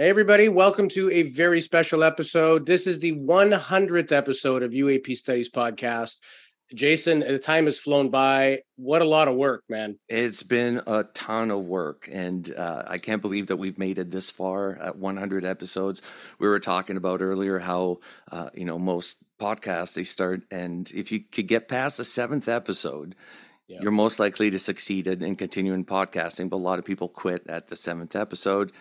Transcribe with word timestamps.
Hey, 0.00 0.08
everybody, 0.08 0.48
welcome 0.48 0.88
to 0.88 1.10
a 1.10 1.24
very 1.24 1.60
special 1.60 2.02
episode. 2.02 2.64
This 2.64 2.86
is 2.86 3.00
the 3.00 3.20
100th 3.20 4.12
episode 4.12 4.62
of 4.62 4.70
UAP 4.70 5.14
Studies 5.14 5.50
Podcast. 5.50 6.16
Jason, 6.74 7.20
the 7.20 7.38
time 7.38 7.66
has 7.66 7.78
flown 7.78 8.08
by. 8.08 8.62
What 8.76 9.02
a 9.02 9.04
lot 9.04 9.28
of 9.28 9.36
work, 9.36 9.64
man. 9.68 9.98
It's 10.08 10.42
been 10.42 10.80
a 10.86 11.04
ton 11.04 11.50
of 11.50 11.66
work, 11.66 12.08
and 12.10 12.50
uh, 12.54 12.84
I 12.86 12.96
can't 12.96 13.20
believe 13.20 13.48
that 13.48 13.58
we've 13.58 13.76
made 13.76 13.98
it 13.98 14.10
this 14.10 14.30
far 14.30 14.74
at 14.76 14.96
100 14.96 15.44
episodes. 15.44 16.00
We 16.38 16.48
were 16.48 16.60
talking 16.60 16.96
about 16.96 17.20
earlier 17.20 17.58
how, 17.58 17.98
uh, 18.32 18.48
you 18.54 18.64
know, 18.64 18.78
most 18.78 19.22
podcasts 19.38 19.92
they 19.92 20.04
start, 20.04 20.44
and 20.50 20.90
if 20.94 21.12
you 21.12 21.20
could 21.20 21.46
get 21.46 21.68
past 21.68 21.98
the 21.98 22.04
seventh 22.04 22.48
episode, 22.48 23.14
yeah. 23.68 23.80
you're 23.82 23.90
most 23.90 24.18
likely 24.18 24.48
to 24.48 24.58
succeed 24.58 25.08
in, 25.08 25.22
in 25.22 25.36
continuing 25.36 25.84
podcasting. 25.84 26.48
But 26.48 26.56
a 26.56 26.64
lot 26.64 26.78
of 26.78 26.86
people 26.86 27.08
quit 27.08 27.46
at 27.50 27.68
the 27.68 27.76
seventh 27.76 28.16
episode 28.16 28.72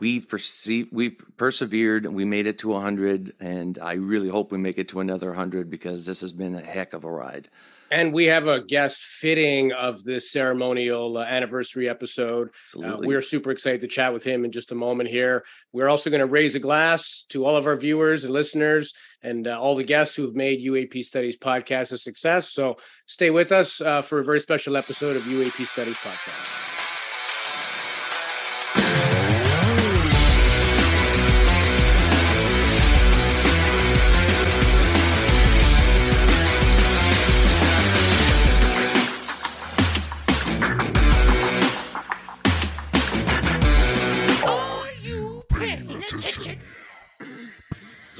we've 0.00 0.28
perceived 0.28 0.90
we've 0.92 1.16
persevered 1.36 2.06
and 2.06 2.14
we 2.14 2.24
made 2.24 2.46
it 2.46 2.58
to 2.58 2.68
100 2.68 3.34
and 3.40 3.78
i 3.80 3.94
really 3.94 4.28
hope 4.28 4.50
we 4.50 4.58
make 4.58 4.78
it 4.78 4.88
to 4.88 5.00
another 5.00 5.28
100 5.28 5.70
because 5.70 6.06
this 6.06 6.20
has 6.20 6.32
been 6.32 6.54
a 6.54 6.60
heck 6.60 6.92
of 6.92 7.04
a 7.04 7.10
ride. 7.10 7.48
And 7.90 8.12
we 8.12 8.24
have 8.24 8.48
a 8.48 8.60
guest 8.60 9.00
fitting 9.00 9.72
of 9.72 10.02
this 10.04 10.32
ceremonial 10.32 11.16
uh, 11.16 11.22
anniversary 11.22 11.88
episode. 11.88 12.50
Uh, 12.82 12.96
we're 12.98 13.22
super 13.22 13.50
excited 13.50 13.82
to 13.82 13.86
chat 13.86 14.12
with 14.12 14.24
him 14.24 14.44
in 14.44 14.50
just 14.50 14.72
a 14.72 14.74
moment 14.74 15.10
here. 15.10 15.44
We're 15.72 15.88
also 15.88 16.10
going 16.10 16.20
to 16.20 16.26
raise 16.26 16.54
a 16.54 16.58
glass 16.58 17.24
to 17.28 17.44
all 17.44 17.56
of 17.56 17.66
our 17.66 17.76
viewers 17.76 18.24
and 18.24 18.32
listeners 18.32 18.94
and 19.22 19.46
uh, 19.46 19.60
all 19.60 19.76
the 19.76 19.84
guests 19.84 20.16
who 20.16 20.22
have 20.22 20.34
made 20.34 20.64
uap 20.64 21.04
studies 21.04 21.36
podcast 21.36 21.92
a 21.92 21.98
success. 21.98 22.50
So 22.50 22.78
stay 23.06 23.30
with 23.30 23.52
us 23.52 23.80
uh, 23.80 24.02
for 24.02 24.18
a 24.18 24.24
very 24.24 24.40
special 24.40 24.76
episode 24.76 25.16
of 25.16 25.22
uap 25.24 25.64
studies 25.66 25.96
podcast 25.98 26.73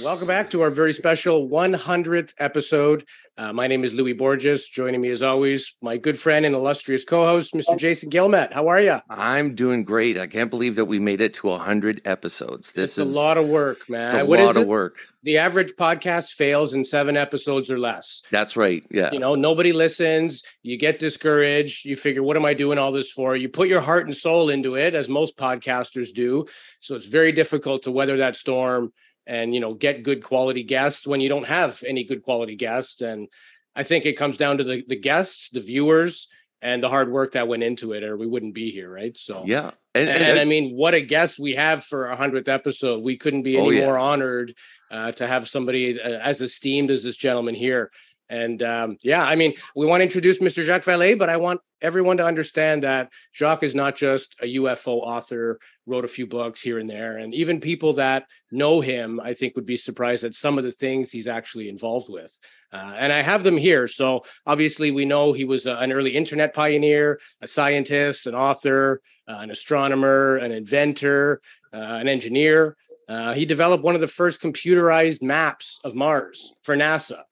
Welcome 0.05 0.28
back 0.28 0.50
to 0.50 0.60
our 0.60 0.69
very 0.69 0.92
special 0.92 1.48
100th 1.48 2.34
episode. 2.38 3.06
Uh, 3.38 3.55
my 3.55 3.66
name 3.69 3.84
is 3.84 3.94
Louis 3.94 4.12
Borges. 4.12 4.69
Joining 4.69 5.00
me, 5.00 5.08
as 5.08 5.22
always, 5.22 5.74
my 5.80 5.96
good 5.96 6.19
friend 6.19 6.44
and 6.44 6.55
illustrious 6.55 7.06
co-host, 7.06 7.55
Mr. 7.55 7.78
Jason 7.78 8.11
Guillemette. 8.11 8.52
How 8.52 8.69
are 8.69 8.83
you? 8.83 9.00
I'm 9.08 9.55
doing 9.55 9.83
great. 9.83 10.19
I 10.19 10.27
can't 10.27 10.50
believe 10.50 10.77
that 10.77 10.84
we 10.84 10.98
made 10.98 11.22
it 11.22 11.33
to 11.34 11.46
100 11.46 12.02
episodes. 12.05 12.74
This 12.74 12.98
it's 12.98 13.08
is 13.08 13.14
a 13.14 13.19
lot 13.19 13.38
of 13.38 13.48
work, 13.48 13.88
man. 13.88 14.05
It's 14.05 14.14
a 14.14 14.27
what 14.27 14.41
lot 14.41 14.58
of 14.58 14.66
work. 14.66 14.98
The 15.22 15.38
average 15.38 15.72
podcast 15.72 16.33
fails 16.33 16.74
in 16.74 16.84
seven 16.84 17.16
episodes 17.16 17.70
or 17.70 17.78
less. 17.78 18.20
That's 18.30 18.58
right. 18.58 18.84
Yeah. 18.91 19.11
You 19.11 19.20
know, 19.20 19.34
nobody 19.34 19.72
listens. 19.72 20.42
You 20.62 20.77
get 20.77 20.98
discouraged. 20.98 21.86
You 21.86 21.96
figure, 21.96 22.22
what 22.22 22.36
am 22.36 22.44
I 22.44 22.52
doing 22.52 22.77
all 22.77 22.92
this 22.92 23.11
for? 23.11 23.34
You 23.34 23.48
put 23.48 23.68
your 23.68 23.80
heart 23.80 24.05
and 24.05 24.14
soul 24.14 24.50
into 24.50 24.77
it, 24.77 24.94
as 24.94 25.08
most 25.08 25.39
podcasters 25.39 26.12
do. 26.12 26.44
So 26.80 26.94
it's 26.94 27.08
very 27.08 27.33
difficult 27.33 27.84
to 27.84 27.91
weather 27.91 28.18
that 28.18 28.36
storm 28.36 28.92
and 29.27 29.55
you 29.55 29.61
know 29.61 29.75
get 29.75 30.03
good 30.03 30.22
quality 30.22 30.62
guests 30.62 31.06
when 31.06 31.20
you 31.20 31.28
don't 31.28 31.47
have 31.47 31.83
any 31.86 32.05
good 32.05 32.22
quality 32.22 32.56
guests. 32.56 33.00
And 33.00 33.28
i 33.77 33.83
think 33.83 34.06
it 34.06 34.17
comes 34.17 34.36
down 34.36 34.58
to 34.58 34.64
the, 34.64 34.84
the 34.86 34.97
guests 34.97 35.50
the 35.50 35.61
viewers 35.61 36.28
and 36.62 36.83
the 36.83 36.89
hard 36.89 37.11
work 37.11 37.33
that 37.33 37.48
went 37.48 37.62
into 37.62 37.92
it 37.92 38.05
or 38.05 38.17
we 38.17 38.27
wouldn't 38.27 38.55
be 38.55 38.70
here 38.70 38.91
right? 38.91 39.17
So 39.19 39.45
yeah. 39.47 39.72
And, 39.95 40.08
and, 40.08 40.25
and 40.25 40.41
i 40.41 40.45
mean 40.45 40.75
what 40.75 40.95
a 40.95 41.00
guest 41.00 41.39
we 41.39 41.55
have 41.55 41.84
for 41.84 42.06
a 42.06 42.17
hundredth 42.17 42.48
episode. 42.48 43.02
We 43.02 43.17
couldn't 43.17 43.42
be 43.42 43.56
oh, 43.56 43.69
any 43.69 43.69
oh, 43.69 43.80
yeah. 43.80 43.86
more 43.86 43.98
honored 43.98 44.55
uh, 44.91 45.12
to 45.12 45.27
have 45.27 45.48
somebody 45.48 46.00
uh, 46.00 46.19
as 46.20 46.41
esteemed 46.41 46.91
as 46.91 47.02
this 47.02 47.17
gentleman 47.17 47.55
here 47.55 47.91
and 48.34 48.62
um, 48.62 48.96
yeah, 49.02 49.22
I 49.22 49.36
mean, 49.36 49.54
we 49.77 49.86
want 49.86 50.00
to 50.00 50.04
introduce 50.04 50.40
Mr. 50.40 50.64
Jacques 50.64 50.84
Vallée, 50.84 51.17
but 51.17 51.28
I 51.28 51.36
want 51.36 51.61
everyone 51.80 52.17
to 52.17 52.27
understand 52.27 52.83
that 52.83 53.11
Jacques 53.33 53.62
is 53.62 53.74
not 53.74 53.95
just 53.95 54.34
a 54.42 54.56
UFO 54.56 55.00
author, 55.02 55.61
wrote 55.86 56.05
a 56.05 56.08
few 56.08 56.27
books 56.27 56.61
here 56.61 56.80
and 56.80 56.90
there. 56.90 57.17
And 57.18 57.33
even 57.33 57.61
people 57.61 57.92
that 57.95 58.27
know 58.50 58.80
him, 58.80 59.20
I 59.20 59.34
think, 59.34 59.55
would 59.55 59.67
be 59.67 59.77
surprised 59.77 60.24
at 60.24 60.34
some 60.34 60.58
of 60.58 60.64
the 60.64 60.72
things 60.72 61.12
he's 61.12 61.28
actually 61.28 61.68
involved 61.68 62.08
with. 62.11 62.36
Uh, 62.72 62.95
and 62.96 63.12
I 63.12 63.22
have 63.22 63.45
them 63.45 63.56
here. 63.56 63.86
So 63.86 64.24
obviously, 64.46 64.90
we 64.90 65.05
know 65.05 65.33
he 65.33 65.45
was 65.45 65.66
an 65.66 65.92
early 65.92 66.16
internet 66.16 66.55
pioneer, 66.55 67.20
a 67.40 67.46
scientist, 67.46 68.27
an 68.27 68.34
author, 68.34 69.01
uh, 69.28 69.39
an 69.40 69.51
astronomer, 69.52 70.39
an 70.39 70.51
inventor, 70.51 71.40
uh, 71.72 71.98
an 72.01 72.08
engineer. 72.08 72.77
Uh, 73.08 73.34
he 73.34 73.45
developed 73.45 73.84
one 73.84 73.95
of 73.95 74.01
the 74.01 74.08
first 74.08 74.42
computerized 74.42 75.22
maps 75.22 75.78
of 75.84 75.95
Mars 75.95 76.52
for 76.62 76.74
NASA 76.74 77.22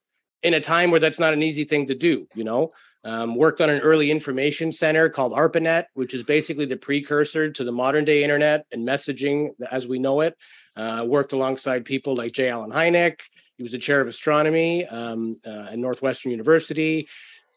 in 0.43 0.55
a 0.55 0.61
time 0.61 0.91
where 0.91 1.01
that's 1.01 1.19
not 1.19 1.33
an 1.33 1.43
easy 1.43 1.65
thing 1.65 1.87
to 1.87 1.95
do, 1.95 2.27
you 2.35 2.45
know. 2.45 2.73
Um, 3.05 3.35
worked 3.35 3.61
on 3.61 3.69
an 3.69 3.81
early 3.81 4.13
information 4.13 4.71
center 4.71 5.09
called 5.09 5.33
ARPANET, 5.33 5.87
which 5.95 6.15
is 6.15 6.23
basically 6.23 6.67
the 6.67 6.77
precursor 6.77 7.51
to 7.51 7.65
the 7.65 7.73
modern 7.73 8.05
day 8.05 8.23
internet 8.23 8.65
and 8.71 8.87
messaging 8.87 9.51
as 9.71 9.89
we 9.89 9.99
know 9.99 10.21
it. 10.21 10.37
Uh, 10.77 11.05
worked 11.07 11.33
alongside 11.33 11.85
people 11.85 12.15
like 12.15 12.33
J. 12.33 12.49
Allen 12.49 12.71
Hynek. 12.71 13.21
He 13.57 13.63
was 13.63 13.73
the 13.73 13.79
chair 13.79 14.01
of 14.01 14.09
astronomy 14.09 14.87
um, 14.87 15.37
uh, 15.45 15.69
at 15.71 15.79
Northwestern 15.79 16.31
University. 16.31 17.09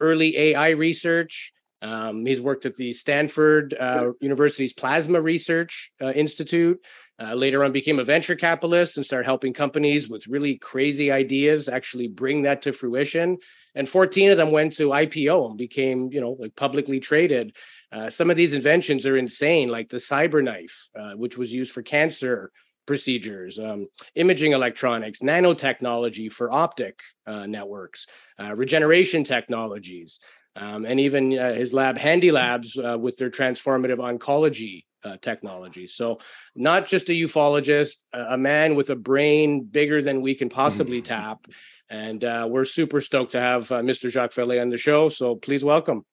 Early 0.01 0.37
AI 0.37 0.69
research. 0.71 1.53
Um, 1.81 2.25
he's 2.25 2.41
worked 2.41 2.65
at 2.65 2.75
the 2.75 2.93
Stanford 2.93 3.75
uh, 3.79 4.11
University's 4.19 4.73
Plasma 4.73 5.21
Research 5.21 5.91
uh, 6.01 6.11
Institute. 6.11 6.83
Uh, 7.17 7.33
later 7.33 7.63
on, 7.63 7.71
became 7.71 7.99
a 7.99 8.03
venture 8.03 8.35
capitalist 8.35 8.97
and 8.97 9.05
started 9.05 9.25
helping 9.25 9.53
companies 9.53 10.09
with 10.09 10.27
really 10.27 10.57
crazy 10.57 11.11
ideas 11.11 11.69
actually 11.69 12.09
bring 12.09 12.41
that 12.41 12.61
to 12.61 12.73
fruition. 12.73 13.37
And 13.73 13.87
14 13.87 14.31
of 14.31 14.37
them 14.37 14.51
went 14.51 14.73
to 14.77 14.89
IPO 14.89 15.49
and 15.49 15.57
became, 15.57 16.09
you 16.11 16.19
know, 16.19 16.35
like 16.39 16.55
publicly 16.55 16.99
traded. 16.99 17.55
Uh, 17.91 18.09
some 18.09 18.29
of 18.29 18.35
these 18.35 18.53
inventions 18.53 19.05
are 19.05 19.15
insane, 19.15 19.69
like 19.69 19.87
the 19.87 19.97
CyberKnife, 19.97 20.89
uh, 20.99 21.13
which 21.13 21.37
was 21.37 21.53
used 21.53 21.71
for 21.71 21.81
cancer 21.81 22.51
procedures, 22.85 23.57
um, 23.59 23.87
imaging 24.15 24.51
electronics, 24.51 25.19
nanotechnology 25.19 26.31
for 26.31 26.51
optic 26.51 27.01
uh, 27.25 27.45
networks, 27.45 28.07
uh, 28.39 28.53
regeneration 28.55 29.23
technologies, 29.23 30.19
um, 30.57 30.85
and 30.85 30.99
even 30.99 31.37
uh, 31.37 31.53
his 31.53 31.73
lab, 31.73 31.97
Handy 31.97 32.31
Labs, 32.31 32.75
with 32.75 33.17
their 33.17 33.29
transformative 33.29 33.97
oncology 33.97 34.83
uh, 35.05 35.17
technology. 35.21 35.87
So, 35.87 36.19
not 36.55 36.87
just 36.87 37.09
a 37.09 37.13
ufologist, 37.13 37.97
a, 38.11 38.37
man 38.37 38.75
with 38.75 38.89
a 38.89 38.95
brain 38.95 39.63
bigger 39.63 40.01
than 40.01 40.21
we 40.21 40.35
can 40.35 40.49
possibly 40.49 41.01
mm. 41.01 41.05
tap. 41.05 41.47
And 41.89 42.23
uh, 42.23 42.47
we're 42.49 42.65
super 42.65 42.99
stoked 42.99 43.33
to 43.33 43.39
have 43.39 43.71
uh, 43.71 43.81
Mr. 43.81 44.09
Jacques 44.09 44.33
Vallée 44.33 44.61
on 44.61 44.69
the 44.69 44.77
show. 44.77 45.09
So, 45.09 45.35
please 45.35 45.63
welcome. 45.63 46.03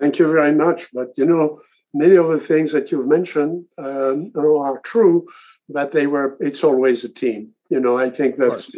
Thank 0.00 0.18
you 0.18 0.30
very 0.30 0.54
much. 0.54 0.88
But 0.92 1.08
you 1.16 1.26
know, 1.26 1.60
many 1.94 2.16
of 2.16 2.28
the 2.28 2.40
things 2.40 2.72
that 2.72 2.90
you've 2.90 3.08
mentioned 3.08 3.64
um, 3.78 4.32
are 4.36 4.80
true, 4.80 5.26
but 5.68 5.92
they 5.92 6.06
were. 6.06 6.36
It's 6.40 6.64
always 6.64 7.04
a 7.04 7.12
team. 7.12 7.52
You 7.70 7.80
know, 7.80 7.98
I 7.98 8.10
think 8.10 8.36
that's 8.36 8.72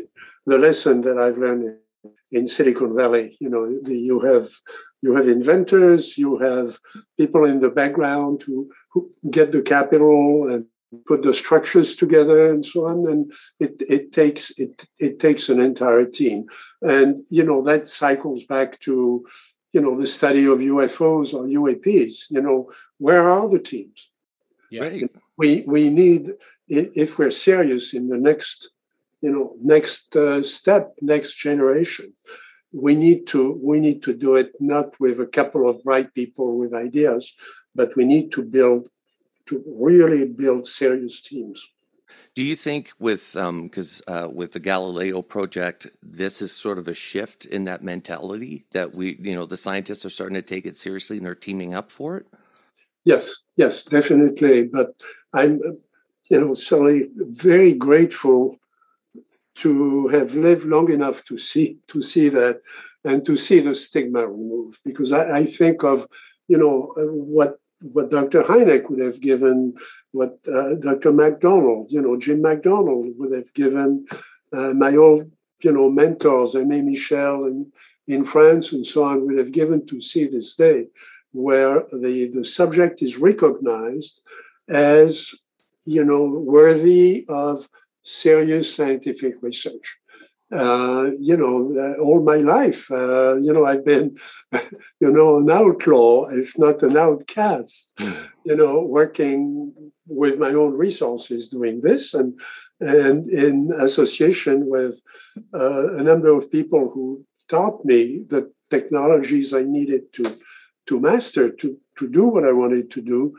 the 0.46 0.58
lesson 0.58 1.02
that 1.02 1.18
I've 1.18 1.38
learned 1.38 1.76
in 2.32 2.46
Silicon 2.46 2.96
Valley. 2.96 3.36
You 3.40 3.48
know, 3.50 3.80
the, 3.82 3.96
you 3.96 4.20
have 4.20 4.48
you 5.02 5.14
have 5.14 5.28
inventors, 5.28 6.18
you 6.18 6.38
have 6.38 6.78
people 7.16 7.44
in 7.44 7.60
the 7.60 7.70
background 7.70 8.42
who, 8.42 8.70
who 8.90 9.10
get 9.30 9.52
the 9.52 9.62
capital 9.62 10.48
and 10.48 10.66
put 11.06 11.22
the 11.22 11.34
structures 11.34 11.94
together 11.94 12.50
and 12.50 12.64
so 12.64 12.86
on. 12.86 13.06
And 13.06 13.32
it, 13.60 13.82
it 13.88 14.12
takes 14.12 14.58
it 14.58 14.88
it 14.98 15.20
takes 15.20 15.48
an 15.48 15.60
entire 15.60 16.04
team. 16.04 16.46
And 16.82 17.22
you 17.30 17.44
know, 17.44 17.62
that 17.62 17.88
cycles 17.88 18.44
back 18.44 18.80
to, 18.80 19.24
you 19.72 19.80
know, 19.80 19.98
the 19.98 20.06
study 20.06 20.46
of 20.46 20.58
UFOs 20.58 21.34
or 21.34 21.44
UAPs. 21.44 22.30
You 22.30 22.42
know, 22.42 22.72
where 22.98 23.30
are 23.30 23.48
the 23.48 23.58
teams? 23.58 24.10
Yeah. 24.70 25.06
We 25.36 25.64
we 25.66 25.90
need 25.90 26.32
if 26.68 27.18
we're 27.18 27.30
serious 27.30 27.94
in 27.94 28.08
the 28.08 28.18
next 28.18 28.72
you 29.20 29.32
know 29.32 29.54
next 29.60 30.16
uh, 30.16 30.42
step 30.42 30.94
next 31.00 31.36
generation 31.36 32.12
we 32.72 32.94
need 32.94 33.26
to 33.26 33.58
we 33.62 33.80
need 33.80 34.02
to 34.02 34.12
do 34.12 34.36
it 34.36 34.52
not 34.60 34.98
with 35.00 35.20
a 35.20 35.26
couple 35.26 35.68
of 35.68 35.82
bright 35.84 36.12
people 36.14 36.58
with 36.58 36.74
ideas 36.74 37.34
but 37.74 37.94
we 37.96 38.04
need 38.04 38.30
to 38.32 38.42
build 38.42 38.88
to 39.46 39.62
really 39.66 40.28
build 40.28 40.66
serious 40.66 41.22
teams 41.22 41.70
do 42.34 42.44
you 42.44 42.54
think 42.54 42.92
with 43.00 43.32
because 43.34 44.02
um, 44.06 44.24
uh, 44.24 44.28
with 44.28 44.52
the 44.52 44.60
Galileo 44.60 45.22
project, 45.22 45.88
this 46.02 46.40
is 46.40 46.52
sort 46.52 46.78
of 46.78 46.86
a 46.86 46.94
shift 46.94 47.44
in 47.44 47.64
that 47.64 47.82
mentality 47.82 48.64
that 48.70 48.94
we, 48.94 49.16
you 49.20 49.34
know, 49.34 49.44
the 49.44 49.56
scientists 49.56 50.04
are 50.04 50.10
starting 50.10 50.36
to 50.36 50.42
take 50.42 50.64
it 50.64 50.76
seriously 50.76 51.16
and 51.16 51.26
they're 51.26 51.34
teaming 51.34 51.74
up 51.74 51.90
for 51.90 52.16
it? 52.16 52.26
Yes, 53.04 53.42
yes, 53.56 53.82
definitely. 53.82 54.68
But 54.68 55.02
I'm, 55.34 55.60
you 56.30 56.40
know, 56.40 56.54
certainly 56.54 57.08
very 57.16 57.74
grateful 57.74 58.58
to 59.58 60.08
have 60.08 60.34
lived 60.34 60.64
long 60.64 60.90
enough 60.90 61.24
to 61.24 61.38
see 61.38 61.78
to 61.88 62.00
see 62.00 62.28
that 62.28 62.60
and 63.04 63.24
to 63.26 63.36
see 63.36 63.60
the 63.60 63.74
stigma 63.74 64.26
removed 64.26 64.78
because 64.84 65.12
I, 65.12 65.38
I 65.38 65.46
think 65.46 65.84
of 65.84 66.06
you 66.48 66.58
know 66.58 66.92
what 66.96 67.58
what 67.80 68.10
Dr. 68.10 68.42
Hynek 68.42 68.90
would 68.90 69.00
have 69.00 69.20
given, 69.20 69.74
what 70.12 70.38
uh, 70.52 70.74
Dr. 70.76 71.12
McDonald, 71.12 71.92
you 71.92 72.02
know, 72.02 72.16
Jim 72.16 72.42
McDonald 72.42 73.14
would 73.18 73.32
have 73.32 73.52
given, 73.54 74.06
uh, 74.52 74.72
my 74.74 74.96
old, 74.96 75.30
you 75.62 75.72
know, 75.72 75.90
mentors, 75.90 76.54
Aimé 76.54 76.84
Michel 76.84 77.44
in, 77.44 77.70
in 78.06 78.24
France 78.24 78.72
and 78.72 78.84
so 78.84 79.04
on, 79.04 79.24
would 79.24 79.38
have 79.38 79.52
given 79.52 79.86
to 79.86 80.00
see 80.00 80.24
this 80.24 80.56
day, 80.56 80.86
where 81.32 81.84
the, 81.92 82.30
the 82.34 82.44
subject 82.44 83.02
is 83.02 83.18
recognized 83.18 84.22
as, 84.68 85.34
you 85.86 86.04
know, 86.04 86.24
worthy 86.24 87.24
of 87.28 87.68
serious 88.08 88.74
scientific 88.74 89.34
research 89.42 89.98
uh, 90.50 91.10
you 91.20 91.36
know, 91.36 91.70
uh, 91.76 92.00
all 92.02 92.22
my 92.22 92.36
life, 92.36 92.90
uh, 92.90 93.36
you 93.36 93.52
know, 93.52 93.66
I've 93.66 93.84
been, 93.84 94.16
you 95.00 95.12
know, 95.12 95.38
an 95.38 95.50
outlaw, 95.50 96.26
if 96.28 96.58
not 96.58 96.82
an 96.82 96.96
outcast, 96.96 97.94
mm. 97.98 98.28
you 98.44 98.56
know, 98.56 98.80
working 98.80 99.74
with 100.06 100.38
my 100.38 100.48
own 100.48 100.72
resources 100.72 101.48
doing 101.48 101.82
this 101.82 102.14
and 102.14 102.40
and 102.80 103.28
in 103.28 103.70
association 103.78 104.70
with 104.70 105.00
uh, 105.52 105.96
a 105.96 106.02
number 106.02 106.30
of 106.30 106.50
people 106.50 106.90
who 106.90 107.22
taught 107.48 107.84
me 107.84 108.24
the 108.30 108.50
technologies 108.70 109.52
I 109.52 109.64
needed 109.64 110.12
to 110.14 110.34
to 110.86 111.00
master 111.00 111.50
to 111.50 111.76
to 111.98 112.08
do 112.08 112.26
what 112.28 112.44
I 112.44 112.52
wanted 112.52 112.90
to 112.92 113.02
do. 113.02 113.36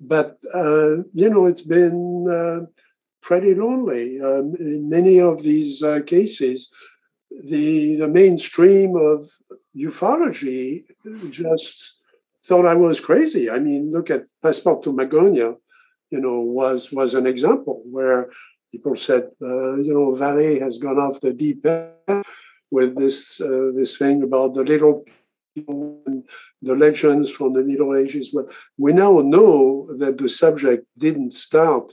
But 0.00 0.38
uh, 0.54 1.02
you 1.12 1.28
know, 1.28 1.46
it's 1.46 1.66
been 1.66 2.28
uh, 2.28 2.66
pretty 3.22 3.54
lonely. 3.54 4.20
Um, 4.20 4.54
in 4.58 4.88
many 4.88 5.20
of 5.20 5.42
these 5.42 5.82
uh, 5.82 6.00
cases, 6.04 6.72
the, 7.44 7.96
the 7.96 8.08
mainstream 8.08 8.96
of 8.96 9.20
ufology 9.76 10.82
just 11.30 12.02
thought 12.44 12.66
I 12.66 12.74
was 12.74 13.00
crazy. 13.00 13.50
I 13.50 13.58
mean, 13.58 13.90
look 13.90 14.10
at 14.10 14.26
Passport 14.42 14.82
to 14.82 14.92
Magonia, 14.92 15.56
you 16.10 16.20
know, 16.20 16.40
was 16.40 16.92
was 16.92 17.14
an 17.14 17.26
example 17.26 17.82
where 17.86 18.30
people 18.70 18.96
said, 18.96 19.30
uh, 19.40 19.76
you 19.76 19.94
know, 19.94 20.12
Vallée 20.12 20.60
has 20.60 20.78
gone 20.78 20.98
off 20.98 21.20
the 21.20 21.32
deep 21.32 21.64
end 21.64 22.24
with 22.70 22.96
this 22.96 23.40
uh, 23.40 23.70
this 23.74 23.96
thing 23.96 24.22
about 24.22 24.54
the 24.54 24.64
little 24.64 25.04
people 25.54 26.02
and 26.06 26.24
the 26.62 26.74
legends 26.74 27.30
from 27.30 27.52
the 27.52 27.62
Middle 27.62 27.96
Ages. 27.96 28.32
Well, 28.32 28.48
we 28.78 28.92
now 28.92 29.20
know 29.20 29.88
that 29.98 30.18
the 30.18 30.28
subject 30.28 30.86
didn't 30.98 31.32
start 31.32 31.92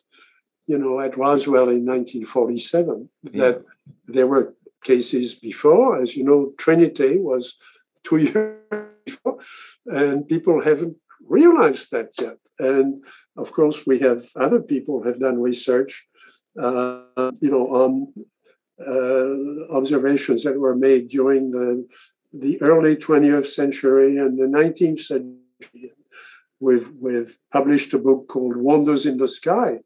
you 0.69 0.77
know, 0.77 0.99
at 0.99 1.17
Roswell 1.17 1.69
in 1.69 1.83
1947, 1.83 3.09
yeah. 3.23 3.41
that 3.41 3.65
there 4.07 4.27
were 4.27 4.53
cases 4.83 5.33
before. 5.33 5.99
As 5.99 6.15
you 6.15 6.23
know, 6.23 6.53
Trinity 6.59 7.17
was 7.17 7.57
two 8.03 8.17
years 8.27 8.85
before, 9.03 9.39
and 9.87 10.27
people 10.27 10.61
haven't 10.61 10.95
realized 11.27 11.89
that 11.91 12.11
yet. 12.21 12.37
And 12.59 13.03
of 13.35 13.51
course, 13.51 13.87
we 13.87 13.97
have 13.99 14.21
other 14.35 14.61
people 14.61 15.03
have 15.03 15.19
done 15.19 15.41
research, 15.41 16.07
uh, 16.61 17.01
you 17.41 17.49
know, 17.49 17.65
on 17.83 18.13
uh, 18.93 19.75
observations 19.75 20.43
that 20.43 20.59
were 20.59 20.75
made 20.75 21.09
during 21.09 21.49
the 21.49 21.87
the 22.31 22.61
early 22.61 22.95
20th 22.95 23.47
century 23.47 24.17
and 24.19 24.37
the 24.37 24.45
19th 24.45 24.99
century. 24.99 25.89
We've, 26.59 26.87
we've 27.01 27.35
published 27.51 27.93
a 27.95 27.97
book 27.97 28.27
called 28.27 28.55
Wonders 28.55 29.07
in 29.07 29.17
the 29.17 29.27
Sky, 29.27 29.79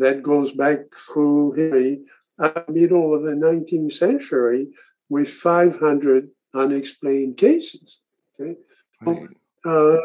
that 0.00 0.22
goes 0.22 0.52
back 0.52 0.78
through 0.94 1.52
history 1.52 2.00
at 2.40 2.66
the 2.66 2.72
middle 2.72 3.14
of 3.14 3.22
the 3.22 3.32
19th 3.32 3.92
century 3.92 4.68
with 5.08 5.28
500 5.28 6.28
unexplained 6.54 7.36
cases. 7.36 8.00
Okay. 8.38 8.56
Right. 9.02 9.28
Uh, 9.64 9.96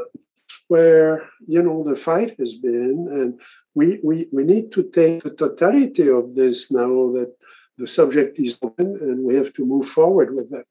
where 0.68 1.30
you 1.48 1.62
know 1.62 1.84
the 1.84 1.96
fight 1.96 2.34
has 2.40 2.56
been 2.58 3.08
and 3.12 3.42
we, 3.76 4.00
we 4.04 4.28
we 4.32 4.44
need 4.44 4.72
to 4.72 4.84
take 4.84 5.22
the 5.24 5.36
totality 5.36 6.10
of 6.10 6.34
this 6.36 6.72
now 6.72 7.12
that 7.12 7.34
the 7.78 7.88
subject 7.88 8.40
is 8.40 8.58
open 8.62 8.98
and 9.02 9.24
we 9.24 9.36
have 9.36 9.52
to 9.54 9.66
move 9.66 9.88
forward 9.88 10.34
with 10.34 10.50
that 10.50 10.66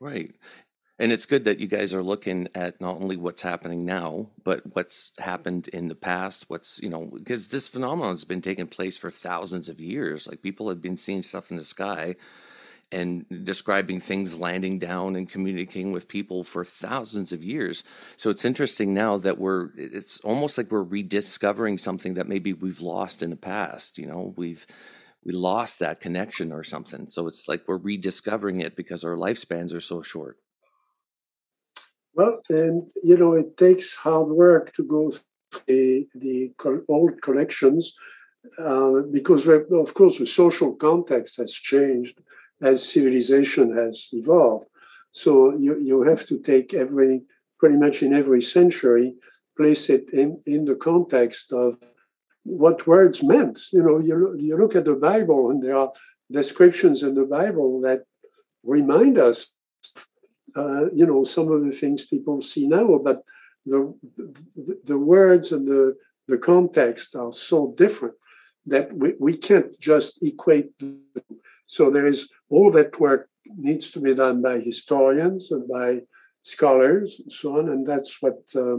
right 0.00 0.34
and 0.98 1.10
it's 1.10 1.26
good 1.26 1.44
that 1.44 1.58
you 1.58 1.66
guys 1.66 1.92
are 1.92 2.02
looking 2.02 2.46
at 2.54 2.80
not 2.80 2.96
only 3.00 3.16
what's 3.16 3.42
happening 3.42 3.84
now, 3.84 4.30
but 4.44 4.62
what's 4.74 5.12
happened 5.18 5.66
in 5.68 5.88
the 5.88 5.96
past. 5.96 6.48
What's, 6.48 6.80
you 6.80 6.88
know, 6.88 7.06
because 7.06 7.48
this 7.48 7.66
phenomenon 7.66 8.12
has 8.12 8.24
been 8.24 8.42
taking 8.42 8.68
place 8.68 8.96
for 8.96 9.10
thousands 9.10 9.68
of 9.68 9.80
years. 9.80 10.28
Like 10.28 10.40
people 10.40 10.68
have 10.68 10.80
been 10.80 10.96
seeing 10.96 11.22
stuff 11.22 11.50
in 11.50 11.56
the 11.56 11.64
sky 11.64 12.14
and 12.92 13.26
describing 13.44 13.98
things 13.98 14.38
landing 14.38 14.78
down 14.78 15.16
and 15.16 15.28
communicating 15.28 15.90
with 15.90 16.06
people 16.06 16.44
for 16.44 16.64
thousands 16.64 17.32
of 17.32 17.42
years. 17.42 17.82
So 18.16 18.30
it's 18.30 18.44
interesting 18.44 18.94
now 18.94 19.18
that 19.18 19.38
we're, 19.38 19.70
it's 19.76 20.20
almost 20.20 20.56
like 20.56 20.70
we're 20.70 20.82
rediscovering 20.82 21.78
something 21.78 22.14
that 22.14 22.28
maybe 22.28 22.52
we've 22.52 22.80
lost 22.80 23.20
in 23.20 23.30
the 23.30 23.36
past. 23.36 23.98
You 23.98 24.06
know, 24.06 24.32
we've, 24.36 24.64
we 25.24 25.32
lost 25.32 25.80
that 25.80 25.98
connection 25.98 26.52
or 26.52 26.62
something. 26.62 27.08
So 27.08 27.26
it's 27.26 27.48
like 27.48 27.62
we're 27.66 27.78
rediscovering 27.78 28.60
it 28.60 28.76
because 28.76 29.02
our 29.02 29.16
lifespans 29.16 29.74
are 29.74 29.80
so 29.80 30.00
short. 30.00 30.38
Well, 32.14 32.40
and 32.48 32.90
you 33.02 33.16
know, 33.16 33.32
it 33.32 33.56
takes 33.56 33.94
hard 33.94 34.28
work 34.28 34.72
to 34.74 34.84
go 34.84 35.10
through 35.10 35.62
the, 35.66 36.08
the 36.14 36.52
old 36.88 37.20
collections 37.22 37.94
uh, 38.58 39.00
because, 39.10 39.48
of 39.48 39.94
course, 39.94 40.18
the 40.18 40.26
social 40.26 40.74
context 40.76 41.36
has 41.38 41.52
changed 41.52 42.20
as 42.62 42.92
civilization 42.92 43.76
has 43.76 44.08
evolved. 44.12 44.66
So 45.10 45.56
you, 45.56 45.78
you 45.78 46.02
have 46.02 46.26
to 46.26 46.38
take 46.38 46.74
every, 46.74 47.22
pretty 47.58 47.76
much 47.76 48.02
in 48.02 48.12
every 48.12 48.42
century, 48.42 49.14
place 49.56 49.88
it 49.90 50.10
in, 50.10 50.40
in 50.46 50.64
the 50.64 50.76
context 50.76 51.52
of 51.52 51.78
what 52.44 52.86
words 52.86 53.22
meant. 53.22 53.60
You 53.72 53.82
know, 53.82 53.98
you, 53.98 54.36
you 54.38 54.56
look 54.56 54.76
at 54.76 54.84
the 54.84 54.96
Bible 54.96 55.50
and 55.50 55.62
there 55.62 55.76
are 55.76 55.92
descriptions 56.30 57.02
in 57.02 57.14
the 57.14 57.26
Bible 57.26 57.80
that 57.82 58.02
remind 58.64 59.18
us 59.18 59.52
uh, 60.56 60.90
you 60.92 61.06
know, 61.06 61.24
some 61.24 61.50
of 61.50 61.64
the 61.64 61.72
things 61.72 62.06
people 62.06 62.40
see 62.42 62.66
now, 62.66 62.98
but 62.98 63.18
the, 63.66 63.94
the, 64.16 64.76
the 64.84 64.98
words 64.98 65.52
and 65.52 65.66
the, 65.66 65.94
the 66.28 66.38
context 66.38 67.16
are 67.16 67.32
so 67.32 67.74
different 67.76 68.14
that 68.66 68.92
we, 68.94 69.14
we 69.18 69.36
can't 69.36 69.78
just 69.80 70.22
equate. 70.22 70.78
Them. 70.78 71.02
So 71.66 71.90
there 71.90 72.06
is 72.06 72.30
all 72.50 72.70
that 72.72 73.00
work 73.00 73.28
needs 73.46 73.90
to 73.92 74.00
be 74.00 74.14
done 74.14 74.42
by 74.42 74.60
historians 74.60 75.50
and 75.50 75.66
by 75.68 76.02
scholars 76.42 77.20
and 77.20 77.32
so 77.32 77.58
on, 77.58 77.68
and 77.68 77.86
that's 77.86 78.20
what 78.22 78.38
uh, 78.54 78.76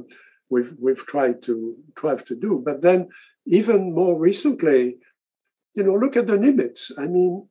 we've 0.49 0.73
we've 0.79 1.05
tried 1.05 1.41
to 1.43 1.75
try 1.95 2.15
to 2.15 2.35
do. 2.35 2.61
But 2.63 2.81
then, 2.81 3.09
even 3.47 3.93
more 3.93 4.17
recently, 4.17 4.97
you 5.75 5.83
know, 5.83 5.95
look 5.95 6.15
at 6.15 6.27
the 6.27 6.37
Nimitz. 6.37 6.91
I 6.97 7.07
mean, 7.07 7.47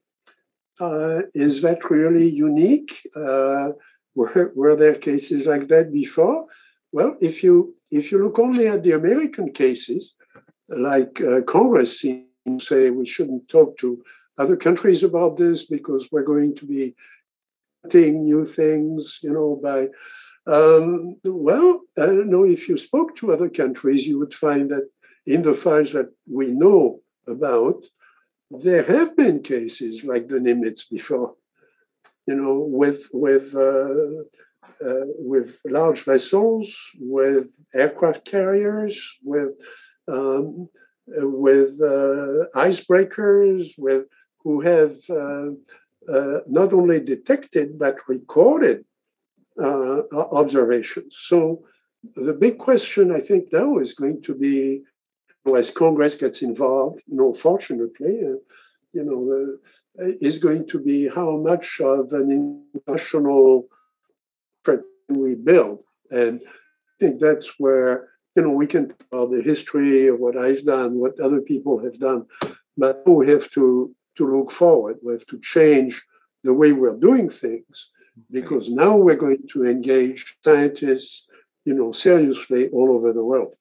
uh, 0.80 1.22
is 1.34 1.62
that 1.62 1.90
really 1.90 2.28
unique? 2.28 3.06
Uh, 3.14 3.70
were, 4.14 4.52
were 4.54 4.76
there 4.76 4.94
cases 4.94 5.46
like 5.46 5.68
that 5.68 5.92
before? 5.92 6.46
Well, 6.92 7.16
if 7.20 7.42
you 7.42 7.74
if 7.90 8.12
you 8.12 8.22
look 8.22 8.38
only 8.38 8.68
at 8.68 8.84
the 8.84 8.92
American 8.92 9.52
cases, 9.52 10.14
like 10.68 11.20
uh, 11.20 11.42
Congress 11.42 12.00
seems 12.00 12.26
to 12.46 12.60
say 12.60 12.90
we 12.90 13.04
shouldn't 13.04 13.48
talk 13.48 13.76
to 13.78 14.02
other 14.38 14.56
countries 14.56 15.02
about 15.02 15.36
this 15.36 15.66
because 15.66 16.10
we're 16.12 16.22
going 16.22 16.54
to 16.56 16.66
be 16.66 16.94
doing 17.88 18.22
new 18.22 18.44
things, 18.44 19.18
you 19.22 19.32
know, 19.32 19.60
by 19.62 19.88
um, 20.46 21.16
well, 21.24 21.80
I 21.98 22.06
don't 22.06 22.30
know 22.30 22.44
if 22.44 22.68
you 22.68 22.76
spoke 22.76 23.16
to 23.16 23.32
other 23.32 23.48
countries, 23.48 24.06
you 24.06 24.18
would 24.18 24.34
find 24.34 24.70
that 24.70 24.88
in 25.26 25.42
the 25.42 25.54
files 25.54 25.92
that 25.92 26.12
we 26.30 26.48
know 26.52 27.00
about, 27.26 27.84
there 28.50 28.82
have 28.82 29.16
been 29.16 29.42
cases 29.42 30.04
like 30.04 30.28
the 30.28 30.38
Nimitz 30.38 30.88
before 30.90 31.34
you 32.26 32.34
know, 32.34 32.58
with 32.58 33.08
with 33.12 33.54
uh, 33.54 34.22
uh, 34.84 35.06
with 35.18 35.60
large 35.64 36.04
vessels, 36.04 36.74
with 36.98 37.54
aircraft 37.74 38.24
carriers, 38.24 39.18
with 39.22 39.54
um, 40.08 40.68
with 41.06 41.80
uh, 41.82 42.46
icebreakers, 42.54 43.72
with 43.78 44.06
who 44.42 44.60
have 44.60 44.94
uh, 45.10 45.50
uh, 46.12 46.40
not 46.46 46.72
only 46.72 47.00
detected 47.00 47.78
but 47.78 48.08
recorded 48.08 48.84
observations. 49.58 51.16
So 51.18 51.64
the 52.16 52.34
big 52.34 52.58
question 52.58 53.12
I 53.12 53.20
think 53.20 53.52
now 53.52 53.78
is 53.78 53.94
going 53.94 54.20
to 54.22 54.34
be, 54.34 54.82
as 55.56 55.70
Congress 55.70 56.16
gets 56.16 56.42
involved, 56.42 57.02
you 57.06 57.16
know, 57.16 57.32
fortunately, 57.32 58.34
you 58.94 59.04
know, 59.04 59.58
uh, 60.00 60.12
is 60.20 60.42
going 60.42 60.66
to 60.68 60.78
be 60.78 61.08
how 61.08 61.36
much 61.36 61.80
of 61.80 62.12
an 62.12 62.30
international 62.86 63.68
we 65.08 65.34
build. 65.34 65.82
And 66.10 66.40
I 66.46 66.94
think 67.00 67.20
that's 67.20 67.58
where, 67.58 68.08
you 68.34 68.42
know, 68.42 68.52
we 68.52 68.66
can 68.66 68.94
tell 69.10 69.28
the 69.28 69.42
history 69.42 70.08
of 70.08 70.18
what 70.18 70.36
I've 70.36 70.64
done, 70.64 70.94
what 70.94 71.20
other 71.20 71.40
people 71.40 71.82
have 71.84 71.98
done, 71.98 72.26
but 72.76 73.02
we 73.06 73.28
have 73.30 73.50
to, 73.52 73.94
to 74.16 74.36
look 74.36 74.50
forward. 74.50 74.98
We 75.02 75.12
have 75.12 75.26
to 75.26 75.38
change 75.40 76.02
the 76.42 76.54
way 76.54 76.72
we're 76.72 76.96
doing 76.96 77.28
things 77.28 77.90
because 78.30 78.70
now 78.70 78.96
we're 78.96 79.16
going 79.16 79.46
to 79.50 79.66
engage 79.66 80.36
scientists, 80.44 81.26
you 81.64 81.74
know, 81.74 81.92
seriously 81.92 82.68
all 82.68 82.92
over 82.92 83.12
the 83.12 83.24
world. 83.24 83.54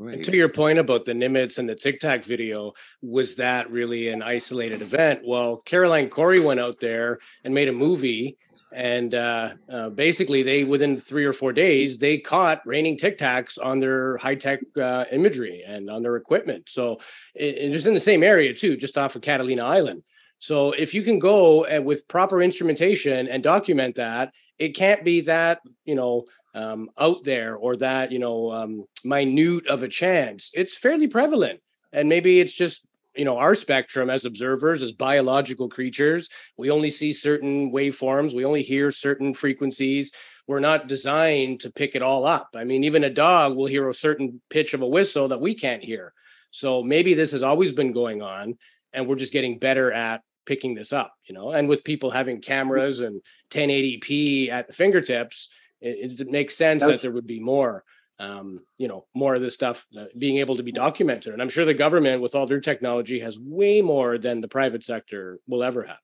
Right. 0.00 0.24
to 0.24 0.34
your 0.34 0.48
point 0.48 0.78
about 0.78 1.04
the 1.04 1.12
Nimitz 1.12 1.58
and 1.58 1.68
the 1.68 1.74
Tic 1.74 2.00
Tac 2.00 2.24
video, 2.24 2.72
was 3.02 3.34
that 3.36 3.70
really 3.70 4.08
an 4.08 4.22
isolated 4.22 4.80
event? 4.80 5.20
Well, 5.26 5.58
Caroline 5.58 6.08
Cory 6.08 6.40
went 6.40 6.58
out 6.58 6.80
there 6.80 7.18
and 7.44 7.52
made 7.52 7.68
a 7.68 7.72
movie, 7.72 8.38
and 8.72 9.14
uh, 9.14 9.50
uh, 9.68 9.90
basically, 9.90 10.42
they 10.42 10.64
within 10.64 10.96
three 10.98 11.26
or 11.26 11.34
four 11.34 11.52
days 11.52 11.98
they 11.98 12.16
caught 12.16 12.66
raining 12.66 12.96
Tic 12.96 13.18
Tacs 13.18 13.58
on 13.62 13.78
their 13.78 14.16
high 14.16 14.36
tech 14.36 14.60
uh, 14.80 15.04
imagery 15.12 15.64
and 15.66 15.90
on 15.90 16.02
their 16.02 16.16
equipment. 16.16 16.70
So 16.70 16.98
it, 17.34 17.58
it 17.58 17.70
was 17.70 17.86
in 17.86 17.92
the 17.92 18.00
same 18.00 18.22
area 18.22 18.54
too, 18.54 18.78
just 18.78 18.96
off 18.96 19.16
of 19.16 19.22
Catalina 19.22 19.64
Island. 19.64 20.02
So 20.38 20.72
if 20.72 20.94
you 20.94 21.02
can 21.02 21.18
go 21.18 21.64
and 21.66 21.84
with 21.84 22.08
proper 22.08 22.40
instrumentation 22.40 23.28
and 23.28 23.42
document 23.42 23.96
that, 23.96 24.32
it 24.58 24.70
can't 24.70 25.04
be 25.04 25.20
that 25.22 25.60
you 25.84 25.94
know 25.94 26.24
um, 26.54 26.90
out 26.98 27.24
there 27.24 27.56
or 27.56 27.76
that 27.76 28.12
you 28.12 28.18
know 28.18 28.52
um, 28.52 28.84
minute 29.04 29.66
of 29.66 29.82
a 29.82 29.88
chance. 29.88 30.50
It's 30.54 30.76
fairly 30.76 31.06
prevalent, 31.06 31.60
and 31.92 32.08
maybe 32.08 32.40
it's 32.40 32.54
just 32.54 32.86
you 33.16 33.24
know 33.24 33.38
our 33.38 33.54
spectrum 33.54 34.10
as 34.10 34.24
observers, 34.24 34.82
as 34.82 34.92
biological 34.92 35.68
creatures. 35.68 36.28
We 36.56 36.70
only 36.70 36.90
see 36.90 37.12
certain 37.12 37.72
waveforms. 37.72 38.34
We 38.34 38.44
only 38.44 38.62
hear 38.62 38.90
certain 38.90 39.34
frequencies. 39.34 40.12
We're 40.46 40.60
not 40.60 40.88
designed 40.88 41.60
to 41.60 41.70
pick 41.70 41.94
it 41.94 42.02
all 42.02 42.24
up. 42.24 42.50
I 42.56 42.64
mean, 42.64 42.82
even 42.82 43.04
a 43.04 43.10
dog 43.10 43.56
will 43.56 43.66
hear 43.66 43.88
a 43.88 43.94
certain 43.94 44.40
pitch 44.50 44.74
of 44.74 44.82
a 44.82 44.88
whistle 44.88 45.28
that 45.28 45.40
we 45.40 45.54
can't 45.54 45.82
hear. 45.82 46.12
So 46.50 46.82
maybe 46.82 47.14
this 47.14 47.30
has 47.30 47.44
always 47.44 47.72
been 47.72 47.92
going 47.92 48.22
on, 48.22 48.58
and 48.92 49.06
we're 49.06 49.14
just 49.14 49.32
getting 49.32 49.58
better 49.58 49.92
at 49.92 50.22
picking 50.46 50.74
this 50.74 50.92
up. 50.92 51.14
You 51.28 51.34
know, 51.36 51.52
and 51.52 51.68
with 51.68 51.84
people 51.84 52.10
having 52.10 52.40
cameras 52.40 52.98
and 52.98 53.22
1080p 53.50 54.50
at 54.50 54.66
the 54.66 54.72
fingertips 54.72 55.48
it, 55.80 56.20
it 56.20 56.30
makes 56.30 56.56
sense 56.56 56.84
that 56.84 57.00
there 57.00 57.12
would 57.12 57.26
be 57.26 57.40
more 57.40 57.84
um, 58.20 58.60
you 58.76 58.86
know 58.86 59.06
more 59.14 59.34
of 59.34 59.40
this 59.40 59.54
stuff 59.54 59.86
uh, 59.98 60.04
being 60.18 60.36
able 60.36 60.56
to 60.56 60.62
be 60.62 60.72
documented 60.72 61.32
and 61.32 61.40
i'm 61.40 61.48
sure 61.48 61.64
the 61.64 61.74
government 61.74 62.20
with 62.20 62.34
all 62.34 62.46
their 62.46 62.60
technology 62.60 63.18
has 63.18 63.38
way 63.38 63.80
more 63.80 64.18
than 64.18 64.40
the 64.40 64.48
private 64.48 64.84
sector 64.84 65.40
will 65.48 65.64
ever 65.64 65.82
have 65.82 66.00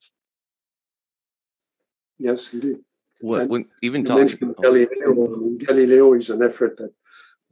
yes 2.18 2.52
indeed 2.52 2.78
well, 3.22 3.46
when 3.46 3.66
even 3.82 4.04
talking 4.04 4.38
oh. 4.42 4.62
Galileo, 4.62 5.56
Galileo 5.58 6.12
is 6.12 6.28
an 6.28 6.42
effort 6.42 6.78
at 6.80 6.90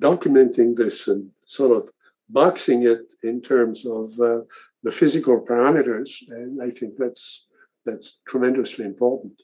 documenting 0.03 0.77
this 0.77 1.09
and 1.09 1.31
sort 1.47 1.75
of 1.75 1.89
boxing 2.29 2.83
it 2.83 3.15
in 3.23 3.41
terms 3.41 3.87
of 3.87 4.11
uh, 4.21 4.41
the 4.83 4.93
physical 4.93 5.45
parameters 5.45 6.11
and 6.29 6.63
i 6.63 6.71
think 6.71 6.95
that's 6.97 7.47
that's 7.85 8.23
tremendously 8.27 8.87
important 8.87 9.35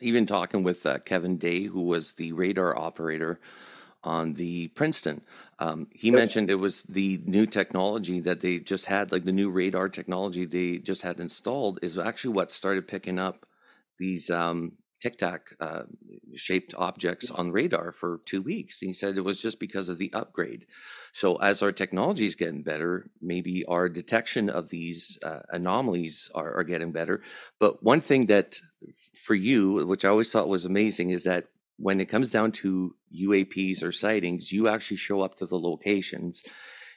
even 0.00 0.26
talking 0.26 0.62
with 0.62 0.84
uh, 0.86 0.98
Kevin 0.98 1.36
Day, 1.38 1.64
who 1.64 1.82
was 1.82 2.14
the 2.14 2.32
radar 2.32 2.76
operator 2.76 3.40
on 4.02 4.34
the 4.34 4.68
Princeton. 4.68 5.22
Um, 5.58 5.88
he 5.92 6.08
yep. 6.08 6.16
mentioned 6.16 6.50
it 6.50 6.56
was 6.56 6.82
the 6.84 7.22
new 7.24 7.46
technology 7.46 8.20
that 8.20 8.40
they 8.40 8.58
just 8.58 8.86
had, 8.86 9.12
like 9.12 9.24
the 9.24 9.32
new 9.32 9.50
radar 9.50 9.88
technology 9.88 10.44
they 10.44 10.78
just 10.78 11.02
had 11.02 11.20
installed, 11.20 11.78
is 11.82 11.98
actually 11.98 12.34
what 12.34 12.50
started 12.50 12.86
picking 12.86 13.18
up 13.18 13.46
these 13.98 14.30
um, 14.30 14.72
tic 15.00 15.16
tac 15.18 15.54
uh, 15.60 15.82
shaped 16.34 16.74
objects 16.76 17.30
on 17.30 17.52
radar 17.52 17.92
for 17.92 18.20
two 18.24 18.42
weeks. 18.42 18.80
And 18.80 18.88
he 18.88 18.92
said 18.92 19.16
it 19.16 19.24
was 19.24 19.42
just 19.42 19.60
because 19.60 19.88
of 19.88 19.98
the 19.98 20.12
upgrade. 20.12 20.66
So 21.12 21.36
as 21.36 21.62
our 21.62 21.72
technology 21.72 22.26
is 22.26 22.34
getting 22.34 22.62
better, 22.62 23.10
maybe 23.20 23.64
our 23.66 23.88
detection 23.88 24.48
of 24.48 24.70
these 24.70 25.18
uh, 25.22 25.40
anomalies 25.50 26.30
are, 26.34 26.58
are 26.58 26.64
getting 26.64 26.92
better. 26.92 27.22
But 27.60 27.82
one 27.82 28.00
thing 28.00 28.26
that 28.26 28.56
for 29.14 29.34
you, 29.34 29.86
which 29.86 30.04
I 30.04 30.08
always 30.08 30.30
thought 30.32 30.48
was 30.48 30.64
amazing, 30.64 31.10
is 31.10 31.24
that 31.24 31.46
when 31.76 32.00
it 32.00 32.08
comes 32.08 32.30
down 32.30 32.52
to 32.52 32.94
UAPs 33.14 33.82
or 33.82 33.92
sightings, 33.92 34.52
you 34.52 34.68
actually 34.68 34.96
show 34.96 35.22
up 35.22 35.36
to 35.36 35.46
the 35.46 35.58
locations. 35.58 36.44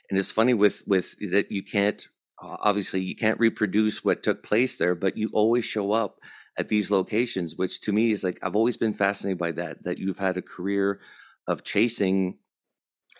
And 0.10 0.18
it's 0.18 0.32
funny 0.32 0.54
with 0.54 0.84
with 0.88 1.16
that 1.32 1.52
you 1.52 1.64
can't 1.64 2.08
obviously 2.40 3.02
you 3.02 3.16
can't 3.16 3.40
reproduce 3.40 4.04
what 4.04 4.24
took 4.24 4.44
place 4.44 4.78
there, 4.78 4.96
but 4.96 5.18
you 5.18 5.30
always 5.34 5.66
show 5.66 5.92
up 5.92 6.20
at 6.58 6.70
these 6.70 6.92
locations, 6.92 7.56
which 7.56 7.82
to 7.82 7.92
me 7.92 8.12
is 8.12 8.24
like 8.24 8.40
I've 8.42 8.56
always 8.56 8.78
been 8.78 8.94
fascinated 8.94 9.38
by 9.38 9.52
that. 9.54 9.84
That 9.84 9.98
you've 9.98 10.20
had 10.20 10.38
a 10.38 10.42
career 10.42 11.00
of 11.48 11.64
chasing 11.64 12.40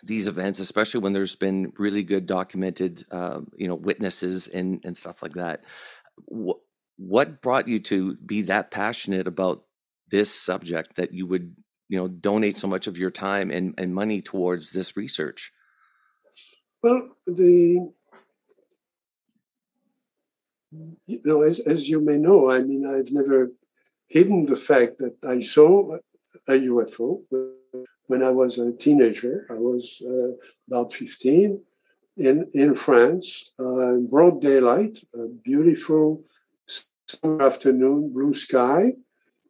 these 0.02 0.26
events, 0.26 0.60
especially 0.60 1.00
when 1.00 1.12
there's 1.12 1.36
been 1.36 1.72
really 1.78 2.02
good 2.02 2.26
documented, 2.26 3.04
uh, 3.10 3.40
you 3.56 3.68
know, 3.68 3.74
witnesses 3.74 4.48
and 4.48 4.80
and 4.84 4.96
stuff 4.96 5.22
like 5.22 5.34
that. 5.34 5.64
What, 6.24 6.58
what 6.96 7.40
brought 7.42 7.68
you 7.68 7.78
to 7.80 8.16
be 8.16 8.42
that 8.42 8.70
passionate 8.70 9.26
about 9.26 9.64
this 10.10 10.34
subject 10.34 10.96
that 10.96 11.12
you 11.12 11.26
would, 11.26 11.54
you 11.88 11.98
know, 11.98 12.08
donate 12.08 12.56
so 12.56 12.66
much 12.66 12.86
of 12.86 12.98
your 12.98 13.10
time 13.10 13.50
and, 13.50 13.74
and 13.78 13.94
money 13.94 14.20
towards 14.20 14.72
this 14.72 14.96
research? 14.96 15.52
Well, 16.82 17.08
the 17.26 17.92
you 20.70 21.20
know, 21.24 21.42
as, 21.42 21.60
as 21.60 21.88
you 21.88 22.00
may 22.00 22.16
know, 22.16 22.50
I 22.50 22.60
mean, 22.60 22.86
I've 22.86 23.12
never 23.12 23.50
hidden 24.08 24.46
the 24.46 24.56
fact 24.56 24.98
that 24.98 25.16
I 25.26 25.40
saw 25.40 25.96
a 26.48 26.52
UFO 26.52 27.22
when 28.06 28.22
I 28.22 28.30
was 28.30 28.58
a 28.58 28.72
teenager. 28.72 29.46
I 29.50 29.54
was 29.54 30.02
uh, 30.06 30.32
about 30.68 30.92
15 30.92 31.62
in, 32.16 32.48
in 32.54 32.74
France, 32.74 33.52
uh, 33.60 33.94
in 33.94 34.06
broad 34.08 34.40
daylight, 34.40 34.98
a 35.14 35.26
beautiful 35.28 36.24
summer 37.06 37.42
afternoon, 37.42 38.12
blue 38.12 38.34
sky, 38.34 38.92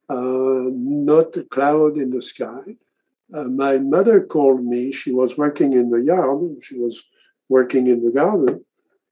uh, 0.08 0.70
not 0.72 1.36
a 1.36 1.44
cloud 1.44 1.98
in 1.98 2.10
the 2.10 2.22
sky. 2.22 2.76
Uh, 3.34 3.44
my 3.44 3.78
mother 3.78 4.24
called 4.24 4.64
me. 4.64 4.90
She 4.92 5.12
was 5.12 5.36
working 5.36 5.72
in 5.72 5.90
the 5.90 6.00
yard. 6.00 6.62
She 6.62 6.78
was 6.78 7.04
working 7.48 7.86
in 7.86 8.02
the 8.02 8.10
garden 8.10 8.64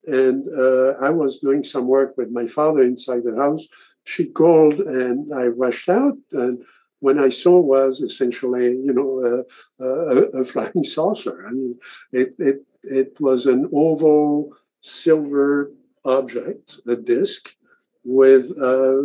and 0.06 0.46
uh, 0.48 0.94
I 1.00 1.10
was 1.10 1.38
doing 1.38 1.62
some 1.62 1.86
work 1.86 2.16
with 2.16 2.30
my 2.30 2.46
father 2.46 2.82
inside 2.82 3.24
the 3.24 3.36
house. 3.36 3.68
She 4.04 4.28
called, 4.30 4.80
and 4.80 5.32
I 5.34 5.46
rushed 5.46 5.88
out. 5.88 6.16
And 6.32 6.64
when 7.00 7.18
I 7.18 7.28
saw 7.28 7.58
was 7.60 8.00
essentially, 8.00 8.66
you 8.66 8.92
know, 8.92 9.44
a, 9.80 10.44
flying 10.44 10.84
saucer. 10.84 11.46
I 11.46 11.50
mean, 11.50 11.78
it 12.12 12.34
it 12.38 12.62
it 12.82 13.20
was 13.20 13.46
an 13.46 13.68
oval 13.72 14.52
silver 14.80 15.72
object, 16.04 16.80
a 16.86 16.96
disc, 16.96 17.56
with 18.04 18.52
uh, 18.62 19.02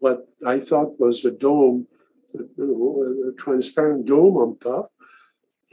what 0.00 0.28
I 0.46 0.58
thought 0.58 1.00
was 1.00 1.24
a 1.24 1.30
dome, 1.30 1.86
a 2.34 3.32
transparent 3.38 4.04
dome 4.04 4.36
on 4.36 4.58
top. 4.58 4.92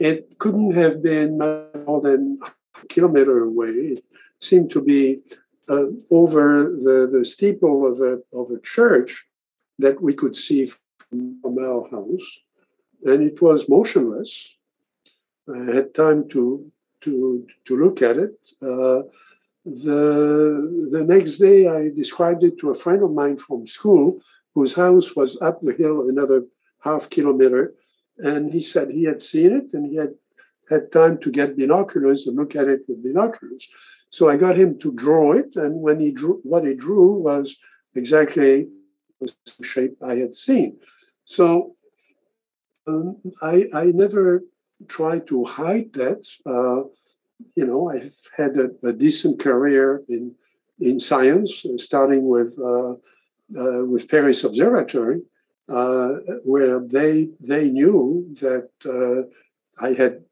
It 0.00 0.38
couldn't 0.38 0.72
have 0.72 1.02
been 1.02 1.36
more 1.36 2.00
than 2.00 2.38
a 2.82 2.86
kilometer 2.86 3.44
away 3.44 3.98
seemed 4.42 4.70
to 4.72 4.82
be 4.82 5.20
uh, 5.68 5.86
over 6.10 6.64
the, 6.64 7.08
the 7.10 7.24
steeple 7.24 7.86
of 7.90 8.00
a, 8.00 8.18
of 8.36 8.50
a 8.50 8.60
church 8.60 9.26
that 9.78 10.00
we 10.00 10.12
could 10.12 10.36
see 10.36 10.66
from, 10.66 11.58
our 11.58 11.88
house. 11.90 12.40
And 13.04 13.22
it 13.22 13.42
was 13.42 13.68
motionless. 13.68 14.56
I 15.52 15.58
had 15.76 15.94
time 15.94 16.28
to, 16.30 16.70
to, 17.02 17.46
to 17.66 17.76
look 17.76 18.00
at 18.00 18.16
it. 18.16 18.34
Uh, 18.62 19.02
the, 19.64 20.88
the 20.90 21.04
next 21.04 21.38
day, 21.38 21.68
I 21.68 21.90
described 21.94 22.44
it 22.44 22.58
to 22.60 22.70
a 22.70 22.74
friend 22.74 23.02
of 23.02 23.12
mine 23.12 23.36
from 23.36 23.66
school 23.66 24.20
whose 24.54 24.74
house 24.74 25.14
was 25.14 25.40
up 25.40 25.60
the 25.60 25.74
hill 25.74 26.08
another 26.08 26.44
half 26.80 27.10
kilometer. 27.10 27.74
And 28.18 28.48
he 28.48 28.60
said 28.60 28.90
he 28.90 29.04
had 29.04 29.20
seen 29.20 29.52
it 29.52 29.72
and 29.72 29.86
he 29.86 29.96
had 29.96 30.14
had 30.70 30.92
time 30.92 31.18
to 31.18 31.30
get 31.30 31.56
binoculars 31.56 32.26
and 32.26 32.36
look 32.36 32.56
at 32.56 32.68
it 32.68 32.82
with 32.88 33.02
binoculars. 33.02 33.68
So 34.12 34.28
I 34.28 34.36
got 34.36 34.56
him 34.56 34.78
to 34.80 34.92
draw 34.92 35.32
it, 35.32 35.56
and 35.56 35.80
when 35.80 35.98
he 35.98 36.12
drew, 36.12 36.40
what 36.42 36.66
he 36.66 36.74
drew 36.74 37.14
was 37.14 37.58
exactly 37.94 38.68
the 39.20 39.32
shape 39.62 39.96
I 40.02 40.16
had 40.16 40.34
seen. 40.34 40.78
So 41.24 41.72
um, 42.86 43.16
I, 43.40 43.68
I 43.72 43.84
never 43.86 44.42
tried 44.88 45.26
to 45.28 45.44
hide 45.44 45.94
that. 45.94 46.26
Uh, 46.44 46.88
you 47.56 47.66
know, 47.66 47.90
I've 47.90 48.14
had 48.36 48.56
a, 48.58 48.70
a, 48.86 48.92
decent 48.92 49.40
career 49.40 50.02
in 50.08 50.34
in 50.78 51.00
science, 51.00 51.64
starting 51.78 52.28
with 52.28 52.58
uh, 52.58 52.92
uh, 52.92 53.84
with 53.84 54.08
Paris 54.08 54.44
Observatory, 54.44 55.22
uh, 55.68 56.14
where 56.44 56.80
they 56.80 57.30
they 57.40 57.70
knew 57.70 58.26
that 58.40 58.68
uh, 58.84 59.84
I 59.84 59.92
had 59.94 60.24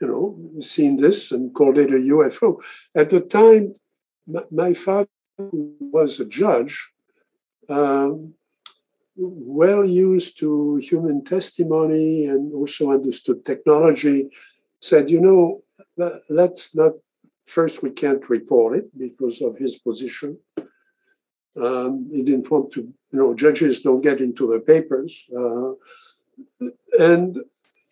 you 0.00 0.06
know, 0.06 0.60
seen 0.60 0.96
this 0.96 1.32
and 1.32 1.54
called 1.54 1.78
it 1.78 1.90
a 1.90 1.98
UFO. 2.14 2.62
At 2.96 3.10
the 3.10 3.20
time, 3.20 3.74
my 4.50 4.74
father 4.74 5.08
was 5.38 6.20
a 6.20 6.26
judge, 6.26 6.92
um, 7.68 8.34
well 9.16 9.86
used 9.86 10.38
to 10.40 10.76
human 10.76 11.24
testimony 11.24 12.26
and 12.26 12.52
also 12.52 12.92
understood 12.92 13.44
technology, 13.44 14.30
said, 14.80 15.08
you 15.08 15.20
know, 15.20 15.62
let's 16.28 16.74
not, 16.74 16.92
first, 17.46 17.82
we 17.82 17.90
can't 17.90 18.28
report 18.28 18.76
it 18.76 18.98
because 18.98 19.40
of 19.40 19.56
his 19.56 19.78
position. 19.78 20.38
Um, 21.60 22.08
he 22.12 22.24
didn't 22.24 22.50
want 22.50 22.72
to, 22.72 22.80
you 22.80 23.18
know, 23.18 23.34
judges 23.34 23.82
don't 23.82 24.00
get 24.00 24.20
into 24.20 24.50
the 24.50 24.60
papers. 24.60 25.28
Uh, 25.36 25.72
and 26.98 27.38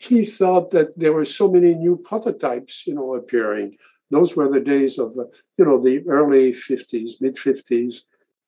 he 0.03 0.25
thought 0.25 0.71
that 0.71 0.99
there 0.99 1.13
were 1.13 1.25
so 1.25 1.51
many 1.51 1.75
new 1.75 1.97
prototypes, 1.97 2.87
you 2.87 2.95
know, 2.95 3.15
appearing. 3.15 3.75
Those 4.11 4.37
were 4.37 4.51
the 4.51 4.61
days 4.61 4.99
of, 4.99 5.11
uh, 5.17 5.27
you 5.57 5.65
know, 5.65 5.81
the 5.81 6.03
early 6.09 6.53
50s, 6.53 7.21
mid 7.21 7.37
50s, 7.37 8.03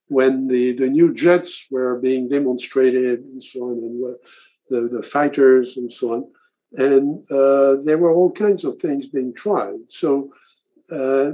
when 0.09 0.49
the, 0.49 0.73
the 0.73 0.89
new 0.89 1.15
jets 1.15 1.67
were 1.71 1.99
being 2.01 2.29
demonstrated 2.29 3.21
and 3.21 3.43
so 3.43 3.71
on, 3.71 3.79
and 3.79 4.17
the, 4.71 4.89
the 4.97 5.03
fighters 5.03 5.77
and 5.77 5.91
so 5.91 6.15
on. 6.15 6.23
And 6.77 7.25
uh, 7.31 7.83
there 7.85 7.99
were 7.99 8.13
all 8.13 8.33
kinds 8.33 8.65
of 8.65 8.79
things 8.79 9.07
being 9.07 9.33
tried. 9.33 9.79
So 9.89 10.33
uh, 10.91 11.33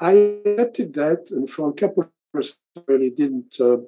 I 0.00 0.12
accepted 0.46 0.94
that, 0.94 1.30
and 1.32 1.50
for 1.50 1.68
a 1.68 1.72
couple 1.72 2.04
of 2.04 2.10
years, 2.32 2.56
I 2.76 2.82
really 2.86 3.10
didn't 3.10 3.56
uh, 3.60 3.78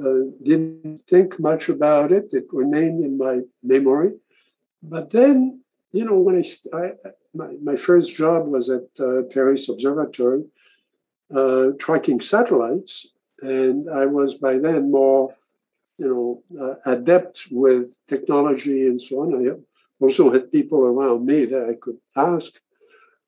uh, 0.00 0.22
didn't 0.44 1.00
think 1.08 1.40
much 1.40 1.68
about 1.68 2.12
it. 2.12 2.28
It 2.32 2.44
remained 2.52 3.02
in 3.04 3.18
my 3.18 3.40
memory. 3.62 4.12
But 4.82 5.10
then, 5.10 5.60
you 5.92 6.04
know, 6.04 6.18
when 6.18 6.36
I, 6.36 6.76
I 6.76 6.92
my, 7.34 7.52
my 7.62 7.76
first 7.76 8.14
job 8.14 8.48
was 8.48 8.68
at 8.70 8.88
uh, 8.98 9.22
Paris 9.32 9.68
Observatory, 9.68 10.44
uh, 11.34 11.68
tracking 11.78 12.20
satellites, 12.20 13.14
and 13.42 13.88
I 13.90 14.06
was 14.06 14.34
by 14.34 14.54
then 14.58 14.90
more, 14.90 15.34
you 15.98 16.08
know, 16.08 16.60
uh, 16.60 16.74
adept 16.90 17.46
with 17.50 17.96
technology 18.06 18.86
and 18.86 19.00
so 19.00 19.20
on. 19.20 19.48
I 19.48 19.54
also 20.00 20.32
had 20.32 20.52
people 20.52 20.80
around 20.80 21.26
me 21.26 21.44
that 21.46 21.68
I 21.68 21.74
could 21.74 21.98
ask 22.16 22.60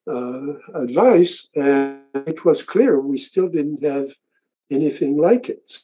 uh, 0.06 0.54
advice, 0.74 1.50
and 1.54 2.00
it 2.14 2.44
was 2.44 2.62
clear 2.62 3.00
we 3.00 3.18
still 3.18 3.48
didn't 3.48 3.82
have 3.84 4.08
anything 4.70 5.16
like 5.16 5.48
it. 5.48 5.82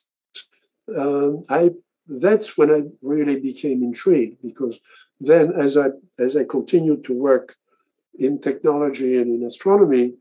Um, 0.97 1.43
I 1.51 1.71
that's 2.09 2.57
when 2.57 2.71
I 2.71 2.83
really 3.03 3.39
became 3.39 3.83
intrigued 3.83 4.41
because 4.43 4.81
then, 5.21 5.53
as 5.53 5.77
I 5.77 5.89
as 6.19 6.37
I 6.37 6.45
continued 6.45 7.05
to 7.05 7.15
work 7.15 7.55
in 8.19 8.41
technology 8.41 9.17
and 9.17 9.35
in 9.35 9.47
astronomy, 9.47 10.15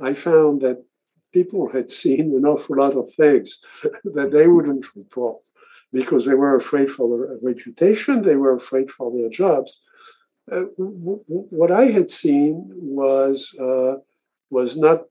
I 0.00 0.14
found 0.14 0.60
that 0.62 0.84
people 1.32 1.68
had 1.68 1.90
seen 1.90 2.32
an 2.34 2.44
awful 2.46 2.76
lot 2.76 2.94
of 2.94 3.12
things 3.14 3.60
that 4.04 4.32
they 4.32 4.48
wouldn't 4.48 4.86
report 4.96 5.44
because 5.92 6.24
they 6.24 6.34
were 6.34 6.54
afraid 6.54 6.90
for 6.90 7.08
their 7.08 7.38
reputation, 7.42 8.22
they 8.22 8.36
were 8.36 8.52
afraid 8.52 8.90
for 8.90 9.10
their 9.10 9.30
jobs. 9.30 9.80
Uh, 10.50 10.64
w- 10.78 11.20
w- 11.28 11.46
what 11.50 11.70
I 11.70 11.86
had 11.86 12.10
seen 12.10 12.70
was 12.74 13.54
uh, 13.58 13.96
was 14.50 14.78
not 14.78 15.04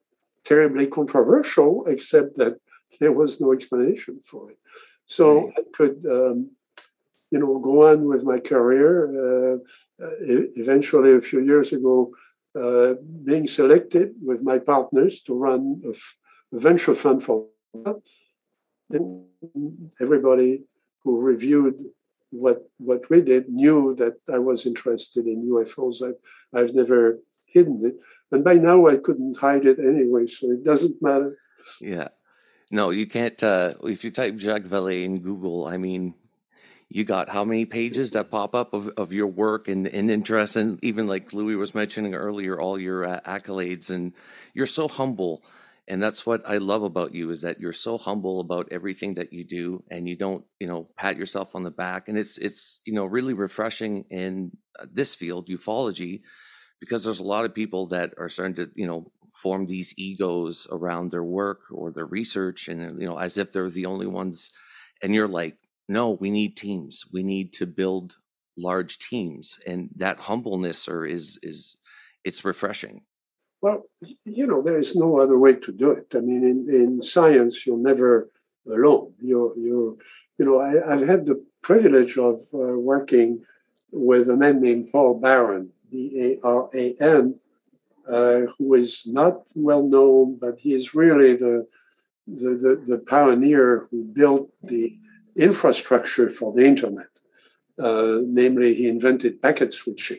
terribly 0.44 0.88
controversial, 0.88 1.86
except 1.88 2.38
that 2.38 2.58
there 3.00 3.12
was 3.12 3.41
no 3.41 3.53
explanation 3.53 4.20
for 4.22 4.51
it. 4.51 4.58
So 5.06 5.46
right. 5.46 5.53
I 5.58 5.62
could, 5.74 6.06
um, 6.10 6.51
you 7.32 7.40
know, 7.40 7.60
go 7.60 7.88
on 7.90 8.06
with 8.06 8.24
my 8.24 8.40
career. 8.40 9.54
Uh, 9.54 9.58
eventually, 10.56 11.14
a 11.14 11.20
few 11.20 11.44
years 11.44 11.74
ago, 11.74 12.12
uh, 12.60 12.94
being 13.24 13.48
selected 13.48 14.14
with 14.22 14.42
my 14.44 14.58
partners 14.58 15.22
to 15.22 15.34
run 15.34 15.82
a, 15.86 15.94
venture 16.54 16.94
fund 16.94 17.22
for. 17.22 17.48
Everybody 20.00 20.64
who 21.04 21.20
reviewed 21.20 21.84
what 22.32 22.70
what 22.78 23.10
we 23.10 23.22
did 23.22 23.50
knew 23.50 23.96
that 23.96 24.16
I 24.32 24.40
was 24.40 24.66
interested 24.66 25.26
in 25.26 25.50
UFOs. 25.50 26.02
I've, 26.02 26.20
I've 26.54 26.74
never 26.74 27.20
hidden 27.48 27.86
it, 27.86 27.96
and 28.32 28.44
by 28.44 28.54
now 28.54 28.88
I 28.88 28.96
couldn't 28.96 29.38
hide 29.38 29.66
it 29.66 29.80
anyway, 29.80 30.28
so 30.28 30.52
it 30.52 30.64
doesn't 30.64 31.02
matter. 31.02 31.38
Yeah, 31.82 32.08
no, 32.72 32.90
you 32.90 33.08
can't. 33.08 33.42
Uh, 33.44 33.74
if 33.84 34.04
you 34.04 34.12
type 34.12 34.38
Jacques 34.38 34.64
Vallée 34.64 35.04
in 35.04 35.20
Google, 35.20 35.68
I 35.68 35.78
mean, 35.78 36.14
you 36.89 37.03
got 37.03 37.29
how 37.29 37.44
many 37.44 37.65
pages 37.65 38.12
that 38.12 38.32
pop 38.32 38.56
up 38.56 38.74
of, 38.74 38.89
of 38.98 39.12
your 39.12 39.27
work 39.27 39.67
and, 39.67 39.88
and 39.88 40.10
interest, 40.10 40.56
and 40.56 40.82
even 40.84 41.08
like 41.08 41.34
Louis 41.34 41.56
was 41.56 41.75
mentioning 41.75 42.15
earlier, 42.15 42.60
all 42.60 42.79
your 42.79 43.08
uh, 43.08 43.20
accolades, 43.25 43.89
and 43.89 44.13
you're 44.53 44.65
so 44.65 44.88
humble. 44.88 45.44
And 45.89 46.01
that's 46.01 46.25
what 46.25 46.41
I 46.46 46.58
love 46.58 46.84
about 46.84 47.13
you 47.13 47.32
is 47.32 47.41
that 47.41 47.60
you're 47.60 47.74
so 47.74 47.98
humble 47.98 48.41
about 48.41 48.67
everything 48.72 49.15
that 49.15 49.32
you 49.34 49.44
do, 49.44 49.84
and 49.89 50.08
you 50.08 50.15
don't, 50.15 50.46
you 50.60 50.67
know, 50.67 50.88
pat 50.97 51.17
yourself 51.17 51.56
on 51.56 51.63
the 51.63 51.71
back. 51.71 52.08
And 52.08 52.17
it's 52.17 52.38
it's 52.38 52.80
you 52.86 52.93
know 52.93 53.06
really 53.06 53.34
refreshing 53.34 54.06
in 54.10 54.52
uh, 54.80 54.86
this 54.91 55.15
field, 55.15 55.47
ufology, 55.47 56.21
because 56.80 57.04
there's 57.04 57.19
a 57.19 57.26
lot 57.26 57.45
of 57.45 57.56
people 57.56 57.88
that 57.88 58.13
are 58.17 58.30
starting 58.30 58.56
to 58.56 58.69
you 58.76 58.88
know 58.88 59.12
form 59.41 59.67
these 59.67 59.93
egos 59.97 60.67
around 60.71 61.12
their 61.12 61.23
work 61.23 61.62
or 61.71 61.91
their 61.91 62.06
research 62.06 62.67
and 62.67 63.02
you 63.02 63.08
know 63.08 63.17
as 63.17 63.38
if 63.38 63.52
they're 63.52 63.69
the 63.69 63.86
only 63.86 64.08
ones 64.08 64.52
and 65.02 65.13
you're 65.13 65.28
like 65.28 65.58
no 65.88 66.12
we 66.12 66.30
need 66.30 66.56
teams. 66.58 67.06
We 67.12 67.23
need 67.23 67.54
to 67.54 67.65
build 67.65 68.17
large 68.58 68.97
teams 68.97 69.60
and 69.67 69.89
that 69.95 70.19
humbleness 70.19 70.88
or 70.88 71.06
is 71.06 71.39
is 71.43 71.78
it's 72.23 72.45
refreshing. 72.45 73.02
Well 73.62 73.84
you 74.26 74.47
know 74.47 74.62
there 74.62 74.78
is 74.78 74.95
no 74.95 75.19
other 75.19 75.38
way 75.38 75.56
to 75.56 75.71
do 75.71 75.91
it. 75.91 76.13
I 76.15 76.19
mean 76.19 76.43
in, 76.43 76.60
in 76.69 77.02
science 77.02 77.65
you're 77.65 77.78
never 77.78 78.30
alone. 78.67 79.13
You're 79.21 79.58
you're 79.58 79.95
you 80.38 80.45
know 80.45 80.60
I, 80.60 80.91
have 80.91 81.08
had 81.08 81.26
the 81.26 81.43
privilege 81.62 82.17
of 82.17 82.36
uh, 82.54 82.78
working 82.91 83.43
with 83.91 84.30
a 84.30 84.38
man 84.38 84.62
named 84.62 84.91
paul 84.91 85.19
baran 85.19 85.71
B 85.91 86.39
A 86.43 86.47
R 86.47 86.69
A 86.73 86.95
N, 87.00 87.39
uh, 88.08 88.41
who 88.58 88.73
is 88.73 89.08
not 89.08 89.43
well 89.54 89.84
known, 89.84 90.38
but 90.39 90.60
he 90.60 90.73
is 90.73 90.95
really 90.95 91.34
the, 91.36 91.67
the, 92.28 92.50
the, 92.50 92.84
the, 92.86 92.97
pioneer 93.00 93.88
who 93.89 94.04
built 94.04 94.50
the 94.63 94.97
infrastructure 95.38 96.30
for 96.30 96.54
the 96.54 96.65
internet. 96.65 97.08
Uh, 97.80 98.19
namely, 98.23 98.73
he 98.73 98.88
invented 98.88 99.41
packet 99.41 99.73
switching. 99.73 100.17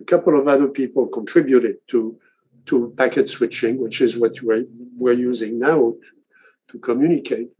A 0.00 0.04
couple 0.04 0.38
of 0.38 0.48
other 0.48 0.68
people 0.68 1.06
contributed 1.06 1.76
to, 1.88 2.18
to 2.66 2.94
packet 2.96 3.28
switching, 3.28 3.80
which 3.80 4.00
is 4.00 4.18
what 4.18 4.40
we're, 4.42 4.64
we're 4.96 5.12
using 5.12 5.58
now 5.58 5.94
to 6.68 6.78
communicate. 6.78 7.50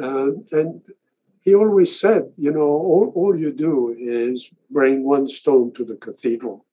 Uh, 0.00 0.32
and 0.52 0.82
he 1.42 1.54
always 1.54 1.98
said, 1.98 2.30
you 2.36 2.52
know, 2.52 2.60
all, 2.60 3.12
all 3.14 3.38
you 3.38 3.52
do 3.52 3.94
is 3.98 4.50
bring 4.70 5.04
one 5.04 5.28
stone 5.28 5.72
to 5.74 5.84
the 5.84 5.96
cathedral. 5.96 6.64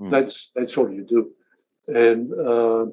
Mm. 0.00 0.10
That's 0.10 0.50
that's 0.54 0.76
all 0.78 0.90
you 0.90 1.04
do. 1.04 1.32
And 1.88 2.32
uh, 2.32 2.86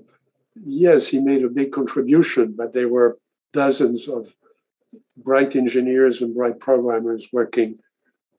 yes, 0.55 1.07
he 1.07 1.19
made 1.19 1.43
a 1.43 1.49
big 1.49 1.71
contribution, 1.71 2.53
but 2.57 2.73
there 2.73 2.89
were 2.89 3.17
dozens 3.51 4.07
of 4.07 4.35
bright 5.17 5.55
engineers 5.55 6.21
and 6.21 6.35
bright 6.35 6.59
programmers 6.59 7.29
working 7.31 7.77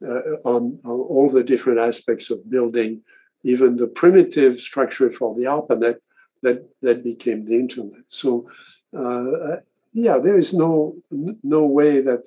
uh, 0.03 0.21
on, 0.45 0.79
on, 0.85 1.01
all 1.01 1.29
the 1.29 1.45
different 1.45 1.79
aspects 1.79 2.31
of 2.31 2.51
building, 2.51 3.03
even 3.43 3.77
the 3.77 3.87
primitive 3.87 4.59
structure 4.59 5.11
for 5.11 5.35
the 5.35 5.45
ARPANET 5.45 5.99
that 6.43 6.69
that 6.83 7.03
became 7.03 7.45
the 7.45 7.55
internet. 7.55 8.05
So, 8.07 8.49
uh, 8.97 9.57
yeah, 9.93 10.19
there 10.19 10.37
is 10.37 10.53
no 10.53 10.97
no 11.11 11.67
way 11.67 12.01
that 12.01 12.23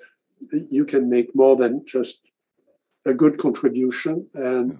you 0.52 0.86
can 0.86 1.10
make 1.10 1.36
more 1.36 1.56
than 1.56 1.86
just 1.86 2.22
a 3.06 3.14
good 3.14 3.38
contribution 3.38 4.28
and 4.34 4.78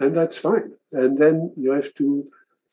and 0.00 0.16
that's 0.16 0.36
fine. 0.36 0.72
And 0.92 1.18
then 1.18 1.52
you 1.56 1.72
have 1.72 1.92
to 1.94 2.24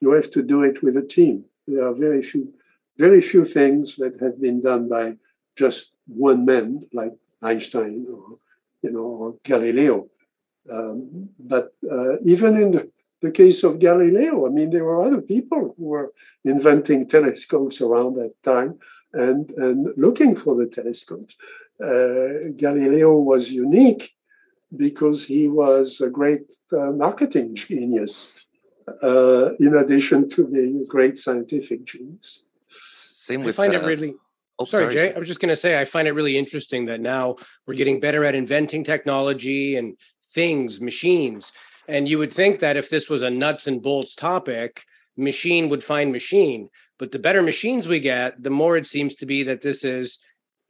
you 0.02 0.12
have 0.12 0.32
to 0.32 0.42
do 0.42 0.64
it 0.64 0.82
with 0.84 0.98
a 0.98 1.06
team. 1.06 1.46
There 1.68 1.88
are 1.88 1.94
very 1.94 2.22
few 2.22 2.54
very 2.98 3.22
few 3.22 3.44
things 3.46 3.96
that 3.98 4.20
have 4.22 4.40
been 4.42 4.62
done 4.62 4.88
by 4.88 5.18
just 5.56 5.96
one 6.08 6.46
man, 6.46 6.84
like 6.94 7.14
Einstein 7.42 8.06
or 8.10 8.38
you 8.82 8.92
know 8.92 9.06
or 9.06 9.36
Galileo. 9.44 10.08
Um, 10.72 11.30
but 11.40 11.74
uh, 11.90 12.18
even 12.24 12.58
in 12.58 12.72
the, 12.72 12.92
the 13.22 13.32
case 13.32 13.64
of 13.64 13.80
Galileo, 13.80 14.46
I 14.46 14.50
mean, 14.50 14.72
there 14.72 14.84
were 14.84 15.04
other 15.04 15.22
people 15.22 15.76
who 15.78 15.86
were 15.86 16.12
inventing 16.44 17.08
telescopes 17.08 17.82
around 17.82 18.16
that 18.16 18.34
time 18.44 18.80
and, 19.14 19.52
and 19.52 19.94
looking 19.96 20.36
for 20.36 20.56
the 20.56 20.68
telescopes. 20.68 21.36
Uh, 21.84 22.50
Galileo 22.56 23.16
was 23.18 23.52
unique 23.52 24.16
because 24.76 25.26
he 25.26 25.48
was 25.48 26.02
a 26.02 26.10
great 26.10 26.52
uh, 26.72 26.92
marketing 26.92 27.56
genius, 27.56 28.46
uh, 29.04 29.54
in 29.60 29.76
addition 29.78 30.30
to 30.30 30.48
being 30.48 30.82
a 30.82 30.86
great 30.86 31.18
scientific 31.18 31.86
genius. 31.86 32.46
Same 32.70 33.44
with. 33.44 33.60
I 33.60 33.68
find 33.68 33.76
uh, 33.76 33.80
it 33.80 33.88
really. 33.88 34.16
Oh, 34.58 34.66
sorry, 34.66 34.84
sorry, 34.84 34.94
Jay. 34.94 35.14
I 35.14 35.20
was 35.20 35.28
just 35.28 35.40
going 35.40 35.50
to 35.50 35.56
say 35.56 35.80
I 35.80 35.86
find 35.86 36.08
it 36.08 36.14
really 36.14 36.38
interesting 36.38 36.86
that 36.86 37.02
now 37.02 37.36
we're 37.68 37.74
mm. 37.74 37.78
getting 37.78 38.00
better 38.00 38.24
at 38.24 38.36
inventing 38.36 38.84
technology 38.84 39.76
and 39.76 39.98
things, 40.34 40.80
machines. 40.80 41.52
And 41.88 42.08
you 42.08 42.18
would 42.18 42.34
think 42.34 42.60
that 42.60 42.78
if 42.78 42.90
this 42.90 43.10
was 43.10 43.22
a 43.22 43.30
nuts 43.30 43.68
and 43.68 43.82
bolts 43.82 44.16
topic, 44.16 44.84
machine 45.18 45.70
would 45.70 45.84
find 45.84 46.12
machine. 46.12 46.70
But 46.98 47.12
the 47.12 47.20
better 47.20 47.42
machines 47.42 47.88
we 47.88 48.00
get, 48.00 48.42
the 48.42 48.50
more 48.50 48.78
it 48.78 48.88
seems 48.88 49.16
to 49.16 49.26
be 49.26 49.44
that 49.44 49.62
this 49.62 49.84
is 49.84 50.20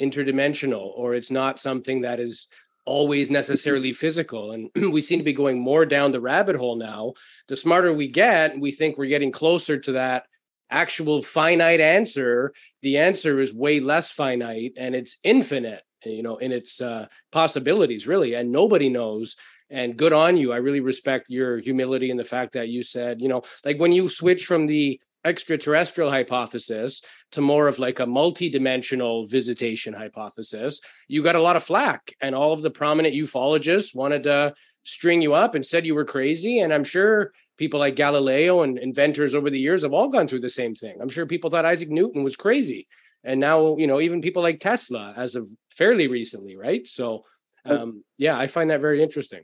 interdimensional 0.01 0.91
or 0.95 1.13
it's 1.13 1.31
not 1.31 1.59
something 1.59 2.01
that 2.01 2.19
is 2.19 2.47
always 2.85 3.29
necessarily 3.29 3.93
physical. 4.03 4.51
And 4.51 4.69
we 4.91 5.01
seem 5.01 5.19
to 5.19 5.25
be 5.25 5.33
going 5.33 5.59
more 5.59 5.85
down 5.85 6.11
the 6.11 6.21
rabbit 6.21 6.55
hole 6.55 6.75
now. 6.75 7.13
The 7.47 7.57
smarter 7.57 7.93
we 7.93 8.07
get, 8.07 8.59
we 8.59 8.71
think 8.71 8.97
we're 8.97 9.05
getting 9.05 9.31
closer 9.31 9.77
to 9.79 9.91
that 9.93 10.25
actual 10.69 11.21
finite 11.21 11.81
answer. 11.81 12.53
The 12.81 12.97
answer 12.97 13.39
is 13.39 13.53
way 13.53 13.79
less 13.79 14.11
finite 14.11 14.73
and 14.77 14.95
it's 14.95 15.17
infinite, 15.23 15.81
you 16.03 16.23
know, 16.23 16.37
in 16.37 16.51
its 16.51 16.81
uh, 16.81 17.07
possibilities, 17.31 18.07
really. 18.07 18.33
And 18.33 18.51
nobody 18.51 18.89
knows 18.89 19.35
and 19.69 19.97
good 19.97 20.13
on 20.13 20.37
you. 20.37 20.53
I 20.53 20.57
really 20.57 20.79
respect 20.79 21.25
your 21.29 21.57
humility 21.57 22.11
and 22.11 22.19
the 22.19 22.23
fact 22.23 22.53
that 22.53 22.69
you 22.69 22.83
said, 22.83 23.21
you 23.21 23.27
know, 23.27 23.43
like 23.63 23.79
when 23.79 23.91
you 23.91 24.09
switch 24.09 24.45
from 24.45 24.67
the 24.67 24.99
extraterrestrial 25.25 26.11
hypothesis 26.11 27.01
to 27.31 27.41
more 27.41 27.67
of 27.67 27.79
like 27.79 27.99
a 27.99 28.05
multi-dimensional 28.05 29.25
visitation 29.25 29.91
hypothesis 29.91 30.79
you 31.07 31.23
got 31.23 31.35
a 31.35 31.41
lot 31.41 31.55
of 31.55 31.63
flack 31.63 32.13
and 32.21 32.35
all 32.35 32.53
of 32.53 32.61
the 32.61 32.69
prominent 32.69 33.15
ufologists 33.15 33.95
wanted 33.95 34.21
to 34.23 34.53
string 34.83 35.23
you 35.23 35.33
up 35.33 35.55
and 35.55 35.65
said 35.65 35.83
you 35.83 35.95
were 35.95 36.05
crazy 36.05 36.59
and 36.59 36.71
i'm 36.71 36.83
sure 36.83 37.33
people 37.57 37.79
like 37.79 37.95
galileo 37.95 38.61
and 38.61 38.77
inventors 38.77 39.35
over 39.35 39.49
the 39.49 39.59
years 39.59 39.83
have 39.83 39.93
all 39.93 40.09
gone 40.09 40.27
through 40.27 40.41
the 40.41 40.49
same 40.49 40.75
thing 40.75 40.97
i'm 41.01 41.09
sure 41.09 41.25
people 41.25 41.49
thought 41.49 41.65
isaac 41.65 41.89
newton 41.89 42.23
was 42.23 42.35
crazy 42.35 42.87
and 43.23 43.39
now 43.39 43.75
you 43.77 43.87
know 43.87 43.99
even 43.99 44.21
people 44.21 44.43
like 44.43 44.59
tesla 44.59 45.13
as 45.15 45.35
of 45.35 45.47
fairly 45.69 46.07
recently 46.07 46.55
right 46.55 46.87
so 46.87 47.23
um, 47.65 48.03
yeah 48.17 48.37
i 48.37 48.47
find 48.47 48.69
that 48.69 48.81
very 48.81 49.01
interesting 49.01 49.43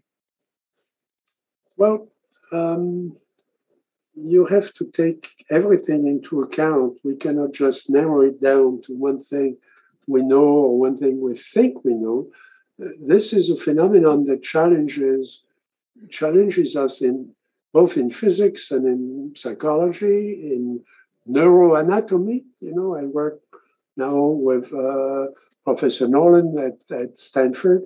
well 1.78 2.08
um, 2.52 3.16
you 4.16 4.46
have 4.46 4.74
to 4.76 4.86
take 4.86 5.46
everything 5.50 6.06
into 6.06 6.42
account. 6.42 6.98
We 7.04 7.16
cannot 7.16 7.54
just 7.54 7.90
narrow 7.90 8.22
it 8.22 8.42
down 8.42 8.82
to 8.86 8.96
one 8.96 9.20
thing 9.20 9.58
we 10.08 10.26
know 10.26 10.44
or 10.44 10.80
one 10.80 10.98
thing 10.98 11.22
we 11.22 11.36
think 11.36 11.84
we 11.84 11.94
know. 11.94 12.30
This 12.78 13.34
is 13.34 13.50
a 13.50 13.56
phenomenon 13.56 14.26
that 14.26 14.44
challenges 14.44 15.44
challenges 16.10 16.76
us 16.76 17.02
in 17.02 17.30
both 17.74 17.98
in 17.98 18.10
physics 18.10 18.72
and 18.72 18.86
in 18.86 19.34
psychology, 19.36 20.54
in 20.54 20.84
neuroanatomy. 21.30 22.44
You 22.60 22.76
know, 22.76 22.96
I 22.96 23.04
work 23.04 23.42
now 23.98 24.18
with 24.26 24.74
uh, 24.74 25.28
Professor 25.64 26.08
Nolan 26.08 26.58
at, 26.58 26.98
at 26.98 27.18
Stanford, 27.18 27.84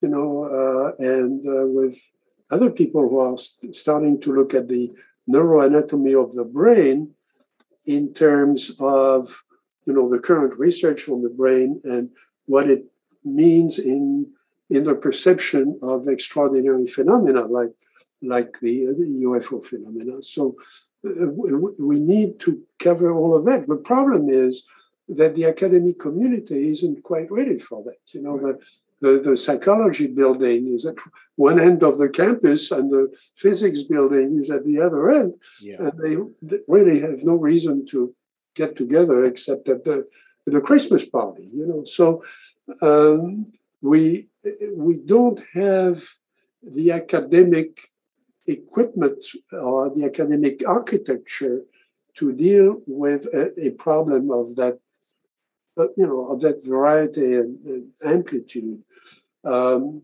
you 0.00 0.08
know, 0.08 0.44
uh, 0.44 0.92
and 0.98 1.46
uh, 1.46 1.66
with 1.66 1.96
other 2.50 2.70
people 2.70 3.08
who 3.08 3.18
are 3.18 3.36
st- 3.36 3.74
starting 3.74 4.20
to 4.20 4.32
look 4.32 4.54
at 4.54 4.68
the 4.68 4.92
neuroanatomy 5.28 6.20
of 6.22 6.32
the 6.34 6.44
brain 6.44 7.14
in 7.86 8.12
terms 8.12 8.76
of 8.78 9.42
you 9.86 9.92
know 9.92 10.08
the 10.08 10.18
current 10.18 10.58
research 10.58 11.08
on 11.08 11.22
the 11.22 11.28
brain 11.28 11.80
and 11.84 12.10
what 12.46 12.68
it 12.68 12.84
means 13.24 13.78
in 13.78 14.30
in 14.70 14.84
the 14.84 14.94
perception 14.94 15.78
of 15.82 16.08
extraordinary 16.08 16.86
phenomena 16.86 17.44
like 17.44 17.72
like 18.22 18.60
the, 18.60 18.86
the 18.86 19.22
UFO 19.24 19.64
phenomena. 19.64 20.22
So 20.22 20.56
uh, 21.04 21.26
we 21.78 22.00
need 22.00 22.40
to 22.40 22.60
cover 22.78 23.12
all 23.12 23.36
of 23.36 23.44
that. 23.44 23.66
The 23.66 23.76
problem 23.76 24.28
is 24.28 24.66
that 25.08 25.34
the 25.34 25.46
academic 25.46 25.98
community 25.98 26.70
isn't 26.70 27.02
quite 27.02 27.30
ready 27.30 27.58
for 27.58 27.82
that. 27.84 28.14
You 28.14 28.22
know, 28.22 28.38
the 28.38 28.58
the, 29.02 29.20
the 29.22 29.36
psychology 29.36 30.06
building 30.06 30.72
is 30.72 30.86
at 30.86 30.94
one 31.34 31.58
end 31.58 31.82
of 31.82 31.98
the 31.98 32.08
campus 32.08 32.70
and 32.70 32.90
the 32.90 33.12
physics 33.34 33.82
building 33.82 34.38
is 34.38 34.48
at 34.48 34.64
the 34.64 34.80
other 34.80 35.10
end. 35.10 35.34
Yeah. 35.60 35.76
And 35.80 35.92
they, 35.98 36.60
really 36.68 37.00
have 37.00 37.24
no 37.24 37.34
reason 37.34 37.84
to 37.86 38.14
get 38.54 38.76
together 38.76 39.24
except 39.24 39.68
at 39.68 39.84
the, 39.84 40.08
the 40.46 40.60
Christmas 40.60 41.04
party, 41.04 41.48
you 41.52 41.66
know. 41.66 41.82
So 41.84 42.22
um, 42.80 43.52
we, 43.80 44.24
we 44.76 45.00
don't 45.00 45.42
have 45.52 46.04
the 46.62 46.92
academic 46.92 47.80
equipment 48.46 49.24
or 49.52 49.90
the 49.94 50.04
academic 50.04 50.66
architecture 50.66 51.62
to 52.16 52.32
deal 52.32 52.80
with 52.86 53.26
a, 53.32 53.68
a 53.68 53.70
problem 53.70 54.30
of 54.30 54.56
that 54.56 54.78
you 55.76 56.06
know, 56.06 56.26
of 56.26 56.40
that 56.40 56.64
variety 56.64 57.34
and, 57.34 57.58
and 57.64 57.90
amplitude. 58.04 58.82
Um, 59.44 60.02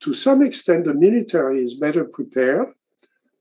to 0.00 0.14
some 0.14 0.42
extent, 0.42 0.84
the 0.84 0.94
military 0.94 1.62
is 1.62 1.74
better 1.74 2.04
prepared 2.04 2.68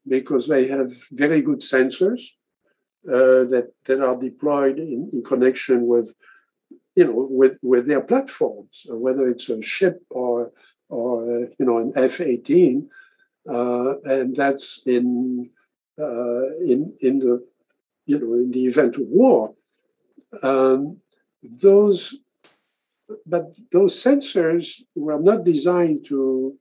because 0.08 0.48
they 0.48 0.68
have 0.68 0.92
very 1.12 1.42
good 1.42 1.60
sensors 1.60 2.22
uh, 3.08 3.46
that 3.52 3.72
that 3.86 4.02
are 4.02 4.18
deployed 4.18 4.78
in, 4.80 5.10
in, 5.14 5.24
connection 5.24 5.88
with, 5.88 6.14
you 6.96 7.06
know, 7.06 7.28
with 7.30 7.58
with 7.62 7.88
their 7.88 8.02
platforms, 8.02 8.86
uh, 8.92 8.96
whether 8.98 9.28
it's 9.30 9.50
a 9.50 9.62
ship 9.62 10.02
or 10.10 10.52
or 10.90 11.44
uh, 11.44 11.46
you 11.58 11.66
know 11.66 11.78
an 11.78 11.94
F-18, 11.96 12.84
uh, 12.84 12.88
and 13.46 14.36
that's 14.36 14.86
in 14.86 15.50
uh, 16.00 16.46
in 16.66 16.94
in 17.02 17.20
the 17.20 17.46
you 18.06 18.20
know 18.20 18.34
in 18.34 18.52
the 18.52 18.66
event 18.66 18.96
of 18.96 19.08
war. 19.08 19.54
Um, 20.44 20.98
those 21.44 22.20
but 23.26 23.58
those 23.72 24.02
sensors 24.02 24.82
were 24.96 25.20
not 25.20 25.44
designed 25.44 26.06
to, 26.06 26.56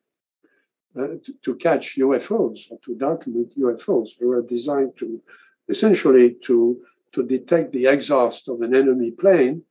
uh, 0.96 1.16
to, 1.24 1.32
to 1.42 1.54
catch 1.56 1.96
UFOs 1.96 2.70
or 2.70 2.78
to 2.84 2.94
document 2.94 3.58
UFOs. 3.58 4.18
They 4.18 4.26
were 4.26 4.42
designed 4.42 4.96
to 4.98 5.20
essentially 5.68 6.36
to 6.44 6.80
to 7.12 7.26
detect 7.26 7.72
the 7.72 7.86
exhaust 7.86 8.48
of 8.48 8.60
an 8.60 8.74
enemy 8.74 9.10
plane 9.10 9.62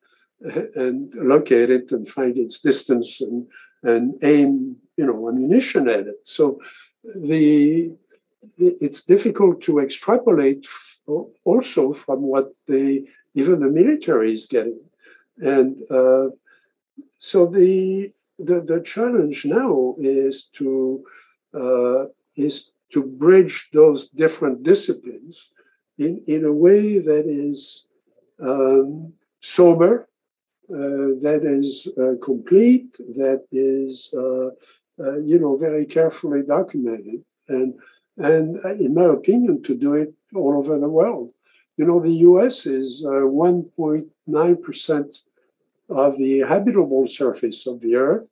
uh, 0.45 0.61
and 0.75 1.13
locate 1.15 1.69
it 1.69 1.91
and 1.91 2.07
find 2.07 2.37
its 2.37 2.61
distance 2.61 3.21
and 3.21 3.47
and 3.83 4.15
aim 4.23 4.75
you 4.97 5.05
know 5.05 5.29
ammunition 5.29 5.87
at 5.89 6.07
it. 6.07 6.21
So 6.23 6.59
the 7.15 7.95
it's 8.57 9.05
difficult 9.05 9.61
to 9.61 9.79
extrapolate 9.79 10.67
also 11.43 11.91
from 11.91 12.21
what 12.21 12.51
the 12.67 13.05
even 13.33 13.59
the 13.59 13.69
military 13.69 14.33
is 14.33 14.47
getting. 14.47 14.81
And 15.37 15.77
uh, 15.91 16.29
so 17.19 17.45
the, 17.45 18.09
the, 18.39 18.61
the 18.61 18.81
challenge 18.81 19.45
now 19.45 19.95
is 19.99 20.47
to 20.53 21.03
uh, 21.53 22.05
is 22.35 22.71
to 22.91 23.03
bridge 23.03 23.69
those 23.73 24.09
different 24.09 24.63
disciplines 24.63 25.51
in, 25.97 26.23
in 26.27 26.45
a 26.45 26.53
way 26.53 26.99
that 26.99 27.25
is 27.27 27.87
um, 28.39 29.13
sober, 29.41 30.07
uh, 30.69 31.19
that 31.25 31.41
is 31.43 31.87
uh, 31.97 32.13
complete, 32.23 32.97
that 32.97 33.43
is 33.51 34.13
uh, 34.99 35.03
uh, 35.03 35.17
you 35.17 35.39
know 35.39 35.57
very 35.57 35.85
carefully 35.85 36.41
documented, 36.43 37.23
and 37.47 37.73
and 38.17 38.57
in 38.81 38.93
my 38.93 39.05
opinion, 39.05 39.61
to 39.63 39.75
do 39.75 39.93
it 39.93 40.13
all 40.35 40.57
over 40.57 40.79
the 40.79 40.89
world. 40.89 41.31
You 41.77 41.85
know, 41.85 41.99
the 41.99 42.17
U.S. 42.29 42.65
is 42.65 43.05
1.9 43.05 44.63
percent 44.63 45.17
of 45.89 46.17
the 46.17 46.39
habitable 46.39 47.07
surface 47.07 47.67
of 47.67 47.79
the 47.81 47.95
Earth. 47.95 48.27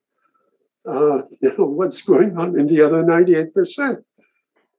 Uh, 0.86 1.24
you 1.42 1.56
know, 1.58 1.66
what's 1.66 2.02
going 2.02 2.38
on 2.38 2.58
in 2.60 2.68
the 2.68 2.82
other 2.82 3.04
98%? 3.04 4.04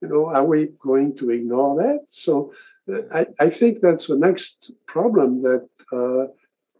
You 0.01 0.07
know, 0.07 0.27
are 0.27 0.45
we 0.45 0.69
going 0.79 1.15
to 1.17 1.31
ignore 1.31 1.75
that? 1.81 2.05
So 2.07 2.53
uh, 2.91 3.01
I, 3.13 3.25
I 3.39 3.49
think 3.49 3.81
that's 3.81 4.07
the 4.07 4.17
next 4.17 4.71
problem 4.85 5.41
that 5.41 5.67
uh, 5.91 6.31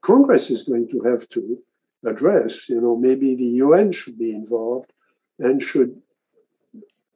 Congress 0.02 0.52
is 0.52 0.64
going 0.64 0.88
to 0.90 1.02
have 1.02 1.28
to 1.30 1.58
address. 2.06 2.70
You 2.70 2.80
know, 2.80 2.96
maybe 2.96 3.36
the 3.36 3.58
UN 3.66 3.92
should 3.92 4.20
be 4.20 4.32
involved 4.32 4.92
and 5.40 5.62
should 5.62 6.02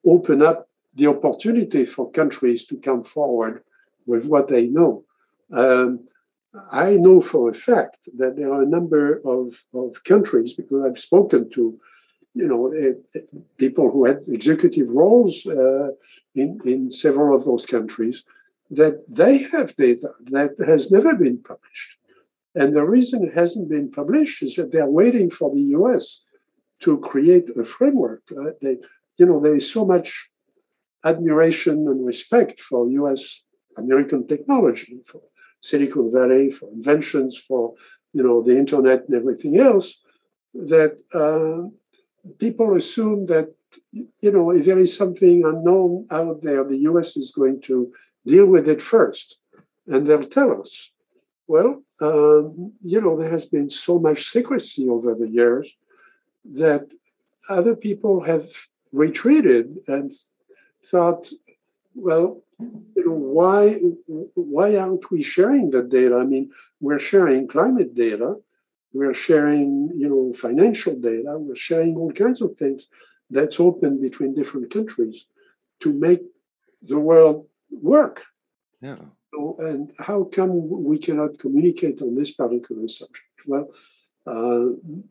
open 0.06 0.42
up 0.42 0.70
the 0.96 1.08
opportunity 1.08 1.86
for 1.86 2.12
countries 2.12 2.66
to 2.68 2.76
come 2.78 3.04
forward 3.04 3.64
with 4.06 4.28
what 4.28 4.48
they 4.48 4.68
know. 4.68 5.04
Um, 5.52 6.08
I 6.72 6.94
know 6.96 7.22
for 7.22 7.50
a 7.50 7.54
fact 7.54 8.00
that 8.18 8.36
there 8.36 8.52
are 8.52 8.62
a 8.62 8.68
number 8.68 9.22
of, 9.26 9.64
of 9.74 10.04
countries, 10.04 10.54
because 10.54 10.84
I've 10.84 11.00
spoken 11.00 11.50
to, 11.52 11.80
you 12.34 12.48
know, 12.48 12.68
uh, 12.68 13.20
people 13.58 13.90
who 13.90 14.06
had 14.06 14.22
executive 14.28 14.90
roles 14.90 15.46
uh, 15.48 15.90
in, 16.36 16.60
in 16.66 16.92
several 16.92 17.36
of 17.36 17.46
those 17.46 17.66
countries, 17.66 18.26
that 18.70 19.04
they 19.08 19.38
have 19.38 19.76
data 19.76 20.10
that 20.26 20.56
has 20.66 20.92
never 20.92 21.16
been 21.16 21.38
published. 21.38 22.00
And 22.56 22.74
the 22.74 22.86
reason 22.86 23.24
it 23.24 23.34
hasn't 23.34 23.70
been 23.70 23.90
published 23.90 24.44
is 24.44 24.56
that 24.56 24.72
they're 24.72 24.90
waiting 24.90 25.30
for 25.30 25.54
the 25.54 25.62
US 25.80 26.22
to 26.82 26.98
create 27.00 27.46
a 27.58 27.64
framework. 27.64 28.22
Uh, 28.32 28.52
they, 28.62 28.78
you 29.18 29.26
know, 29.26 29.40
there 29.40 29.56
is 29.56 29.72
so 29.72 29.86
much 29.86 30.30
admiration 31.04 31.88
and 31.88 32.06
respect 32.06 32.60
for 32.60 32.90
US 32.90 33.44
American 33.78 34.28
technology, 34.28 35.02
for 35.06 35.22
Silicon 35.62 36.12
Valley, 36.12 36.52
for 36.52 36.70
inventions, 36.72 37.38
for 37.38 37.74
you 38.14 38.24
know 38.24 38.42
the 38.42 38.58
internet 38.58 39.06
and 39.08 39.16
everything 39.16 39.58
else, 39.58 40.02
that 40.54 40.94
uh, 41.14 41.70
people 42.40 42.76
assume 42.76 43.26
that 43.28 43.54
you 44.22 44.32
know 44.32 44.52
if 44.52 44.66
there 44.66 44.80
is 44.80 44.96
something 44.96 45.44
unknown 45.46 46.08
out 46.12 46.42
there, 46.42 46.64
the 46.64 46.80
U.S. 46.90 47.16
is 47.16 47.32
going 47.32 47.62
to 47.62 47.92
deal 48.26 48.48
with 48.48 48.68
it 48.68 48.82
first, 48.82 49.40
and 49.88 50.06
they'll 50.06 50.24
tell 50.24 50.60
us. 50.60 50.92
Well, 51.48 51.84
um, 52.02 52.74
you 52.82 53.02
know 53.02 53.18
there 53.18 53.32
has 53.32 53.46
been 53.46 53.70
so 53.70 54.00
much 54.00 54.24
secrecy 54.24 54.90
over 54.90 55.16
the 55.16 55.30
years 55.30 55.76
that 56.46 56.92
other 57.50 57.76
people 57.76 58.22
have 58.22 58.46
retreated 58.92 59.78
and 59.88 60.12
thought, 60.84 61.30
well, 61.96 62.42
you 62.96 63.06
know, 63.06 63.14
why 63.14 63.80
why 64.36 64.76
aren't 64.76 65.10
we 65.12 65.22
sharing 65.22 65.72
the 65.72 65.84
data? 65.84 66.18
I 66.18 66.26
mean, 66.26 66.52
we're 66.80 67.00
sharing 67.00 67.48
climate 67.48 67.96
data, 67.96 68.36
we're 68.94 69.14
sharing, 69.14 69.90
you 69.96 70.10
know, 70.10 70.34
financial 70.34 71.00
data, 71.00 71.38
we're 71.38 71.56
sharing 71.56 71.96
all 71.96 72.12
kinds 72.12 72.42
of 72.42 72.56
things. 72.58 72.88
that's 73.32 73.60
open 73.60 74.00
between 74.02 74.36
different 74.36 74.72
countries 74.72 75.26
to 75.80 75.92
make 75.94 76.22
the 76.84 77.00
world 77.00 77.48
work. 77.72 78.24
Yeah. 78.82 78.98
So, 79.34 79.56
and 79.60 79.92
how 79.98 80.26
come 80.26 80.52
we 80.84 81.00
cannot 81.00 81.40
communicate 81.40 82.02
on 82.02 82.16
this 82.16 82.32
particular 82.32 82.88
subject? 82.88 83.40
Well, 83.48 83.70
uh, 84.28 84.66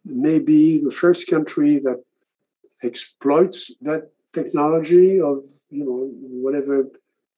maybe 0.04 0.82
the 0.82 0.90
first 0.90 1.28
country 1.28 1.78
that 1.78 2.02
exploits 2.82 3.74
that 3.82 4.10
technology 4.32 5.20
of 5.20 5.44
you 5.70 5.84
know 5.84 6.10
whatever 6.44 6.88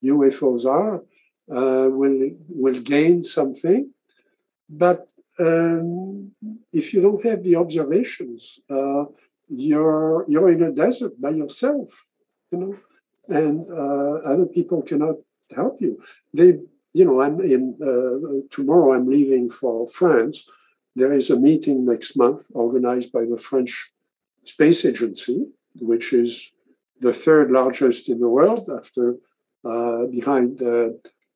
UFOs 0.04 0.66
are 0.66 0.96
uh, 1.50 1.88
will 1.90 2.30
will 2.48 2.80
gain 2.80 3.24
something, 3.24 3.90
but 4.68 5.08
um, 5.38 6.30
if 6.72 6.92
you 6.92 7.00
don't 7.00 7.24
have 7.24 7.42
the 7.42 7.56
observations, 7.56 8.60
uh, 8.70 9.04
you're 9.48 10.24
you're 10.28 10.50
in 10.50 10.62
a 10.62 10.72
desert 10.72 11.20
by 11.20 11.30
yourself, 11.30 12.06
you 12.50 12.58
know, 12.58 12.76
and 13.28 13.66
uh, 13.70 14.28
other 14.30 14.46
people 14.46 14.82
cannot 14.82 15.16
help 15.54 15.80
you. 15.80 16.02
They, 16.34 16.58
you 16.92 17.04
know, 17.04 17.20
I'm 17.22 17.40
in 17.40 17.76
uh, 17.82 18.46
tomorrow. 18.50 18.92
I'm 18.92 19.08
leaving 19.08 19.48
for 19.48 19.88
France. 19.88 20.48
There 20.94 21.12
is 21.12 21.30
a 21.30 21.38
meeting 21.38 21.86
next 21.86 22.16
month 22.16 22.50
organized 22.54 23.12
by 23.12 23.24
the 23.24 23.38
French 23.38 23.92
Space 24.44 24.84
Agency, 24.84 25.46
which 25.80 26.12
is 26.12 26.52
the 27.00 27.14
third 27.14 27.50
largest 27.50 28.08
in 28.08 28.20
the 28.20 28.28
world 28.28 28.68
after 28.70 29.16
uh, 29.64 30.06
behind 30.06 30.60
uh, 30.60 30.90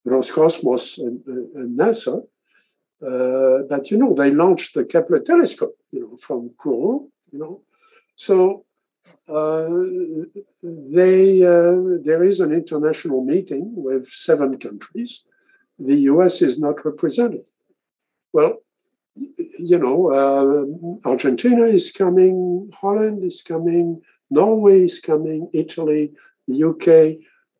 Roscosmos 0.07 0.99
and, 0.99 1.25
and 1.27 1.79
NASA. 1.79 2.23
Uh, 3.03 3.62
but 3.69 3.90
you 3.90 3.99
know, 3.99 4.14
they 4.14 4.31
launched 4.31 4.75
the 4.75 4.85
Kepler 4.85 5.21
telescope, 5.21 5.77
you 5.90 6.01
know, 6.01 6.16
from 6.16 6.51
Kourou, 6.59 7.09
you 7.31 7.38
know. 7.38 7.62
So 8.16 8.64
uh, 9.29 9.69
they 10.62 11.45
uh, 11.45 11.99
there 12.03 12.25
is 12.25 12.40
an 12.40 12.53
international 12.53 13.25
meeting 13.25 13.73
with 13.77 14.09
seven 14.09 14.59
countries. 14.59 15.25
The 15.79 15.97
U.S. 16.12 16.40
is 16.42 16.59
not 16.59 16.85
represented. 16.85 17.47
Well, 18.33 18.55
you 19.16 19.79
know, 19.79 20.12
uh, 20.12 21.09
Argentina 21.09 21.64
is 21.64 21.90
coming, 21.90 22.70
Holland 22.74 23.24
is 23.24 23.42
coming, 23.42 24.02
Norway 24.31 24.85
is 24.85 25.00
coming, 25.00 25.48
Italy, 25.52 26.12
the 26.46 26.64
UK. 26.64 27.18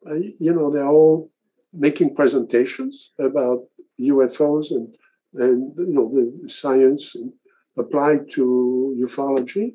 Uh, 0.09 0.15
you 0.39 0.53
know, 0.53 0.71
they're 0.71 0.87
all 0.87 1.31
making 1.73 2.15
presentations 2.15 3.13
about 3.19 3.65
UFOs 4.01 4.71
and 4.71 4.95
and 5.35 5.77
you 5.77 5.93
know 5.93 6.11
the 6.15 6.49
science 6.49 7.17
applied 7.77 8.31
to 8.31 8.97
ufology. 8.99 9.75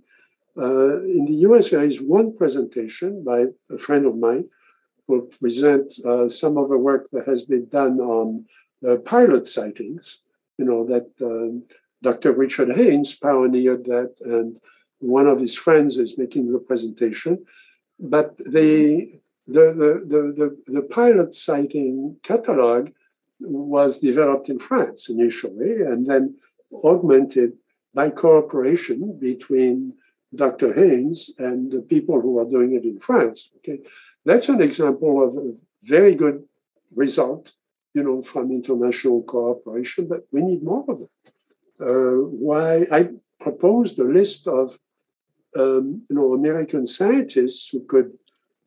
Uh, 0.57 1.01
in 1.03 1.25
the 1.25 1.37
US, 1.47 1.69
there 1.69 1.83
is 1.83 2.01
one 2.01 2.35
presentation 2.35 3.23
by 3.23 3.45
a 3.69 3.77
friend 3.77 4.05
of 4.05 4.17
mine 4.17 4.45
who 5.07 5.13
will 5.13 5.21
present 5.21 5.93
uh, 6.05 6.27
some 6.27 6.57
of 6.57 6.69
the 6.69 6.77
work 6.77 7.09
that 7.11 7.27
has 7.27 7.43
been 7.43 7.67
done 7.67 7.99
on 7.99 8.45
uh, 8.87 8.97
pilot 8.97 9.47
sightings. 9.47 10.19
You 10.61 10.67
know 10.67 10.85
that 10.85 11.09
um, 11.23 11.63
Dr. 12.03 12.33
Richard 12.33 12.69
Haines 12.69 13.17
pioneered 13.17 13.83
that, 13.85 14.13
and 14.21 14.59
one 14.99 15.27
of 15.27 15.39
his 15.39 15.55
friends 15.55 15.97
is 15.97 16.19
making 16.19 16.51
the 16.51 16.59
presentation. 16.59 17.43
But 17.99 18.37
the 18.37 19.19
the, 19.47 19.65
the, 19.81 19.91
the, 20.11 20.21
the, 20.39 20.71
the 20.71 20.83
pilot 20.83 21.33
sighting 21.33 22.15
catalog 22.21 22.91
was 23.39 23.99
developed 23.99 24.49
in 24.49 24.59
France 24.59 25.09
initially 25.09 25.81
and 25.81 26.05
then 26.05 26.35
augmented 26.83 27.53
by 27.95 28.11
cooperation 28.11 29.17
between 29.17 29.95
Dr. 30.35 30.73
Haines 30.73 31.31
and 31.39 31.71
the 31.71 31.81
people 31.81 32.21
who 32.21 32.37
are 32.37 32.45
doing 32.45 32.73
it 32.75 32.83
in 32.83 32.99
France. 32.99 33.49
Okay, 33.57 33.79
that's 34.25 34.47
an 34.47 34.61
example 34.61 35.27
of 35.27 35.35
a 35.37 35.57
very 35.81 36.13
good 36.13 36.43
result, 36.95 37.51
you 37.93 38.03
know, 38.03 38.21
from 38.21 38.51
international 38.51 39.23
cooperation. 39.23 40.07
But 40.07 40.21
we 40.31 40.41
need 40.41 40.63
more 40.63 40.85
of 40.87 41.01
it. 41.01 41.31
Uh, 41.79 42.21
why 42.47 42.85
I 42.91 43.09
proposed 43.39 43.97
a 43.99 44.03
list 44.03 44.47
of, 44.47 44.77
um, 45.57 46.03
you 46.09 46.15
know, 46.15 46.33
American 46.33 46.85
scientists 46.85 47.69
who 47.69 47.83
could 47.85 48.11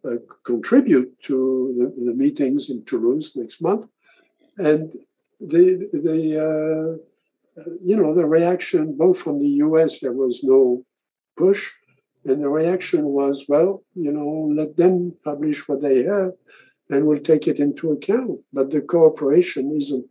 uh, 0.05 0.17
contribute 0.45 1.19
to 1.23 1.75
the, 1.79 2.05
the, 2.05 2.15
meetings 2.15 2.69
in 2.69 2.85
Toulouse 2.85 3.37
next 3.37 3.63
month. 3.63 3.87
And 4.59 4.93
the, 5.41 5.89
the 5.93 6.99
uh, 7.57 7.63
you 7.83 7.97
know, 7.97 8.15
the 8.15 8.27
reaction 8.27 8.97
both 8.97 9.19
from 9.19 9.41
the 9.41 9.49
US, 9.65 10.01
there 10.01 10.13
was 10.13 10.43
no 10.43 10.85
push, 11.37 11.71
and 12.25 12.43
the 12.43 12.49
reaction 12.49 13.05
was, 13.05 13.47
well, 13.49 13.83
you 13.95 14.13
know, 14.13 14.53
let 14.55 14.77
them 14.77 15.15
publish 15.25 15.69
what 15.69 15.83
they 15.83 16.05
have, 16.05 16.33
and 16.91 17.07
we'll 17.07 17.21
take 17.21 17.47
it 17.49 17.59
into 17.61 17.93
account. 17.93 18.41
But 18.53 18.71
the 18.71 18.83
cooperation 18.83 19.73
isn't 19.73 20.07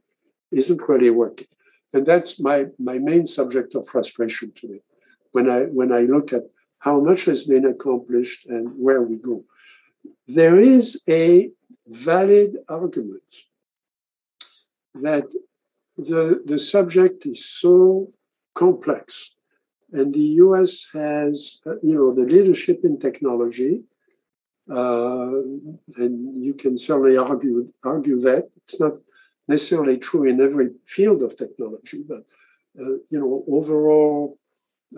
isn't 0.51 0.87
really 0.87 1.09
working, 1.09 1.47
and 1.93 2.05
that's 2.05 2.39
my 2.39 2.65
my 2.79 2.97
main 2.99 3.25
subject 3.25 3.75
of 3.75 3.87
frustration 3.87 4.51
today. 4.55 4.81
When 5.31 5.49
I 5.49 5.61
when 5.63 5.91
I 5.91 6.01
look 6.01 6.33
at 6.33 6.43
how 6.79 6.99
much 6.99 7.25
has 7.25 7.45
been 7.45 7.65
accomplished 7.65 8.45
and 8.47 8.69
where 8.77 9.01
we 9.01 9.17
go 9.17 9.45
there 10.27 10.59
is 10.59 11.03
a 11.07 11.49
valid 11.87 12.57
argument 12.69 13.23
that 14.95 15.25
the, 15.97 16.41
the 16.45 16.59
subject 16.59 17.25
is 17.25 17.45
so 17.45 18.11
complex 18.55 19.35
and 19.91 20.13
the 20.13 20.37
US 20.45 20.87
has, 20.93 21.61
uh, 21.65 21.75
you 21.83 21.95
know, 21.95 22.11
the 22.13 22.25
leadership 22.25 22.79
in 22.83 22.99
technology, 22.99 23.83
uh, 24.69 25.31
and 25.97 26.43
you 26.43 26.53
can 26.53 26.77
certainly 26.77 27.17
argue 27.17 27.71
argue 27.83 28.19
that 28.21 28.49
it's 28.57 28.79
not 28.79 28.93
necessarily 29.47 29.97
true 29.97 30.23
in 30.23 30.41
every 30.41 30.71
field 30.85 31.21
of 31.21 31.35
technology, 31.35 32.03
but 32.07 32.23
uh, 32.79 32.95
you 33.11 33.19
know, 33.19 33.43
overall 33.47 34.37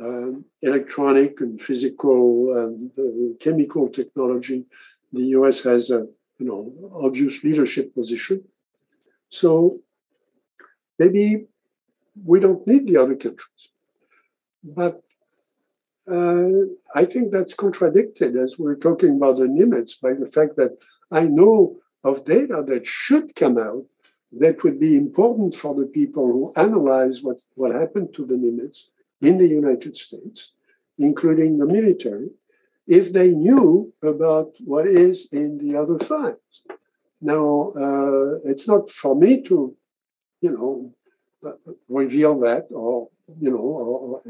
uh, 0.01 0.32
electronic 0.62 1.41
and 1.41 1.60
physical 1.60 2.56
and 2.58 2.91
uh, 2.99 3.36
chemical 3.39 3.89
technology 3.89 4.65
the 5.15 5.28
US 5.38 5.63
has 5.63 5.89
a 5.89 6.08
you 6.39 6.45
know 6.49 6.62
obvious 6.93 7.43
leadership 7.43 7.93
position. 7.93 8.43
So 9.30 9.80
maybe 10.99 11.47
we 12.23 12.39
don't 12.39 12.65
need 12.67 12.88
the 12.88 12.97
other 12.97 13.15
countries. 13.15 13.63
But 14.63 15.04
uh, 16.11 16.65
I 16.93 17.05
think 17.05 17.31
that's 17.31 17.53
contradicted 17.53 18.35
as 18.35 18.57
we're 18.59 18.75
talking 18.75 19.15
about 19.15 19.37
the 19.37 19.47
Nimitz 19.47 19.99
by 19.99 20.13
the 20.13 20.27
fact 20.27 20.55
that 20.57 20.77
I 21.11 21.23
know 21.23 21.77
of 22.03 22.25
data 22.25 22.63
that 22.67 22.85
should 22.85 23.35
come 23.35 23.57
out 23.57 23.85
that 24.33 24.63
would 24.63 24.79
be 24.79 24.97
important 24.97 25.55
for 25.55 25.73
the 25.73 25.87
people 25.87 26.25
who 26.25 26.53
analyze 26.55 27.23
what, 27.23 27.41
what 27.55 27.73
happened 27.73 28.13
to 28.15 28.25
the 28.25 28.35
Nimitz 28.35 28.89
in 29.21 29.37
the 29.37 29.47
United 29.47 29.95
States, 29.95 30.51
including 30.99 31.57
the 31.57 31.65
military, 31.65 32.29
if 32.87 33.13
they 33.13 33.29
knew 33.29 33.91
about 34.03 34.53
what 34.63 34.87
is 34.87 35.29
in 35.31 35.57
the 35.57 35.77
other 35.77 35.97
files. 35.99 36.61
Now, 37.21 37.71
uh, 37.71 38.39
it's 38.43 38.67
not 38.67 38.89
for 38.89 39.15
me 39.15 39.41
to, 39.43 39.75
you 40.41 40.51
know, 40.51 40.93
uh, 41.43 41.71
reveal 41.89 42.39
that 42.41 42.67
or, 42.71 43.09
you 43.39 43.49
know, 43.49 43.57
or, 43.57 43.99
or, 43.99 44.21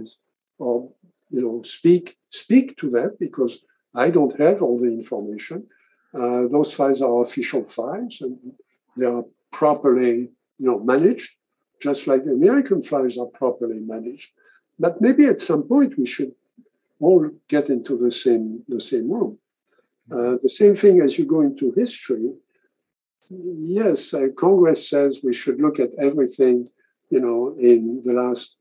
you 0.59 1.41
know, 1.41 1.61
speak 1.63 2.15
speak 2.29 2.77
to 2.77 2.89
that 2.91 3.17
because 3.19 3.63
I 3.95 4.09
don't 4.09 4.37
have 4.39 4.61
all 4.61 4.79
the 4.79 4.87
information. 4.87 5.67
Uh, 6.13 6.47
those 6.47 6.73
files 6.73 7.01
are 7.01 7.21
official 7.21 7.65
files 7.65 8.21
and 8.21 8.37
they 8.97 9.05
are 9.05 9.23
properly, 9.51 10.29
you 10.57 10.67
know, 10.69 10.79
managed, 10.79 11.35
just 11.81 12.07
like 12.07 12.23
the 12.23 12.31
American 12.31 12.81
files 12.81 13.17
are 13.17 13.27
properly 13.27 13.81
managed. 13.81 14.31
But 14.79 15.01
maybe 15.01 15.25
at 15.25 15.39
some 15.39 15.63
point 15.63 15.97
we 15.97 16.05
should 16.05 16.33
all 16.99 17.29
get 17.49 17.69
into 17.69 17.97
the 17.97 18.11
same 18.11 18.63
the 18.67 18.81
same 18.81 19.11
room. 19.11 19.37
Uh, 20.11 20.37
the 20.43 20.49
same 20.49 20.75
thing 20.75 21.01
as 21.01 21.17
you 21.17 21.25
go 21.25 21.41
into 21.41 21.71
history. 21.71 22.33
Yes, 23.29 24.13
uh, 24.13 24.27
Congress 24.37 24.87
says 24.87 25.21
we 25.23 25.33
should 25.33 25.59
look 25.59 25.79
at 25.79 25.89
everything, 25.97 26.67
you 27.09 27.19
know, 27.19 27.55
in 27.59 28.01
the 28.03 28.13
last 28.13 28.57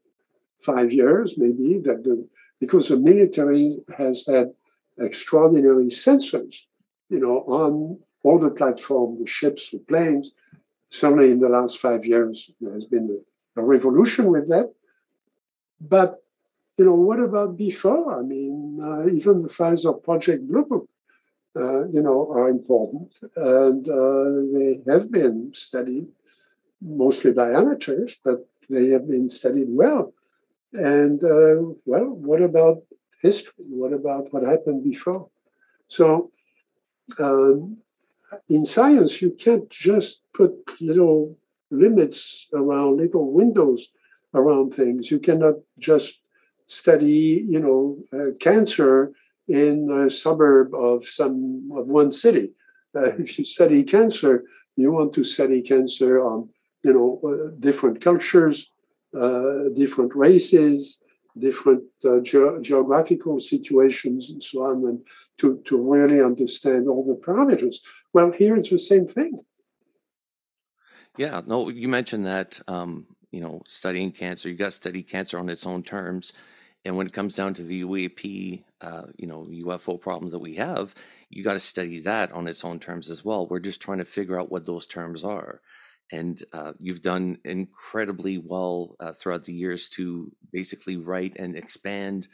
five 0.65 0.93
years, 0.93 1.39
maybe 1.39 1.79
that 1.81 2.05
the 2.05 2.27
because 2.61 2.89
the 2.89 2.97
military 2.97 3.79
has 3.99 4.27
had 4.27 4.53
extraordinary 4.99 5.87
sensors, 5.87 6.67
you 7.11 7.21
know, 7.21 7.39
on 7.41 7.99
all 8.23 8.39
the 8.39 8.51
platform, 8.51 9.19
the 9.21 9.27
ships, 9.27 9.71
the 9.71 9.79
planes. 9.79 10.33
Certainly, 10.91 11.31
in 11.33 11.41
the 11.41 11.49
last 11.49 11.79
five 11.79 12.05
years, 12.07 12.51
there 12.61 12.73
has 12.73 12.87
been 12.87 13.09
a, 13.57 13.61
a 13.61 13.65
revolution 13.65 14.31
with 14.31 14.49
that. 14.49 14.73
But 15.81 16.23
you 16.79 16.85
know, 16.85 16.95
what 16.95 17.21
about 17.21 17.57
before? 17.57 18.19
I 18.19 18.23
mean, 18.23 18.79
uh, 18.83 19.09
even 19.09 19.43
the 19.43 19.49
files 19.49 19.85
of 19.85 20.03
Project 20.03 20.47
Blue 20.49 20.65
Book, 20.65 20.89
uh, 21.57 21.87
you 21.89 22.03
know, 22.03 22.31
are 22.33 22.49
important, 22.49 23.17
and 23.37 23.89
uh, 23.89 24.25
they 24.55 24.81
have 24.91 25.11
been 25.11 25.53
studied 25.55 26.09
mostly 26.81 27.33
by 27.33 27.51
amateurs, 27.51 28.21
but 28.25 28.49
they 28.69 28.89
have 28.89 29.09
been 29.09 29.29
studied 29.29 29.69
well. 29.69 30.13
And 30.75 31.23
uh, 31.23 31.75
well, 31.87 32.07
what 32.07 32.43
about 32.43 32.83
history? 33.23 33.67
What 33.71 33.93
about 33.93 34.33
what 34.33 34.43
happened 34.43 34.83
before? 34.83 35.29
So 35.87 36.33
um, 37.21 37.79
in 38.51 38.65
science, 38.65 39.23
you 39.23 39.31
can't 39.31 39.69
just 39.71 40.23
put 40.33 40.53
little 40.81 41.37
limits 41.71 42.49
around, 42.53 42.97
little 42.97 43.33
windows 43.33 43.93
around 44.35 44.75
things. 44.75 45.11
You 45.11 45.21
cannot 45.21 45.55
just 45.79 46.23
study, 46.67 47.47
you 47.49 47.61
know, 47.61 47.99
uh, 48.13 48.33
cancer 48.41 49.13
in 49.49 49.91
a 49.91 50.11
suburb 50.11 50.75
of 50.75 51.05
some 51.05 51.69
of 51.77 51.87
one 51.87 52.11
city. 52.11 52.53
Uh, 52.97 53.13
if 53.19 53.39
you 53.39 53.45
study 53.45 53.85
cancer, 53.85 54.45
you 54.77 54.91
want 54.93 55.13
to 55.15 55.25
study 55.25 55.63
cancer 55.63 56.21
on, 56.25 56.49
you 56.83 56.93
know, 56.93 57.21
uh, 57.29 57.51
different 57.61 58.01
cultures, 58.01 58.71
different 59.75 60.15
races, 60.15 61.03
different 61.39 61.85
uh, 62.05 62.21
ge- 62.21 62.63
geographical 62.63 63.41
situations, 63.41 64.31
and 64.31 64.43
so 64.43 64.61
on, 64.61 64.85
and 64.85 65.01
to, 65.39 65.61
to 65.65 65.91
really 65.91 66.23
understand 66.23 66.89
all 66.89 67.05
the 67.05 67.15
parameters. 67.15 67.77
Well, 68.13 68.33
here 68.33 68.57
it's 68.57 68.71
the 68.71 68.79
same 68.79 69.07
thing. 69.07 69.41
Yeah, 71.17 71.43
no, 71.47 71.69
you 71.69 71.89
mentioned 71.89 72.27
that, 72.27 72.61
um, 72.67 73.07
you 73.31 73.41
know, 73.41 73.63
studying 73.67 74.13
cancer, 74.13 74.49
you 74.49 74.57
got 74.57 74.67
to 74.67 74.71
study 74.73 75.03
cancer 75.03 75.39
on 75.39 75.49
its 75.49 75.67
own 75.67 75.83
terms. 75.83 76.33
And 76.85 76.97
when 76.97 77.07
it 77.07 77.13
comes 77.13 77.35
down 77.35 77.55
to 77.55 77.63
the 77.63 77.83
UAP, 77.83 78.65
uh, 78.81 79.05
you 79.17 79.27
know, 79.27 79.47
UFO 79.51 79.99
problem 79.99 80.31
that 80.33 80.41
we 80.41 80.55
have, 80.57 80.95
you 81.31 81.43
got 81.43 81.55
to 81.55 81.61
study 81.61 82.01
that 82.01 82.33
on 82.33 82.47
its 82.47 82.65
own 82.65 82.79
terms 82.79 83.11
as 83.11 83.25
well. 83.25 83.47
We're 83.47 83.61
just 83.61 83.81
trying 83.81 83.99
to 83.99 84.05
figure 84.05 84.39
out 84.39 84.51
what 84.51 84.67
those 84.67 84.87
terms 84.87 85.25
are. 85.25 85.63
And 86.13 86.43
uh, 86.53 86.75
you've 86.79 87.03
done 87.03 87.39
incredibly 87.45 88.39
well 88.39 88.97
uh, 89.01 89.13
throughout 89.13 89.45
the 89.45 89.55
years 89.55 89.89
to 89.91 90.33
basically 90.53 90.97
write 90.97 91.37
and 91.39 91.57
expand 91.57 92.29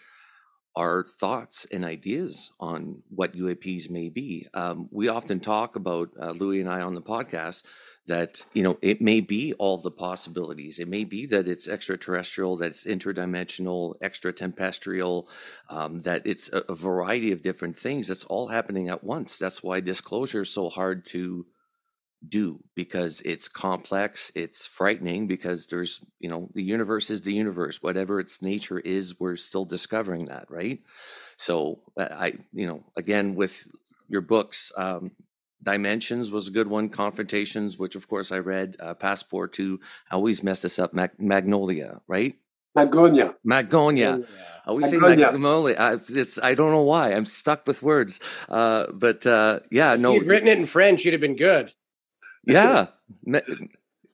our 0.77 1.05
thoughts 1.05 1.67
and 1.73 1.85
ideas 1.85 2.53
on 2.61 3.03
what 3.09 3.37
UAPs 3.37 3.91
may 3.91 4.09
be. 4.09 4.47
Um, 4.55 4.89
we 4.91 5.09
often 5.09 5.41
talk 5.41 5.77
about, 5.77 6.11
uh, 6.21 6.31
Louis 6.31 6.61
and 6.61 6.69
I 6.69 6.81
on 6.81 6.95
the 6.95 7.03
podcast, 7.03 7.65
that 8.11 8.45
you 8.55 8.63
know 8.63 8.77
it 8.83 9.01
may 9.01 9.21
be 9.21 9.53
all 9.55 9.79
the 9.79 9.91
possibilities 9.91 10.81
it 10.81 10.89
may 10.89 11.05
be 11.05 11.27
that 11.27 11.47
it's 11.47 11.69
extraterrestrial 11.69 12.57
that 12.57 12.67
it's 12.67 12.87
interdimensional 12.87 13.95
extraterrestrial 14.03 15.29
um, 15.69 16.03
that 16.03 16.23
it's 16.25 16.53
a, 16.53 16.63
a, 16.69 16.75
variety 16.75 17.31
of 17.31 17.43
different 17.43 17.77
things 17.77 18.09
that's 18.09 18.25
all 18.25 18.49
happening 18.49 18.89
at 18.89 19.05
once 19.05 19.39
that's 19.39 19.63
why 19.63 19.79
disclosure 19.79 20.41
is 20.41 20.53
so 20.53 20.69
hard 20.69 21.07
to 21.07 21.47
do 22.27 22.63
because 22.75 23.23
it's 23.25 23.49
complex 23.49 24.31
it's 24.35 24.67
frightening 24.67 25.27
because 25.27 25.67
there's 25.69 26.05
you 26.19 26.29
know 26.29 26.51
the 26.55 26.63
universe 26.63 27.09
is 27.09 27.23
the 27.23 27.33
universe 27.33 27.83
whatever 27.83 28.21
its 28.21 28.43
nature 28.43 28.79
is 28.79 29.19
we're 29.19 29.37
still 29.37 29.65
discovering 29.65 30.27
that 30.27 30.45
right 30.51 30.81
so 31.37 31.81
i 31.99 32.35
you 32.53 32.67
know 32.67 32.85
again 32.97 33.35
with 33.35 33.69
your 34.09 34.21
books 34.21 34.71
um, 34.77 35.13
Dimensions 35.63 36.31
was 36.31 36.49
a 36.49 36.51
good 36.51 36.69
one. 36.69 36.89
Confrontations, 36.89 37.79
which 37.79 37.95
of 37.95 38.09
course 38.09 38.33
I 38.33 38.39
read. 38.39 38.77
Uh, 38.81 38.95
Passport 38.95 39.53
to 39.55 39.79
I 40.11 40.15
always 40.15 40.43
mess 40.43 40.63
this 40.63 40.79
up. 40.79 40.95
Mag- 40.95 41.19
Magnolia, 41.19 42.01
right? 42.09 42.35
Magonia. 42.77 43.35
Magonia. 43.47 44.27
I 44.65 44.71
always 44.71 44.93
Magonia. 44.93 45.15
say 45.17 45.33
Magnolia. 45.33 45.77
I, 45.79 45.93
it's 45.95 46.43
I 46.43 46.55
don't 46.55 46.71
know 46.71 46.83
why 46.83 47.13
I'm 47.13 47.27
stuck 47.27 47.67
with 47.67 47.83
words. 47.83 48.21
Uh, 48.49 48.87
but 48.93 49.27
uh, 49.27 49.61
yeah, 49.71 49.95
if 49.95 50.01
no. 50.01 50.15
You'd 50.15 50.27
written 50.27 50.49
it 50.49 50.57
in 50.59 50.67
French, 50.67 51.05
you'd 51.05 51.13
have 51.13 51.21
been 51.21 51.37
good. 51.37 51.75
Yeah. 52.53 52.87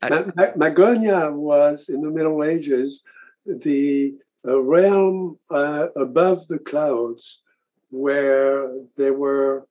I, 0.02 0.10
Magonia 0.56 1.32
was 1.32 1.88
in 1.88 2.02
the 2.02 2.10
Middle 2.10 2.44
Ages 2.44 3.02
the 3.46 4.14
realm 4.44 5.38
uh, 5.50 5.88
above 5.96 6.46
the 6.48 6.58
clouds 6.58 7.40
where 7.90 8.70
there 8.96 9.14
were 9.14 9.66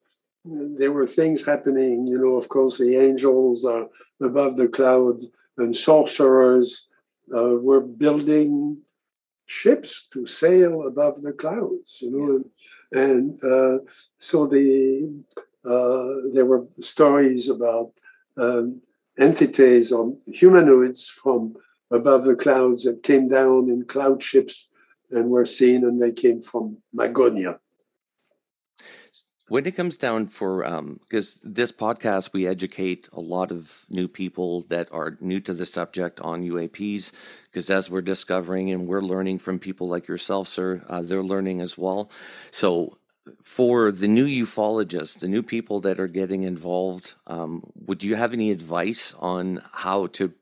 there 0.45 0.91
were 0.91 1.08
things 1.08 1.45
happening. 1.45 2.08
You 2.08 2.19
know, 2.19 2.36
of 2.36 2.49
course, 2.49 2.78
the 2.78 2.97
angels 2.97 3.65
are 3.65 3.88
above 4.21 4.58
the 4.58 4.67
cloud, 4.67 5.21
and 5.58 5.75
sorcerers 5.75 6.88
uh, 7.36 7.56
were 7.56 7.82
building 7.82 8.78
ships 9.47 10.08
to 10.08 10.25
sail 10.25 10.88
above 10.88 11.21
the 11.21 11.34
clouds. 11.34 11.99
You 12.01 12.12
know, 12.12 12.43
yeah. 12.91 13.01
and, 13.01 13.39
and 13.41 13.43
uh, 13.43 13.84
so 14.17 14.47
the 14.47 15.12
uh, 15.65 16.30
there 16.34 16.45
were 16.45 16.65
stories 16.80 17.49
about 17.49 17.91
um, 18.38 18.82
entities 19.17 19.91
or 19.91 20.15
humanoids 20.28 21.08
from 21.08 21.56
above 21.91 22.26
the 22.26 22.36
clouds 22.36 22.84
that 22.84 23.04
came 23.04 23.30
down 23.30 23.69
in 23.69 23.86
cloud 23.86 24.21
ships 24.21 24.67
and 25.12 25.30
were 25.30 25.45
seen, 25.45 25.84
and 25.84 26.02
they 26.02 26.12
came 26.12 26.41
from 26.41 26.78
Magonia. 26.95 27.60
When 29.48 29.67
it 29.67 29.76
comes 29.76 29.98
down 29.98 30.30
for, 30.30 30.63
because 31.08 31.39
um, 31.43 31.54
this 31.54 31.71
podcast, 31.71 32.34
we 32.34 32.48
educate 32.48 33.08
a 33.13 33.21
lot 33.21 33.52
of 33.52 33.86
new 33.89 34.08
people 34.08 34.63
that 34.69 34.91
are 34.91 35.19
new 35.21 35.39
to 35.41 35.54
the 35.54 35.67
subject 35.67 36.19
on 36.19 36.41
UAPs, 36.41 37.13
because 37.45 37.69
as 37.69 37.88
we're 37.88 38.02
discovering 38.02 38.71
and 38.71 38.88
we're 38.88 39.04
learning 39.04 39.38
from 39.38 39.60
people 39.60 39.88
like 39.88 40.08
yourself, 40.08 40.48
sir, 40.48 40.84
uh, 40.89 41.04
they're 41.04 41.24
learning 41.24 41.62
as 41.62 41.78
well. 41.78 42.10
So, 42.50 42.98
for 43.43 43.91
the 43.91 44.07
new 44.07 44.25
ufologists, 44.25 45.19
the 45.19 45.27
new 45.27 45.43
people 45.43 45.81
that 45.81 45.99
are 45.99 46.07
getting 46.07 46.43
involved, 46.43 47.15
um, 47.27 47.63
would 47.75 48.03
you 48.03 48.15
have 48.15 48.33
any 48.33 48.51
advice 48.51 49.13
on 49.19 49.61
how 49.71 50.07
to 50.07 50.33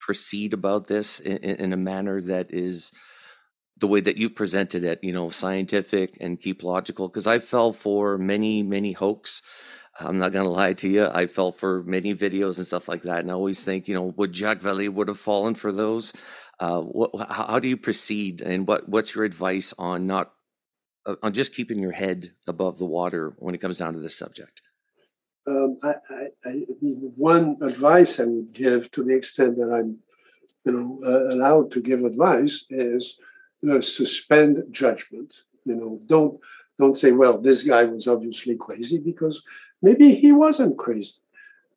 proceed 0.00 0.52
about 0.52 0.86
this 0.86 1.18
in, 1.20 1.38
in 1.38 1.72
a 1.72 1.76
manner 1.76 2.20
that 2.20 2.52
is 2.52 2.92
the 3.78 3.88
way 3.88 4.00
that 4.00 4.16
you've 4.16 4.36
presented 4.36 4.84
it, 4.84 5.00
you 5.02 5.12
know, 5.12 5.30
scientific 5.30 6.16
and 6.20 6.40
keep 6.40 6.62
logical. 6.62 7.08
Because 7.08 7.26
I 7.26 7.38
fell 7.38 7.72
for 7.72 8.18
many, 8.18 8.62
many 8.62 8.92
hoax. 8.92 9.42
I'm 9.98 10.18
not 10.18 10.32
going 10.32 10.44
to 10.44 10.50
lie 10.50 10.74
to 10.74 10.88
you. 10.88 11.06
I 11.06 11.26
fell 11.26 11.52
for 11.52 11.82
many 11.82 12.14
videos 12.14 12.56
and 12.58 12.66
stuff 12.66 12.88
like 12.88 13.02
that. 13.02 13.20
And 13.20 13.30
I 13.30 13.34
always 13.34 13.62
think, 13.64 13.88
you 13.88 13.94
know, 13.94 14.12
would 14.16 14.34
Jacques 14.34 14.60
Vallée 14.60 14.88
would 14.88 15.08
have 15.08 15.18
fallen 15.18 15.54
for 15.54 15.72
those? 15.72 16.12
Uh, 16.60 16.82
how 17.28 17.58
do 17.58 17.68
you 17.68 17.76
proceed? 17.76 18.42
And 18.42 18.66
what, 18.66 18.88
what's 18.88 19.14
your 19.14 19.24
advice 19.24 19.74
on 19.78 20.06
not, 20.06 20.32
on 21.22 21.32
just 21.32 21.54
keeping 21.54 21.78
your 21.78 21.92
head 21.92 22.32
above 22.46 22.78
the 22.78 22.86
water 22.86 23.34
when 23.38 23.54
it 23.54 23.60
comes 23.60 23.78
down 23.78 23.94
to 23.94 24.00
this 24.00 24.16
subject? 24.16 24.62
Um, 25.46 25.76
I, 25.82 25.94
I, 26.10 26.28
I 26.46 26.50
one 26.80 27.56
advice 27.62 28.18
I 28.18 28.24
would 28.24 28.52
give 28.52 28.90
to 28.92 29.04
the 29.04 29.14
extent 29.14 29.56
that 29.56 29.70
I'm, 29.70 29.98
you 30.64 30.72
know, 30.72 30.98
uh, 31.06 31.34
allowed 31.34 31.70
to 31.72 31.82
give 31.82 32.02
advice 32.02 32.66
is 32.70 33.20
uh, 33.70 33.80
suspend 33.80 34.64
judgment. 34.70 35.34
You 35.66 35.76
know, 35.76 36.00
don't 36.06 36.40
don't 36.78 36.96
say, 36.96 37.12
well, 37.12 37.38
this 37.38 37.66
guy 37.68 37.84
was 37.84 38.08
obviously 38.08 38.56
crazy 38.56 38.98
because 38.98 39.42
maybe 39.82 40.14
he 40.14 40.32
wasn't 40.32 40.78
crazy. 40.78 41.20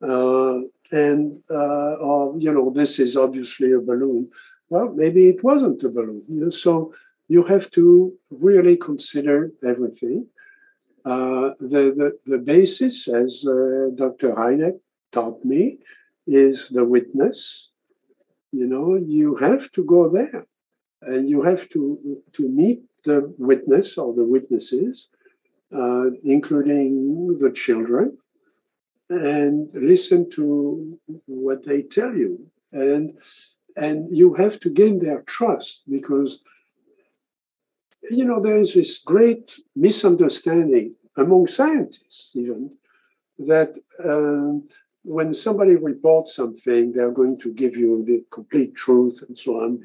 Uh, 0.00 0.60
and 0.92 1.38
uh, 1.50 2.32
you 2.36 2.52
know, 2.52 2.70
this 2.70 2.98
is 2.98 3.16
obviously 3.16 3.72
a 3.72 3.80
balloon. 3.80 4.30
Well, 4.70 4.92
maybe 4.94 5.28
it 5.28 5.44
wasn't 5.44 5.82
a 5.82 5.88
balloon. 5.88 6.22
You 6.28 6.44
know, 6.44 6.50
so 6.50 6.94
you 7.28 7.42
have 7.44 7.70
to 7.72 8.12
really 8.30 8.76
consider 8.76 9.50
everything. 9.64 10.26
Uh, 11.04 11.50
the, 11.60 11.94
the, 11.96 12.18
the 12.26 12.38
basis, 12.38 13.08
as 13.08 13.44
uh, 13.46 13.90
Dr. 13.94 14.34
Hynek 14.34 14.78
taught 15.12 15.44
me, 15.44 15.78
is 16.26 16.68
the 16.68 16.84
witness. 16.84 17.70
You 18.52 18.66
know, 18.66 18.96
you 18.96 19.36
have 19.36 19.70
to 19.72 19.84
go 19.84 20.08
there 20.08 20.46
and 21.02 21.28
you 21.28 21.42
have 21.42 21.68
to 21.70 22.20
to 22.32 22.48
meet 22.48 22.82
the 23.04 23.32
witness 23.38 23.98
or 23.98 24.14
the 24.14 24.24
witnesses, 24.24 25.08
uh, 25.72 26.10
including 26.24 27.36
the 27.38 27.52
children, 27.52 28.18
and 29.08 29.70
listen 29.74 30.28
to 30.30 30.98
what 31.26 31.64
they 31.64 31.82
tell 31.82 32.14
you, 32.14 32.46
and 32.72 33.18
and 33.76 34.10
you 34.10 34.34
have 34.34 34.58
to 34.60 34.70
gain 34.70 34.98
their 34.98 35.22
trust 35.22 35.84
because 35.88 36.42
you 38.10 38.24
know 38.24 38.40
there 38.40 38.56
is 38.56 38.74
this 38.74 38.98
great 38.98 39.58
misunderstanding 39.76 40.94
among 41.16 41.46
scientists 41.46 42.34
even 42.36 42.70
that 43.38 43.76
um, 44.04 44.64
when 45.08 45.32
somebody 45.32 45.76
reports 45.76 46.34
something, 46.34 46.92
they're 46.92 47.10
going 47.10 47.38
to 47.40 47.52
give 47.52 47.76
you 47.76 48.04
the 48.04 48.24
complete 48.30 48.74
truth 48.74 49.24
and 49.26 49.36
so 49.38 49.54
on, 49.54 49.82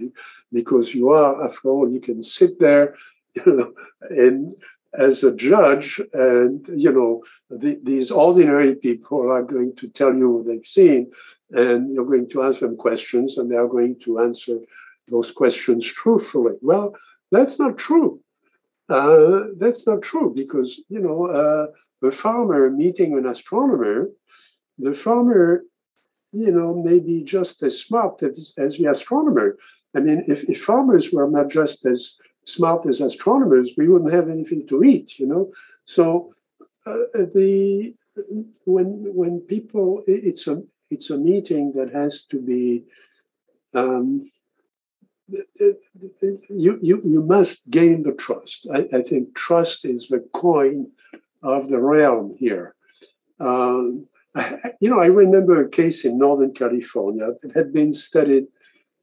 because 0.51 0.93
you 0.93 1.09
are, 1.09 1.45
after 1.45 1.69
all, 1.69 1.89
you 1.89 1.99
can 1.99 2.21
sit 2.23 2.59
there, 2.59 2.95
you 3.35 3.43
know, 3.45 3.73
and 4.09 4.55
as 4.95 5.23
a 5.23 5.35
judge, 5.35 5.99
and 6.13 6.67
you 6.67 6.91
know, 6.91 7.23
the, 7.49 7.79
these 7.83 8.11
ordinary 8.11 8.75
people 8.75 9.31
are 9.31 9.41
going 9.41 9.75
to 9.75 9.87
tell 9.87 10.13
you 10.13 10.29
what 10.29 10.45
they've 10.45 10.67
seen, 10.67 11.11
and 11.51 11.91
you're 11.91 12.05
going 12.05 12.29
to 12.29 12.43
ask 12.43 12.59
them 12.59 12.75
questions, 12.75 13.37
and 13.37 13.49
they 13.49 13.55
are 13.55 13.67
going 13.67 13.99
to 14.01 14.19
answer 14.19 14.59
those 15.07 15.31
questions 15.31 15.85
truthfully. 15.85 16.55
Well, 16.61 16.95
that's 17.33 17.59
not 17.59 17.77
true. 17.77 18.19
Uh, 18.89 19.45
that's 19.57 19.87
not 19.87 20.01
true 20.01 20.33
because 20.35 20.69
you 20.89 21.01
know 21.05 21.19
uh, 21.27 21.65
a 22.07 22.11
farmer 22.11 22.69
meeting 22.69 23.17
an 23.17 23.25
astronomer 23.25 24.09
the 24.77 24.93
farmer, 24.93 25.63
you 26.31 26.51
know, 26.51 26.81
may 26.81 26.99
be 26.99 27.23
just 27.23 27.61
as 27.63 27.79
smart 27.79 28.21
as, 28.23 28.53
as 28.57 28.77
the 28.77 28.89
astronomer. 28.89 29.57
I 29.95 29.99
mean, 29.99 30.23
if, 30.27 30.43
if 30.49 30.63
farmers 30.63 31.11
were 31.11 31.29
not 31.29 31.49
just 31.49 31.85
as 31.85 32.17
smart 32.45 32.85
as 32.85 33.01
astronomers, 33.01 33.73
we 33.77 33.87
wouldn't 33.87 34.13
have 34.13 34.29
anything 34.29 34.67
to 34.67 34.83
eat, 34.83 35.19
you 35.19 35.27
know. 35.27 35.51
So 35.85 36.33
uh, 36.85 36.97
the 37.13 37.93
when 38.65 39.13
when 39.13 39.39
people 39.41 40.03
it's 40.07 40.47
a 40.47 40.61
it's 40.89 41.09
a 41.09 41.17
meeting 41.17 41.71
that 41.73 41.93
has 41.93 42.25
to 42.25 42.41
be 42.41 42.83
um, 43.73 44.29
you, 45.29 46.79
you 46.81 47.01
you 47.03 47.23
must 47.23 47.69
gain 47.71 48.03
the 48.03 48.11
trust. 48.13 48.67
I, 48.73 48.87
I, 48.93 49.01
think 49.01 49.35
trust 49.35 49.85
is 49.85 50.09
the 50.09 50.19
coin 50.33 50.91
of 51.41 51.69
the 51.69 51.79
realm 51.79 52.35
here. 52.37 52.75
Um, 53.39 54.07
I, 54.35 54.57
you 54.81 54.89
know, 54.89 54.99
I 54.99 55.07
remember 55.07 55.61
a 55.61 55.69
case 55.69 56.05
in 56.05 56.17
Northern 56.17 56.53
California 56.53 57.29
that 57.41 57.55
had 57.55 57.71
been 57.73 57.93
studied 57.93 58.47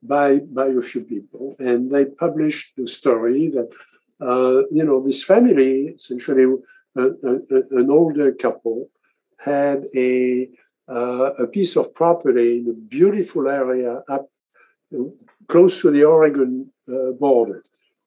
by 0.02 0.38
by 0.38 0.66
a 0.66 0.82
few 0.82 1.04
people, 1.04 1.56
and 1.58 1.90
they 1.90 2.04
published 2.04 2.76
the 2.76 2.86
story 2.86 3.48
that 3.48 3.70
uh, 4.20 4.66
you 4.70 4.84
know 4.84 5.02
this 5.02 5.22
family, 5.22 5.94
essentially 5.96 6.44
a, 6.96 7.02
a, 7.02 7.40
an 7.70 7.90
older 7.90 8.32
couple, 8.32 8.90
had 9.38 9.84
a 9.94 10.48
uh, 10.88 11.32
a 11.38 11.46
piece 11.46 11.76
of 11.76 11.94
property 11.94 12.58
in 12.58 12.68
a 12.68 12.74
beautiful 12.74 13.48
area 13.48 14.02
up 14.08 14.28
close 15.50 15.80
to 15.80 15.90
the 15.90 16.04
Oregon 16.04 16.70
uh, 16.88 17.12
border, 17.18 17.62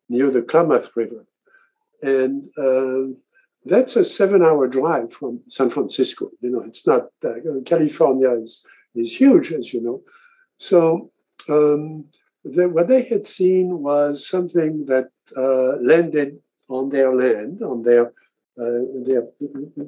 near 0.09 0.31
the 0.31 0.41
Klamath 0.41 0.95
River, 0.95 1.25
and 2.01 2.49
uh, 2.57 3.13
that's 3.65 3.95
a 3.95 4.03
seven-hour 4.03 4.67
drive 4.67 5.11
from 5.11 5.41
San 5.47 5.69
Francisco. 5.69 6.31
You 6.41 6.49
know, 6.51 6.61
it's 6.61 6.85
not 6.87 7.03
uh, 7.23 7.35
California 7.65 8.31
is 8.45 8.65
is 8.95 9.09
huge, 9.21 9.51
as 9.59 9.73
you 9.73 9.81
know. 9.81 10.01
So 10.57 11.09
um, 11.49 12.05
the, 12.45 12.69
what 12.69 12.87
they 12.87 13.03
had 13.03 13.25
seen 13.25 13.79
was 13.79 14.27
something 14.27 14.85
that 14.85 15.09
uh, 15.35 15.77
landed 15.81 16.39
on 16.69 16.89
their 16.89 17.15
land, 17.15 17.61
on 17.61 17.83
their 17.83 18.05
uh, 18.61 18.81
their 19.07 19.23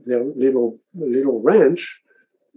their 0.07 0.23
little 0.23 0.79
little 0.93 1.39
ranch, 1.41 2.01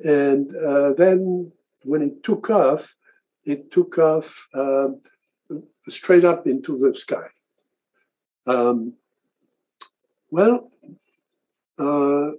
and 0.04 0.54
uh, 0.56 0.92
then 0.94 1.52
when 1.84 2.02
it 2.02 2.22
took 2.22 2.50
off, 2.50 2.96
it 3.48 3.72
took 3.72 3.98
off 3.98 4.48
um, 4.54 5.00
straight 5.88 6.24
up 6.24 6.46
into 6.46 6.78
the 6.78 6.94
sky. 6.94 7.28
Um, 8.46 8.94
well, 10.30 10.70
uh, 11.78 12.32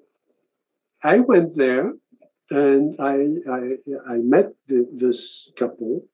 I 1.04 1.20
went 1.20 1.56
there 1.56 1.94
and 2.52 2.96
I, 3.00 3.16
I, 3.52 3.62
I 4.08 4.18
met 4.18 4.54
the, 4.68 4.88
this 4.94 5.52
couple. 5.58 6.06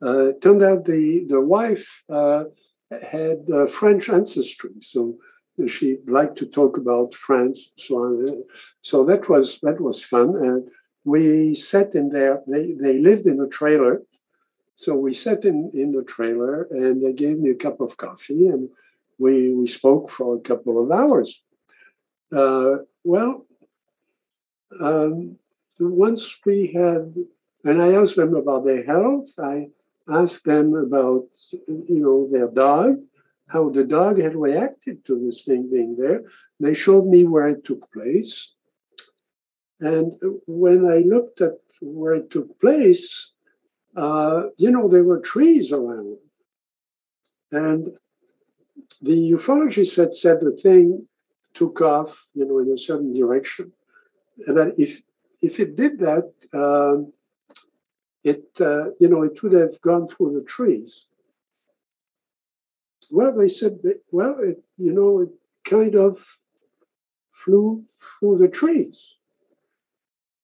Uh, 0.00 0.26
it 0.28 0.40
turned 0.40 0.62
out 0.62 0.84
the, 0.84 1.24
the 1.28 1.40
wife 1.40 2.04
uh, 2.08 2.44
had 3.02 3.38
uh, 3.52 3.66
French 3.66 4.08
ancestry, 4.08 4.74
so 4.80 5.18
she 5.66 5.98
liked 6.06 6.38
to 6.38 6.46
talk 6.46 6.76
about 6.76 7.14
France. 7.14 7.72
So, 7.76 7.96
on. 7.96 8.44
so 8.82 9.04
that 9.06 9.28
was 9.28 9.58
that 9.60 9.80
was 9.80 10.04
fun, 10.04 10.36
and 10.36 10.68
we 11.04 11.54
sat 11.56 11.94
in 11.96 12.10
there. 12.10 12.40
They 12.46 12.74
they 12.80 12.98
lived 12.98 13.26
in 13.26 13.40
a 13.40 13.48
trailer, 13.48 14.02
so 14.78 14.94
we 14.94 15.12
sat 15.12 15.44
in 15.44 15.72
in 15.74 15.90
the 15.90 16.04
trailer, 16.04 16.68
and 16.70 17.02
they 17.02 17.12
gave 17.12 17.36
me 17.40 17.50
a 17.50 17.62
cup 17.66 17.80
of 17.80 17.96
coffee, 17.96 18.46
and 18.46 18.70
we 19.18 19.52
we 19.52 19.66
spoke 19.66 20.08
for 20.08 20.36
a 20.36 20.44
couple 20.50 20.76
of 20.80 20.92
hours. 20.92 21.42
Uh, 22.30 22.76
well, 23.02 23.44
um, 24.78 25.36
once 25.80 26.22
we 26.46 26.68
had, 26.68 27.12
and 27.64 27.82
I 27.82 27.94
asked 28.00 28.14
them 28.14 28.36
about 28.36 28.64
their 28.64 28.84
health. 28.84 29.30
I 29.36 29.70
asked 30.08 30.44
them 30.44 30.76
about, 30.76 31.26
you 31.66 32.00
know, 32.04 32.28
their 32.30 32.46
dog, 32.46 33.00
how 33.48 33.70
the 33.70 33.82
dog 33.82 34.20
had 34.20 34.36
reacted 34.36 35.04
to 35.06 35.18
this 35.18 35.42
thing 35.42 35.70
being 35.72 35.96
there. 35.96 36.22
They 36.60 36.74
showed 36.74 37.06
me 37.06 37.24
where 37.24 37.48
it 37.48 37.64
took 37.64 37.90
place. 37.90 38.54
And 39.80 40.12
when 40.46 40.86
I 40.86 40.98
looked 40.98 41.40
at 41.40 41.58
where 41.80 42.14
it 42.14 42.30
took 42.30 42.60
place, 42.60 43.34
uh, 43.98 44.50
you 44.56 44.70
know, 44.70 44.88
there 44.88 45.02
were 45.02 45.20
trees 45.20 45.72
around. 45.72 46.18
And 47.50 47.98
the 49.02 49.32
ufologist 49.32 49.96
had 49.96 50.14
said 50.14 50.40
the 50.40 50.52
thing 50.52 51.08
took 51.54 51.80
off, 51.80 52.28
you 52.34 52.44
know, 52.46 52.58
in 52.60 52.70
a 52.70 52.78
certain 52.78 53.12
direction. 53.12 53.72
And 54.46 54.56
that 54.56 54.74
if 54.78 55.02
if 55.42 55.58
it 55.58 55.74
did 55.74 55.98
that, 55.98 56.30
um, 56.54 57.12
it 58.22 58.44
uh, 58.60 58.90
you 59.00 59.08
know 59.08 59.22
it 59.24 59.42
would 59.42 59.52
have 59.52 59.80
gone 59.80 60.06
through 60.06 60.32
the 60.34 60.44
trees. 60.44 61.06
Well, 63.10 63.32
they 63.36 63.48
said, 63.48 63.78
well, 64.12 64.36
it, 64.40 64.62
you 64.76 64.92
know, 64.92 65.20
it 65.20 65.30
kind 65.64 65.94
of 65.94 66.18
flew 67.32 67.84
through 68.20 68.36
the 68.38 68.48
trees. 68.48 69.14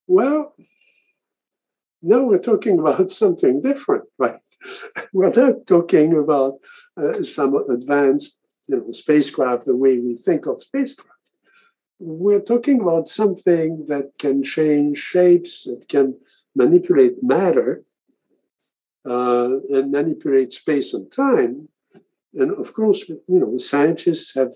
Well, 0.07 0.55
now 2.05 2.23
we're 2.23 2.39
talking 2.39 2.79
about 2.79 3.11
something 3.23 3.61
different, 3.63 4.05
right? 4.19 4.41
We're 5.13 5.31
not 5.31 5.67
talking 5.67 6.17
about 6.17 6.55
uh, 6.97 7.23
some 7.23 7.55
advanced 7.69 8.41
you 8.69 8.77
know, 8.79 8.93
spacecraft 8.93 9.67
the 9.67 9.77
way 9.77 9.99
we 9.99 10.17
think 10.17 10.47
of 10.47 10.63
spacecraft. 10.63 11.11
We're 11.99 12.41
talking 12.41 12.81
about 12.81 13.09
something 13.09 13.87
that 13.89 14.13
can 14.19 14.43
change 14.43 14.99
shapes, 14.99 15.65
that 15.65 15.89
can 15.89 16.17
manipulate 16.55 17.23
matter 17.23 17.85
uh, 19.07 19.59
and 19.69 19.91
manipulate 19.91 20.53
space 20.53 20.95
and 20.95 21.11
time. 21.11 21.69
And 22.35 22.53
of 22.53 22.73
course, 22.75 23.09
you 23.09 23.39
know, 23.41 23.59
scientists 23.59 24.35
have 24.35 24.53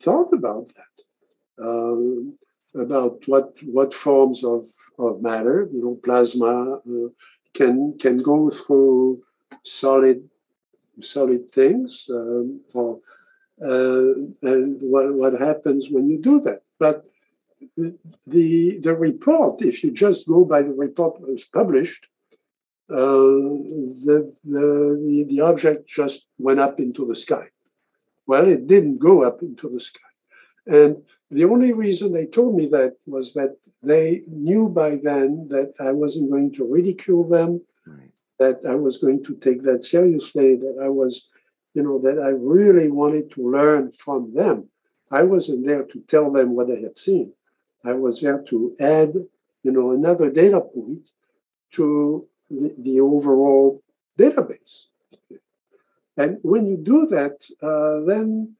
thought 0.00 0.32
about 0.32 0.70
that, 0.76 1.64
um, 1.64 2.38
about 2.78 3.26
what 3.26 3.58
what 3.64 3.92
forms 3.92 4.44
of, 4.44 4.64
of 4.98 5.22
matter, 5.22 5.68
you 5.72 5.82
know, 5.82 5.98
plasma 6.02 6.74
uh, 6.76 7.08
can 7.54 7.98
can 7.98 8.18
go 8.18 8.50
through 8.50 9.22
solid 9.64 10.28
solid 11.00 11.50
things 11.50 12.08
um, 12.10 12.60
or 12.74 13.00
uh, 13.62 14.14
and 14.42 14.80
what, 14.80 15.14
what 15.14 15.40
happens 15.40 15.88
when 15.90 16.08
you 16.08 16.18
do 16.18 16.40
that. 16.40 16.60
But 16.78 17.04
the 18.26 18.78
the 18.80 18.94
report, 18.94 19.62
if 19.62 19.82
you 19.82 19.90
just 19.90 20.28
go 20.28 20.44
by 20.44 20.62
the 20.62 20.72
report 20.72 21.20
that 21.20 21.28
was 21.28 21.44
published, 21.44 22.08
uh, 22.90 22.96
the, 22.96 24.34
the, 24.44 25.26
the, 25.28 25.40
object 25.42 25.86
just 25.86 26.26
went 26.38 26.58
up 26.58 26.80
into 26.80 27.04
the 27.06 27.14
sky. 27.14 27.48
Well, 28.26 28.48
it 28.48 28.66
didn't 28.66 28.98
go 28.98 29.24
up 29.24 29.42
into 29.42 29.68
the 29.68 29.80
sky. 29.80 30.08
And 30.66 31.02
the 31.30 31.44
only 31.44 31.72
reason 31.72 32.12
they 32.12 32.26
told 32.26 32.56
me 32.56 32.66
that 32.66 32.96
was 33.06 33.34
that 33.34 33.56
they 33.82 34.22
knew 34.28 34.68
by 34.68 34.96
then 35.02 35.48
that 35.48 35.74
I 35.80 35.92
wasn't 35.92 36.30
going 36.30 36.52
to 36.54 36.64
ridicule 36.64 37.28
them, 37.28 37.60
right. 37.86 38.10
that 38.38 38.60
I 38.66 38.74
was 38.74 38.98
going 38.98 39.24
to 39.24 39.34
take 39.36 39.62
that 39.62 39.84
seriously, 39.84 40.56
that 40.56 40.78
I 40.82 40.88
was 40.88 41.28
you 41.78 41.84
know, 41.84 42.00
that 42.00 42.18
I 42.18 42.30
really 42.30 42.90
wanted 42.90 43.30
to 43.32 43.48
learn 43.48 43.92
from 43.92 44.34
them. 44.34 44.68
I 45.12 45.22
wasn't 45.22 45.64
there 45.64 45.84
to 45.84 46.00
tell 46.08 46.32
them 46.32 46.56
what 46.56 46.70
I 46.70 46.80
had 46.80 46.98
seen. 46.98 47.32
I 47.84 47.92
was 47.92 48.20
there 48.20 48.42
to 48.48 48.74
add, 48.80 49.14
you 49.62 49.72
know, 49.72 49.92
another 49.92 50.28
data 50.28 50.60
point 50.60 51.08
to 51.74 52.26
the, 52.50 52.74
the 52.80 53.00
overall 53.00 53.82
database. 54.18 54.88
And 56.16 56.38
when 56.42 56.66
you 56.66 56.76
do 56.76 57.06
that, 57.06 57.36
uh, 57.62 58.04
then 58.06 58.56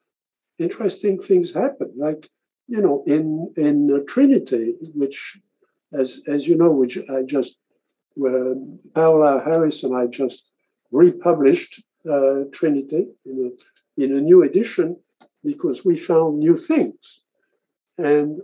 interesting 0.59 1.21
things 1.21 1.53
happen. 1.53 1.93
Like, 1.97 2.29
you 2.69 2.81
know, 2.81 3.03
in 3.07 3.51
in 3.57 4.05
Trinity, 4.07 4.75
which, 4.95 5.41
as 5.93 6.23
as 6.29 6.47
you 6.47 6.57
know, 6.57 6.71
which 6.71 6.99
I 7.11 7.23
just 7.23 7.59
uh, 8.25 8.55
Paola 8.95 9.43
Harris 9.45 9.83
and 9.85 9.97
I 9.97 10.07
just 10.07 10.53
republished 10.91 11.83
uh, 12.09 12.45
Trinity 12.53 13.09
in 13.25 13.53
a, 13.99 14.03
in 14.03 14.17
a 14.17 14.21
new 14.21 14.43
edition 14.43 14.97
because 15.45 15.85
we 15.85 15.97
found 15.97 16.39
new 16.39 16.57
things. 16.57 17.21
And 17.97 18.41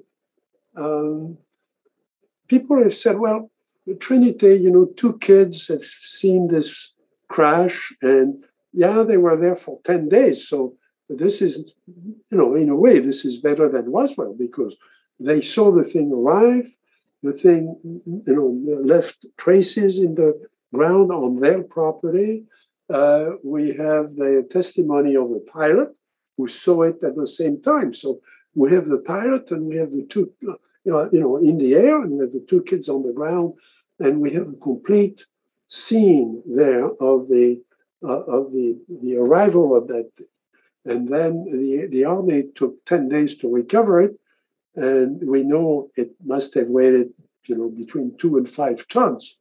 um, 0.77 1.39
people 2.49 2.83
have 2.83 2.95
said, 2.95 3.19
well, 3.19 3.51
Trinity, 4.01 4.55
you 4.57 4.71
know, 4.71 4.87
two 4.97 5.19
kids 5.19 5.69
have 5.69 5.83
seen 5.83 6.49
this 6.49 6.95
crash, 7.29 7.93
and 8.03 8.45
yeah, 8.73 9.03
they 9.03 9.17
were 9.17 9.37
there 9.37 9.57
for 9.57 9.81
10 9.85 10.09
days. 10.09 10.49
So 10.49 10.75
this 11.09 11.43
is, 11.43 11.75
you 11.87 12.39
know, 12.39 12.55
in 12.55 12.69
a 12.69 12.77
way, 12.77 12.99
this 12.99 13.25
is 13.25 13.41
better 13.41 13.69
than 13.69 13.93
Roswell 13.93 14.35
because 14.35 14.77
they 15.21 15.41
saw 15.41 15.71
the 15.71 15.85
thing 15.85 16.13
arrive, 16.13 16.71
the 17.23 17.33
thing, 17.33 17.77
you 18.05 18.35
know, 18.35 18.83
left 18.83 19.27
traces 19.37 20.03
in 20.03 20.15
the 20.15 20.41
ground 20.73 21.11
on 21.13 21.41
their 21.41 21.63
property 21.63 22.45
uh, 22.91 23.31
we 23.43 23.69
have 23.69 24.15
the 24.17 24.47
testimony 24.51 25.17
of 25.17 25.31
the 25.31 25.45
pilot 25.53 25.89
who 26.37 26.47
saw 26.47 26.83
it 26.83 27.03
at 27.03 27.17
the 27.17 27.27
same 27.27 27.61
time. 27.63 27.95
So 27.95 28.21
we 28.55 28.73
have 28.75 28.87
the 28.87 28.99
pilot 28.99 29.51
and 29.51 29.67
we 29.67 29.77
have 29.77 29.91
the 29.91 30.05
two, 30.05 30.33
you 30.41 30.59
know, 30.93 31.09
you 31.13 31.21
know, 31.21 31.37
in 31.37 31.59
the 31.59 31.75
air, 31.75 32.03
and 32.03 32.13
we 32.13 32.21
have 32.21 32.33
the 32.33 32.45
two 32.49 32.63
kids 32.63 32.89
on 32.89 33.03
the 33.03 33.13
ground, 33.13 33.55
and 33.99 34.21
we 34.21 34.33
have 34.33 34.49
a 34.49 34.57
complete 34.57 35.25
scene 35.69 36.43
there 36.47 36.87
of 36.87 37.29
the 37.29 37.63
uh, 38.03 38.21
of 38.25 38.53
the 38.53 38.79
the 39.01 39.17
arrival 39.17 39.77
of 39.77 39.89
that. 39.89 40.11
And 40.85 41.09
then 41.09 41.45
the 41.45 41.87
the 41.91 42.05
army 42.05 42.45
took 42.55 42.85
ten 42.85 43.09
days 43.09 43.39
to 43.39 43.49
recover 43.49 44.03
it, 44.03 44.19
and 44.77 45.23
we 45.27 45.43
know 45.45 45.91
it 45.97 46.11
must 46.25 46.55
have 46.55 46.69
weighed, 46.69 47.09
you 47.47 47.57
know, 47.57 47.71
between 47.71 48.17
two 48.19 48.37
and 48.37 48.49
five 48.49 48.87
tons. 48.89 49.37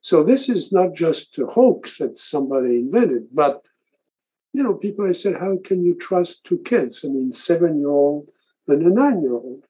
So 0.00 0.24
this 0.24 0.48
is 0.48 0.72
not 0.72 0.94
just 0.94 1.38
a 1.38 1.46
hoax 1.46 1.98
that 1.98 2.18
somebody 2.18 2.80
invented, 2.80 3.28
but 3.32 3.66
you 4.52 4.62
know, 4.62 4.74
people 4.74 5.06
have 5.06 5.16
said, 5.16 5.36
how 5.36 5.58
can 5.62 5.84
you 5.84 5.94
trust 5.94 6.44
two 6.44 6.58
kids? 6.58 7.04
I 7.04 7.08
mean, 7.08 7.32
seven-year-old 7.32 8.28
and 8.66 8.82
a 8.82 8.90
nine-year-old. 8.90 9.62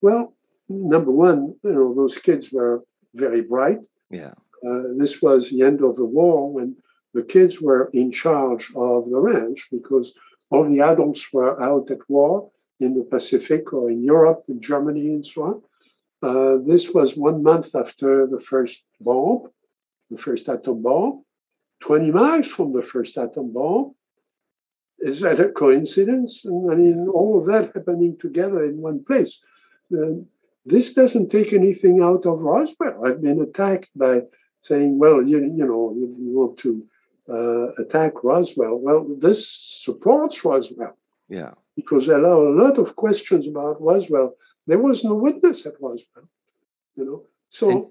Well, 0.00 0.34
number 0.68 1.10
one, 1.10 1.54
you 1.62 1.72
know, 1.72 1.94
those 1.94 2.16
kids 2.18 2.50
were 2.50 2.82
very 3.14 3.42
bright. 3.42 3.80
Yeah. 4.10 4.32
Uh, 4.66 4.94
this 4.96 5.20
was 5.20 5.50
the 5.50 5.62
end 5.62 5.82
of 5.82 5.96
the 5.96 6.04
war 6.04 6.50
when 6.50 6.76
the 7.12 7.24
kids 7.24 7.60
were 7.60 7.90
in 7.92 8.10
charge 8.10 8.72
of 8.74 9.08
the 9.10 9.20
ranch 9.20 9.68
because 9.70 10.18
all 10.50 10.68
the 10.68 10.80
adults 10.80 11.32
were 11.32 11.60
out 11.62 11.90
at 11.90 12.08
war 12.08 12.50
in 12.80 12.94
the 12.94 13.04
Pacific 13.04 13.72
or 13.72 13.90
in 13.90 14.02
Europe, 14.02 14.44
in 14.48 14.60
Germany, 14.60 15.08
and 15.10 15.26
so 15.26 15.42
on. 15.42 15.62
Uh, 16.22 16.58
this 16.66 16.94
was 16.94 17.16
one 17.16 17.42
month 17.42 17.74
after 17.74 18.26
the 18.26 18.40
first 18.40 18.84
bomb, 19.00 19.48
the 20.10 20.18
first 20.18 20.48
atom 20.48 20.82
bomb, 20.82 21.24
20 21.80 22.10
miles 22.10 22.48
from 22.48 22.72
the 22.72 22.82
first 22.82 23.16
atom 23.18 23.52
bomb. 23.52 23.94
Is 24.98 25.20
that 25.20 25.40
a 25.40 25.50
coincidence? 25.50 26.46
I 26.46 26.74
mean, 26.74 27.06
all 27.08 27.38
of 27.38 27.46
that 27.46 27.72
happening 27.74 28.16
together 28.18 28.64
in 28.64 28.80
one 28.80 29.04
place. 29.04 29.42
Uh, 29.92 30.22
this 30.64 30.94
doesn't 30.94 31.28
take 31.28 31.52
anything 31.52 32.02
out 32.02 32.24
of 32.26 32.40
Roswell. 32.40 33.06
I've 33.06 33.22
been 33.22 33.40
attacked 33.40 33.90
by 33.94 34.22
saying, 34.62 34.98
well, 34.98 35.22
you, 35.22 35.38
you 35.38 35.66
know, 35.66 35.94
you, 35.94 36.16
you 36.18 36.38
want 36.38 36.58
to 36.58 36.84
uh, 37.28 37.72
attack 37.82 38.22
Roswell. 38.22 38.78
Well, 38.78 39.06
this 39.18 39.48
supports 39.48 40.44
Roswell. 40.44 40.96
Yeah. 41.28 41.52
Because 41.74 42.06
there 42.06 42.24
are 42.24 42.46
a 42.46 42.62
lot 42.64 42.78
of 42.78 42.96
questions 42.96 43.46
about 43.46 43.80
Roswell. 43.80 44.34
There 44.66 44.78
was 44.78 45.04
no 45.04 45.14
witness 45.14 45.66
at 45.66 45.74
Roswell, 45.80 46.28
you 46.94 47.04
know. 47.04 47.22
So 47.48 47.70
and- 47.70 47.86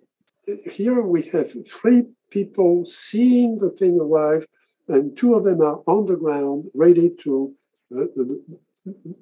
here 0.71 1.01
we 1.01 1.23
have 1.33 1.49
three 1.67 2.03
people 2.29 2.85
seeing 2.85 3.57
the 3.57 3.69
thing 3.69 3.99
arrive, 3.99 4.45
and 4.87 5.17
two 5.17 5.35
of 5.35 5.43
them 5.43 5.61
are 5.61 5.81
on 5.87 6.05
the 6.05 6.17
ground, 6.17 6.69
ready 6.73 7.09
to 7.21 7.53
uh, 7.95 8.05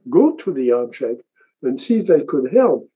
go 0.09 0.35
to 0.35 0.51
the 0.51 0.71
object 0.71 1.23
and 1.61 1.79
see 1.79 1.99
if 1.99 2.07
they 2.07 2.23
could 2.23 2.51
help. 2.51 2.89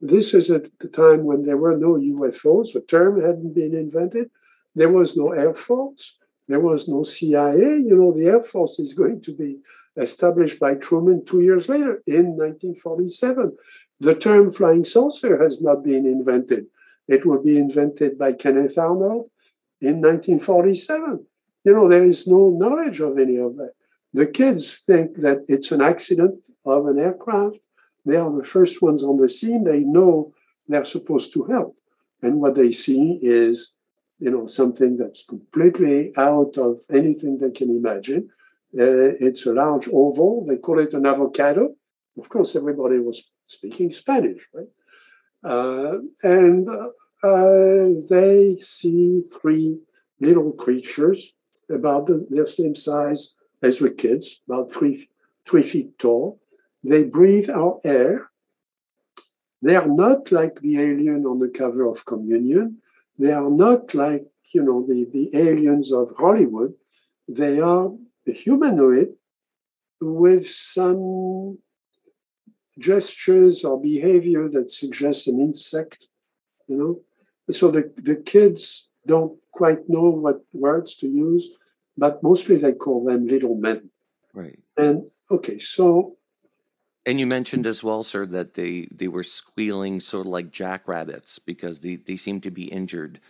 This 0.00 0.34
is 0.34 0.50
at 0.50 0.66
the 0.78 0.88
time 0.88 1.24
when 1.24 1.44
there 1.44 1.56
were 1.56 1.76
no 1.76 1.94
UFOs, 1.94 2.72
the 2.72 2.80
term 2.80 3.20
hadn't 3.20 3.54
been 3.54 3.74
invented, 3.74 4.30
there 4.74 4.92
was 4.92 5.16
no 5.16 5.32
Air 5.32 5.54
Force, 5.54 6.18
there 6.48 6.60
was 6.60 6.88
no 6.88 7.04
CIA. 7.04 7.78
You 7.78 7.96
know, 7.96 8.12
the 8.12 8.26
Air 8.26 8.40
Force 8.40 8.78
is 8.78 8.94
going 8.94 9.20
to 9.22 9.32
be 9.32 9.58
established 9.96 10.58
by 10.58 10.74
Truman 10.74 11.24
two 11.24 11.40
years 11.40 11.68
later 11.68 12.02
in 12.06 12.36
1947. 12.36 13.56
The 14.00 14.14
term 14.14 14.50
flying 14.50 14.84
saucer 14.84 15.42
has 15.42 15.62
not 15.62 15.84
been 15.84 16.06
invented. 16.06 16.66
It 17.08 17.26
will 17.26 17.42
be 17.42 17.58
invented 17.58 18.18
by 18.18 18.32
Kenneth 18.32 18.78
Arnold 18.78 19.30
in 19.80 20.00
1947. 20.00 21.24
You 21.64 21.72
know, 21.72 21.88
there 21.88 22.04
is 22.04 22.26
no 22.26 22.50
knowledge 22.50 23.00
of 23.00 23.18
any 23.18 23.36
of 23.36 23.56
that. 23.56 23.72
The 24.14 24.26
kids 24.26 24.78
think 24.78 25.16
that 25.18 25.44
it's 25.48 25.72
an 25.72 25.80
accident 25.80 26.44
of 26.64 26.86
an 26.86 26.98
aircraft. 26.98 27.60
They 28.04 28.16
are 28.16 28.30
the 28.30 28.44
first 28.44 28.82
ones 28.82 29.04
on 29.04 29.16
the 29.16 29.28
scene. 29.28 29.64
They 29.64 29.80
know 29.80 30.34
they're 30.68 30.84
supposed 30.84 31.32
to 31.34 31.44
help. 31.44 31.76
And 32.22 32.40
what 32.40 32.54
they 32.54 32.72
see 32.72 33.18
is 33.22 33.72
you 34.22 34.30
know, 34.30 34.46
something 34.46 34.96
that's 34.96 35.24
completely 35.26 36.12
out 36.16 36.56
of 36.56 36.78
anything 36.90 37.38
they 37.38 37.50
can 37.50 37.70
imagine. 37.70 38.30
Uh, 38.72 39.18
it's 39.26 39.46
a 39.46 39.52
large 39.52 39.88
oval. 39.92 40.46
They 40.46 40.58
call 40.58 40.78
it 40.78 40.94
an 40.94 41.06
avocado. 41.06 41.74
Of 42.16 42.28
course, 42.28 42.54
everybody 42.54 43.00
was 43.00 43.32
speaking 43.48 43.92
Spanish, 43.92 44.48
right? 44.54 44.72
Uh, 45.42 45.98
and 46.22 46.68
uh, 46.68 47.88
they 48.08 48.58
see 48.60 49.22
three 49.22 49.80
little 50.20 50.52
creatures 50.52 51.34
about 51.68 52.06
the, 52.06 52.46
same 52.46 52.76
size 52.76 53.34
as 53.60 53.80
the 53.80 53.90
kids, 53.90 54.40
about 54.48 54.70
three, 54.70 55.08
three 55.48 55.64
feet 55.64 55.98
tall. 55.98 56.40
They 56.84 57.02
breathe 57.02 57.50
our 57.50 57.80
air. 57.82 58.30
They 59.62 59.74
are 59.74 59.88
not 59.88 60.30
like 60.30 60.60
the 60.60 60.78
alien 60.78 61.26
on 61.26 61.40
the 61.40 61.48
cover 61.48 61.88
of 61.88 62.06
Communion 62.06 62.81
they 63.18 63.32
are 63.32 63.50
not 63.50 63.94
like, 63.94 64.26
you 64.52 64.62
know, 64.62 64.84
the, 64.86 65.06
the 65.12 65.30
aliens 65.36 65.92
of 65.92 66.12
Hollywood. 66.18 66.74
They 67.28 67.60
are 67.60 67.90
humanoid 68.26 69.08
with 70.00 70.46
some 70.46 71.58
gestures 72.78 73.64
or 73.64 73.80
behavior 73.80 74.48
that 74.48 74.70
suggests 74.70 75.28
an 75.28 75.40
insect, 75.40 76.08
you 76.68 76.78
know. 76.78 77.00
So 77.52 77.70
the, 77.70 77.92
the 77.96 78.16
kids 78.16 79.02
don't 79.06 79.38
quite 79.50 79.88
know 79.88 80.08
what 80.08 80.40
words 80.52 80.96
to 80.98 81.08
use, 81.08 81.54
but 81.96 82.22
mostly 82.22 82.56
they 82.56 82.72
call 82.72 83.04
them 83.04 83.26
little 83.26 83.56
men. 83.56 83.90
Right. 84.32 84.58
And 84.76 85.08
okay, 85.30 85.58
so 85.58 86.16
and 87.06 87.18
you 87.18 87.26
mentioned 87.26 87.66
as 87.66 87.82
well, 87.82 88.02
sir, 88.02 88.26
that 88.26 88.54
they, 88.54 88.88
they 88.90 89.08
were 89.08 89.22
squealing 89.22 90.00
sort 90.00 90.26
of 90.26 90.32
like 90.32 90.50
jackrabbits 90.50 91.38
because 91.38 91.80
they, 91.80 91.96
they 91.96 92.16
seem 92.16 92.40
to 92.42 92.50
be 92.50 92.64
injured. 92.64 93.20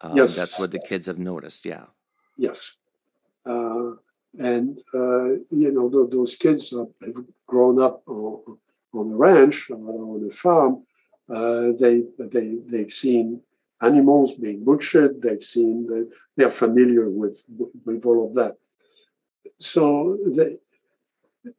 Um, 0.00 0.16
yes. 0.16 0.36
That's 0.36 0.58
what 0.58 0.70
the 0.70 0.78
kids 0.80 1.06
have 1.06 1.18
noticed. 1.18 1.64
Yeah. 1.64 1.84
Yes. 2.36 2.76
Uh, 3.46 3.92
and, 4.38 4.78
uh, 4.94 5.34
you 5.50 5.72
know, 5.72 5.90
th- 5.90 6.10
those 6.10 6.36
kids 6.36 6.70
have 6.70 7.14
grown 7.46 7.80
up 7.80 8.02
on, 8.06 8.58
on 8.92 9.10
the 9.10 9.16
ranch, 9.16 9.70
on 9.70 10.26
the 10.26 10.32
farm. 10.34 10.84
Uh, 11.28 11.72
they, 11.78 12.02
they, 12.18 12.58
they've 12.66 12.92
seen 12.92 13.40
animals 13.80 14.34
being 14.34 14.64
butchered. 14.64 15.22
They've 15.22 15.42
seen, 15.42 15.86
the, 15.86 16.10
they're 16.36 16.50
familiar 16.50 17.08
with, 17.08 17.42
with 17.84 18.04
all 18.04 18.26
of 18.26 18.34
that. 18.34 18.56
So 19.60 20.16
they, 20.34 20.56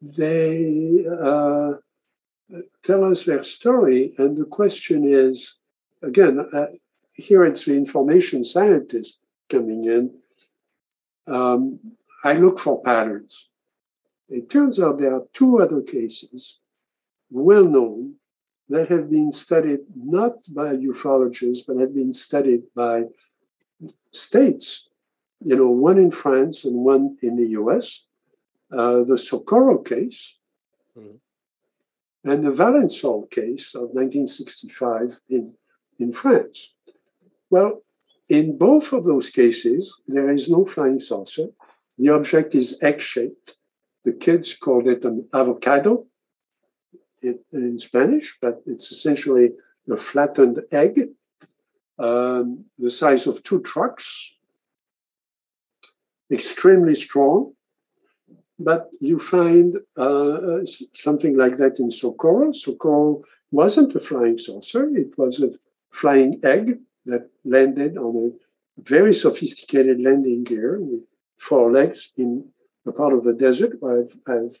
they 0.00 1.04
uh, 1.06 1.72
tell 2.82 3.04
us 3.04 3.24
their 3.24 3.42
story. 3.42 4.12
And 4.18 4.36
the 4.36 4.44
question 4.44 5.04
is 5.04 5.58
again, 6.02 6.40
uh, 6.52 6.66
here 7.14 7.44
it's 7.44 7.64
the 7.64 7.76
information 7.76 8.44
scientist 8.44 9.20
coming 9.48 9.84
in. 9.84 10.14
Um, 11.26 11.78
I 12.22 12.34
look 12.34 12.58
for 12.58 12.82
patterns. 12.82 13.48
It 14.28 14.50
turns 14.50 14.80
out 14.80 14.98
there 14.98 15.14
are 15.14 15.26
two 15.32 15.60
other 15.60 15.82
cases, 15.82 16.58
well 17.30 17.64
known, 17.64 18.14
that 18.70 18.88
have 18.88 19.10
been 19.10 19.30
studied 19.30 19.80
not 19.94 20.32
by 20.54 20.76
ufologists, 20.76 21.66
but 21.66 21.76
have 21.76 21.94
been 21.94 22.12
studied 22.12 22.62
by 22.74 23.04
states. 24.12 24.88
You 25.40 25.56
know, 25.56 25.68
one 25.68 25.98
in 25.98 26.10
France 26.10 26.64
and 26.64 26.76
one 26.76 27.18
in 27.22 27.36
the 27.36 27.48
US 27.60 28.04
uh, 28.74 29.04
the 29.04 29.18
Socorro 29.18 29.78
case 29.78 30.38
mm-hmm. 30.98 31.16
and 32.30 32.44
the 32.44 32.50
Valensole 32.50 33.30
case 33.30 33.74
of 33.74 33.90
1965 33.92 35.20
in, 35.28 35.54
in 35.98 36.12
France. 36.12 36.74
Well, 37.50 37.80
in 38.28 38.58
both 38.58 38.92
of 38.92 39.04
those 39.04 39.30
cases, 39.30 40.00
there 40.08 40.30
is 40.30 40.50
no 40.50 40.64
flying 40.64 41.00
saucer. 41.00 41.48
The 41.98 42.10
object 42.10 42.54
is 42.54 42.82
egg 42.82 43.00
shaped. 43.00 43.56
The 44.04 44.12
kids 44.12 44.56
called 44.56 44.88
it 44.88 45.04
an 45.04 45.28
avocado 45.32 46.06
in, 47.22 47.38
in 47.52 47.78
Spanish, 47.78 48.38
but 48.40 48.62
it's 48.66 48.90
essentially 48.90 49.52
a 49.90 49.96
flattened 49.96 50.60
egg 50.72 51.14
um, 51.98 52.64
the 52.78 52.90
size 52.90 53.26
of 53.26 53.42
two 53.42 53.60
trucks, 53.62 54.34
extremely 56.30 56.94
strong, 56.94 57.52
but 58.58 58.88
you 59.00 59.18
find 59.18 59.76
uh, 59.96 60.64
something 60.94 61.36
like 61.36 61.56
that 61.56 61.78
in 61.78 61.90
Socorro. 61.90 62.52
Socorro 62.52 63.24
wasn't 63.50 63.94
a 63.94 64.00
flying 64.00 64.38
saucer, 64.38 64.88
it 64.94 65.16
was 65.18 65.42
a 65.42 65.50
flying 65.90 66.40
egg 66.44 66.78
that 67.06 67.30
landed 67.44 67.96
on 67.96 68.16
a 68.16 68.82
very 68.82 69.14
sophisticated 69.14 70.00
landing 70.00 70.44
gear 70.44 70.80
with 70.80 71.02
four 71.36 71.70
legs 71.70 72.12
in 72.16 72.48
a 72.86 72.92
part 72.92 73.12
of 73.12 73.24
the 73.24 73.34
desert 73.34 73.76
where 73.80 74.00
I've, 74.00 74.14
I've 74.26 74.60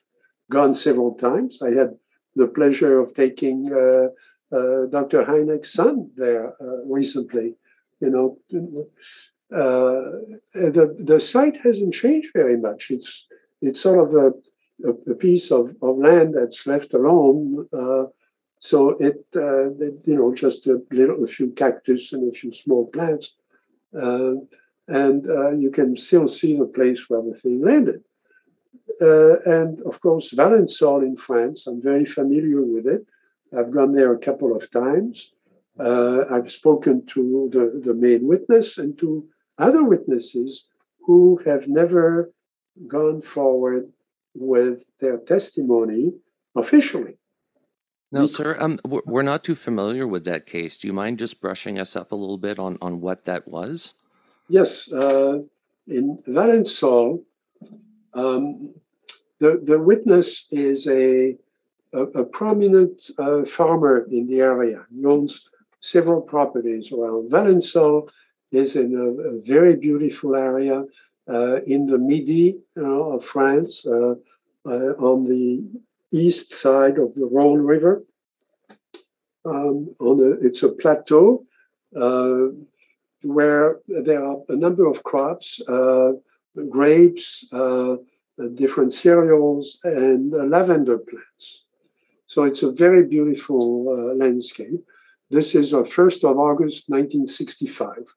gone 0.50 0.74
several 0.74 1.14
times. 1.14 1.62
I 1.62 1.70
had 1.70 1.96
the 2.36 2.48
pleasure 2.48 3.00
of 3.00 3.14
taking 3.14 3.72
uh, 3.72 4.08
uh, 4.54 4.86
Dr. 4.86 5.24
Hynek's 5.24 5.72
son 5.72 6.10
there 6.16 6.54
uh, 6.60 6.84
recently. 6.86 7.56
You 8.00 8.10
know, 8.10 8.38
uh, 9.52 10.02
the 10.52 10.96
the 10.98 11.20
site 11.20 11.58
hasn't 11.58 11.94
changed 11.94 12.32
very 12.34 12.56
much. 12.56 12.90
It's 12.90 13.26
it's 13.64 13.80
sort 13.80 13.98
of 13.98 14.14
a, 14.14 14.90
a, 15.10 15.14
piece 15.14 15.50
of, 15.50 15.74
of 15.82 15.98
land 15.98 16.34
that's 16.34 16.66
left 16.66 16.94
alone. 16.94 17.66
Uh, 17.72 18.04
so 18.58 18.90
it, 19.00 19.24
uh, 19.36 19.72
it, 19.86 19.94
you 20.04 20.16
know, 20.16 20.34
just 20.34 20.66
a 20.66 20.80
little, 20.90 21.22
a 21.22 21.26
few 21.26 21.50
cactus 21.50 22.12
and 22.12 22.28
a 22.28 22.34
few 22.34 22.52
small 22.52 22.86
plants, 22.86 23.34
uh, 23.98 24.34
and 24.88 25.28
uh, 25.28 25.52
you 25.52 25.70
can 25.70 25.96
still 25.96 26.28
see 26.28 26.56
the 26.56 26.66
place 26.66 27.08
where 27.08 27.22
the 27.22 27.34
thing 27.34 27.62
landed. 27.62 28.02
Uh, 29.00 29.40
and 29.44 29.80
of 29.82 30.00
course, 30.00 30.34
Valensole 30.34 31.02
in 31.02 31.16
France, 31.16 31.66
I'm 31.66 31.80
very 31.80 32.04
familiar 32.04 32.62
with 32.62 32.86
it. 32.86 33.06
I've 33.56 33.70
gone 33.70 33.92
there 33.92 34.12
a 34.12 34.18
couple 34.18 34.54
of 34.54 34.70
times. 34.70 35.32
Uh, 35.78 36.24
I've 36.30 36.52
spoken 36.52 37.06
to 37.06 37.48
the, 37.52 37.80
the 37.82 37.94
main 37.94 38.26
witness 38.26 38.78
and 38.78 38.96
to 38.98 39.26
other 39.58 39.84
witnesses 39.84 40.68
who 41.06 41.40
have 41.44 41.68
never 41.68 42.32
gone 42.86 43.22
forward 43.22 43.90
with 44.34 44.84
their 45.00 45.18
testimony 45.18 46.14
officially. 46.54 47.16
No, 48.12 48.26
sir, 48.26 48.56
um, 48.60 48.78
we're 48.84 49.22
not 49.22 49.42
too 49.42 49.56
familiar 49.56 50.06
with 50.06 50.24
that 50.24 50.46
case. 50.46 50.78
Do 50.78 50.86
you 50.86 50.92
mind 50.92 51.18
just 51.18 51.40
brushing 51.40 51.80
us 51.80 51.96
up 51.96 52.12
a 52.12 52.14
little 52.14 52.38
bit 52.38 52.60
on, 52.60 52.78
on 52.80 53.00
what 53.00 53.24
that 53.24 53.48
was? 53.48 53.94
Yes. 54.48 54.92
Uh, 54.92 55.42
in 55.88 56.16
Valensole, 56.28 57.24
um, 58.14 58.72
the, 59.40 59.60
the 59.64 59.80
witness 59.80 60.52
is 60.52 60.86
a, 60.86 61.36
a, 61.92 62.02
a 62.02 62.24
prominent 62.24 63.10
uh, 63.18 63.44
farmer 63.44 64.06
in 64.10 64.28
the 64.28 64.40
area. 64.40 64.86
He 64.94 65.04
owns 65.04 65.50
several 65.80 66.20
properties 66.20 66.92
around. 66.92 67.30
Valensole 67.30 68.10
is 68.52 68.76
in 68.76 68.94
a, 68.94 69.36
a 69.36 69.40
very 69.40 69.74
beautiful 69.74 70.36
area 70.36 70.84
in 71.28 71.86
the 71.86 71.98
Midi 71.98 72.58
of 72.76 73.24
France, 73.24 73.86
uh, 73.86 74.14
uh, 74.66 74.94
on 74.98 75.24
the 75.24 75.68
east 76.10 76.54
side 76.54 76.98
of 76.98 77.14
the 77.14 77.26
Rhone 77.26 77.60
River. 77.60 78.02
Um, 79.44 79.94
on 80.00 80.20
a, 80.20 80.46
it's 80.46 80.62
a 80.62 80.72
plateau 80.72 81.44
uh, 81.94 82.46
where 83.22 83.80
there 83.88 84.24
are 84.24 84.38
a 84.48 84.56
number 84.56 84.86
of 84.86 85.02
crops, 85.02 85.60
uh, 85.68 86.12
grapes, 86.70 87.52
uh, 87.52 87.96
different 88.54 88.94
cereals, 88.94 89.80
and 89.84 90.32
lavender 90.32 90.96
plants. 90.96 91.66
So 92.26 92.44
it's 92.44 92.62
a 92.62 92.72
very 92.72 93.06
beautiful 93.06 94.16
landscape. 94.16 94.82
This 95.30 95.54
is 95.54 95.74
uh, 95.74 95.82
1st 95.82 96.30
of 96.30 96.38
August 96.38 96.88
1965 96.88 98.14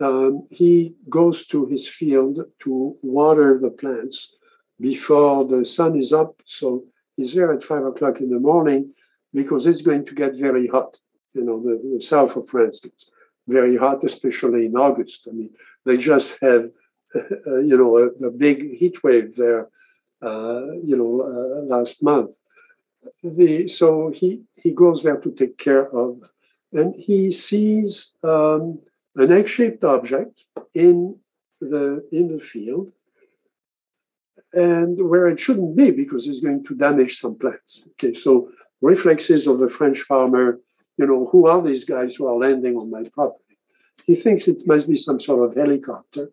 um, 0.00 0.44
he 0.50 0.94
goes 1.08 1.46
to 1.46 1.66
his 1.66 1.88
field 1.88 2.40
to 2.60 2.94
water 3.02 3.58
the 3.60 3.70
plants 3.70 4.36
before 4.80 5.44
the 5.44 5.64
sun 5.64 5.96
is 5.96 6.12
up. 6.12 6.40
So 6.44 6.84
he's 7.16 7.34
there 7.34 7.52
at 7.52 7.64
five 7.64 7.84
o'clock 7.84 8.20
in 8.20 8.30
the 8.30 8.38
morning 8.38 8.92
because 9.34 9.66
it's 9.66 9.82
going 9.82 10.04
to 10.06 10.14
get 10.14 10.36
very 10.36 10.66
hot. 10.68 10.98
You 11.34 11.44
know, 11.44 11.60
the, 11.60 11.96
the 11.96 12.00
south 12.00 12.36
of 12.36 12.48
France 12.48 12.80
gets 12.80 13.10
very 13.48 13.76
hot, 13.76 14.04
especially 14.04 14.66
in 14.66 14.76
August. 14.76 15.28
I 15.28 15.32
mean, 15.32 15.50
they 15.84 15.96
just 15.96 16.40
had, 16.40 16.70
uh, 17.14 17.58
you 17.58 17.76
know, 17.76 17.98
a, 17.98 18.26
a, 18.26 18.30
big 18.30 18.76
heat 18.76 19.02
wave 19.02 19.36
there, 19.36 19.68
uh, 20.22 20.66
you 20.84 20.96
know, 20.96 21.22
uh, 21.22 21.74
last 21.74 22.02
month. 22.02 22.30
The, 23.22 23.68
so 23.68 24.10
he, 24.10 24.42
he 24.56 24.74
goes 24.74 25.02
there 25.02 25.18
to 25.20 25.30
take 25.30 25.56
care 25.56 25.88
of, 25.94 26.30
and 26.72 26.94
he 26.94 27.30
sees 27.30 28.14
um, 28.22 28.80
an 29.16 29.32
egg-shaped 29.32 29.84
object 29.84 30.46
in 30.74 31.18
the 31.60 32.06
in 32.12 32.28
the 32.28 32.38
field 32.38 32.92
and 34.52 34.98
where 35.08 35.28
it 35.28 35.38
shouldn't 35.38 35.76
be 35.76 35.90
because 35.90 36.26
it's 36.26 36.40
going 36.40 36.64
to 36.64 36.74
damage 36.74 37.18
some 37.18 37.36
plants. 37.36 37.86
Okay, 37.92 38.14
so 38.14 38.50
reflexes 38.80 39.46
of 39.46 39.60
a 39.60 39.68
French 39.68 40.00
farmer, 40.00 40.58
you 40.96 41.06
know, 41.06 41.26
who 41.26 41.46
are 41.46 41.62
these 41.62 41.84
guys 41.84 42.14
who 42.14 42.26
are 42.26 42.36
landing 42.36 42.76
on 42.76 42.90
my 42.90 43.02
property? 43.12 43.58
He 44.06 44.14
thinks 44.14 44.48
it 44.48 44.62
must 44.66 44.88
be 44.88 44.96
some 44.96 45.20
sort 45.20 45.48
of 45.48 45.54
helicopter, 45.54 46.30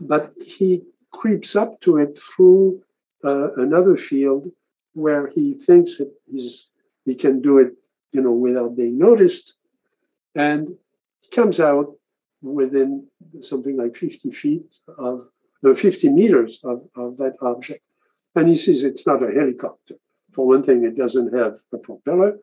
but 0.00 0.32
he 0.44 0.82
creeps 1.12 1.56
up 1.56 1.80
to 1.80 1.96
it 1.96 2.18
through 2.18 2.82
uh, 3.24 3.54
another 3.54 3.96
field 3.96 4.50
where 4.92 5.28
he 5.28 5.54
thinks 5.54 5.98
that 5.98 6.12
he's, 6.26 6.70
he 7.04 7.14
can 7.14 7.40
do 7.40 7.58
it, 7.58 7.72
you 8.12 8.20
know, 8.20 8.32
without 8.32 8.76
being 8.76 8.98
noticed. 8.98 9.56
And 10.34 10.76
he 11.20 11.30
comes 11.30 11.58
out 11.58 11.96
within 12.54 13.06
something 13.40 13.76
like 13.76 13.96
50 13.96 14.30
feet 14.30 14.78
of 14.98 15.28
the 15.62 15.74
50 15.74 16.10
meters 16.10 16.60
of, 16.64 16.82
of 16.96 17.16
that 17.18 17.34
object. 17.40 17.80
And 18.34 18.48
he 18.48 18.56
says 18.56 18.84
it's 18.84 19.06
not 19.06 19.22
a 19.22 19.32
helicopter. 19.32 19.94
For 20.30 20.46
one 20.46 20.62
thing, 20.62 20.84
it 20.84 20.96
doesn't 20.96 21.34
have 21.36 21.56
a 21.72 21.78
propeller. 21.78 22.38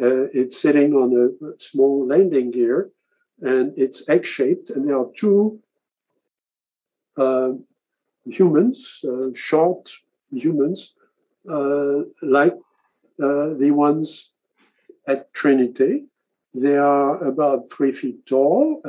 Uh, 0.00 0.28
it's 0.34 0.60
sitting 0.60 0.94
on 0.94 1.14
a 1.14 1.62
small 1.62 2.06
landing 2.06 2.50
gear 2.50 2.90
and 3.40 3.72
it's 3.76 4.08
egg 4.08 4.24
shaped. 4.24 4.70
And 4.70 4.88
there 4.88 4.98
are 4.98 5.10
two 5.16 5.60
uh, 7.16 7.52
humans, 8.26 9.04
uh, 9.08 9.28
short 9.34 9.90
humans, 10.30 10.94
uh, 11.48 12.00
like 12.22 12.54
uh, 13.22 13.54
the 13.54 13.70
ones 13.70 14.32
at 15.06 15.32
Trinity. 15.32 16.06
They 16.52 16.76
are 16.76 17.22
about 17.22 17.70
three 17.70 17.92
feet 17.92 18.26
tall. 18.26 18.82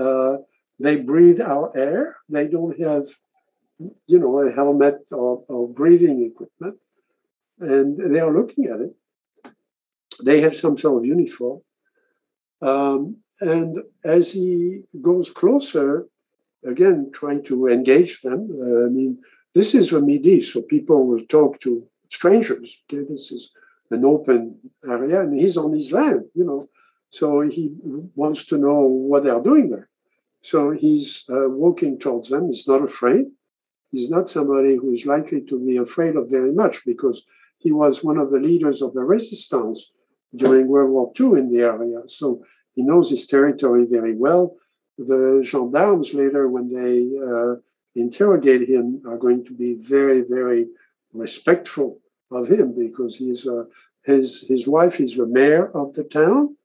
They 0.80 0.97
breathe 0.97 1.41
our 1.41 1.75
air. 1.75 2.17
They 2.30 2.47
don't 2.47 2.80
have, 2.80 3.05
you 4.07 4.19
know, 4.19 4.39
a 4.39 4.51
helmet 4.51 5.07
or, 5.11 5.43
or 5.47 5.67
breathing 5.67 6.25
equipment. 6.25 6.78
And 7.59 8.13
they 8.13 8.19
are 8.19 8.34
looking 8.34 8.65
at 8.65 8.82
it. 8.82 8.95
They 10.23 10.41
have 10.41 10.55
some 10.55 10.78
sort 10.78 10.97
of 10.97 11.05
uniform. 11.05 11.61
Um, 12.61 13.17
and 13.41 13.78
as 14.03 14.32
he 14.32 14.82
goes 15.01 15.32
closer, 15.32 16.07
again, 16.65 17.11
trying 17.13 17.43
to 17.45 17.67
engage 17.67 18.21
them, 18.21 18.49
uh, 18.51 18.86
I 18.86 18.89
mean, 18.89 19.19
this 19.53 19.73
is 19.73 19.91
a 19.91 20.01
Midi, 20.01 20.41
so 20.41 20.61
people 20.61 21.05
will 21.07 21.25
talk 21.25 21.59
to 21.61 21.88
strangers. 22.09 22.84
Okay, 22.86 23.03
this 23.09 23.32
is 23.32 23.51
an 23.91 24.05
open 24.05 24.57
area, 24.88 25.21
and 25.21 25.39
he's 25.39 25.57
on 25.57 25.73
his 25.73 25.91
land, 25.91 26.25
you 26.36 26.43
know. 26.43 26.67
So 27.09 27.41
he 27.41 27.73
wants 28.15 28.45
to 28.47 28.57
know 28.57 28.82
what 28.82 29.23
they're 29.23 29.41
doing 29.41 29.69
there. 29.69 29.86
So 30.47 30.71
he's 30.71 31.25
uh, 31.29 31.49
walking 31.49 31.99
towards 31.99 32.29
them. 32.29 32.47
He's 32.47 32.69
not 32.69 32.81
afraid. 32.81 33.25
He's 33.91 34.09
not 34.09 34.29
somebody 34.29 34.77
who 34.77 34.93
is 34.93 35.05
likely 35.05 35.41
to 35.41 35.59
be 35.59 35.75
afraid 35.75 36.15
of 36.15 36.29
very 36.29 36.53
much 36.53 36.85
because 36.85 37.25
he 37.57 37.73
was 37.73 38.01
one 38.01 38.17
of 38.17 38.31
the 38.31 38.39
leaders 38.39 38.81
of 38.81 38.93
the 38.93 39.03
resistance 39.03 39.91
during 40.33 40.69
World 40.69 40.91
War 40.91 41.11
II 41.19 41.39
in 41.41 41.51
the 41.51 41.63
area. 41.73 41.99
So 42.07 42.45
he 42.75 42.83
knows 42.83 43.09
his 43.09 43.27
territory 43.27 43.87
very 43.89 44.15
well. 44.15 44.55
The 44.97 45.41
gendarmes 45.43 46.13
later, 46.13 46.47
when 46.47 46.67
they 46.71 46.95
uh, 47.29 47.55
interrogate 47.95 48.69
him, 48.69 49.01
are 49.05 49.17
going 49.17 49.43
to 49.47 49.53
be 49.53 49.73
very, 49.73 50.21
very 50.21 50.67
respectful 51.11 51.99
of 52.31 52.47
him 52.47 52.73
because 52.73 53.17
he's 53.17 53.45
uh, 53.45 53.65
his 54.03 54.47
his 54.47 54.65
wife 54.65 55.01
is 55.01 55.17
the 55.17 55.27
mayor 55.27 55.65
of 55.81 55.93
the 55.93 56.05
town. 56.05 56.55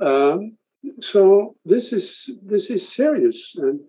Um, 0.00 0.56
so 1.00 1.54
this 1.64 1.92
is 1.92 2.38
this 2.42 2.70
is 2.70 2.86
serious. 2.88 3.56
And 3.56 3.80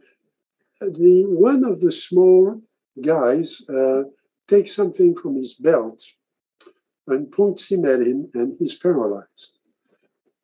the 0.82 1.26
one 1.26 1.64
of 1.64 1.82
the 1.82 1.92
small 1.92 2.62
guys 3.02 3.68
uh, 3.70 4.04
takes 4.48 4.76
something 4.76 5.16
from 5.16 5.36
his 5.36 5.56
belt 5.56 6.04
and 7.08 7.32
points 7.32 7.72
him 7.72 7.86
at 7.86 8.02
him 8.02 8.30
and 8.34 8.56
he's 8.60 8.78
paralyzed. 8.78 9.60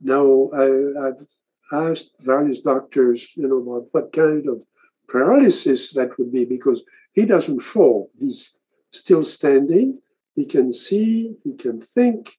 Now 0.02 0.50
I, 0.54 1.06
have 1.06 1.28
asked 1.72 2.16
various 2.22 2.62
doctors 2.62 3.36
you 3.36 3.48
know 3.48 3.58
about 3.58 3.90
what 3.92 4.14
kind 4.14 4.48
of 4.48 4.64
paralysis 5.08 5.94
that 5.94 6.18
would 6.18 6.32
be 6.32 6.46
because 6.46 6.84
he 7.14 7.26
doesn't 7.26 7.62
fall. 7.62 8.10
He's 8.20 8.60
still 8.92 9.24
standing. 9.24 10.00
He 10.36 10.46
can 10.46 10.74
see 10.74 11.36
he 11.44 11.54
can 11.54 11.82
think. 11.82 12.38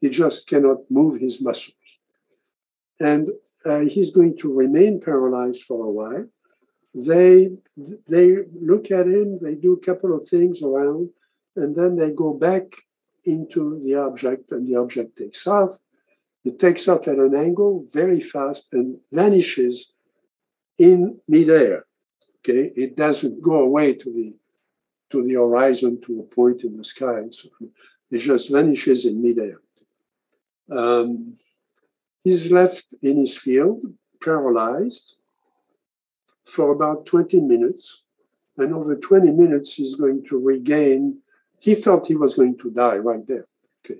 He 0.00 0.08
just 0.08 0.48
cannot 0.48 0.78
move 0.90 1.20
his 1.20 1.42
muscles. 1.42 1.74
And 3.00 3.30
uh, 3.64 3.80
he's 3.80 4.10
going 4.10 4.36
to 4.38 4.52
remain 4.52 5.00
paralyzed 5.00 5.62
for 5.62 5.84
a 5.84 5.90
while. 5.90 6.26
They 6.94 7.50
they 8.08 8.36
look 8.60 8.90
at 8.90 9.06
him, 9.06 9.38
they 9.40 9.54
do 9.54 9.74
a 9.74 9.80
couple 9.80 10.14
of 10.16 10.28
things 10.28 10.62
around, 10.62 11.04
and 11.56 11.74
then 11.74 11.96
they 11.96 12.10
go 12.10 12.34
back 12.34 12.64
into 13.24 13.78
the 13.80 13.96
object, 13.96 14.50
and 14.52 14.66
the 14.66 14.76
object 14.76 15.16
takes 15.16 15.46
off. 15.46 15.78
It 16.44 16.58
takes 16.58 16.88
off 16.88 17.06
at 17.06 17.18
an 17.18 17.36
angle 17.36 17.84
very 17.92 18.20
fast 18.20 18.72
and 18.72 18.98
vanishes 19.12 19.92
in 20.78 21.20
midair. 21.28 21.84
Okay, 22.38 22.72
it 22.74 22.96
doesn't 22.96 23.42
go 23.42 23.60
away 23.60 23.94
to 23.94 24.10
the 24.10 24.34
to 25.10 25.22
the 25.22 25.34
horizon 25.34 26.00
to 26.02 26.20
a 26.20 26.34
point 26.34 26.64
in 26.64 26.76
the 26.76 26.84
sky, 26.84 27.22
it 28.10 28.18
just 28.18 28.50
vanishes 28.50 29.04
in 29.04 29.20
midair. 29.20 29.60
Um, 30.70 31.36
He's 32.24 32.52
left 32.52 32.94
in 33.02 33.18
his 33.18 33.36
field, 33.36 33.82
paralyzed, 34.22 35.16
for 36.44 36.72
about 36.72 37.06
20 37.06 37.40
minutes. 37.40 38.02
And 38.58 38.74
over 38.74 38.94
20 38.94 39.30
minutes, 39.30 39.72
he's 39.72 39.94
going 39.94 40.24
to 40.26 40.38
regain. 40.38 41.18
He 41.60 41.74
thought 41.74 42.06
he 42.06 42.16
was 42.16 42.36
going 42.36 42.58
to 42.58 42.70
die 42.70 42.96
right 42.96 43.26
there. 43.26 43.46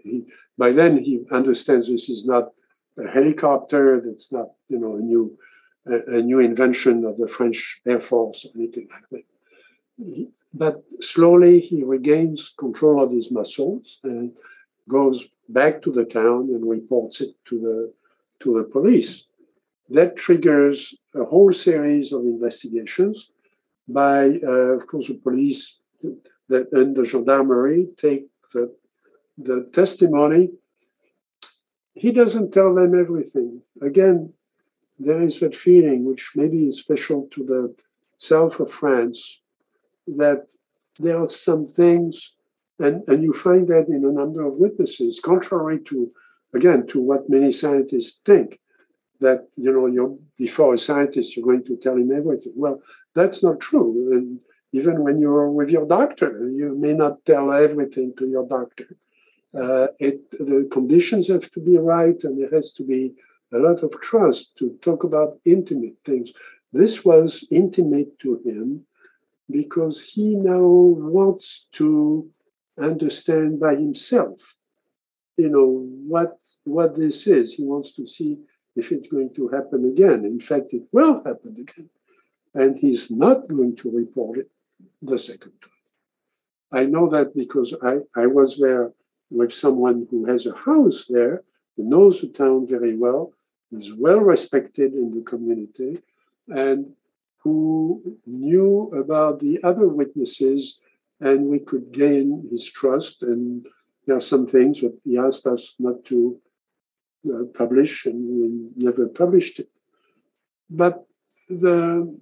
He, 0.02 0.26
by 0.58 0.72
then, 0.72 1.02
he 1.02 1.24
understands 1.30 1.88
this 1.88 2.10
is 2.10 2.26
not 2.26 2.50
a 2.98 3.08
helicopter. 3.08 4.00
That's 4.00 4.30
not, 4.32 4.50
you 4.68 4.78
know, 4.78 4.96
a 4.96 5.00
new 5.00 5.38
a, 5.86 6.18
a 6.18 6.22
new 6.22 6.40
invention 6.40 7.04
of 7.04 7.16
the 7.16 7.28
French 7.28 7.80
Air 7.86 8.00
Force 8.00 8.44
or 8.44 8.50
anything 8.54 8.88
like 8.92 9.08
that. 9.08 10.32
But 10.52 10.82
slowly, 11.00 11.60
he 11.60 11.84
regains 11.84 12.54
control 12.58 13.02
of 13.02 13.10
his 13.10 13.30
muscles 13.30 14.00
and 14.02 14.36
goes 14.88 15.28
back 15.48 15.82
to 15.82 15.92
the 15.92 16.04
town 16.04 16.50
and 16.50 16.68
reports 16.68 17.20
it 17.20 17.30
to 17.46 17.60
the 17.60 17.92
to 18.40 18.58
the 18.58 18.64
police. 18.64 19.26
That 19.88 20.16
triggers 20.16 20.96
a 21.14 21.24
whole 21.24 21.52
series 21.52 22.12
of 22.12 22.22
investigations 22.22 23.30
by, 23.88 24.38
uh, 24.42 24.76
of 24.78 24.86
course, 24.86 25.08
the 25.08 25.14
police 25.14 25.78
and 26.50 26.96
the 26.96 27.04
gendarmerie 27.04 27.88
take 27.96 28.26
the, 28.52 28.74
the 29.38 29.68
testimony. 29.72 30.50
He 31.94 32.12
doesn't 32.12 32.52
tell 32.52 32.74
them 32.74 32.98
everything. 32.98 33.62
Again, 33.82 34.32
there 34.98 35.20
is 35.20 35.40
that 35.40 35.56
feeling, 35.56 36.04
which 36.04 36.32
maybe 36.36 36.68
is 36.68 36.78
special 36.78 37.28
to 37.32 37.44
the 37.44 37.74
south 38.18 38.60
of 38.60 38.70
France, 38.70 39.40
that 40.06 40.46
there 40.98 41.18
are 41.22 41.28
some 41.28 41.66
things, 41.66 42.34
and, 42.78 43.02
and 43.08 43.22
you 43.22 43.32
find 43.32 43.68
that 43.68 43.88
in 43.88 44.04
a 44.04 44.12
number 44.12 44.46
of 44.46 44.58
witnesses, 44.58 45.20
contrary 45.20 45.80
to, 45.80 46.10
again, 46.54 46.86
to 46.88 47.00
what 47.00 47.28
many 47.28 47.52
scientists 47.52 48.20
think, 48.24 48.58
that, 49.20 49.48
you 49.56 49.72
know, 49.72 49.86
you're, 49.86 50.16
before 50.38 50.74
a 50.74 50.78
scientist, 50.78 51.36
you're 51.36 51.44
going 51.44 51.64
to 51.64 51.76
tell 51.76 51.96
him 51.96 52.10
everything. 52.10 52.54
Well, 52.56 52.80
that's 53.14 53.42
not 53.42 53.60
true. 53.60 54.10
And 54.12 54.40
even 54.72 55.04
when 55.04 55.18
you're 55.18 55.50
with 55.50 55.70
your 55.70 55.86
doctor, 55.86 56.48
you 56.48 56.76
may 56.78 56.94
not 56.94 57.24
tell 57.26 57.52
everything 57.52 58.14
to 58.18 58.26
your 58.26 58.46
doctor. 58.46 58.96
Uh, 59.54 59.88
it, 59.98 60.30
the 60.30 60.68
conditions 60.70 61.28
have 61.28 61.50
to 61.50 61.60
be 61.60 61.76
right, 61.76 62.22
and 62.24 62.40
there 62.40 62.50
has 62.50 62.72
to 62.74 62.84
be 62.84 63.12
a 63.52 63.58
lot 63.58 63.82
of 63.82 64.00
trust 64.00 64.56
to 64.58 64.78
talk 64.80 65.02
about 65.04 65.38
intimate 65.44 65.96
things. 66.04 66.32
This 66.72 67.04
was 67.04 67.46
intimate 67.50 68.16
to 68.20 68.40
him 68.44 68.86
because 69.50 70.00
he 70.00 70.36
now 70.36 70.62
wants 70.62 71.68
to 71.72 72.30
understand 72.80 73.58
by 73.58 73.74
himself, 73.74 74.56
you 75.40 75.50
know, 75.50 75.86
what 76.06 76.38
what 76.64 76.96
this 76.96 77.26
is. 77.26 77.54
He 77.54 77.64
wants 77.64 77.94
to 77.96 78.06
see 78.06 78.38
if 78.76 78.92
it's 78.92 79.08
going 79.08 79.34
to 79.34 79.48
happen 79.48 79.88
again. 79.92 80.24
In 80.24 80.40
fact, 80.40 80.72
it 80.72 80.84
will 80.92 81.16
happen 81.24 81.56
again. 81.58 81.90
And 82.54 82.78
he's 82.78 83.10
not 83.10 83.48
going 83.48 83.76
to 83.76 83.90
report 83.90 84.38
it 84.38 84.50
the 85.02 85.18
second 85.18 85.52
time. 85.60 85.80
I 86.72 86.86
know 86.86 87.08
that 87.10 87.34
because 87.34 87.76
I, 87.82 87.98
I 88.16 88.26
was 88.26 88.58
there 88.58 88.92
with 89.30 89.52
someone 89.52 90.06
who 90.10 90.24
has 90.26 90.46
a 90.46 90.54
house 90.54 91.06
there, 91.06 91.42
who 91.76 91.84
knows 91.84 92.20
the 92.20 92.28
town 92.28 92.66
very 92.66 92.96
well, 92.96 93.32
is 93.72 93.92
well 93.94 94.20
respected 94.20 94.94
in 94.94 95.10
the 95.10 95.22
community, 95.22 96.00
and 96.48 96.92
who 97.38 98.16
knew 98.26 98.90
about 99.02 99.40
the 99.40 99.62
other 99.62 99.88
witnesses, 99.88 100.80
and 101.20 101.46
we 101.46 101.58
could 101.58 101.92
gain 101.92 102.46
his 102.50 102.64
trust. 102.70 103.22
And 103.22 103.66
there 104.10 104.16
are 104.16 104.20
some 104.20 104.46
things 104.48 104.80
that 104.80 104.98
he 105.04 105.16
asked 105.16 105.46
us 105.46 105.76
not 105.78 106.04
to 106.06 106.36
uh, 107.32 107.44
publish, 107.54 108.06
and 108.06 108.18
we 108.28 108.84
never 108.84 109.06
published 109.06 109.60
it. 109.60 109.68
But 110.68 111.06
the, 111.48 112.18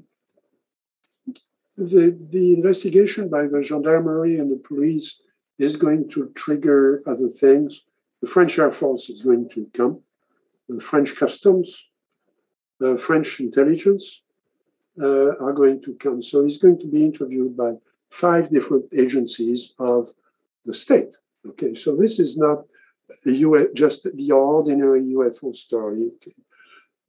the 1.79 2.29
the 2.31 2.53
investigation 2.53 3.31
by 3.31 3.47
the 3.47 3.63
gendarmerie 3.63 4.39
and 4.39 4.51
the 4.51 4.63
police 4.69 5.23
is 5.59 5.77
going 5.77 6.11
to 6.11 6.31
trigger 6.35 7.01
other 7.07 7.31
things. 7.31 7.85
The 8.21 8.29
French 8.29 8.59
Air 8.59 8.71
Force 8.71 9.09
is 9.09 9.23
going 9.23 9.49
to 9.55 9.67
come 9.73 10.03
the 10.69 10.81
French 10.81 11.17
customs, 11.17 11.89
the 12.79 12.99
French 12.99 13.41
intelligence 13.41 14.23
uh, 15.01 15.37
are 15.39 15.55
going 15.55 15.81
to 15.83 15.95
come. 15.95 16.21
So 16.21 16.45
he's 16.45 16.63
going 16.63 16.79
to 16.81 16.87
be 16.87 17.05
interviewed 17.05 17.57
by 17.57 17.73
five 18.11 18.51
different 18.51 18.87
agencies 18.93 19.75
of 19.79 20.09
the 20.67 20.75
state. 20.75 21.15
Okay, 21.47 21.75
so 21.75 21.97
this 21.97 22.19
is 22.19 22.37
not 22.37 22.65
just 23.75 24.05
the 24.15 24.33
ordinary 24.33 25.03
UFO 25.15 25.55
story. 25.55 26.11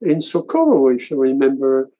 In 0.00 0.20
Socorro, 0.20 0.88
if 0.88 1.10
you 1.10 1.20
remember, 1.20 1.90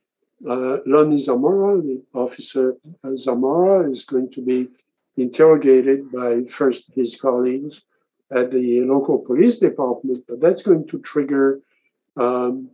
uh, 0.48 0.78
Lonnie 0.86 1.18
Zamora, 1.18 1.82
the 1.82 2.02
officer 2.14 2.76
uh, 3.04 3.16
Zamora, 3.16 3.90
is 3.90 4.04
going 4.06 4.30
to 4.32 4.42
be 4.42 4.68
interrogated 5.16 6.10
by 6.10 6.44
first 6.44 6.92
his 6.94 7.20
colleagues 7.20 7.84
at 8.30 8.50
the 8.50 8.82
local 8.82 9.18
police 9.18 9.58
department, 9.58 10.24
but 10.28 10.40
that's 10.40 10.62
going 10.62 10.86
to 10.88 10.98
trigger 11.00 11.60
um, 12.16 12.70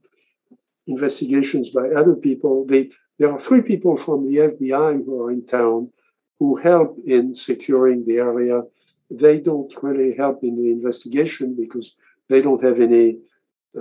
investigations 0.87 1.71
by 1.71 1.89
other 1.89 2.15
people. 2.15 2.67
They, 2.67 2.91
there 3.19 3.33
are 3.33 3.41
three 3.41 3.63
people 3.63 3.97
from 3.97 4.29
the 4.29 4.37
FBI 4.37 5.05
who 5.05 5.23
are 5.23 5.31
in 5.31 5.47
town 5.47 5.91
who 6.39 6.57
help 6.57 6.99
in 7.07 7.33
securing 7.33 8.05
the 8.05 8.17
area. 8.19 8.63
They 9.11 9.39
don't 9.41 9.73
really 9.83 10.15
help 10.17 10.43
in 10.43 10.55
the 10.57 10.71
investigation 10.71 11.55
because 11.55 11.97
they 12.29 12.43
don't 12.43 12.63
have 12.63 12.81
any, 12.81 13.19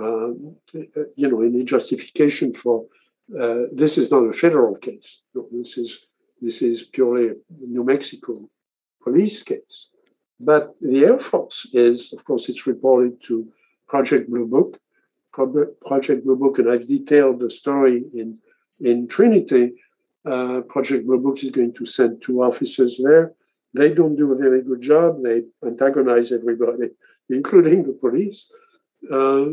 uh, 0.00 0.28
you 1.16 1.28
know, 1.30 1.42
any 1.42 1.64
justification 1.64 2.52
for. 2.52 2.86
Uh, 3.36 3.62
this 3.72 3.98
is 3.98 4.12
not 4.12 4.22
a 4.22 4.32
federal 4.32 4.76
case. 4.76 5.20
No, 5.34 5.48
this 5.50 5.78
is 5.78 6.06
this 6.40 6.62
is 6.62 6.84
purely 6.84 7.32
New 7.60 7.82
Mexico 7.82 8.34
police 9.02 9.42
case. 9.42 9.88
But 10.40 10.74
the 10.80 11.04
Air 11.04 11.18
Force 11.18 11.70
is, 11.72 12.12
of 12.12 12.24
course, 12.24 12.48
it's 12.48 12.66
reported 12.66 13.22
to 13.24 13.48
Project 13.88 14.28
Blue 14.28 14.46
Book. 14.46 14.78
Project 15.32 16.24
Blue 16.24 16.36
Book, 16.36 16.58
and 16.58 16.70
I've 16.70 16.86
detailed 16.86 17.40
the 17.40 17.50
story 17.50 18.04
in, 18.14 18.38
in 18.80 19.06
Trinity. 19.06 19.74
Uh, 20.24 20.62
Project 20.62 21.06
Blue 21.06 21.20
Book 21.20 21.42
is 21.42 21.50
going 21.50 21.74
to 21.74 21.86
send 21.86 22.22
two 22.22 22.42
officers 22.42 23.00
there. 23.02 23.32
They 23.76 23.92
don't 23.92 24.16
do 24.16 24.32
a 24.32 24.36
very 24.36 24.62
good 24.62 24.80
job. 24.80 25.22
They 25.22 25.42
antagonize 25.64 26.32
everybody, 26.32 26.90
including 27.30 27.84
the 27.84 27.92
police. 27.92 28.50
Uh, 29.10 29.46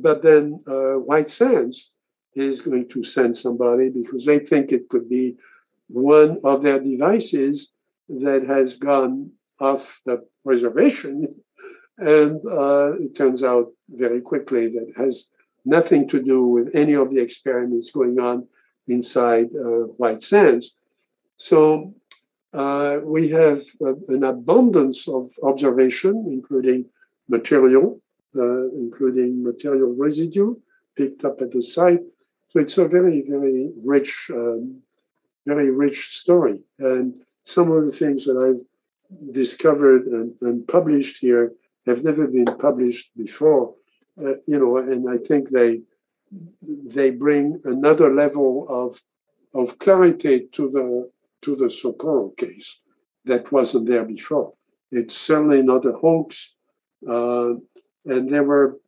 but 0.00 0.22
then 0.22 0.62
uh, 0.66 0.94
White 1.08 1.30
Sands 1.30 1.92
is 2.34 2.60
going 2.60 2.88
to 2.90 3.04
send 3.04 3.36
somebody 3.36 3.88
because 3.88 4.24
they 4.24 4.38
think 4.38 4.70
it 4.70 4.88
could 4.88 5.08
be 5.08 5.36
one 5.88 6.38
of 6.44 6.62
their 6.62 6.80
devices 6.80 7.72
that 8.08 8.44
has 8.46 8.78
gone 8.78 9.30
off 9.60 10.00
the 10.06 10.24
reservation. 10.44 11.28
And 12.00 12.40
uh, 12.46 12.92
it 13.00 13.16
turns 13.16 13.42
out 13.42 13.72
very 13.88 14.20
quickly 14.20 14.68
that 14.68 14.92
has 14.96 15.32
nothing 15.64 16.08
to 16.10 16.22
do 16.22 16.46
with 16.46 16.70
any 16.72 16.92
of 16.92 17.10
the 17.10 17.18
experiments 17.18 17.90
going 17.90 18.20
on 18.20 18.46
inside 18.86 19.46
uh, 19.46 19.90
White 19.98 20.22
Sands. 20.22 20.76
So 21.38 21.94
uh, 22.52 22.98
we 23.04 23.28
have 23.28 23.62
an 24.08 24.24
abundance 24.24 25.08
of 25.08 25.30
observation, 25.42 26.26
including 26.28 26.86
material, 27.28 28.00
uh, 28.36 28.68
including 28.70 29.42
material 29.42 29.94
residue 29.96 30.54
picked 30.96 31.24
up 31.24 31.40
at 31.42 31.50
the 31.52 31.62
site. 31.62 32.00
So 32.48 32.60
it's 32.60 32.78
a 32.78 32.88
very, 32.88 33.24
very 33.28 33.70
rich, 33.84 34.30
um, 34.32 34.80
very 35.46 35.70
rich 35.70 36.20
story. 36.20 36.62
And 36.78 37.20
some 37.44 37.70
of 37.70 37.84
the 37.84 37.92
things 37.92 38.24
that 38.24 38.38
I've 38.38 39.32
discovered 39.32 40.06
and, 40.06 40.34
and 40.40 40.66
published 40.66 41.18
here 41.18 41.52
have 41.86 42.04
never 42.04 42.26
been 42.26 42.46
published 42.58 43.16
before. 43.16 43.74
Uh, 44.18 44.34
you 44.46 44.58
know, 44.58 44.78
and 44.78 45.08
I 45.08 45.18
think 45.18 45.50
they 45.50 45.80
they 46.86 47.10
bring 47.10 47.58
another 47.64 48.12
level 48.12 48.66
of 48.68 49.00
of 49.54 49.78
clarity 49.78 50.48
to 50.52 50.68
the 50.68 51.10
to 51.42 51.56
the 51.56 51.70
Socorro 51.70 52.30
case 52.30 52.80
that 53.24 53.52
wasn't 53.52 53.88
there 53.88 54.04
before. 54.04 54.54
It's 54.90 55.16
certainly 55.16 55.62
not 55.62 55.84
a 55.84 55.92
hoax, 55.92 56.54
uh, 57.08 57.54
and 58.04 58.30
there 58.30 58.44
were 58.44 58.78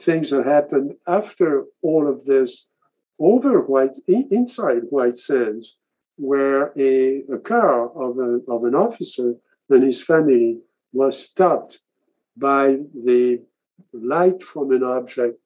things 0.00 0.30
that 0.30 0.46
happened 0.46 0.94
after 1.06 1.64
all 1.82 2.08
of 2.08 2.24
this 2.24 2.68
over 3.18 3.60
White 3.60 3.96
inside 4.06 4.82
White 4.90 5.16
Sands, 5.16 5.76
where 6.16 6.72
a, 6.78 7.22
a 7.32 7.38
car 7.38 7.90
of, 7.90 8.18
a, 8.18 8.40
of 8.50 8.64
an 8.64 8.74
officer 8.74 9.34
and 9.68 9.82
his 9.82 10.02
family 10.02 10.60
was 10.92 11.18
stopped 11.18 11.80
by 12.36 12.78
the 12.94 13.42
light 13.92 14.42
from 14.42 14.72
an 14.72 14.82
object 14.82 15.38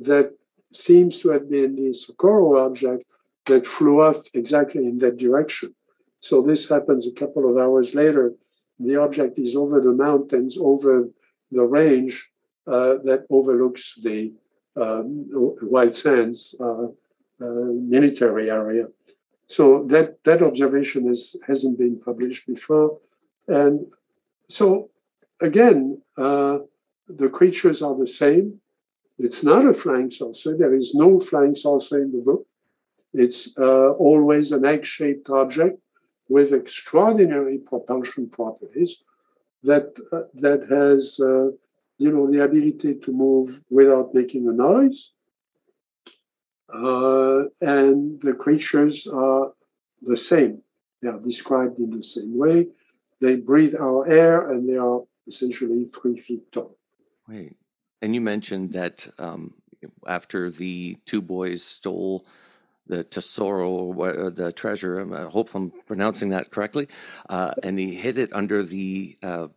that 0.00 0.32
seems 0.66 1.20
to 1.20 1.30
have 1.30 1.48
been 1.48 1.76
the 1.76 1.92
Socorro 1.92 2.64
object 2.64 3.04
that 3.46 3.66
flew 3.66 4.02
off 4.02 4.18
exactly 4.34 4.84
in 4.84 4.98
that 4.98 5.16
direction. 5.16 5.74
So 6.28 6.42
this 6.42 6.68
happens 6.68 7.06
a 7.06 7.12
couple 7.12 7.48
of 7.48 7.56
hours 7.56 7.94
later. 7.94 8.34
The 8.80 8.96
object 8.96 9.38
is 9.38 9.54
over 9.54 9.80
the 9.80 9.92
mountains, 9.92 10.58
over 10.60 11.08
the 11.52 11.62
range 11.62 12.14
uh, 12.66 12.94
that 13.04 13.26
overlooks 13.30 13.94
the 14.02 14.32
um, 14.76 15.06
White 15.74 15.94
Sands 15.94 16.56
uh, 16.58 16.86
uh, 17.44 17.68
military 17.96 18.50
area. 18.50 18.86
So 19.46 19.84
that 19.92 20.24
that 20.24 20.42
observation 20.42 21.08
is, 21.08 21.20
hasn't 21.46 21.78
been 21.78 22.00
published 22.00 22.44
before. 22.48 22.98
And 23.46 23.86
so, 24.48 24.90
again, 25.40 26.02
uh, 26.18 26.58
the 27.08 27.28
creatures 27.28 27.82
are 27.82 27.96
the 27.96 28.08
same. 28.08 28.60
It's 29.18 29.44
not 29.44 29.64
a 29.64 29.72
flying 29.72 30.10
saucer. 30.10 30.56
There 30.56 30.74
is 30.74 30.92
no 30.92 31.20
flying 31.20 31.54
saucer 31.54 32.02
in 32.02 32.10
the 32.10 32.22
book. 32.28 32.44
It's 33.14 33.56
uh, 33.56 33.90
always 33.92 34.50
an 34.50 34.64
egg 34.64 34.84
shaped 34.84 35.30
object 35.30 35.78
with 36.28 36.52
extraordinary 36.52 37.58
propulsion 37.58 38.28
properties 38.28 39.02
that, 39.62 39.96
uh, 40.12 40.22
that 40.34 40.66
has 40.68 41.20
uh, 41.20 41.50
you 41.98 42.12
know, 42.12 42.30
the 42.30 42.44
ability 42.44 42.94
to 42.96 43.12
move 43.12 43.62
without 43.70 44.14
making 44.14 44.48
a 44.48 44.52
noise. 44.52 45.12
Uh, 46.72 47.44
and 47.60 48.20
the 48.20 48.34
creatures 48.34 49.06
are 49.06 49.52
the 50.02 50.16
same. 50.16 50.62
They 51.00 51.08
are 51.08 51.20
described 51.20 51.78
in 51.78 51.90
the 51.90 52.02
same 52.02 52.36
way. 52.36 52.68
They 53.20 53.36
breathe 53.36 53.74
our 53.76 54.06
air 54.06 54.50
and 54.50 54.68
they 54.68 54.76
are 54.76 55.02
essentially 55.26 55.86
three 55.86 56.18
feet 56.18 56.52
tall. 56.52 56.76
Right. 57.26 57.56
And 58.02 58.14
you 58.14 58.20
mentioned 58.20 58.72
that 58.72 59.08
um, 59.18 59.54
after 60.06 60.50
the 60.50 60.96
two 61.06 61.22
boys 61.22 61.64
stole 61.64 62.26
the 62.86 63.04
tesoro, 63.04 63.92
uh, 64.00 64.30
the 64.30 64.52
treasure, 64.52 65.14
I 65.14 65.30
hope 65.30 65.54
I'm 65.54 65.72
pronouncing 65.86 66.30
that 66.30 66.50
correctly, 66.50 66.88
uh, 67.28 67.54
and 67.62 67.78
he 67.78 67.94
hid 67.94 68.18
it 68.18 68.32
under 68.32 68.62
the 68.62 69.16
uh, 69.22 69.48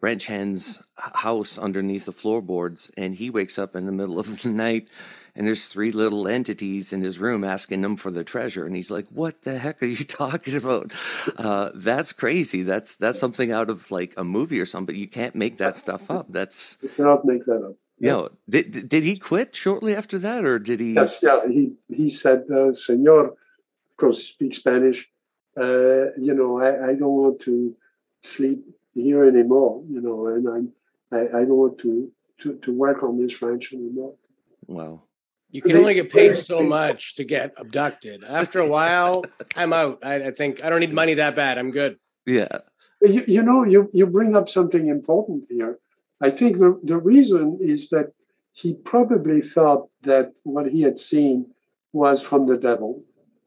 ranch 0.00 0.26
hand's 0.26 0.82
house 0.96 1.58
underneath 1.58 2.06
the 2.06 2.12
floorboards, 2.12 2.90
and 2.96 3.14
he 3.14 3.30
wakes 3.30 3.58
up 3.58 3.76
in 3.76 3.86
the 3.86 3.92
middle 3.92 4.18
of 4.18 4.42
the 4.42 4.48
night 4.48 4.88
and 5.38 5.46
there's 5.46 5.68
three 5.68 5.92
little 5.92 6.26
entities 6.26 6.92
in 6.92 7.00
his 7.00 7.20
room 7.20 7.44
asking 7.44 7.84
him 7.84 7.96
for 7.96 8.10
the 8.10 8.24
treasure 8.24 8.66
and 8.66 8.74
he's 8.74 8.90
like 8.90 9.06
what 9.08 9.42
the 9.42 9.56
heck 9.56 9.80
are 9.82 9.86
you 9.86 10.04
talking 10.04 10.56
about? 10.56 10.92
Uh, 11.36 11.70
that's 11.74 12.12
crazy. 12.12 12.62
That's 12.62 12.96
that's 12.96 13.18
something 13.18 13.52
out 13.52 13.70
of 13.70 13.90
like 13.90 14.14
a 14.16 14.24
movie 14.24 14.60
or 14.60 14.66
something 14.66 14.86
but 14.86 14.96
you 14.96 15.08
can't 15.08 15.34
make 15.34 15.58
that 15.58 15.76
stuff 15.76 16.10
up. 16.10 16.26
That's 16.28 16.76
you 16.82 16.88
cannot 16.88 17.24
make 17.24 17.44
that 17.44 17.62
up 17.62 17.76
yeah. 18.00 18.10
You 18.10 18.16
know, 18.16 18.28
did, 18.48 18.88
did 18.88 19.02
he 19.04 19.16
quit 19.16 19.54
shortly 19.54 19.94
after 19.94 20.18
that 20.18 20.44
or 20.44 20.58
did 20.58 20.80
he 20.80 20.94
yes 20.94 21.20
yeah 21.22 21.46
he 21.46 21.72
he 21.88 22.08
said 22.08 22.44
uh, 22.50 22.72
senor 22.72 23.28
of 23.28 23.96
course 23.96 24.24
speak 24.24 24.54
spanish 24.54 25.10
uh, 25.56 26.12
you 26.16 26.34
know 26.34 26.60
I, 26.60 26.90
I 26.90 26.94
don't 26.94 27.18
want 27.22 27.40
to 27.40 27.74
sleep 28.22 28.64
here 28.94 29.24
anymore 29.24 29.82
you 29.88 30.00
know 30.00 30.26
and 30.28 30.48
i'm 30.48 30.72
i, 31.12 31.38
I 31.38 31.44
don't 31.44 31.60
want 31.64 31.78
to, 31.78 32.10
to 32.40 32.56
to 32.58 32.72
work 32.72 33.02
on 33.02 33.18
this 33.18 33.40
ranch 33.42 33.72
anymore 33.72 34.14
wow 34.66 35.02
you 35.50 35.62
can 35.62 35.76
only 35.76 35.94
get 35.94 36.12
paid 36.12 36.36
so 36.36 36.62
much 36.62 37.16
to 37.16 37.24
get 37.24 37.54
abducted. 37.56 38.22
After 38.22 38.58
a 38.58 38.68
while, 38.68 39.24
I'm 39.56 39.72
out. 39.72 40.00
I, 40.02 40.24
I, 40.24 40.30
think 40.30 40.62
I 40.62 40.68
don't 40.68 40.80
need 40.80 40.92
money 40.92 41.14
that 41.14 41.36
bad. 41.36 41.56
I'm 41.56 41.70
good. 41.70 41.98
Yeah. 42.26 42.48
You, 43.00 43.22
you 43.26 43.42
know, 43.42 43.64
you, 43.64 43.88
you 43.94 44.06
bring 44.06 44.36
up 44.36 44.48
something 44.48 44.88
important 44.88 45.46
here. 45.48 45.78
I 46.20 46.30
think 46.30 46.58
the, 46.58 46.78
the 46.82 46.98
reason 46.98 47.58
is 47.60 47.90
that 47.90 48.12
he 48.52 48.74
probably 48.74 49.40
thought 49.40 49.88
that 50.02 50.32
what 50.44 50.66
he 50.70 50.82
had 50.82 50.98
seen 50.98 51.46
was 51.92 52.22
from 52.22 52.44
the 52.44 52.58
devil. 52.58 53.04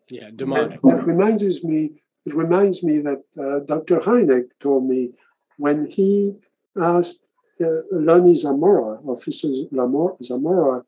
Yeah, 0.09 0.29
demonic. 0.35 0.79
It 0.83 1.03
reminds 1.03 1.63
me. 1.63 1.93
It 2.25 2.35
reminds 2.35 2.83
me 2.83 2.99
that 2.99 3.23
uh, 3.39 3.59
Dr. 3.65 3.99
Hynek 3.99 4.45
told 4.59 4.87
me 4.87 5.11
when 5.57 5.85
he 5.89 6.35
asked 6.79 7.27
uh, 7.59 7.81
Lonnie 7.91 8.35
Zamora, 8.35 8.99
Officer 9.05 9.47
Zamora, 10.23 10.83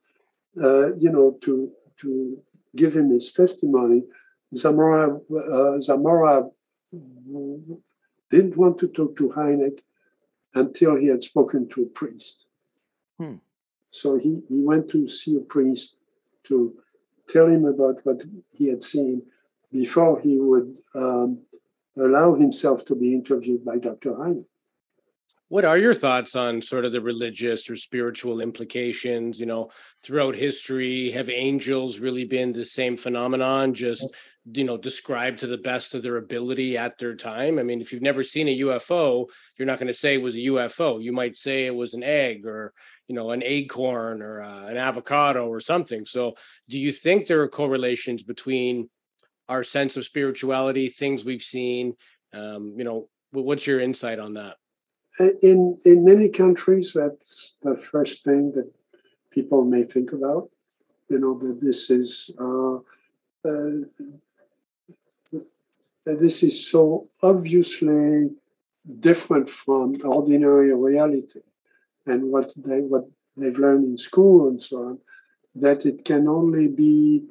uh, 0.61 0.95
you 0.95 1.09
know, 1.11 1.37
to 1.41 1.71
to 2.01 2.41
give 2.75 2.95
him 2.95 3.09
his 3.09 3.33
testimony, 3.33 4.03
Zamora 4.55 5.17
uh, 5.17 5.79
Zamora 5.79 6.49
didn't 8.29 8.57
want 8.57 8.79
to 8.79 8.87
talk 8.87 9.17
to 9.17 9.29
Hynek 9.29 9.79
until 10.55 10.95
he 10.95 11.07
had 11.07 11.23
spoken 11.23 11.67
to 11.69 11.83
a 11.83 11.85
priest. 11.85 12.45
Hmm. 13.19 13.35
So 13.91 14.17
he, 14.17 14.41
he 14.49 14.61
went 14.61 14.89
to 14.91 15.07
see 15.07 15.37
a 15.37 15.41
priest 15.41 15.97
to 16.45 16.73
tell 17.29 17.47
him 17.47 17.65
about 17.65 18.05
what 18.05 18.23
he 18.51 18.67
had 18.67 18.83
seen 18.83 19.23
before 19.71 20.19
he 20.19 20.39
would 20.39 20.77
um, 20.95 21.39
allow 21.97 22.33
himself 22.33 22.85
to 22.85 22.95
be 22.95 23.13
interviewed 23.13 23.63
by 23.63 23.77
Dr. 23.77 24.13
Hynek. 24.13 24.45
What 25.53 25.65
are 25.65 25.77
your 25.77 25.93
thoughts 25.93 26.35
on 26.35 26.63
sort 26.63 26.83
of 26.83 26.93
the 26.93 26.99
religious 26.99 27.69
or 27.69 27.75
spiritual 27.75 28.41
implications? 28.41 29.39
You 29.39 29.45
know, 29.45 29.69
throughout 30.01 30.33
history, 30.33 31.11
have 31.11 31.29
angels 31.29 31.99
really 31.99 32.25
been 32.25 32.53
the 32.53 32.65
same 32.65 32.97
phenomenon, 32.97 33.75
just 33.75 34.03
you 34.51 34.63
know, 34.63 34.77
described 34.77 35.41
to 35.41 35.45
the 35.45 35.59
best 35.59 35.93
of 35.93 36.01
their 36.01 36.17
ability 36.17 36.75
at 36.75 36.97
their 36.97 37.15
time? 37.15 37.59
I 37.59 37.63
mean, 37.63 37.81
if 37.81 37.93
you've 37.93 38.01
never 38.01 38.23
seen 38.23 38.47
a 38.47 38.59
UFO, 38.61 39.27
you're 39.55 39.67
not 39.67 39.77
going 39.77 39.89
to 39.89 39.93
say 39.93 40.15
it 40.15 40.23
was 40.23 40.33
a 40.35 40.39
UFO. 40.39 40.99
You 40.99 41.11
might 41.13 41.35
say 41.35 41.67
it 41.67 41.75
was 41.75 41.93
an 41.93 42.01
egg 42.01 42.47
or 42.47 42.73
you 43.07 43.13
know 43.13 43.29
an 43.29 43.43
acorn 43.45 44.23
or 44.23 44.41
uh, 44.41 44.65
an 44.65 44.77
avocado 44.77 45.47
or 45.47 45.59
something. 45.59 46.07
So, 46.07 46.33
do 46.67 46.79
you 46.79 46.91
think 46.91 47.27
there 47.27 47.43
are 47.43 47.47
correlations 47.47 48.23
between 48.23 48.89
our 49.47 49.63
sense 49.63 49.97
of 49.97 50.03
spirituality, 50.03 50.89
things 50.89 51.23
we've 51.23 51.43
seen? 51.43 51.93
Um, 52.33 52.73
you 52.75 52.83
know, 52.83 53.07
what's 53.29 53.67
your 53.67 53.79
insight 53.79 54.17
on 54.17 54.33
that? 54.33 54.55
In 55.19 55.77
in 55.85 56.05
many 56.05 56.29
countries, 56.29 56.93
that's 56.93 57.55
the 57.61 57.75
first 57.75 58.23
thing 58.23 58.51
that 58.53 58.71
people 59.31 59.63
may 59.63 59.83
think 59.83 60.11
about. 60.11 60.49
You 61.09 61.19
know 61.19 61.37
that 61.39 61.61
this 61.61 61.89
is 61.89 62.31
uh, 62.39 62.77
uh, 63.47 63.85
this 66.05 66.43
is 66.43 66.69
so 66.69 67.07
obviously 67.21 68.29
different 68.99 69.49
from 69.49 69.95
ordinary 70.03 70.73
reality 70.73 71.41
and 72.05 72.31
what 72.31 72.51
they 72.57 72.81
what 72.81 73.05
they've 73.37 73.57
learned 73.57 73.85
in 73.85 73.97
school 73.97 74.49
and 74.49 74.61
so 74.61 74.77
on. 74.83 74.99
That 75.55 75.85
it 75.85 76.03
can 76.05 76.27
only 76.27 76.67
be 76.67 77.25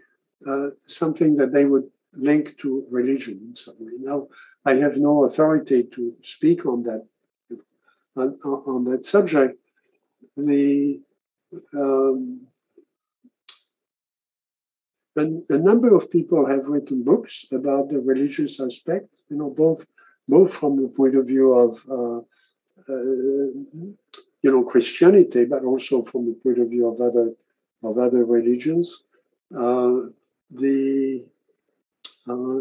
uh, 0.47 0.69
something 0.77 1.37
that 1.37 1.53
they 1.53 1.65
would 1.65 1.91
link 2.15 2.57
to 2.59 2.87
religion 2.91 3.41
in 3.49 3.55
some 3.55 3.75
way. 3.81 3.93
Now, 3.99 4.29
I 4.65 4.75
have 4.75 4.97
no 4.97 5.25
authority 5.25 5.85
to 5.95 6.15
speak 6.23 6.67
on 6.67 6.85
that 6.85 7.07
on, 8.17 8.39
on 8.45 8.85
that 8.85 9.05
subject, 9.05 9.59
the 10.37 11.01
um, 11.75 12.47
a, 15.17 15.59
number 15.59 15.95
of 15.95 16.11
people 16.11 16.47
have 16.47 16.67
written 16.67 17.03
books 17.03 17.47
about 17.53 17.89
the 17.89 18.01
religious 18.01 18.61
aspect. 18.61 19.09
You 19.29 19.37
know, 19.37 19.51
both 19.51 19.87
both 20.29 20.55
from 20.55 20.81
the 20.81 20.89
point 20.89 21.17
of 21.17 21.27
view 21.27 21.53
of 21.53 21.85
uh, 21.91 22.19
uh, 22.89 23.53
you 24.43 24.51
know 24.51 24.65
Christianity, 24.65 25.45
but 25.45 25.65
also 25.65 26.03
from 26.03 26.25
the 26.25 26.35
point 26.35 26.59
of 26.59 26.71
view 26.71 26.89
of 26.89 27.01
other 27.01 27.35
of 27.83 27.99
other 27.99 28.25
religions. 28.25 29.05
Uh, 29.55 30.09
the 30.51 31.25
uh, 32.29 32.61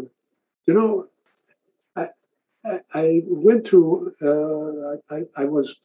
you 0.66 0.74
know 0.74 1.06
I, 2.64 3.22
went 3.26 3.66
to, 3.66 4.12
uh, 4.22 5.14
I, 5.14 5.22
I, 5.36 5.44
was, 5.44 5.80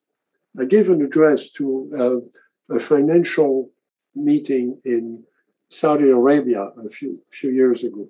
I 0.59 0.65
gave 0.65 0.89
an 0.89 1.01
address 1.01 1.51
to 1.53 2.23
uh, 2.69 2.75
a 2.75 2.79
financial 2.79 3.69
meeting 4.15 4.79
in 4.85 5.23
Saudi 5.69 6.09
Arabia 6.09 6.69
a 6.85 6.89
few, 6.89 7.19
few 7.31 7.51
years 7.51 7.83
ago, 7.83 8.07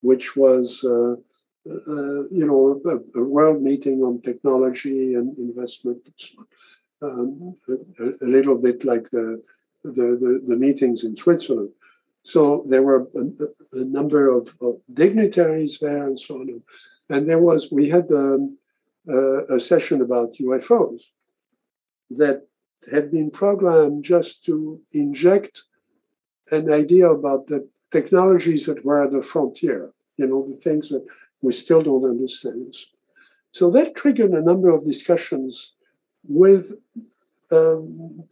which 0.00 0.36
was, 0.36 0.84
uh, 0.84 1.14
uh 1.68 2.22
you 2.30 2.46
know, 2.46 2.80
a, 2.84 3.20
a, 3.20 3.24
world 3.24 3.62
meeting 3.62 4.02
on 4.02 4.20
technology 4.20 5.14
and 5.14 5.36
investment. 5.38 6.08
Um, 7.00 7.52
a, 7.68 8.04
a, 8.24 8.28
little 8.28 8.56
bit 8.56 8.84
like 8.84 9.10
the, 9.10 9.42
the, 9.82 9.90
the, 9.90 10.42
the, 10.46 10.56
meetings 10.56 11.02
in 11.02 11.16
Switzerland. 11.16 11.70
So 12.22 12.64
there 12.68 12.82
were 12.82 13.08
a, 13.16 13.80
a 13.80 13.84
number 13.84 14.28
of, 14.28 14.48
of, 14.60 14.80
dignitaries 14.92 15.80
there 15.80 16.06
and 16.06 16.18
so 16.18 16.36
on. 16.36 16.62
And 17.12 17.28
there 17.28 17.38
was, 17.38 17.70
we 17.70 17.90
had 17.90 18.10
um, 18.10 18.56
a 19.50 19.60
session 19.60 20.00
about 20.00 20.38
UFOs 20.40 21.02
that 22.08 22.46
had 22.90 23.10
been 23.10 23.30
programmed 23.30 24.02
just 24.02 24.46
to 24.46 24.80
inject 24.94 25.62
an 26.50 26.72
idea 26.72 27.10
about 27.10 27.48
the 27.48 27.68
technologies 27.90 28.64
that 28.64 28.82
were 28.82 29.02
at 29.04 29.10
the 29.10 29.20
frontier, 29.20 29.92
you 30.16 30.26
know, 30.26 30.48
the 30.48 30.56
things 30.56 30.88
that 30.88 31.04
we 31.42 31.52
still 31.52 31.82
don't 31.82 32.06
understand. 32.06 32.74
So 33.50 33.70
that 33.72 33.94
triggered 33.94 34.30
a 34.30 34.40
number 34.40 34.70
of 34.70 34.86
discussions 34.86 35.74
with 36.26 36.72
um, 37.50 38.24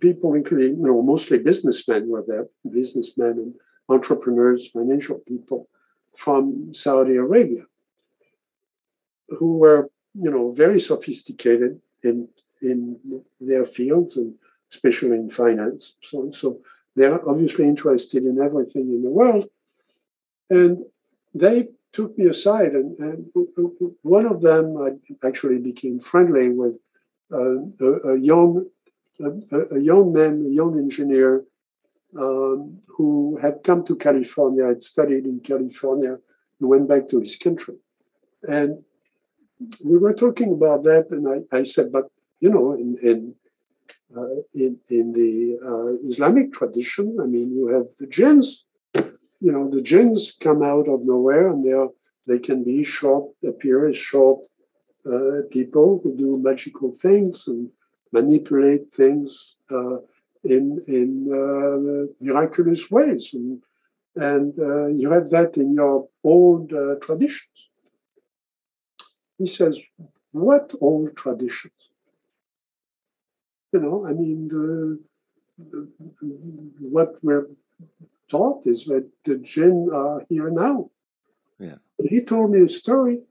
people, 0.00 0.32
including, 0.32 0.78
you 0.78 0.86
know, 0.86 1.02
mostly 1.02 1.38
businessmen 1.38 2.08
were 2.08 2.24
there, 2.26 2.46
businessmen 2.72 3.32
and 3.32 3.54
entrepreneurs, 3.90 4.70
financial 4.70 5.18
people 5.28 5.68
from 6.18 6.74
Saudi 6.74 7.14
Arabia, 7.14 7.64
who 9.38 9.58
were, 9.58 9.88
you 10.24 10.30
know, 10.30 10.50
very 10.50 10.80
sophisticated 10.80 11.80
in 12.02 12.28
in 12.60 12.78
their 13.40 13.64
fields 13.64 14.16
and 14.16 14.34
especially 14.72 15.16
in 15.16 15.30
finance. 15.30 15.94
So, 16.02 16.30
so 16.30 16.60
they're 16.96 17.22
obviously 17.30 17.66
interested 17.68 18.24
in 18.24 18.40
everything 18.40 18.86
in 18.96 19.02
the 19.02 19.14
world. 19.20 19.44
And 20.50 20.84
they 21.34 21.68
took 21.92 22.18
me 22.18 22.26
aside, 22.26 22.72
and, 22.72 22.98
and 22.98 23.30
one 24.02 24.26
of 24.26 24.42
them 24.42 24.64
I 24.86 24.88
actually 25.28 25.58
became 25.70 26.00
friendly 26.00 26.48
with 26.48 26.74
uh, 27.32 27.58
a, 27.86 27.90
a, 28.12 28.16
young 28.18 28.66
a, 29.20 29.30
a, 29.76 29.80
young 29.90 30.12
man, 30.12 30.34
a 30.50 30.54
young 30.60 30.78
engineer 30.78 31.44
um, 32.16 32.80
who 32.86 33.38
had 33.40 33.62
come 33.64 33.84
to 33.86 33.96
California, 33.96 34.66
had 34.66 34.82
studied 34.82 35.24
in 35.24 35.40
California, 35.40 36.18
and 36.60 36.68
went 36.68 36.88
back 36.88 37.08
to 37.08 37.20
his 37.20 37.36
country. 37.36 37.76
And 38.42 38.82
we 39.84 39.98
were 39.98 40.14
talking 40.14 40.52
about 40.52 40.84
that, 40.84 41.06
and 41.10 41.28
I, 41.28 41.56
I 41.56 41.64
said, 41.64 41.92
but 41.92 42.04
you 42.40 42.50
know, 42.50 42.72
in, 42.72 42.96
in 43.02 43.34
uh, 44.16 44.40
in, 44.54 44.78
in 44.88 45.12
the 45.12 45.58
uh, 45.62 46.08
Islamic 46.08 46.52
tradition. 46.52 47.18
I 47.20 47.26
mean, 47.26 47.52
you 47.52 47.68
have 47.68 47.86
the 47.98 48.06
jinns. 48.06 48.64
You 49.40 49.52
know, 49.52 49.70
the 49.70 49.82
jinns 49.82 50.36
come 50.40 50.62
out 50.62 50.88
of 50.88 51.04
nowhere, 51.04 51.48
and 51.48 51.64
they 51.64 51.72
are 51.72 51.88
they 52.26 52.38
can 52.38 52.64
be 52.64 52.84
short, 52.84 53.30
appear 53.44 53.86
as 53.86 53.96
short 53.96 54.40
uh, 55.10 55.42
people 55.50 56.00
who 56.02 56.16
do 56.16 56.38
magical 56.38 56.92
things 56.92 57.48
and 57.48 57.70
manipulate 58.12 58.92
things 58.92 59.56
uh, 59.70 59.96
in 60.44 60.80
in 60.86 61.28
uh, 61.32 62.06
miraculous 62.20 62.90
ways, 62.90 63.34
and 63.34 63.62
and 64.16 64.58
uh, 64.58 64.86
you 64.86 65.10
have 65.10 65.30
that 65.30 65.56
in 65.56 65.74
your 65.74 66.08
old 66.24 66.72
traditions. 67.02 67.70
He 69.38 69.46
says, 69.46 69.78
"What 70.32 70.74
old 70.80 71.16
traditions?" 71.16 71.90
You 73.72 73.80
know, 73.80 74.06
I 74.06 74.12
mean, 74.14 74.48
the, 74.48 74.98
the, 75.58 75.88
what 76.80 77.16
we're 77.22 77.48
taught 78.28 78.66
is 78.66 78.86
that 78.86 79.06
the 79.24 79.38
jinn 79.38 79.90
are 79.92 80.24
here 80.28 80.50
now. 80.50 80.90
Yeah. 81.58 81.76
He 82.02 82.24
told 82.24 82.50
me 82.50 82.62
a 82.62 82.68
story 82.68 83.22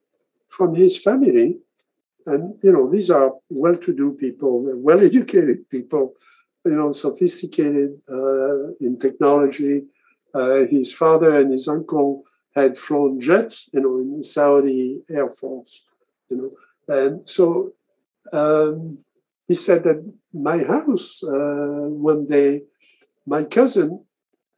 from 0.47 0.76
his 0.76 1.01
family, 1.01 1.60
and 2.26 2.53
you 2.62 2.72
know, 2.72 2.89
these 2.89 3.10
are 3.10 3.34
well-to-do 3.49 4.14
people, 4.14 4.62
well-educated 4.76 5.70
people, 5.70 6.14
you 6.68 6.76
know, 6.76 6.91
sophisticated 6.91 7.99
uh, 8.09 8.74
in 8.80 8.99
technology. 8.99 9.84
Uh, 10.34 10.65
his 10.70 10.93
father 10.93 11.39
and 11.39 11.51
his 11.51 11.68
uncle 11.68 12.24
had 12.55 12.78
flown 12.78 13.20
jets, 13.20 13.70
you 13.74 13.82
know, 13.82 13.97
in 13.97 14.18
the 14.18 14.24
Saudi 14.24 15.01
Air 15.09 15.30
Force, 15.30 15.86
you 16.30 16.38
know, 16.38 16.51
and 16.95 17.28
so 17.30 17.72
um, 18.34 18.99
he 19.47 19.55
said 19.55 19.84
that 19.84 19.99
my 20.34 20.63
house 20.63 21.24
uh, 21.24 21.88
one 21.88 22.26
day, 22.26 22.63
my 23.26 23.43
cousin 23.43 24.03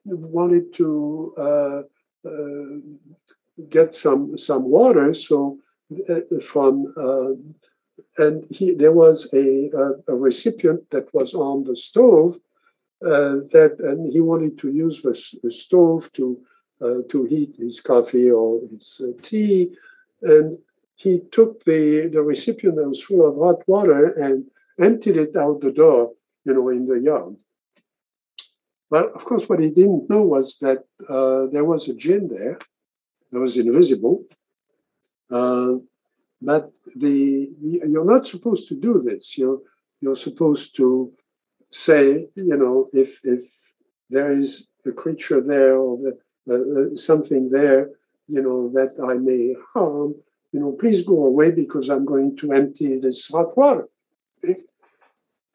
wanted 0.05 0.73
to 0.73 1.33
uh, 1.37 1.81
uh, 2.27 2.79
get 3.69 3.93
some 3.93 4.37
some 4.37 4.63
water, 4.63 5.13
so 5.13 5.57
uh, 6.09 6.39
from 6.41 6.93
and 8.17 8.45
he 8.49 8.73
there 8.73 8.91
was 8.91 9.33
a, 9.33 9.69
a, 9.71 10.13
a 10.13 10.15
recipient 10.15 10.89
that 10.91 11.13
was 11.13 11.33
on 11.33 11.63
the 11.63 11.75
stove 11.75 12.35
uh, 13.05 13.35
that 13.53 13.75
and 13.79 14.11
he 14.11 14.19
wanted 14.19 14.57
to 14.59 14.69
use 14.69 15.01
the, 15.01 15.13
the 15.43 15.51
stove 15.51 16.11
to 16.13 16.39
to 17.09 17.25
heat 17.25 17.55
his 17.57 17.81
coffee 17.81 18.31
or 18.31 18.61
his 18.71 19.01
tea, 19.21 19.69
and 20.21 20.57
he 20.95 21.19
took 21.31 21.63
the 21.65 22.07
the 22.07 22.21
recipient 22.21 22.75
that 22.77 22.87
was 22.87 23.03
full 23.03 23.27
of 23.27 23.35
hot 23.35 23.67
water 23.67 24.13
and 24.13 24.45
emptied 24.79 25.17
it 25.17 25.35
out 25.35 25.61
the 25.61 25.71
door, 25.71 26.13
you 26.45 26.53
know, 26.53 26.69
in 26.69 26.85
the 26.87 26.99
yard. 26.99 27.35
Well, 28.89 29.11
of 29.13 29.23
course, 29.23 29.47
what 29.47 29.59
he 29.59 29.69
didn't 29.69 30.09
know 30.09 30.23
was 30.23 30.57
that 30.59 30.79
uh, 31.07 31.45
there 31.51 31.65
was 31.65 31.87
a 31.89 31.95
jinn 31.95 32.27
there 32.27 32.57
that 33.31 33.39
was 33.39 33.57
invisible. 33.57 34.23
Uh, 35.29 35.75
but 36.41 36.71
the 36.95 37.49
you're 37.61 38.05
not 38.05 38.27
supposed 38.27 38.67
to 38.69 38.75
do 38.75 38.99
this. 38.99 39.37
You're 39.37 39.59
you're 40.01 40.15
supposed 40.15 40.75
to 40.77 41.11
say, 41.71 42.27
you 42.35 42.57
know, 42.57 42.87
if 42.93 43.19
if 43.23 43.43
there 44.09 44.31
is 44.31 44.67
a 44.85 44.91
creature 44.91 45.41
there 45.41 45.77
or 45.77 45.97
the, 45.97 46.13
uh, 46.53 46.95
something 46.95 47.49
there, 47.49 47.89
you 48.27 48.41
know, 48.41 48.69
that 48.73 48.91
I 49.03 49.15
may 49.15 49.55
harm, 49.73 50.15
you 50.51 50.59
know, 50.59 50.71
please 50.71 51.05
go 51.05 51.25
away 51.25 51.51
because 51.51 51.89
I'm 51.89 52.05
going 52.05 52.37
to 52.37 52.53
empty 52.53 52.99
this 52.99 53.27
hot 53.27 53.55
water. 53.57 53.87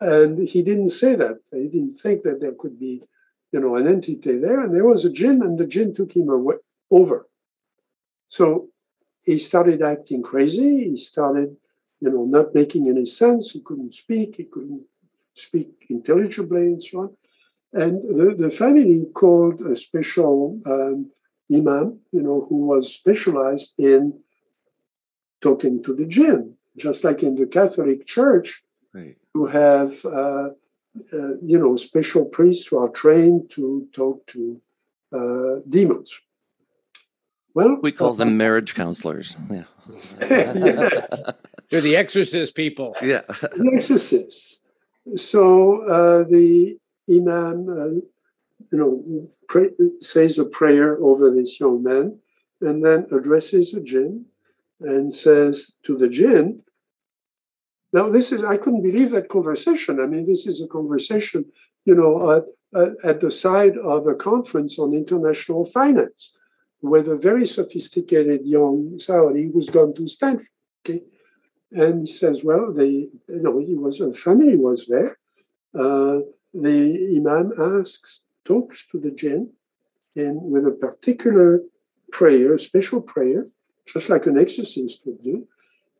And 0.00 0.46
he 0.46 0.62
didn't 0.62 0.90
say 0.90 1.14
that. 1.14 1.38
He 1.50 1.68
didn't 1.68 1.94
think 1.94 2.22
that 2.22 2.40
there 2.40 2.54
could 2.58 2.78
be, 2.78 3.02
you 3.52 3.60
know, 3.60 3.76
an 3.76 3.88
entity 3.88 4.38
there. 4.38 4.60
And 4.60 4.74
there 4.74 4.84
was 4.84 5.04
a 5.04 5.12
jinn, 5.12 5.42
and 5.42 5.58
the 5.58 5.66
jinn 5.66 5.94
took 5.94 6.14
him 6.14 6.28
away, 6.28 6.56
over. 6.90 7.26
So 8.28 8.68
he 9.24 9.38
started 9.38 9.82
acting 9.82 10.22
crazy. 10.22 10.90
He 10.90 10.96
started, 10.96 11.56
you 12.00 12.10
know, 12.10 12.24
not 12.24 12.54
making 12.54 12.88
any 12.88 13.06
sense. 13.06 13.50
He 13.50 13.60
couldn't 13.60 13.94
speak. 13.94 14.36
He 14.36 14.44
couldn't 14.44 14.84
speak 15.34 15.86
intelligibly 15.88 16.66
and 16.66 16.82
so 16.82 17.00
on. 17.00 17.16
And 17.72 17.94
the, 18.02 18.34
the 18.36 18.50
family 18.50 19.04
called 19.14 19.60
a 19.62 19.76
special 19.76 20.60
um, 20.66 21.10
imam, 21.52 21.98
you 22.12 22.22
know, 22.22 22.46
who 22.48 22.66
was 22.66 22.94
specialized 22.94 23.74
in 23.78 24.20
talking 25.42 25.82
to 25.82 25.94
the 25.94 26.06
jinn, 26.06 26.54
just 26.76 27.02
like 27.02 27.22
in 27.22 27.34
the 27.34 27.46
Catholic 27.46 28.06
Church 28.06 28.62
right. 28.92 29.16
who 29.32 29.46
have, 29.46 30.04
uh, 30.04 30.50
uh, 31.12 31.34
you 31.42 31.58
know, 31.58 31.76
special 31.76 32.26
priests 32.26 32.68
who 32.68 32.78
are 32.78 32.90
trained 32.90 33.50
to 33.50 33.88
talk 33.92 34.24
to 34.28 34.60
uh, 35.12 35.60
demons. 35.68 36.20
Well, 37.54 37.78
we 37.82 37.92
call 37.92 38.14
them 38.14 38.36
marriage 38.36 38.74
counselors. 38.74 39.36
Yeah. 39.50 39.64
They're 41.70 41.80
the 41.80 41.96
exorcist 41.96 42.54
people. 42.54 42.96
Yeah. 43.02 43.22
the 43.28 43.70
exorcists. 43.74 44.60
So 45.16 45.82
uh, 45.82 46.24
the 46.24 46.76
imam, 47.08 47.68
uh, 47.68 48.00
you 48.72 48.78
know, 48.78 49.28
pray, 49.48 49.70
says 50.00 50.38
a 50.38 50.44
prayer 50.44 50.98
over 51.02 51.30
this 51.30 51.60
young 51.60 51.82
man 51.82 52.18
and 52.60 52.84
then 52.84 53.06
addresses 53.12 53.72
the 53.72 53.80
jinn 53.80 54.24
and 54.80 55.14
says 55.14 55.72
to 55.84 55.96
the 55.96 56.08
jinn, 56.08 56.62
now, 57.94 58.10
this 58.10 58.32
is, 58.32 58.42
I 58.42 58.56
couldn't 58.56 58.82
believe 58.82 59.12
that 59.12 59.28
conversation. 59.28 60.00
I 60.00 60.06
mean, 60.06 60.26
this 60.26 60.48
is 60.48 60.60
a 60.60 60.66
conversation, 60.66 61.44
you 61.84 61.94
know, 61.94 62.44
at, 62.74 62.92
at 63.04 63.20
the 63.20 63.30
side 63.30 63.78
of 63.78 64.08
a 64.08 64.16
conference 64.16 64.80
on 64.80 64.92
international 64.92 65.64
finance 65.64 66.34
with 66.90 67.08
a 67.08 67.16
very 67.16 67.46
sophisticated 67.46 68.40
young 68.44 68.98
Saudi 68.98 69.50
who's 69.52 69.70
gone 69.70 69.94
to 69.94 70.06
Stanford. 70.06 70.46
Okay. 70.84 71.02
And 71.72 72.02
he 72.02 72.06
says, 72.06 72.44
well, 72.44 72.72
the, 72.72 72.86
you 72.86 73.42
know, 73.44 73.58
he 73.58 73.74
was, 73.74 74.00
a 74.00 74.12
family 74.12 74.56
was 74.56 74.86
there. 74.86 75.16
Uh, 75.74 76.20
the 76.52 77.14
Imam 77.16 77.52
asks, 77.58 78.22
talks 78.44 78.86
to 78.88 79.00
the 79.00 79.10
jinn 79.10 79.50
and 80.14 80.40
with 80.40 80.66
a 80.66 80.70
particular 80.70 81.60
prayer, 82.12 82.54
a 82.54 82.58
special 82.58 83.00
prayer, 83.00 83.48
just 83.86 84.08
like 84.08 84.26
an 84.26 84.38
exorcist 84.38 85.02
would 85.06 85.22
do 85.22 85.48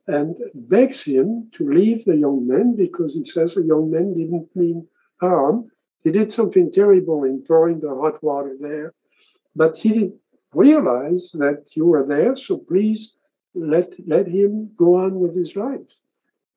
and 0.07 0.37
begs 0.55 1.03
him 1.03 1.49
to 1.55 1.69
leave 1.69 2.05
the 2.05 2.17
young 2.17 2.47
man 2.47 2.77
because 2.77 3.15
he 3.15 3.25
says 3.25 3.55
the 3.55 3.63
young 3.63 3.91
man 3.91 4.13
didn't 4.13 4.49
mean 4.55 4.87
harm. 5.21 5.71
He 6.03 6.11
did 6.11 6.31
something 6.31 6.71
terrible 6.71 7.25
in 7.25 7.43
pouring 7.43 7.81
the 7.81 7.95
hot 7.95 8.23
water 8.23 8.55
there, 8.61 8.93
but 9.57 9.79
he 9.79 9.89
didn't 9.89 10.21
realize 10.55 11.33
that 11.33 11.65
you 11.75 11.93
are 11.95 12.07
there, 12.07 12.35
so 12.37 12.59
please 12.59 13.17
let 13.55 13.93
let 14.07 14.27
him 14.27 14.71
go 14.77 14.97
on 14.97 15.21
with 15.21 15.35
his 15.37 15.57
life. 15.57 15.91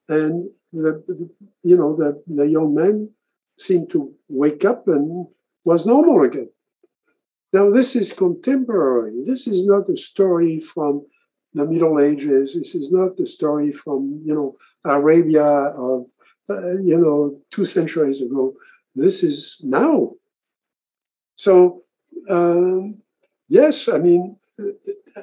And 0.10 0.50
the, 0.74 1.04
the 1.08 1.30
you 1.64 1.78
know 1.78 1.96
the, 1.96 2.22
the 2.28 2.48
young 2.48 2.74
man 2.74 3.10
seemed 3.58 3.90
to 3.92 4.14
wake 4.30 4.66
up 4.66 4.88
and 4.88 5.28
was 5.66 5.86
normal 5.86 6.24
again. 6.24 6.50
Now 7.54 7.70
this 7.72 7.96
is 7.96 8.14
contemporary. 8.14 9.24
This 9.26 9.48
is 9.48 9.68
not 9.68 9.90
a 9.90 9.98
story 9.98 10.60
from 10.60 11.06
the 11.54 11.66
Middle 11.66 12.00
Ages. 12.00 12.54
This 12.54 12.76
is 12.76 12.92
not 12.92 13.18
the 13.18 13.26
story 13.26 13.72
from 13.72 14.22
you 14.24 14.34
know 14.34 14.58
Arabia 14.86 15.46
of 15.46 16.06
uh, 16.50 16.78
you 16.78 16.98
know 16.98 17.40
two 17.52 17.66
centuries 17.66 18.22
ago. 18.22 18.54
This 18.96 19.24
is 19.24 19.62
now. 19.64 20.14
So 21.36 21.84
um, 22.30 23.02
yes, 23.48 23.88
I 23.88 23.98
mean 23.98 24.38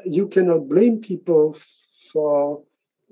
you 0.04 0.28
cannot 0.28 0.68
blame 0.68 1.00
people 1.00 1.56
for 2.12 2.62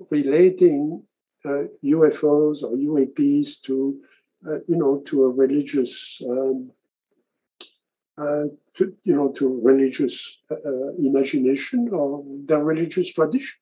relating 0.09 1.03
uh, 1.45 1.63
UFOs 1.83 2.63
or 2.63 2.75
UAPs 2.75 3.61
to 3.61 3.99
uh, 4.47 4.59
you 4.67 4.77
know 4.77 5.01
to 5.05 5.23
a 5.23 5.29
religious 5.29 6.21
um, 6.29 6.71
uh, 8.17 8.45
to 8.75 8.95
you 9.03 9.15
know 9.15 9.31
to 9.33 9.59
religious 9.63 10.37
uh, 10.51 10.55
uh, 10.55 10.93
imagination 10.97 11.89
or 11.91 12.23
their 12.45 12.63
religious 12.63 13.13
tradition. 13.13 13.59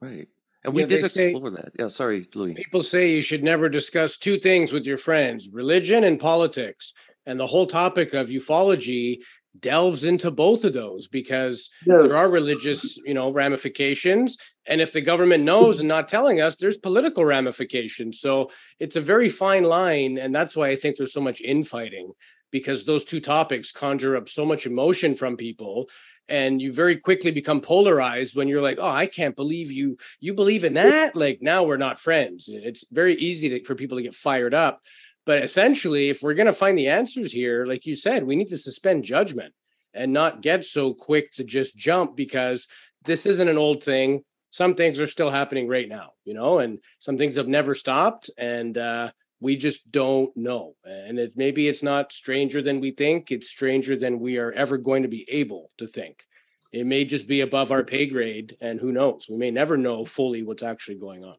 Right. 0.00 0.28
And 0.64 0.74
we 0.74 0.82
yeah, 0.82 0.88
did 0.88 1.04
explore 1.04 1.50
say, 1.50 1.56
that. 1.56 1.72
Yeah, 1.76 1.88
sorry, 1.88 2.28
Louis. 2.34 2.54
People 2.54 2.84
say 2.84 3.12
you 3.14 3.22
should 3.22 3.42
never 3.42 3.68
discuss 3.68 4.16
two 4.16 4.38
things 4.38 4.72
with 4.72 4.84
your 4.84 4.96
friends 4.96 5.50
religion 5.52 6.04
and 6.04 6.20
politics. 6.20 6.92
And 7.24 7.38
the 7.38 7.46
whole 7.46 7.68
topic 7.68 8.14
of 8.14 8.28
ufology 8.28 9.18
delves 9.58 10.04
into 10.04 10.30
both 10.30 10.64
of 10.64 10.72
those 10.72 11.08
because 11.08 11.70
yes. 11.86 12.02
there 12.02 12.16
are 12.16 12.30
religious, 12.30 12.96
you 12.98 13.14
know, 13.14 13.32
ramifications. 13.32 14.38
And 14.66 14.80
if 14.80 14.92
the 14.92 15.00
government 15.00 15.44
knows 15.44 15.78
and 15.78 15.88
not 15.88 16.08
telling 16.08 16.40
us, 16.40 16.56
there's 16.56 16.78
political 16.78 17.24
ramifications. 17.24 18.20
So 18.20 18.50
it's 18.78 18.96
a 18.96 19.00
very 19.00 19.28
fine 19.28 19.64
line. 19.64 20.18
And 20.18 20.34
that's 20.34 20.56
why 20.56 20.68
I 20.68 20.76
think 20.76 20.96
there's 20.96 21.12
so 21.12 21.20
much 21.20 21.40
infighting 21.40 22.12
because 22.50 22.84
those 22.84 23.04
two 23.04 23.20
topics 23.20 23.72
conjure 23.72 24.16
up 24.16 24.28
so 24.28 24.44
much 24.44 24.66
emotion 24.66 25.14
from 25.14 25.36
people 25.36 25.88
and 26.28 26.62
you 26.62 26.72
very 26.72 26.96
quickly 26.96 27.30
become 27.30 27.60
polarized 27.60 28.36
when 28.36 28.46
you're 28.46 28.62
like 28.62 28.78
oh 28.80 28.88
i 28.88 29.06
can't 29.06 29.34
believe 29.34 29.72
you 29.72 29.96
you 30.20 30.32
believe 30.32 30.62
in 30.62 30.74
that 30.74 31.16
like 31.16 31.38
now 31.42 31.64
we're 31.64 31.76
not 31.76 31.98
friends 31.98 32.48
it's 32.48 32.88
very 32.90 33.14
easy 33.14 33.48
to, 33.48 33.64
for 33.64 33.74
people 33.74 33.98
to 33.98 34.04
get 34.04 34.14
fired 34.14 34.54
up 34.54 34.80
But 35.24 35.42
essentially, 35.42 36.08
if 36.08 36.22
we're 36.22 36.34
going 36.34 36.46
to 36.46 36.52
find 36.52 36.76
the 36.76 36.88
answers 36.88 37.32
here, 37.32 37.64
like 37.64 37.86
you 37.86 37.94
said, 37.94 38.24
we 38.24 38.36
need 38.36 38.48
to 38.48 38.56
suspend 38.56 39.04
judgment 39.04 39.54
and 39.94 40.12
not 40.12 40.42
get 40.42 40.64
so 40.64 40.94
quick 40.94 41.32
to 41.32 41.44
just 41.44 41.76
jump 41.76 42.16
because 42.16 42.66
this 43.04 43.26
isn't 43.26 43.48
an 43.48 43.58
old 43.58 43.84
thing. 43.84 44.24
Some 44.50 44.74
things 44.74 45.00
are 45.00 45.06
still 45.06 45.30
happening 45.30 45.68
right 45.68 45.88
now, 45.88 46.10
you 46.24 46.34
know, 46.34 46.58
and 46.58 46.78
some 46.98 47.18
things 47.18 47.36
have 47.36 47.48
never 47.48 47.74
stopped. 47.74 48.30
And 48.36 48.76
uh, 48.76 49.12
we 49.40 49.56
just 49.56 49.90
don't 49.90 50.34
know. 50.36 50.74
And 50.84 51.18
it, 51.18 51.32
maybe 51.36 51.68
it's 51.68 51.82
not 51.82 52.12
stranger 52.12 52.62
than 52.62 52.80
we 52.80 52.90
think, 52.90 53.30
it's 53.30 53.48
stranger 53.48 53.96
than 53.96 54.20
we 54.20 54.38
are 54.38 54.52
ever 54.52 54.76
going 54.76 55.02
to 55.02 55.08
be 55.08 55.28
able 55.30 55.70
to 55.78 55.86
think. 55.86 56.24
It 56.72 56.86
may 56.86 57.04
just 57.04 57.28
be 57.28 57.42
above 57.42 57.70
our 57.70 57.84
pay 57.84 58.06
grade, 58.06 58.56
and 58.60 58.80
who 58.80 58.92
knows? 58.92 59.26
We 59.28 59.36
may 59.36 59.50
never 59.50 59.76
know 59.76 60.06
fully 60.06 60.42
what's 60.42 60.62
actually 60.62 60.96
going 60.96 61.22
on. 61.22 61.36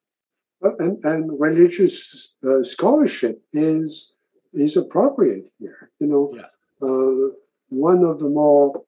And, 0.63 1.03
and 1.03 1.39
religious 1.39 2.35
uh, 2.43 2.63
scholarship 2.63 3.41
is 3.51 4.13
is 4.53 4.77
appropriate 4.77 5.45
here. 5.59 5.89
You 5.99 6.07
know, 6.07 6.33
yeah. 6.35 6.87
uh, 6.87 7.33
one 7.69 8.03
of 8.03 8.19
the 8.19 8.29
more 8.29 8.83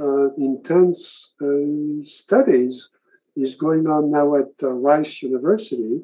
uh, 0.00 0.32
intense 0.34 1.34
uh, 1.42 2.02
studies 2.02 2.90
is 3.36 3.56
going 3.56 3.86
on 3.86 4.10
now 4.10 4.36
at 4.36 4.50
uh, 4.62 4.72
Rice 4.72 5.22
University 5.22 6.00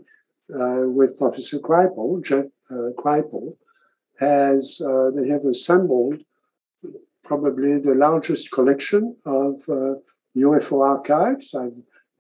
uh, 0.53 0.83
with 0.89 1.18
Professor 1.18 1.59
Kripal, 1.59 2.22
Jeff 2.22 2.47
uh, 2.70 2.91
Kripal, 2.99 3.57
has 4.18 4.81
uh, 4.81 5.11
they 5.16 5.29
have 5.29 5.45
assembled 5.45 6.22
probably 7.25 7.81
the 7.81 7.95
largest 7.95 8.53
collection 8.53 9.16
of 9.25 9.55
UFO 10.37 10.83
archives. 10.83 11.55
I've 11.55 11.72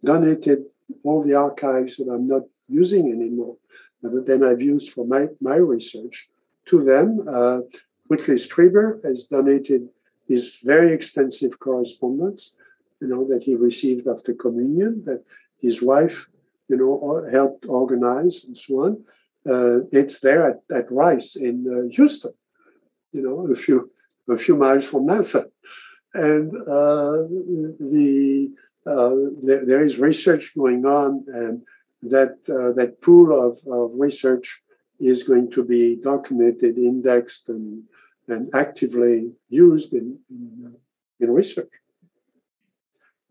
donated 0.02 0.64
all 1.02 1.22
the 1.22 1.34
archives 1.34 1.96
that 1.96 2.08
I'm 2.10 2.26
not 2.26 2.42
using 2.68 3.10
anymore, 3.10 3.56
than 4.02 4.42
I've 4.42 4.62
used 4.62 4.92
for 4.92 5.06
my, 5.06 5.26
my 5.40 5.56
research 5.56 6.28
to 6.66 6.82
them. 6.82 7.26
Uh, 7.28 7.60
Whitley 8.08 8.36
Strieber 8.36 9.02
has 9.04 9.26
donated 9.26 9.88
his 10.28 10.60
very 10.62 10.92
extensive 10.92 11.58
correspondence, 11.58 12.52
you 13.00 13.08
know, 13.08 13.26
that 13.28 13.42
he 13.42 13.54
received 13.54 14.06
after 14.06 14.34
communion, 14.34 15.02
that 15.04 15.22
his 15.60 15.82
wife, 15.82 16.28
you 16.68 16.76
know, 16.76 17.26
helped 17.30 17.66
organize 17.66 18.44
and 18.44 18.56
so 18.56 18.74
on. 18.84 19.04
Uh, 19.46 19.84
it's 19.92 20.20
there 20.20 20.48
at, 20.48 20.60
at 20.74 20.90
Rice 20.90 21.36
in 21.36 21.66
uh, 21.68 21.94
Houston, 21.94 22.32
you 23.12 23.22
know, 23.22 23.50
a 23.52 23.54
few 23.54 23.88
a 24.30 24.38
few 24.38 24.56
miles 24.56 24.88
from 24.88 25.06
NASA, 25.06 25.44
and 26.14 26.50
uh, 26.56 27.28
the 27.78 28.50
uh, 28.86 29.14
there, 29.42 29.66
there 29.66 29.82
is 29.82 29.98
research 29.98 30.54
going 30.56 30.86
on, 30.86 31.24
and 31.28 31.62
that 32.10 32.38
uh, 32.48 32.72
that 32.74 33.00
pool 33.00 33.32
of, 33.46 33.58
of 33.66 33.90
research 33.94 34.62
is 35.00 35.22
going 35.22 35.50
to 35.50 35.64
be 35.64 35.96
documented, 35.96 36.78
indexed, 36.78 37.48
and 37.48 37.82
and 38.28 38.54
actively 38.54 39.32
used 39.48 39.92
in, 39.92 40.18
in, 40.30 40.74
in 41.20 41.30
research. 41.30 41.72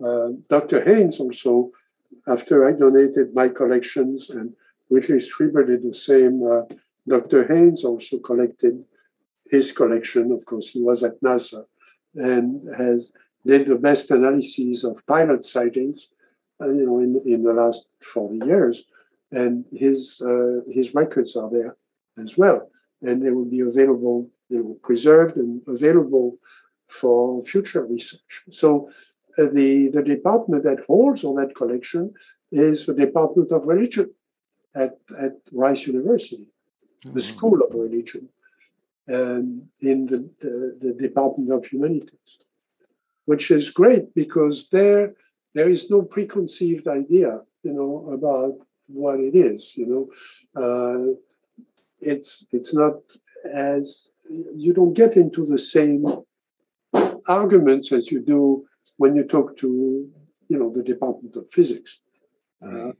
Uh, 0.03 0.29
Dr. 0.49 0.83
Haines 0.83 1.19
also, 1.19 1.71
after 2.27 2.67
I 2.67 2.73
donated 2.73 3.33
my 3.33 3.47
collections 3.47 4.29
and 4.29 4.53
Whitley 4.89 5.17
Strieber 5.17 5.65
did 5.65 5.81
the 5.81 5.95
same, 5.95 6.45
uh, 6.45 6.63
Dr. 7.07 7.47
Haines 7.47 7.83
also 7.83 8.19
collected 8.19 8.83
his 9.49 9.71
collection. 9.71 10.31
Of 10.31 10.45
course, 10.45 10.69
he 10.69 10.81
was 10.81 11.03
at 11.03 11.19
NASA 11.21 11.65
and 12.15 12.61
has 12.75 13.13
did 13.45 13.65
the 13.65 13.77
best 13.77 14.11
analyses 14.11 14.83
of 14.83 15.05
pilot 15.07 15.43
sightings, 15.43 16.09
uh, 16.09 16.12
you 16.61 16.85
know, 16.85 16.99
in, 16.99 17.21
in 17.25 17.43
the 17.43 17.53
last 17.53 17.95
40 18.01 18.45
years. 18.45 18.85
And 19.31 19.65
his, 19.71 20.21
uh, 20.21 20.61
his 20.71 20.93
records 20.93 21.35
are 21.35 21.49
there 21.49 21.75
as 22.21 22.37
well. 22.37 22.69
And 23.01 23.25
they 23.25 23.31
will 23.31 23.45
be 23.45 23.61
available 23.61 24.29
they 24.53 24.59
were 24.59 24.75
preserved 24.75 25.37
and 25.37 25.61
available 25.67 26.37
for 26.87 27.41
future 27.43 27.85
research. 27.85 28.43
So 28.49 28.89
uh, 29.37 29.47
the, 29.51 29.89
the 29.89 30.03
department 30.03 30.63
that 30.63 30.85
holds 30.85 31.23
all 31.23 31.35
that 31.35 31.55
collection 31.55 32.13
is 32.51 32.85
the 32.85 32.93
Department 32.93 33.51
of 33.51 33.65
Religion 33.65 34.13
at, 34.75 34.93
at 35.19 35.33
Rice 35.51 35.87
University, 35.87 36.47
mm-hmm. 37.05 37.15
the 37.15 37.21
School 37.21 37.61
of 37.63 37.73
Religion, 37.73 38.29
um, 39.09 39.63
in 39.81 40.05
the, 40.05 40.29
the, 40.39 40.77
the 40.79 40.93
Department 40.93 41.51
of 41.51 41.65
Humanities, 41.65 42.45
which 43.25 43.49
is 43.49 43.71
great 43.71 44.13
because 44.13 44.69
there 44.69 45.15
there 45.53 45.69
is 45.69 45.89
no 45.89 46.01
preconceived 46.01 46.87
idea, 46.87 47.41
you 47.63 47.73
know, 47.73 48.09
about 48.13 48.55
what 48.87 49.19
it 49.19 49.35
is. 49.35 49.73
You 49.75 49.87
know, 49.87 50.03
uh, 50.61 51.13
it's 52.01 52.47
it's 52.51 52.75
not 52.75 52.95
as 53.53 54.11
you 54.55 54.73
don't 54.73 54.93
get 54.93 55.17
into 55.17 55.45
the 55.45 55.57
same 55.57 56.05
arguments 57.27 57.91
as 57.91 58.11
you 58.11 58.19
do 58.19 58.65
when 58.97 59.15
you 59.15 59.23
talk 59.23 59.57
to 59.57 60.09
you 60.49 60.59
know 60.59 60.71
the 60.71 60.83
Department 60.83 61.35
of 61.35 61.49
Physics. 61.49 62.01
Uh, 62.61 62.91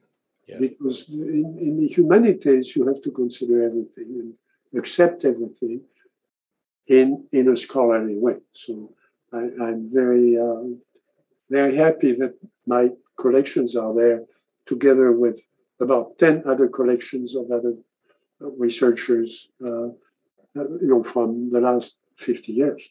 yeah. 0.48 0.58
Because 0.60 1.08
in, 1.08 1.58
in, 1.58 1.78
the 1.80 1.88
humanities, 1.88 2.76
you 2.76 2.86
have 2.86 3.02
to 3.04 3.12
consider 3.12 3.64
everything 3.64 4.10
and 4.20 4.34
accept 4.78 5.24
everything 5.24 5.82
in 6.88 7.26
in 7.32 7.48
a 7.50 7.56
scholarly 7.56 8.18
way. 8.18 8.40
So 8.52 8.94
I, 9.32 9.44
am 9.72 9.88
very 9.92 10.38
uh, 10.38 10.64
very 11.54 11.76
happy 11.76 12.12
that 12.22 12.34
my 12.66 12.90
collections 13.18 13.76
are 13.76 13.94
there, 13.94 14.20
together 14.66 15.12
with 15.12 15.38
about 15.80 16.18
ten 16.18 16.44
other 16.46 16.68
collections 16.68 17.36
of 17.36 17.52
other 17.52 17.74
researchers, 18.40 19.50
uh, 19.66 19.90
you 20.56 20.90
know, 20.92 21.04
from 21.04 21.50
the 21.50 21.62
last 21.62 22.00
50 22.18 22.54
years. 22.54 22.90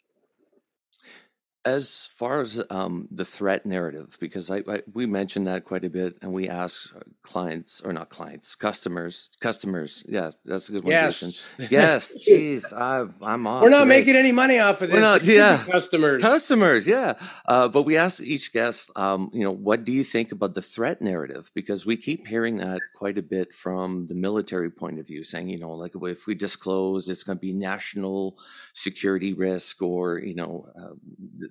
As 1.65 2.11
far 2.17 2.41
as 2.41 2.61
um, 2.71 3.07
the 3.13 3.25
threat 3.25 3.65
narrative, 3.65 4.17
because 4.19 4.51
I, 4.51 4.63
I, 4.69 4.83
we 4.93 5.07
mentioned 5.07 5.47
that 5.47 5.65
quite 5.65 5.85
a 5.85 5.91
bit, 5.91 6.17
and 6.21 6.33
we 6.33 6.49
ask 6.49 6.93
clients 7.23 7.81
or 7.81 7.93
not 7.93 8.09
clients, 8.09 8.57
customers, 8.57 9.31
customers. 9.41 10.05
Yeah, 10.09 10.33
that's 10.45 10.69
a 10.69 10.73
good 10.73 10.83
one. 10.85 10.91
Yes, 10.91 11.47
yes. 11.71 12.29
Jeez, 12.29 12.73
I, 12.73 13.07
I'm 13.25 13.47
off. 13.47 13.63
We're 13.63 13.71
not 13.71 13.85
today. 13.85 13.99
making 14.01 14.17
any 14.17 14.33
money 14.33 14.59
off 14.59 14.83
of 14.83 14.91
this. 14.91 14.95
We're 14.95 15.01
not, 15.01 15.25
yeah, 15.25 15.63
customers, 15.65 16.21
customers. 16.21 16.89
Yeah, 16.89 17.15
uh, 17.47 17.69
but 17.69 17.83
we 17.85 17.97
ask 17.97 18.21
each 18.21 18.53
guest, 18.53 18.91
um, 18.97 19.31
you 19.33 19.45
know, 19.45 19.53
what 19.53 19.85
do 19.85 19.93
you 19.93 20.03
think 20.03 20.33
about 20.33 20.55
the 20.55 20.63
threat 20.63 21.01
narrative? 21.01 21.53
Because 21.55 21.87
we 21.87 21.97
keep 21.97 22.27
hearing 22.27 22.57
that 22.57 22.81
quite 22.97 23.19
a 23.19 23.23
bit 23.23 23.55
from 23.55 24.09
the 24.09 24.15
military 24.15 24.71
point 24.71 24.99
of 24.99 25.07
view, 25.07 25.23
saying, 25.23 25.49
you 25.49 25.59
know, 25.59 25.73
like 25.73 25.93
if 25.95 26.27
we 26.27 26.35
disclose, 26.35 27.09
it's 27.09 27.23
going 27.23 27.39
to 27.39 27.41
be 27.41 27.53
national 27.53 28.37
security 28.75 29.33
risk, 29.33 29.81
or 29.81 30.19
you 30.19 30.35
know. 30.35 30.67
Uh, 30.77 30.95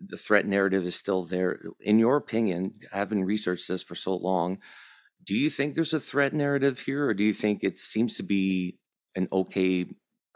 the 0.03 0.17
threat 0.17 0.45
narrative 0.45 0.85
is 0.85 0.95
still 0.95 1.23
there. 1.23 1.59
In 1.79 1.99
your 1.99 2.17
opinion, 2.17 2.75
having 2.91 3.23
researched 3.23 3.67
this 3.67 3.83
for 3.83 3.95
so 3.95 4.15
long, 4.15 4.59
do 5.25 5.35
you 5.35 5.49
think 5.49 5.75
there's 5.75 5.93
a 5.93 5.99
threat 5.99 6.33
narrative 6.33 6.79
here, 6.79 7.05
or 7.05 7.13
do 7.13 7.23
you 7.23 7.33
think 7.33 7.63
it 7.63 7.77
seems 7.77 8.17
to 8.17 8.23
be 8.23 8.77
an 9.15 9.27
okay, 9.31 9.85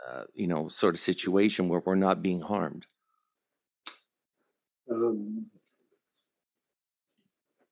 uh, 0.07 0.23
you 0.33 0.47
know, 0.47 0.67
sort 0.67 0.95
of 0.95 0.99
situation 0.99 1.69
where 1.69 1.81
we're 1.83 1.95
not 1.95 2.21
being 2.21 2.41
harmed? 2.41 2.85
Um, 4.91 5.45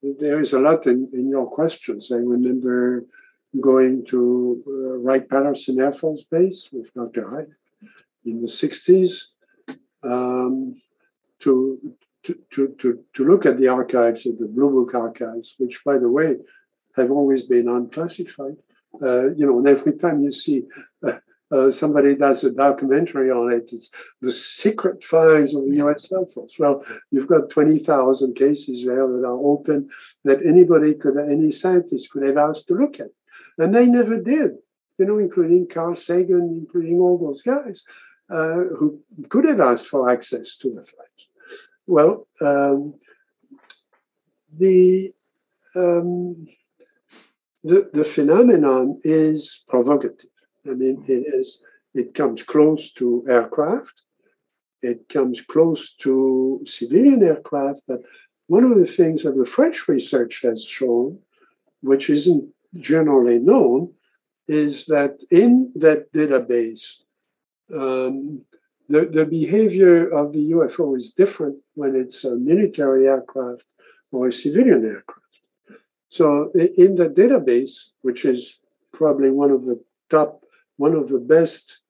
there 0.01 0.39
is 0.39 0.53
a 0.53 0.59
lot 0.59 0.87
in, 0.87 1.09
in 1.13 1.29
your 1.29 1.49
questions. 1.49 2.11
I 2.11 2.17
remember 2.17 3.05
going 3.61 4.05
to 4.07 4.63
uh, 4.67 4.97
Wright 4.97 5.27
Patterson 5.29 5.79
Air 5.79 5.93
Force 5.93 6.23
Base 6.23 6.69
with 6.73 6.93
Dr. 6.93 7.29
Hyde 7.29 7.53
in 8.25 8.41
the 8.41 8.47
60s. 8.47 9.27
Um, 10.03 10.73
to, 11.43 11.95
to, 12.23 12.73
to, 12.79 12.99
to, 13.13 13.25
look 13.25 13.45
at 13.45 13.57
the 13.57 13.67
archives 13.67 14.25
of 14.25 14.37
the 14.37 14.47
Blue 14.47 14.69
Book 14.71 14.95
archives, 14.95 15.55
which, 15.57 15.83
by 15.85 15.97
the 15.97 16.09
way, 16.09 16.37
have 16.95 17.11
always 17.11 17.47
been 17.47 17.67
unclassified. 17.67 18.57
Uh, 19.01 19.31
you 19.33 19.45
know, 19.45 19.57
and 19.57 19.67
every 19.67 19.93
time 19.93 20.21
you 20.21 20.31
see 20.31 20.63
uh, 21.05 21.13
uh, 21.51 21.69
somebody 21.71 22.15
does 22.15 22.43
a 22.43 22.53
documentary 22.53 23.29
on 23.29 23.51
it, 23.51 23.69
it's 23.73 23.91
the 24.21 24.31
secret 24.31 25.03
files 25.03 25.55
of 25.55 25.67
the 25.67 25.75
US 25.85 26.11
Air 26.11 26.25
Force. 26.25 26.57
Well, 26.59 26.83
you've 27.11 27.27
got 27.27 27.49
20,000 27.49 28.35
cases 28.35 28.85
there 28.85 29.07
that 29.07 29.25
are 29.25 29.39
open 29.39 29.89
that 30.23 30.45
anybody 30.45 30.93
could, 30.93 31.17
any 31.17 31.51
scientist 31.51 32.11
could 32.11 32.23
have 32.23 32.37
asked 32.37 32.67
to 32.67 32.75
look 32.75 32.99
at. 32.99 33.09
And 33.57 33.73
they 33.73 33.85
never 33.87 34.21
did, 34.21 34.51
you 34.97 35.05
know, 35.05 35.17
including 35.17 35.67
Carl 35.67 35.95
Sagan, 35.95 36.57
including 36.61 36.99
all 36.99 37.17
those 37.17 37.41
guys 37.41 37.83
uh, 38.31 38.63
who 38.77 39.01
could 39.29 39.45
have 39.45 39.59
asked 39.59 39.87
for 39.87 40.09
access 40.09 40.57
to 40.57 40.69
the 40.69 40.85
files. 40.85 41.27
Well, 41.87 42.27
um, 42.41 42.95
the, 44.57 45.11
um, 45.75 46.47
the 47.63 47.89
the 47.93 48.05
phenomenon 48.05 48.99
is 49.03 49.65
provocative. 49.67 50.29
I 50.69 50.73
mean, 50.73 51.03
it 51.07 51.25
is. 51.33 51.63
It 51.93 52.13
comes 52.13 52.43
close 52.43 52.93
to 52.93 53.25
aircraft. 53.29 54.03
It 54.81 55.09
comes 55.09 55.41
close 55.41 55.93
to 55.95 56.59
civilian 56.65 57.23
aircraft. 57.23 57.83
But 57.87 58.01
one 58.47 58.63
of 58.63 58.77
the 58.77 58.85
things 58.85 59.23
that 59.23 59.37
the 59.37 59.45
French 59.45 59.87
research 59.87 60.41
has 60.43 60.63
shown, 60.63 61.19
which 61.81 62.09
isn't 62.09 62.53
generally 62.75 63.39
known, 63.39 63.93
is 64.47 64.85
that 64.87 65.21
in 65.31 65.71
that 65.75 66.11
database 66.13 67.05
Um, 67.73 68.45
the, 68.93 69.05
the 69.05 69.25
behavior 69.25 70.07
of 70.19 70.33
the 70.33 70.51
UFO 70.51 70.95
is 70.95 71.13
different 71.13 71.57
when 71.73 71.95
it's 71.95 72.23
a 72.25 72.35
military 72.35 73.07
aircraft 73.07 73.65
or 74.11 74.27
a 74.27 74.31
civilian 74.31 74.85
aircraft. 74.85 75.41
So 76.09 76.51
in 76.53 76.93
the 76.93 77.09
database, 77.09 77.93
which 78.03 78.23
is 78.23 78.61
probably 78.93 79.31
one 79.31 79.49
of 79.49 79.65
the 79.65 79.83
top, 80.11 80.43
one 80.77 80.93
of 80.93 81.09
the 81.09 81.19
best 81.19 81.81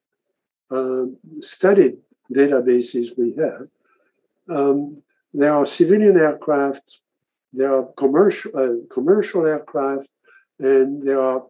uh, 0.71 1.07
studied 1.41 1.97
databases 2.33 3.17
we 3.17 3.35
have, 3.43 3.67
um, 4.49 5.01
there 5.33 5.53
are 5.53 5.65
civilian 5.65 6.15
aircraft, 6.15 7.01
there 7.51 7.75
are 7.77 7.85
commercial 7.97 8.51
uh, 8.55 8.93
commercial 8.93 9.45
aircraft, 9.45 10.07
and 10.59 11.05
there 11.05 11.21
are 11.21 11.43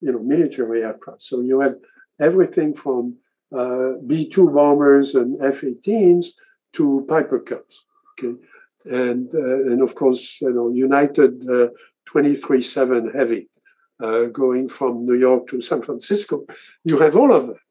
you 0.00 0.12
know 0.12 0.20
military 0.20 0.82
aircraft. 0.82 1.20
So 1.20 1.42
you 1.42 1.60
have 1.60 1.76
everything 2.18 2.72
from 2.72 3.18
uh, 3.54 3.92
B-2 4.06 4.54
bombers 4.54 5.14
and 5.14 5.40
F-18s 5.42 6.26
to 6.74 7.04
Piper 7.08 7.40
Cubs. 7.40 7.84
Okay, 8.12 8.34
and 8.84 9.34
uh, 9.34 9.70
and 9.70 9.82
of 9.82 9.94
course 9.94 10.40
you 10.40 10.52
know 10.52 10.68
United 10.70 11.40
23-7 12.08 13.08
uh, 13.08 13.18
heavy 13.18 13.48
uh, 14.00 14.26
going 14.26 14.68
from 14.68 15.06
New 15.06 15.14
York 15.14 15.48
to 15.48 15.60
San 15.60 15.82
Francisco. 15.82 16.46
You 16.84 16.98
have 16.98 17.16
all 17.16 17.32
of 17.32 17.48
that, 17.48 17.64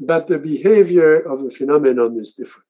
but 0.00 0.26
the 0.28 0.38
behavior 0.38 1.18
of 1.20 1.42
the 1.42 1.50
phenomenon 1.50 2.18
is 2.18 2.34
different, 2.34 2.68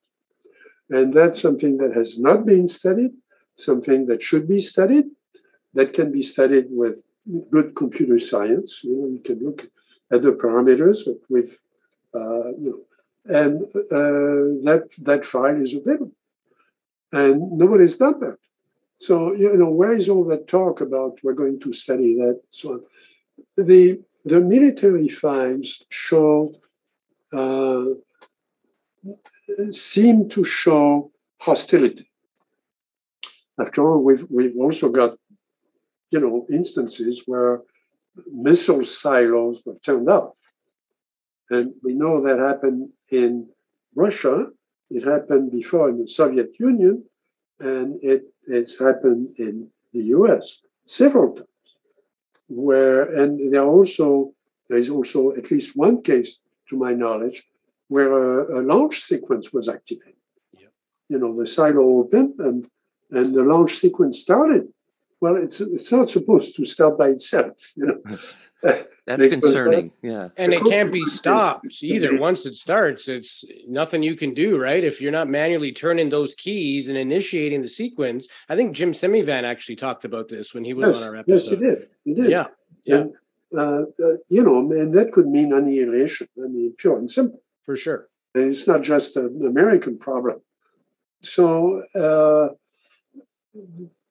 and 0.89 1.13
that's 1.13 1.41
something 1.41 1.77
that 1.77 1.93
has 1.93 2.19
not 2.19 2.45
been 2.45 2.67
studied. 2.67 3.11
Something 3.59 4.05
that 4.05 4.21
should 4.21 4.47
be 4.47 4.59
studied, 4.59 5.05
that 5.73 5.93
can 5.93 6.11
be 6.11 6.21
studied 6.21 6.67
with 6.69 7.03
good 7.49 7.75
computer 7.75 8.19
science. 8.19 8.83
You 8.83 8.95
know, 8.95 9.07
you 9.07 9.19
can 9.19 9.39
look 9.43 9.67
at 10.11 10.21
the 10.21 10.31
parameters 10.31 11.07
with 11.29 11.49
uh, 11.49 11.66
you 12.57 12.71
know, 12.71 12.81
and 13.39 13.63
uh, 13.63 14.63
that 14.65 14.89
that 15.03 15.25
file 15.25 15.61
is 15.61 15.75
available, 15.75 16.11
and 17.11 17.51
nobody's 17.51 17.97
done 17.97 18.19
that. 18.21 18.37
So 18.97 19.33
you 19.33 19.57
know, 19.57 19.69
where 19.69 19.91
is 19.91 20.09
all 20.09 20.25
that 20.25 20.47
talk 20.47 20.81
about 20.81 21.19
we're 21.23 21.33
going 21.33 21.59
to 21.61 21.73
study 21.73 22.15
that? 22.15 22.41
So 22.51 22.73
on? 22.73 22.83
the 23.57 23.99
the 24.25 24.41
military 24.41 25.07
files 25.07 25.85
show 25.89 26.53
uh, 27.33 27.85
seem 29.71 30.29
to 30.29 30.43
show 30.43 31.11
hostility. 31.39 32.09
After 33.59 33.89
all, 33.89 34.03
we've 34.03 34.25
we've 34.29 34.57
also 34.57 34.89
got 34.89 35.17
you 36.11 36.19
know 36.19 36.45
instances 36.49 37.23
where 37.25 37.61
missile 38.31 38.85
silos 38.85 39.61
were 39.65 39.77
turned 39.83 40.09
off 40.09 40.36
and 41.49 41.73
we 41.83 41.93
know 41.93 42.21
that 42.21 42.39
happened 42.39 42.89
in 43.11 43.47
Russia, 43.95 44.47
it 44.89 45.03
happened 45.03 45.51
before 45.51 45.89
in 45.89 45.99
the 45.99 46.07
Soviet 46.07 46.59
Union, 46.59 47.03
and 47.59 47.99
it, 48.01 48.23
it's 48.47 48.79
happened 48.79 49.35
in 49.37 49.69
the 49.93 50.03
US 50.17 50.61
several 50.85 51.33
times. 51.33 51.47
Where 52.49 53.03
and 53.19 53.51
there 53.51 53.63
are 53.63 53.67
also 53.67 54.33
there 54.69 54.77
is 54.77 54.89
also 54.89 55.33
at 55.35 55.51
least 55.51 55.75
one 55.75 56.01
case, 56.01 56.43
to 56.69 56.77
my 56.77 56.93
knowledge, 56.93 57.43
where 57.87 58.11
a, 58.13 58.59
a 58.59 58.61
launch 58.61 58.99
sequence 58.99 59.53
was 59.53 59.67
activated. 59.67 60.15
Yep. 60.57 60.71
You 61.09 61.19
know, 61.19 61.35
the 61.35 61.47
silo 61.47 61.83
opened 61.99 62.35
and 62.39 62.69
and 63.11 63.33
the 63.33 63.43
launch 63.43 63.73
sequence 63.73 64.19
started. 64.19 64.67
Well, 65.19 65.35
it's 65.35 65.61
it's 65.61 65.91
not 65.91 66.09
supposed 66.09 66.55
to 66.57 66.65
start 66.65 66.97
by 66.97 67.09
itself, 67.09 67.73
you 67.75 67.87
know. 67.87 68.17
That's 69.05 69.27
concerning. 69.27 69.91
Yeah. 70.01 70.29
And 70.35 70.53
it 70.53 70.63
can't 70.65 70.91
be 70.91 71.05
stopped 71.05 71.81
either. 71.81 72.17
Once 72.17 72.45
it 72.45 72.55
starts, 72.55 73.07
it's 73.07 73.45
nothing 73.67 74.03
you 74.03 74.15
can 74.15 74.33
do, 74.33 74.61
right? 74.61 74.83
If 74.83 75.01
you're 75.01 75.13
not 75.13 75.29
manually 75.29 75.71
turning 75.71 76.09
those 76.09 76.35
keys 76.35 76.89
and 76.89 76.97
initiating 76.97 77.61
the 77.61 77.69
sequence. 77.69 78.27
I 78.49 78.55
think 78.57 78.75
Jim 78.75 78.91
Semivan 78.91 79.43
actually 79.43 79.77
talked 79.77 80.03
about 80.03 80.27
this 80.27 80.53
when 80.53 80.65
he 80.65 80.73
was 80.73 80.89
yes, 80.89 80.97
on 80.97 81.07
our 81.07 81.15
episode. 81.15 81.33
Yes, 81.33 81.49
he 81.49 81.55
did. 81.55 81.89
He 82.03 82.13
did. 82.15 82.29
Yeah. 82.29 82.47
Yeah. 82.83 82.95
And, 82.97 83.13
uh, 83.57 83.83
uh, 84.03 84.17
you 84.29 84.43
know, 84.43 84.59
and 84.59 84.93
that 84.97 85.13
could 85.13 85.27
mean 85.27 85.53
annihilation. 85.53 86.27
I 86.37 86.47
mean, 86.47 86.73
pure 86.77 86.97
and 86.97 87.09
simple. 87.09 87.41
For 87.63 87.77
sure. 87.77 88.09
And 88.35 88.45
it's 88.45 88.67
not 88.67 88.81
just 88.81 89.15
an 89.15 89.45
American 89.45 89.97
problem. 89.97 90.41
So 91.21 91.83
uh, 91.95 92.49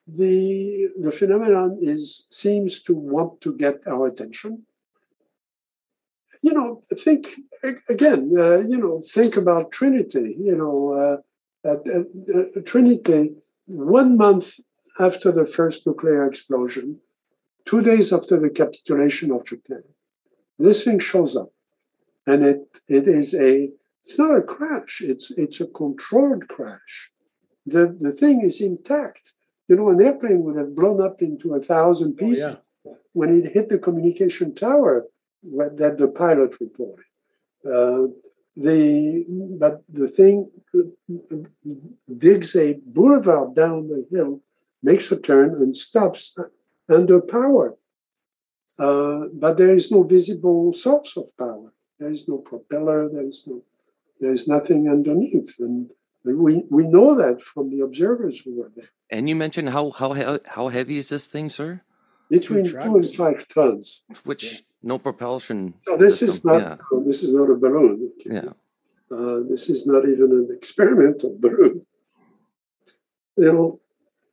the 0.06 0.88
the 1.00 1.10
phenomenon 1.10 1.78
is 1.80 2.26
seems 2.30 2.82
to 2.84 2.94
want 2.94 3.40
to 3.40 3.56
get 3.56 3.86
our 3.86 4.06
attention. 4.06 4.64
You 6.42 6.52
know, 6.52 6.82
think 6.94 7.28
again. 7.88 8.30
Uh, 8.36 8.58
you 8.58 8.78
know, 8.78 9.02
think 9.12 9.36
about 9.36 9.72
Trinity. 9.72 10.36
You 10.38 10.56
know, 10.56 10.92
uh, 10.92 11.68
at, 11.68 11.86
at, 11.88 12.06
uh, 12.34 12.60
Trinity. 12.64 13.34
One 13.66 14.16
month 14.16 14.60
after 15.00 15.32
the 15.32 15.44
first 15.44 15.86
nuclear 15.86 16.24
explosion, 16.24 17.00
two 17.64 17.82
days 17.82 18.12
after 18.12 18.38
the 18.38 18.50
capitulation 18.50 19.32
of 19.32 19.44
Japan, 19.44 19.82
this 20.58 20.84
thing 20.84 21.00
shows 21.00 21.36
up, 21.36 21.50
and 22.26 22.46
it 22.46 22.80
it 22.88 23.08
is 23.08 23.34
a. 23.34 23.70
It's 24.04 24.20
not 24.20 24.38
a 24.38 24.42
crash. 24.42 25.02
It's 25.02 25.32
it's 25.32 25.60
a 25.60 25.66
controlled 25.66 26.46
crash. 26.46 27.12
The 27.66 27.96
the 28.00 28.12
thing 28.12 28.42
is 28.42 28.60
intact 28.60 29.34
you 29.68 29.76
know, 29.76 29.90
an 29.90 30.00
airplane 30.00 30.42
would 30.44 30.56
have 30.56 30.74
blown 30.74 31.02
up 31.02 31.22
into 31.22 31.54
a 31.54 31.60
thousand 31.60 32.16
pieces 32.16 32.44
oh, 32.44 32.58
yeah. 32.84 32.92
when 33.12 33.40
it 33.40 33.52
hit 33.52 33.68
the 33.68 33.78
communication 33.78 34.54
tower 34.54 35.06
that 35.42 35.96
the 35.98 36.08
pilot 36.08 36.56
reported. 36.60 37.04
Uh, 37.64 38.06
the 38.56 39.24
but 39.58 39.82
the 39.88 40.08
thing 40.08 40.50
digs 42.16 42.56
a 42.56 42.78
boulevard 42.86 43.54
down 43.54 43.88
the 43.88 44.06
hill, 44.10 44.40
makes 44.82 45.12
a 45.12 45.20
turn, 45.20 45.50
and 45.56 45.76
stops 45.76 46.36
under 46.88 47.20
power. 47.20 47.76
Uh, 48.78 49.24
but 49.34 49.56
there 49.56 49.74
is 49.74 49.90
no 49.90 50.02
visible 50.02 50.72
source 50.72 51.16
of 51.16 51.28
power. 51.38 51.72
There 51.98 52.10
is 52.10 52.28
no 52.28 52.38
propeller. 52.38 53.08
There 53.10 53.26
is 53.26 53.44
no. 53.46 53.62
There 54.20 54.32
is 54.32 54.48
nothing 54.48 54.88
underneath, 54.88 55.56
and 55.58 55.90
we 56.34 56.64
we 56.70 56.88
know 56.88 57.14
that 57.14 57.40
from 57.40 57.70
the 57.70 57.80
observers 57.80 58.40
who 58.40 58.56
were 58.56 58.70
there. 58.74 58.88
And 59.10 59.28
you 59.28 59.36
mentioned 59.36 59.68
how 59.70 59.90
how 59.90 60.38
how 60.46 60.68
heavy 60.68 60.98
is 60.98 61.08
this 61.08 61.26
thing, 61.26 61.48
sir? 61.48 61.82
Between 62.30 62.64
two, 62.64 62.72
two 62.72 62.96
and 62.96 63.14
five 63.14 63.46
tons. 63.48 64.02
Which 64.24 64.44
yeah. 64.44 64.58
no 64.82 64.98
propulsion. 64.98 65.74
No, 65.86 65.96
this 65.96 66.18
system. 66.18 66.36
is 66.36 66.44
not. 66.44 66.60
Yeah. 66.60 66.76
No, 66.90 67.04
this 67.04 67.22
is 67.22 67.32
not 67.32 67.50
a 67.50 67.54
balloon. 67.54 68.12
Yeah. 68.24 68.50
Uh, 69.08 69.40
this 69.48 69.70
is 69.70 69.86
not 69.86 70.08
even 70.08 70.32
an 70.32 70.48
experimental 70.50 71.36
balloon. 71.38 71.86
You 73.36 73.52
know, 73.52 73.80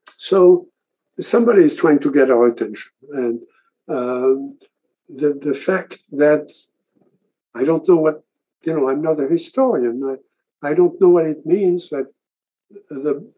so 0.09 0.69
somebody 1.11 1.63
is 1.63 1.75
trying 1.75 1.99
to 1.99 2.11
get 2.11 2.31
our 2.31 2.47
attention, 2.47 2.91
and 3.11 3.39
um, 3.87 4.57
the 5.09 5.33
the 5.33 5.53
fact 5.53 5.99
that 6.13 6.51
I 7.53 7.65
don't 7.65 7.87
know 7.87 7.97
what 7.97 8.23
you 8.63 8.73
know. 8.73 8.89
I'm 8.89 9.03
not 9.03 9.19
a 9.19 9.27
historian. 9.27 10.01
I, 10.03 10.15
I 10.63 10.73
don't 10.73 10.99
know 11.01 11.09
what 11.09 11.27
it 11.27 11.45
means, 11.45 11.89
but 11.89 12.07
the, 12.89 13.29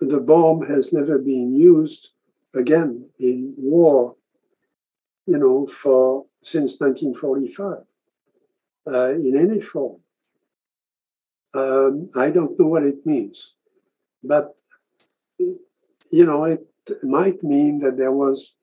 the 0.00 0.20
bomb 0.20 0.66
has 0.66 0.92
never 0.92 1.18
been 1.18 1.54
used 1.54 2.10
again 2.54 3.08
in 3.18 3.54
war, 3.56 4.16
you 5.26 5.38
know, 5.38 5.66
for 5.66 6.26
since 6.42 6.80
1945 6.80 7.84
uh, 8.86 9.14
in 9.14 9.38
any 9.38 9.60
form. 9.60 10.00
Um, 11.54 12.08
I 12.16 12.30
don't 12.30 12.58
know 12.58 12.66
what 12.66 12.82
it 12.82 13.06
means, 13.06 13.54
but 14.22 14.54
you 15.38 16.26
know, 16.26 16.44
it 16.44 16.66
might 17.02 17.42
mean 17.42 17.80
that 17.80 17.96
there 17.96 18.12
was 18.12 18.54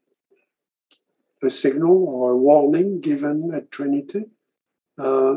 a 1.41 1.49
signal 1.49 2.05
or 2.07 2.31
a 2.31 2.37
warning 2.37 3.01
given 3.01 3.51
at 3.53 3.71
Trinity. 3.71 4.25
Uh, 4.97 5.35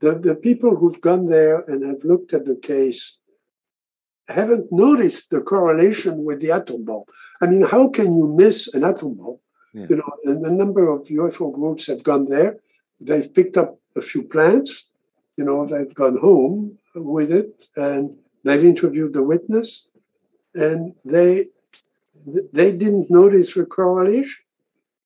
the, 0.00 0.18
the 0.18 0.34
people 0.34 0.76
who've 0.76 1.00
gone 1.00 1.26
there 1.26 1.60
and 1.68 1.84
have 1.84 2.04
looked 2.04 2.32
at 2.34 2.44
the 2.44 2.56
case 2.56 3.18
haven't 4.28 4.70
noticed 4.72 5.30
the 5.30 5.40
correlation 5.40 6.24
with 6.24 6.40
the 6.40 6.50
atom 6.50 6.84
bomb. 6.84 7.04
I 7.40 7.46
mean, 7.46 7.62
how 7.62 7.88
can 7.88 8.16
you 8.16 8.26
miss 8.28 8.74
an 8.74 8.84
atom 8.84 9.14
bomb? 9.14 9.38
Yeah. 9.72 9.86
You 9.90 9.96
know, 9.96 10.12
and 10.24 10.44
a 10.44 10.50
number 10.50 10.88
of 10.88 11.06
UFO 11.06 11.52
groups 11.52 11.86
have 11.86 12.02
gone 12.02 12.28
there. 12.28 12.56
They've 13.00 13.32
picked 13.32 13.56
up 13.56 13.78
a 13.94 14.00
few 14.00 14.22
plants. 14.22 14.88
You 15.36 15.44
know, 15.44 15.66
they've 15.66 15.94
gone 15.94 16.16
home 16.18 16.78
with 16.94 17.30
it, 17.30 17.66
and 17.76 18.16
they've 18.42 18.64
interviewed 18.64 19.12
the 19.12 19.22
witness, 19.22 19.90
and 20.54 20.94
they 21.04 21.44
they 22.52 22.72
didn't 22.72 23.10
notice 23.10 23.52
the 23.52 23.66
correlation 23.66 24.42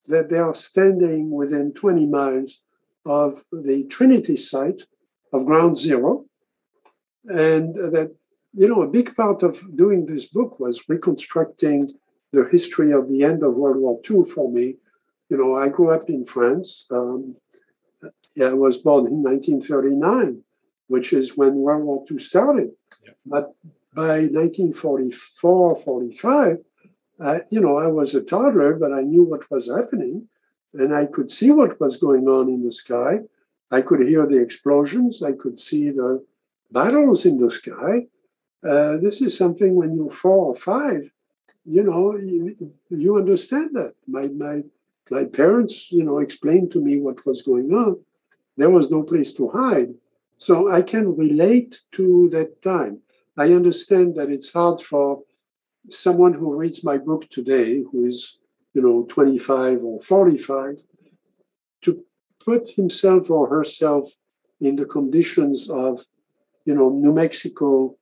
that 0.07 0.31
they 0.31 0.39
are 0.39 0.55
standing 0.55 1.31
within 1.31 1.73
20 1.73 2.07
miles 2.07 2.63
of 3.05 3.45
the 3.53 3.85
Trinity 3.85 4.37
site 4.37 4.83
of 5.33 5.47
Ground 5.47 5.77
Zero. 5.77 6.25
And 7.25 7.75
that, 7.75 8.15
you 8.55 8.69
know, 8.69 8.83
a 8.83 8.89
big 8.89 9.15
part 9.15 9.43
of 9.43 9.61
doing 9.77 10.07
this 10.07 10.27
book 10.27 10.59
was 10.61 10.89
reconstructing 10.89 11.89
the 12.33 12.49
history 12.51 12.93
of 12.93 13.09
the 13.09 13.25
end 13.25 13.43
of 13.43 13.57
World 13.57 13.79
War 13.79 14.01
II 14.09 14.23
for 14.25 14.51
me. 14.51 14.77
You 15.29 15.37
know, 15.39 15.57
I 15.57 15.69
grew 15.69 15.91
up 15.91 16.09
in 16.09 16.25
France. 16.25 16.87
Um, 16.91 17.37
yeah, 18.37 18.49
I 18.49 18.55
was 18.55 18.79
born 18.79 19.07
in 19.07 19.23
1939. 19.23 20.43
which 20.91 21.13
is 21.13 21.37
when 21.37 21.55
World 21.55 21.85
War 21.85 22.05
II 22.11 22.19
started. 22.19 22.71
Yeah. 23.05 23.13
But 23.25 23.55
by 23.95 24.27
1944, 24.27 25.77
45, 25.77 26.57
uh, 27.21 27.39
you 27.51 27.61
know, 27.61 27.79
I 27.79 27.87
was 27.87 28.15
a 28.17 28.25
toddler, 28.25 28.75
but 28.75 28.93
I 28.93 29.03
knew 29.03 29.23
what 29.23 29.49
was 29.53 29.71
happening 29.71 30.29
and 30.75 30.95
I 30.95 31.07
could 31.07 31.31
see 31.31 31.51
what 31.51 31.81
was 31.81 31.99
going 31.99 32.29
on 32.29 32.49
in 32.49 32.65
the 32.65 32.73
sky. 32.73 33.21
I 33.71 33.83
could 33.83 34.07
hear 34.07 34.27
the 34.27 34.41
explosions. 34.41 35.23
I 35.23 35.33
could 35.33 35.59
see 35.59 35.91
the 35.91 36.25
battles 36.71 37.27
in 37.27 37.39
the 37.39 37.51
sky. 37.51 38.07
Uh, 38.67 38.99
this 38.99 39.23
is 39.23 39.37
something 39.37 39.75
when 39.75 39.95
you're 39.97 40.11
four 40.11 40.47
or 40.47 40.55
five, 40.55 41.11
you 41.65 41.83
know, 41.83 42.17
you, 42.17 42.75
you 42.91 43.17
understand 43.17 43.71
that. 43.75 43.95
My, 44.07 44.29
my, 44.29 44.63
my 45.11 45.25
parents, 45.25 45.91
you 45.93 46.05
know, 46.05 46.19
explained 46.19 46.73
to 46.73 46.81
me 46.81 47.01
what 47.01 47.25
was 47.27 47.43
going 47.43 47.73
on. 47.73 48.01
There 48.57 48.71
was 48.71 48.91
no 48.91 49.03
place 49.03 49.33
to 49.35 49.49
hide. 49.49 49.95
So 50.37 50.71
I 50.71 50.83
can 50.83 51.17
relate 51.17 51.81
to 51.93 52.29
that 52.31 52.63
time. 52.63 53.01
I 53.37 53.53
understand 53.53 54.17
that 54.17 54.31
it's 54.31 54.53
hard 54.53 54.81
for 54.81 55.23
someone 55.89 56.35
who 56.35 56.55
reads 56.57 56.85
my 56.85 56.99
book 56.99 57.29
today, 57.31 57.83
who 57.91 58.07
is, 58.07 58.39
you 58.75 58.83
know, 58.83 59.07
25 59.09 59.83
or 59.83 60.01
45, 60.01 60.77
to 61.83 62.05
put 62.45 62.69
himself 62.69 63.31
or 63.31 63.49
herself 63.49 64.07
in 64.61 64.77
the 64.77 64.87
conditions 64.87 65.71
of, 65.71 66.01
you 66.65 66.75
know, 66.75 66.91
New 66.91 67.13
Mexico 67.13 67.97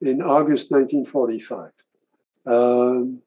in 0.00 0.22
August 0.22 0.70
1945. 0.70 1.70
Um, 2.46 3.22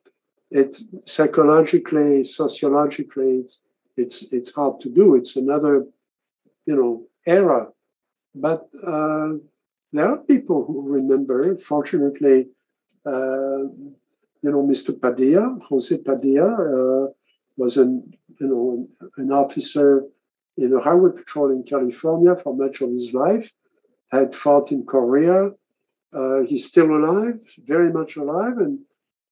it's 0.51 0.85
psychologically, 1.05 2.23
sociologically, 2.23 3.39
it's, 3.39 3.63
it's 3.97 4.31
it's 4.31 4.53
hard 4.53 4.79
to 4.81 4.89
do. 4.89 5.15
It's 5.15 5.35
another, 5.35 5.85
you 6.65 6.75
know, 6.75 7.07
era. 7.25 7.67
But 8.35 8.69
uh, 8.85 9.33
there 9.91 10.07
are 10.07 10.17
people 10.17 10.63
who 10.65 10.93
remember. 10.93 11.57
Fortunately, 11.57 12.47
uh, 13.05 13.63
you 14.41 14.51
know, 14.51 14.63
Mr. 14.63 14.99
Padilla, 14.99 15.57
Jose 15.61 15.97
Padilla, 16.03 16.49
uh, 16.49 17.07
was 17.57 17.77
an 17.77 18.13
you 18.39 18.47
know 18.47 18.87
an 19.17 19.31
officer 19.31 20.05
in 20.57 20.69
the 20.69 20.79
highway 20.79 21.11
patrol 21.15 21.51
in 21.51 21.63
California 21.63 22.35
for 22.35 22.55
much 22.55 22.81
of 22.81 22.91
his 22.91 23.13
life. 23.13 23.51
Had 24.11 24.33
fought 24.33 24.71
in 24.71 24.85
Korea. 24.85 25.51
Uh, 26.13 26.39
he's 26.47 26.65
still 26.65 26.95
alive, 26.95 27.41
very 27.65 27.91
much 27.91 28.15
alive, 28.15 28.57
and 28.57 28.79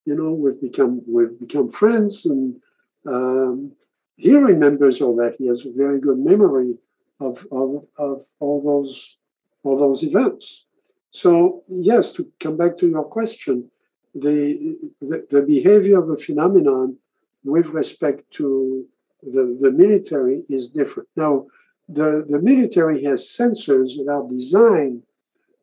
you 0.06 0.16
know 0.16 0.34
we've 0.34 0.60
become 0.60 1.02
we've 1.08 1.40
become 1.40 1.72
friends. 1.72 2.26
And 2.26 2.60
um, 3.08 3.72
he 4.18 4.36
remembers 4.36 5.02
all 5.02 5.16
that. 5.18 5.36
He 5.38 5.48
has 5.48 5.66
a 5.66 5.72
very 5.72 6.00
good 6.02 6.20
memory 6.20 6.78
of 7.20 7.48
of, 7.52 7.86
of 7.98 8.26
all 8.40 8.62
those 8.62 9.18
all 9.64 9.78
those 9.78 10.04
events. 10.04 10.66
So 11.12 11.64
yes, 11.70 12.14
to 12.14 12.30
come 12.42 12.58
back 12.58 12.78
to 12.80 12.90
your 12.90 13.06
question, 13.06 13.72
the, 14.16 15.28
the, 15.30 15.42
behavior 15.42 16.02
of 16.02 16.10
a 16.10 16.18
phenomenon 16.18 16.98
with 17.44 17.68
respect 17.70 18.24
to 18.32 18.86
the, 19.22 19.58
the 19.60 19.72
military 19.72 20.44
is 20.48 20.72
different. 20.72 21.10
Now, 21.18 21.48
the, 21.90 22.26
the 22.28 22.42
military 22.42 23.04
has 23.04 23.24
sensors 23.24 23.98
that 23.98 24.10
are 24.10 24.26
designed. 24.28 25.04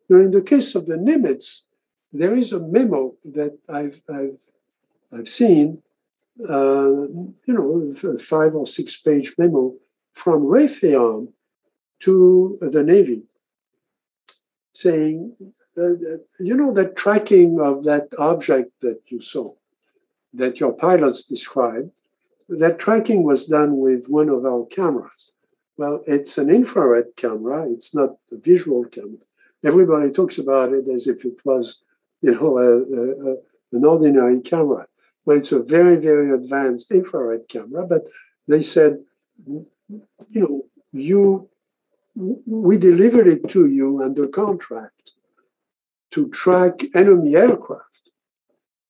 Now, 0.07 0.19
in 0.19 0.31
the 0.31 0.41
case 0.41 0.75
of 0.75 0.85
the 0.85 0.95
Nimitz, 0.95 1.63
there 2.11 2.35
is 2.35 2.53
a 2.53 2.59
memo 2.59 3.15
that 3.25 3.57
I've, 3.67 4.01
I've, 4.07 4.39
I've 5.11 5.27
seen, 5.27 5.81
uh, 6.47 7.07
you 7.47 7.53
know, 7.55 7.93
a 8.09 8.19
five 8.19 8.53
or 8.53 8.67
six 8.67 9.01
page 9.01 9.33
memo 9.39 9.73
from 10.13 10.43
Raytheon 10.43 11.27
to 12.01 12.57
the 12.61 12.83
Navy 12.83 13.23
saying, 14.83 15.35
uh, 15.77 15.95
you 16.39 16.55
know, 16.59 16.71
the 16.73 16.89
tracking 17.03 17.59
of 17.69 17.83
that 17.89 18.07
object 18.19 18.71
that 18.81 19.01
you 19.07 19.19
saw, 19.21 19.53
that 20.33 20.59
your 20.59 20.73
pilots 20.73 21.25
described, 21.25 21.93
that 22.49 22.79
tracking 22.85 23.23
was 23.23 23.47
done 23.47 23.77
with 23.77 24.01
one 24.19 24.29
of 24.29 24.45
our 24.45 24.65
cameras. 24.65 25.31
Well, 25.77 26.03
it's 26.05 26.37
an 26.37 26.49
infrared 26.59 27.09
camera, 27.15 27.59
it's 27.75 27.95
not 27.95 28.11
a 28.31 28.37
visual 28.51 28.83
camera. 28.85 29.25
Everybody 29.63 30.11
talks 30.11 30.37
about 30.37 30.73
it 30.73 30.85
as 30.95 31.07
if 31.07 31.25
it 31.25 31.39
was, 31.45 31.83
you 32.21 32.31
know, 32.35 32.57
a, 32.67 32.69
a, 32.99 33.35
an 33.75 33.85
ordinary 33.85 34.39
camera. 34.41 34.85
Well, 35.25 35.37
it's 35.37 35.53
a 35.53 35.63
very, 35.63 35.95
very 35.95 36.29
advanced 36.39 36.91
infrared 36.91 37.47
camera, 37.47 37.87
but 37.87 38.03
they 38.47 38.61
said, 38.61 38.93
you 39.47 40.41
know, 40.43 40.61
you 40.91 41.49
we 42.15 42.77
delivered 42.77 43.27
it 43.27 43.49
to 43.49 43.65
you 43.67 44.01
under 44.03 44.27
contract 44.27 45.13
to 46.11 46.29
track 46.29 46.83
enemy 46.93 47.35
aircraft. 47.35 48.09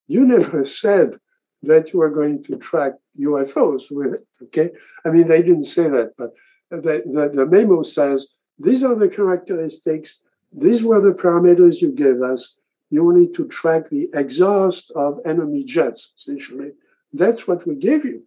You 0.07 0.25
never 0.25 0.65
said 0.83 1.17
that 1.63 1.93
you 1.93 1.99
were 1.99 2.09
going 2.09 2.43
to 2.43 2.57
track 2.57 2.93
UFOs 3.19 3.83
with 3.89 4.15
it. 4.15 4.27
Okay, 4.43 4.71
I 5.05 5.09
mean 5.09 5.27
they 5.27 5.41
didn't 5.41 5.63
say 5.63 5.87
that, 5.87 6.11
but 6.17 6.31
the, 6.69 7.03
the, 7.05 7.31
the 7.33 7.45
memo 7.45 7.83
says 7.83 8.33
these 8.59 8.83
are 8.83 8.95
the 8.95 9.09
characteristics. 9.09 10.25
These 10.51 10.83
were 10.83 11.01
the 11.01 11.13
parameters 11.13 11.81
you 11.81 11.91
gave 11.91 12.21
us. 12.21 12.59
You 12.89 13.11
need 13.13 13.33
to 13.35 13.47
track 13.47 13.89
the 13.89 14.09
exhaust 14.13 14.91
of 14.91 15.19
enemy 15.25 15.63
jets. 15.63 16.13
Essentially, 16.17 16.73
that's 17.13 17.47
what 17.47 17.65
we 17.65 17.75
gave 17.75 18.05
you 18.05 18.23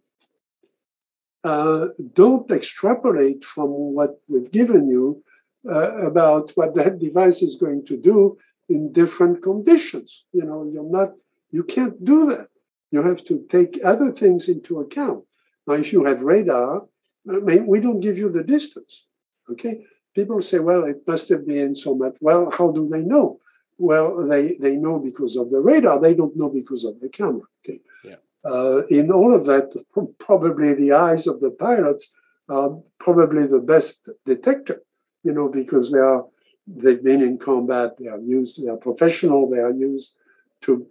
uh, 1.47 1.87
don't 2.13 2.49
extrapolate 2.51 3.43
from 3.43 3.69
what 3.97 4.11
we've 4.27 4.51
given 4.51 4.83
you 4.95 5.23
uh, 5.69 5.91
about 6.11 6.51
what 6.55 6.75
that 6.75 6.99
device 6.99 7.41
is 7.41 7.55
going 7.63 7.85
to 7.85 7.95
do 8.11 8.37
in 8.69 8.91
different 8.91 9.41
conditions. 9.41 10.25
You 10.33 10.45
know, 10.45 10.69
you're 10.71 10.91
not, 10.99 11.11
you 11.51 11.63
can't 11.63 11.97
do 12.03 12.19
that. 12.31 12.47
You 12.91 13.01
have 13.03 13.23
to 13.25 13.35
take 13.49 13.79
other 13.83 14.11
things 14.11 14.49
into 14.49 14.79
account. 14.79 15.23
Now, 15.65 15.75
if 15.75 15.91
you 15.93 16.05
have 16.05 16.21
radar, 16.21 16.85
I 17.29 17.39
mean, 17.49 17.67
we 17.67 17.79
don't 17.81 18.05
give 18.07 18.17
you 18.17 18.29
the 18.29 18.43
distance. 18.43 19.05
Okay, 19.51 19.85
people 20.15 20.41
say, 20.41 20.59
well, 20.59 20.83
it 20.85 20.99
must 21.07 21.29
have 21.29 21.45
been 21.47 21.75
so 21.75 21.95
much. 21.95 22.17
Well, 22.21 22.51
how 22.51 22.71
do 22.71 22.87
they 22.87 23.03
know? 23.13 23.39
Well, 23.77 24.27
they 24.27 24.57
they 24.59 24.75
know 24.75 24.99
because 24.99 25.35
of 25.35 25.51
the 25.51 25.61
radar. 25.61 25.99
They 25.99 26.15
don't 26.19 26.35
know 26.35 26.49
because 26.49 26.83
of 26.85 26.99
the 26.99 27.09
camera. 27.09 27.45
Okay, 27.59 27.79
yeah 28.03 28.19
uh, 28.45 28.85
in 28.87 29.11
all 29.11 29.35
of 29.35 29.45
that, 29.45 29.75
probably 30.19 30.73
the 30.73 30.93
eyes 30.93 31.27
of 31.27 31.39
the 31.39 31.51
pilots 31.51 32.13
are 32.49 32.77
probably 32.99 33.45
the 33.47 33.59
best 33.59 34.09
detector, 34.25 34.81
you 35.23 35.33
know, 35.33 35.49
because 35.49 35.91
they 35.91 35.99
are 35.99 36.25
they've 36.67 37.03
been 37.03 37.21
in 37.21 37.37
combat, 37.37 37.97
they 37.97 38.07
are 38.07 38.19
used, 38.19 38.63
they 38.63 38.69
are 38.69 38.77
professional, 38.77 39.49
they 39.49 39.59
are 39.59 39.71
used 39.71 40.15
to, 40.61 40.85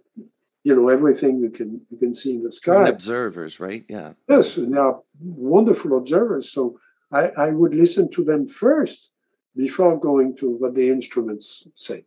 you 0.63 0.75
know, 0.75 0.89
everything 0.89 1.39
you 1.39 1.49
can 1.49 1.81
you 1.89 1.97
can 1.97 2.13
see 2.13 2.33
in 2.35 2.41
the 2.41 2.51
sky. 2.51 2.87
observers, 2.87 3.59
right? 3.59 3.85
Yeah. 3.87 4.13
Yes, 4.29 4.57
and 4.57 4.73
they 4.73 4.77
are 4.77 5.01
wonderful 5.19 5.97
observers. 5.97 6.51
So 6.51 6.79
I, 7.11 7.29
I 7.29 7.49
would 7.51 7.73
listen 7.73 8.11
to 8.11 8.23
them 8.23 8.47
first 8.47 9.11
before 9.55 9.99
going 9.99 10.35
to 10.37 10.49
what 10.51 10.75
the 10.75 10.89
instruments 10.89 11.67
say. 11.73 12.01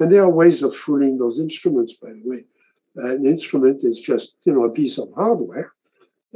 And 0.00 0.10
there 0.10 0.22
are 0.22 0.30
ways 0.30 0.62
of 0.62 0.74
fooling 0.74 1.16
those 1.18 1.38
instruments, 1.38 1.96
by 1.96 2.10
the 2.10 2.22
way 2.24 2.44
an 2.96 3.24
instrument 3.24 3.84
is 3.84 4.00
just 4.00 4.36
you 4.44 4.52
know 4.52 4.64
a 4.64 4.70
piece 4.70 4.98
of 4.98 5.12
hardware. 5.14 5.72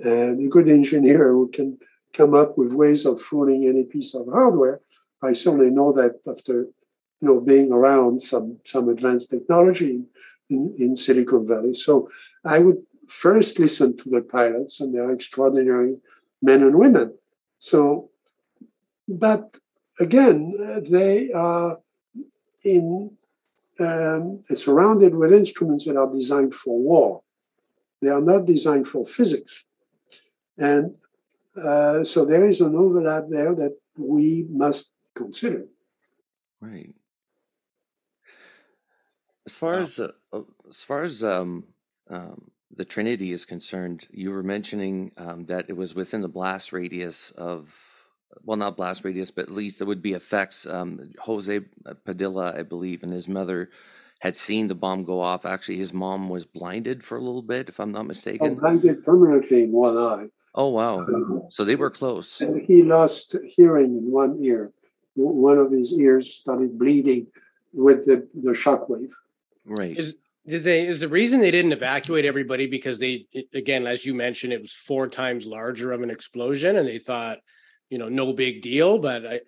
And 0.03 0.47
a 0.47 0.49
good 0.49 0.69
engineer 0.69 1.31
who 1.33 1.49
can 1.49 1.79
come 2.13 2.35
up 2.35 2.57
with 2.57 2.73
ways 2.73 3.05
of 3.07 3.21
fooling 3.21 3.67
any 3.67 3.85
piece 3.85 4.15
of 4.15 4.27
hardware. 4.27 4.81
I 5.23 5.35
certainly 5.35 5.71
know 5.71 5.93
that 5.93 6.21
after 6.27 6.67
you 7.21 7.29
know 7.29 7.41
being 7.41 7.73
around 7.73 8.23
some 8.23 8.59
some 8.65 8.89
advanced 8.89 9.31
technology 9.31 10.05
in, 10.49 10.75
in 10.79 10.97
silicon 10.97 11.47
valley. 11.47 11.75
So 11.75 12.11
i 12.45 12.59
would 12.59 12.83
first 13.09 13.59
listen 13.59 13.97
to 13.97 14.09
the 14.09 14.23
pilots 14.23 14.81
and 14.81 14.95
they're 14.95 15.11
extraordinary 15.11 15.97
men 16.43 16.63
and 16.63 16.77
women. 16.77 17.17
So 17.59 18.11
but 19.09 19.57
again 19.99 20.55
they 20.89 21.33
are 21.33 21.79
in 22.65 23.11
um, 23.81 24.43
it's 24.49 24.65
surrounded 24.65 25.15
with 25.15 25.33
instruments 25.33 25.85
that 25.87 25.97
are 25.97 26.13
designed 26.13 26.55
for 26.55 26.79
war. 26.79 27.23
They 28.03 28.09
are 28.09 28.21
not 28.21 28.47
designed 28.47 28.87
for 28.87 29.05
physics. 29.05 29.67
And 30.59 30.97
uh, 31.57 32.05
so 32.05 32.25
there 32.25 32.45
is 32.45 32.61
an 32.61 32.75
overlap 32.75 33.25
there 33.29 33.55
that 33.55 33.77
we 33.97 34.47
must 34.51 34.93
consider. 35.15 35.67
Right. 36.61 36.95
As 39.47 39.55
far 39.55 39.73
as 39.73 39.99
uh, 39.99 40.13
uh, 40.33 40.43
as 40.69 40.83
far 40.83 41.03
as 41.03 41.25
um, 41.25 41.65
um, 42.09 42.51
the 42.71 42.85
Trinity 42.85 43.33
is 43.33 43.45
concerned, 43.45 44.07
you 44.11 44.31
were 44.31 44.43
mentioning 44.43 45.13
um, 45.17 45.47
that 45.47 45.67
it 45.69 45.77
was 45.77 45.95
within 45.95 46.21
the 46.21 46.29
blast 46.29 46.73
radius 46.73 47.31
of 47.33 47.90
well, 48.45 48.57
not 48.57 48.77
blast 48.77 49.05
radius, 49.05 49.31
but 49.31 49.43
at 49.43 49.51
least 49.51 49.79
there 49.79 49.89
would 49.89 50.03
be 50.03 50.13
effects. 50.13 50.67
Um, 50.67 51.13
Jose 51.21 51.61
Padilla, 52.05 52.55
I 52.57 52.63
believe, 52.63 53.03
and 53.03 53.13
his 53.13 53.29
mother 53.29 53.71
had 54.21 54.37
seen 54.37 54.69
the 54.69 54.75
bomb 54.75 55.05
go 55.05 55.21
off. 55.21 55.45
Actually, 55.47 55.79
his 55.79 55.93
mom 55.93 56.29
was 56.29 56.47
blinded 56.47 57.05
for 57.05 57.17
a 57.17 57.21
little 57.21 57.43
bit, 57.43 57.69
if 57.69 57.81
I'm 57.81 57.93
not 57.93 58.07
mistaken. 58.07 58.53
Oh, 58.53 58.61
blinded 58.61 59.05
permanently 59.05 59.65
in 59.65 59.73
one 59.73 59.97
eye. 59.97 60.27
Oh 60.55 60.69
wow! 60.69 61.47
So 61.51 61.65
they 61.65 61.77
were 61.77 61.91
close. 61.91 62.41
And 62.41 62.61
he 62.61 62.83
lost 62.83 63.37
hearing 63.47 63.97
in 63.97 64.11
one 64.11 64.37
ear. 64.41 64.73
one 65.15 65.59
of 65.59 65.71
his 65.71 65.99
ears 65.99 66.33
started 66.35 66.79
bleeding 66.79 67.29
with 67.73 68.05
the, 68.07 68.29
the 68.35 68.55
shock 68.55 68.89
wave. 68.89 69.15
Right. 69.65 69.97
Is 69.97 70.17
did 70.47 70.65
they 70.65 70.87
is 70.87 71.01
the 71.01 71.09
reason 71.09 71.41
they 71.41 71.51
didn't 71.51 71.73
evacuate 71.73 72.25
everybody 72.25 72.67
because 72.67 72.99
they 72.99 73.27
again, 73.55 73.87
as 73.87 74.05
you 74.05 74.15
mentioned, 74.15 74.53
it 74.53 74.61
was 74.61 74.73
four 74.73 75.07
times 75.07 75.47
larger 75.47 75.93
of 75.93 76.03
an 76.03 76.11
explosion, 76.11 76.77
and 76.77 76.89
they 76.89 76.99
thought, 76.99 77.39
you 77.91 77.99
know, 77.99 78.09
no 78.09 78.33
big 78.33 78.63
deal. 78.63 78.99
But 78.99 79.27
I, 79.27 79.41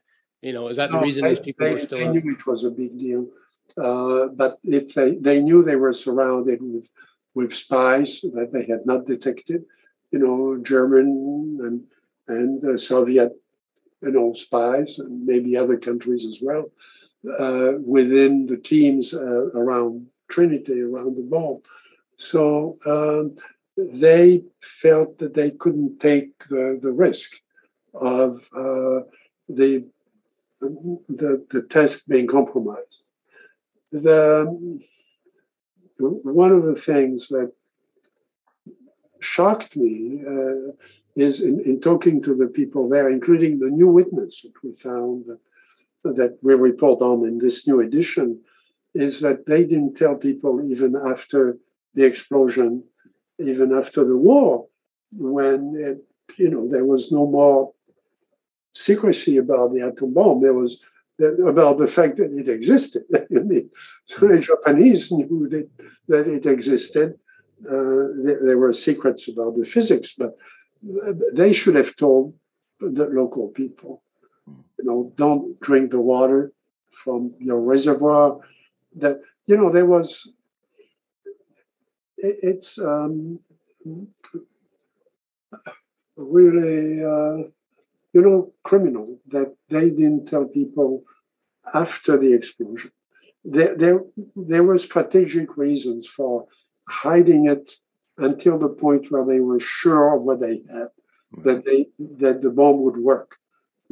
you 0.43 0.53
know, 0.53 0.69
is 0.69 0.77
that 0.77 0.91
the 0.91 1.01
reason 1.01 1.25
they, 1.25 1.31
these 1.31 1.41
people 1.41 1.67
they, 1.67 1.73
were 1.73 1.79
still? 1.79 1.99
They 1.99 2.09
knew 2.09 2.33
it 2.33 2.47
was 2.47 2.65
a 2.65 2.71
big 2.71 2.99
deal, 2.99 3.29
uh, 3.79 4.27
but 4.27 4.59
if 4.65 4.95
they 4.95 5.17
they 5.17 5.43
knew 5.43 5.63
they 5.63 5.77
were 5.77 5.93
surrounded 5.93 6.61
with 6.61 6.89
with 7.35 7.55
spies 7.55 8.21
that 8.35 8.51
they 8.53 8.65
had 8.67 8.85
not 8.85 9.07
detected, 9.07 9.65
you 10.11 10.19
know, 10.19 10.59
German 10.63 11.59
and 11.63 11.85
and 12.29 12.65
uh, 12.65 12.77
Soviet, 12.77 13.33
you 14.03 14.11
know, 14.11 14.33
spies 14.33 14.99
and 14.99 15.25
maybe 15.25 15.57
other 15.57 15.79
countries 15.79 16.27
as 16.27 16.41
well 16.43 16.71
uh, 17.39 17.73
within 17.85 18.47
the 18.47 18.57
teams 18.57 19.15
uh, 19.15 19.47
around 19.55 20.07
Trinity, 20.29 20.81
around 20.81 21.17
the 21.17 21.23
ball. 21.23 21.63
So 22.17 22.75
um, 22.87 23.37
they 23.77 24.43
felt 24.61 25.19
that 25.19 25.35
they 25.35 25.51
couldn't 25.51 26.01
take 26.01 26.39
the, 26.49 26.79
the 26.81 26.93
risk 26.93 27.33
of 27.95 28.37
uh, 28.57 29.05
the, 29.49 29.87
the, 30.61 31.45
the 31.51 31.67
test 31.69 32.09
being 32.09 32.27
compromised. 32.27 33.09
The, 33.93 34.81
one 35.99 36.53
of 36.53 36.65
the 36.65 36.75
things 36.75 37.29
that 37.29 37.53
shocked 39.21 39.77
me 39.77 40.23
uh, 40.27 40.73
is 41.17 41.43
in, 41.43 41.61
in, 41.61 41.81
talking 41.81 42.23
to 42.23 42.35
the 42.35 42.47
people 42.47 42.89
there, 42.89 43.11
including 43.11 43.59
the 43.59 43.71
new 43.71 43.89
witness 43.89 44.43
that 44.43 44.53
we 44.63 44.75
found 44.75 45.27
that 45.27 45.39
that 46.05 46.37
we 46.43 46.55
report 46.55 47.01
on 47.01 47.25
in 47.25 47.39
this 47.39 47.69
new 47.69 47.81
edition 47.81 48.41
is 48.95 49.21
that 49.21 49.47
they 49.47 49.65
didn't 49.65 49.95
tell 49.95 50.17
people 50.17 50.61
even 50.69 50.97
after 50.97 51.57
the 51.95 52.05
explosion, 52.05 52.83
even 53.39 53.73
after 53.73 54.05
the 54.05 54.17
war, 54.17 54.67
when 55.13 55.75
it, 55.77 55.99
you 56.39 56.51
know 56.51 56.69
there 56.69 56.85
was 56.85 57.13
no 57.13 57.27
more 57.27 57.73
secrecy 58.73 59.37
about 59.37 59.73
the 59.73 59.83
atom 59.83 60.15
bomb. 60.15 60.41
There 60.41 60.55
was 60.55 60.85
about 61.47 61.79
the 61.79 61.87
fact 61.87 62.17
that 62.17 62.33
it 62.33 62.49
existed. 62.49 63.03
I 63.15 63.27
mean, 63.31 63.71
so 64.07 64.29
the 64.29 64.41
Japanese 64.41 65.13
knew 65.13 65.47
that, 65.49 65.69
that 66.09 66.27
it 66.27 66.47
existed. 66.47 67.15
Uh, 67.65 68.09
there, 68.25 68.41
there, 68.43 68.59
were 68.59 68.73
secrets 68.73 69.29
about 69.29 69.57
the 69.57 69.65
physics, 69.65 70.17
but 70.19 70.35
they 71.33 71.53
should 71.53 71.77
have 71.77 71.95
told 71.95 72.35
the 72.81 73.07
local 73.07 73.49
people 73.49 74.03
you 74.83 74.85
know, 74.85 75.13
don't 75.17 75.59
drink 75.61 75.91
the 75.91 76.01
water 76.01 76.53
from 76.91 77.33
your 77.39 77.61
reservoir. 77.61 78.39
That 78.97 79.21
you 79.47 79.57
know, 79.57 79.71
there 79.71 79.87
was. 79.87 80.33
It, 82.17 82.37
it's 82.43 82.79
um, 82.79 83.39
really, 86.17 87.05
uh, 87.05 87.49
you 88.13 88.23
know, 88.23 88.53
criminal 88.63 89.19
that 89.29 89.55
they 89.69 89.91
didn't 89.91 90.27
tell 90.27 90.47
people 90.47 91.05
after 91.73 92.19
the 92.19 92.33
explosion. 92.33 92.91
There, 93.45 93.77
there, 93.77 94.01
there 94.37 94.63
were 94.63 94.79
strategic 94.79 95.57
reasons 95.57 96.07
for 96.07 96.47
hiding 96.89 97.47
it 97.47 97.73
until 98.19 98.59
the 98.59 98.69
point 98.69 99.11
where 99.11 99.25
they 99.25 99.41
were 99.41 99.61
sure 99.61 100.15
of 100.17 100.25
what 100.25 100.41
they 100.41 100.63
had, 100.71 100.89
that 101.45 101.65
they 101.65 101.89
that 102.21 102.43
the 102.43 102.51
bomb 102.51 102.83
would 102.83 102.99
work 102.99 103.37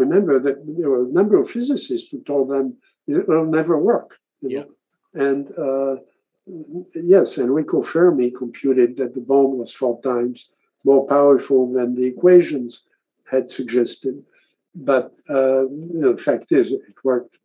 remember 0.01 0.40
that 0.40 0.59
there 0.66 0.90
were 0.90 1.05
a 1.05 1.12
number 1.18 1.36
of 1.38 1.51
physicists 1.51 2.10
who 2.10 2.20
told 2.22 2.48
them 2.48 2.76
it 3.06 3.28
will 3.28 3.44
never 3.44 3.76
work. 3.78 4.18
yeah. 4.40 4.64
And 5.12 5.42
uh, 5.59 5.97
yes, 6.94 7.38
Enrico 7.38 7.82
Fermi 7.82 8.30
computed 8.30 8.97
that 8.98 9.14
the 9.14 9.20
bomb 9.20 9.59
was 9.59 9.72
four 9.72 10.01
times 10.02 10.51
more 10.84 11.06
powerful 11.06 11.72
than 11.72 11.94
the 11.94 12.06
equations 12.06 12.84
had 13.31 13.51
suggested. 13.51 14.23
But 14.74 15.07
uh, 15.28 15.65
the 16.05 16.16
fact 16.23 16.52
is, 16.52 16.73
it 16.73 16.94
worked. 17.05 17.39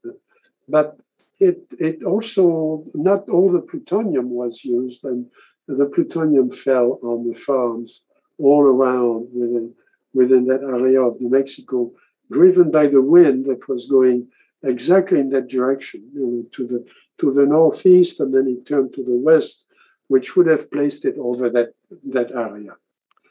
But 0.67 0.97
it, 1.39 1.59
it 1.79 2.03
also, 2.03 2.85
not 2.93 3.29
all 3.29 3.49
the 3.51 3.61
plutonium 3.61 4.29
was 4.29 4.63
used, 4.63 5.03
and 5.03 5.25
the 5.67 5.87
plutonium 5.87 6.51
fell 6.51 6.99
on 7.03 7.27
the 7.27 7.35
farms 7.35 8.03
all 8.37 8.63
around 8.63 9.27
within, 9.33 9.73
within 10.13 10.45
that 10.47 10.63
area 10.63 11.01
of 11.01 11.19
New 11.19 11.29
Mexico 11.29 11.91
driven 12.31 12.71
by 12.71 12.87
the 12.87 13.01
wind 13.01 13.45
that 13.45 13.67
was 13.67 13.87
going 13.87 14.27
exactly 14.63 15.19
in 15.19 15.29
that 15.29 15.47
direction, 15.47 16.09
you 16.13 16.25
know, 16.25 16.45
to 16.51 16.65
the 16.65 16.85
to 17.17 17.31
the 17.31 17.45
northeast, 17.45 18.19
and 18.19 18.33
then 18.33 18.47
it 18.47 18.65
turned 18.65 18.93
to 18.93 19.03
the 19.03 19.15
west, 19.15 19.65
which 20.07 20.35
would 20.35 20.47
have 20.47 20.69
placed 20.71 21.05
it 21.05 21.15
over 21.17 21.49
that 21.49 21.73
that 22.03 22.31
area. 22.31 22.75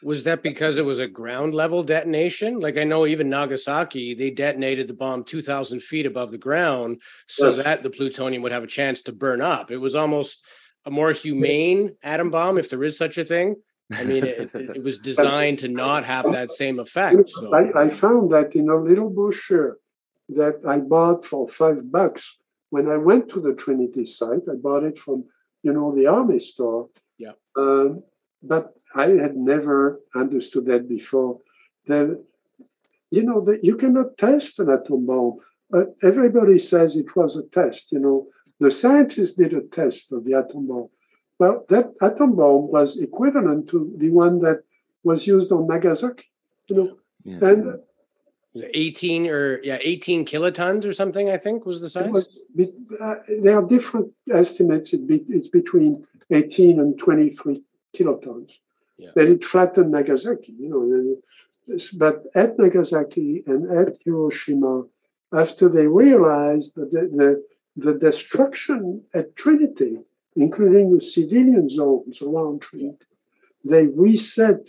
Was 0.04 0.24
that 0.24 0.42
because 0.42 0.76
it 0.76 0.84
was 0.84 0.98
a 0.98 1.08
ground 1.08 1.54
level 1.54 1.82
detonation? 1.82 2.60
Like 2.60 2.76
I 2.76 2.84
know 2.84 3.06
even 3.06 3.30
Nagasaki, 3.30 4.14
they 4.14 4.30
detonated 4.30 4.86
the 4.86 4.94
bomb 4.94 5.24
2,000 5.24 5.82
feet 5.82 6.04
above 6.04 6.30
the 6.30 6.38
ground 6.38 7.00
so 7.26 7.52
that 7.52 7.82
the 7.82 7.90
plutonium 7.90 8.42
would 8.42 8.52
have 8.52 8.62
a 8.62 8.68
chance 8.68 9.02
to 9.02 9.12
burn 9.12 9.40
up. 9.40 9.70
It 9.70 9.78
was 9.78 9.96
almost 9.96 10.44
a 10.84 10.90
more 10.90 11.12
humane 11.12 11.96
atom 12.02 12.30
bomb, 12.30 12.58
if 12.58 12.68
there 12.68 12.84
is 12.84 12.98
such 12.98 13.16
a 13.16 13.24
thing. 13.24 13.56
I 13.92 14.04
mean, 14.04 14.24
it, 14.24 14.50
it, 14.54 14.82
was 14.82 14.98
designed 15.10 15.60
to 15.60 15.68
not 15.68 16.04
have 16.04 16.30
that 16.32 16.50
same 16.50 16.78
effect. 16.78 17.30
So. 17.30 17.54
I, 17.54 17.84
I, 17.84 17.90
found 17.90 18.30
that 18.32 18.54
in 18.54 18.68
a 18.68 18.76
little 18.76 19.10
brochure 19.10 19.78
that 20.30 20.60
I 20.66 20.78
bought 20.78 21.24
for 21.24 21.48
five 21.48 21.90
bucks 21.90 22.38
when 22.70 22.88
I 22.88 22.96
went 22.96 23.28
to 23.30 23.40
the 23.40 23.54
Trinity 23.54 24.04
site. 24.04 24.42
I 24.50 24.56
bought 24.56 24.84
it 24.84 24.98
from, 24.98 25.24
you 25.62 25.72
know, 25.72 25.94
the 25.94 26.06
army 26.06 26.40
store. 26.40 26.88
Yeah. 27.18 27.32
Um, 27.56 28.02
but 28.46 28.74
I 28.94 29.08
had 29.08 29.36
never 29.36 30.00
understood 30.14 30.66
that 30.66 30.88
before. 30.88 31.40
That, 31.86 32.22
you 33.10 33.22
know, 33.22 33.44
that 33.44 33.64
you 33.64 33.76
cannot 33.76 34.16
test 34.18 34.58
an 34.60 34.70
atom 34.70 35.06
bomb. 35.06 35.38
But 35.70 35.94
everybody 36.02 36.58
says 36.58 36.96
it 36.96 37.16
was 37.16 37.36
a 37.36 37.46
test. 37.48 37.92
You 37.92 37.98
know, 37.98 38.26
the 38.60 38.70
scientists 38.70 39.34
did 39.34 39.54
a 39.54 39.62
test 39.62 40.12
of 40.12 40.24
the 40.24 40.34
atom 40.34 40.68
bomb. 40.68 40.88
Well, 41.38 41.64
that 41.68 41.92
atom 42.00 42.36
bomb 42.36 42.70
was 42.70 43.00
equivalent 43.00 43.68
to 43.70 43.92
the 43.96 44.10
one 44.10 44.40
that 44.40 44.62
was 45.02 45.26
used 45.26 45.52
on 45.52 45.66
Nagasaki, 45.66 46.24
you 46.68 46.76
know, 46.76 46.96
yeah. 47.24 47.48
and 47.48 47.78
18 48.56 49.26
or 49.28 49.60
yeah 49.64 49.78
18 49.80 50.24
kilotons 50.24 50.86
or 50.86 50.92
something 50.92 51.28
i 51.28 51.36
think 51.36 51.66
was 51.66 51.80
the 51.80 51.88
size 51.88 52.08
was, 52.10 52.28
uh, 53.00 53.16
there 53.42 53.58
are 53.58 53.66
different 53.66 54.12
estimates 54.30 54.92
it 54.92 55.08
be, 55.08 55.24
it's 55.28 55.48
between 55.48 56.04
18 56.30 56.78
and 56.78 56.96
23 56.98 57.60
kilotons 57.96 58.58
yeah. 58.98 59.10
that 59.14 59.28
it 59.28 59.44
flattened 59.44 59.92
nagasaki 59.92 60.54
you 60.64 60.68
know 60.68 60.82
but 62.02 62.16
at 62.34 62.58
nagasaki 62.58 63.42
and 63.46 63.60
at 63.80 63.96
hiroshima 64.04 64.82
after 65.32 65.68
they 65.68 65.86
realized 65.86 66.76
that 66.76 66.90
the, 66.92 67.02
the, 67.20 67.30
the 67.84 67.98
destruction 67.98 69.02
at 69.14 69.34
trinity 69.36 69.94
including 70.36 70.94
the 70.94 71.00
civilian 71.00 71.68
zones 71.68 72.22
around 72.22 72.62
Trinity. 72.62 73.06
They 73.64 73.86
reset 73.86 74.68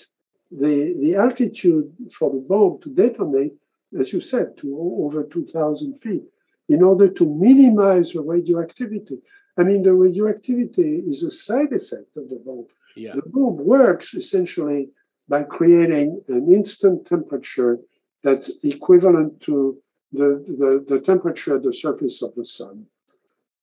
the, 0.51 0.95
the 1.01 1.15
altitude 1.15 1.91
for 2.11 2.31
the 2.31 2.39
bomb 2.39 2.79
to 2.81 2.89
detonate, 2.89 3.55
as 3.99 4.13
you 4.13 4.21
said, 4.21 4.57
to 4.57 4.77
over 4.99 5.23
2,000 5.23 5.95
feet 5.99 6.23
in 6.69 6.81
order 6.83 7.09
to 7.09 7.25
minimize 7.25 8.13
the 8.13 8.21
radioactivity. 8.21 9.21
I 9.57 9.63
mean, 9.63 9.83
the 9.83 9.93
radioactivity 9.93 11.03
is 11.05 11.23
a 11.23 11.31
side 11.31 11.73
effect 11.73 12.15
of 12.17 12.29
the 12.29 12.41
bomb. 12.43 12.65
Yeah. 12.95 13.13
The 13.15 13.23
bomb 13.25 13.57
works 13.57 14.13
essentially 14.13 14.89
by 15.27 15.43
creating 15.43 16.21
an 16.27 16.51
instant 16.51 17.05
temperature 17.05 17.79
that's 18.23 18.63
equivalent 18.63 19.41
to 19.41 19.77
the, 20.11 20.43
the, 20.47 20.85
the 20.87 21.01
temperature 21.01 21.57
at 21.57 21.63
the 21.63 21.73
surface 21.73 22.21
of 22.21 22.33
the 22.35 22.45
sun 22.45 22.85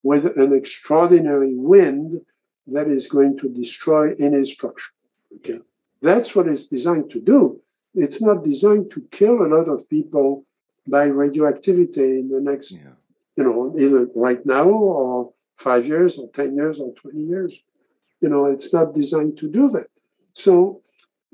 with 0.02 0.26
an 0.36 0.52
extraordinary 0.52 1.54
wind 1.54 2.20
that 2.66 2.88
is 2.88 3.08
going 3.08 3.38
to 3.38 3.48
destroy 3.48 4.14
any 4.18 4.44
structure. 4.44 4.92
Okay, 5.36 5.60
that's 6.00 6.34
what 6.34 6.48
it's 6.48 6.66
designed 6.66 7.10
to 7.10 7.20
do. 7.20 7.60
It's 7.94 8.22
not 8.22 8.44
designed 8.44 8.90
to 8.92 9.00
kill 9.10 9.42
a 9.42 9.48
lot 9.48 9.68
of 9.68 9.88
people 9.88 10.44
by 10.86 11.04
radioactivity 11.04 12.18
in 12.20 12.28
the 12.28 12.40
next, 12.40 12.72
yeah. 12.72 12.96
you 13.36 13.44
know, 13.44 13.74
either 13.78 14.08
right 14.14 14.44
now 14.44 14.68
or 14.68 15.32
five 15.56 15.86
years 15.86 16.18
or 16.18 16.28
10 16.30 16.56
years 16.56 16.80
or 16.80 16.92
20 16.94 17.20
years. 17.20 17.62
You 18.22 18.28
know, 18.28 18.46
it's 18.46 18.72
not 18.72 18.94
designed 18.94 19.36
to 19.38 19.48
do 19.48 19.68
that. 19.70 19.88
So 20.32 20.80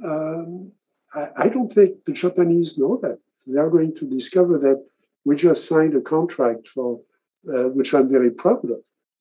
um, 0.04 0.72
I, 1.14 1.28
I 1.36 1.48
don't 1.48 1.72
think 1.72 2.04
the 2.04 2.12
Japanese 2.12 2.78
know 2.78 2.98
that. 3.02 3.18
They're 3.46 3.70
going 3.70 3.94
to 3.96 4.06
discover 4.06 4.58
that 4.58 4.84
we 5.24 5.36
just 5.36 5.68
signed 5.68 5.94
a 5.94 6.00
contract 6.00 6.68
for 6.68 7.00
uh, 7.46 7.68
which 7.76 7.94
I'm 7.94 8.08
very 8.10 8.30
proud 8.30 8.64
of, 8.64 8.80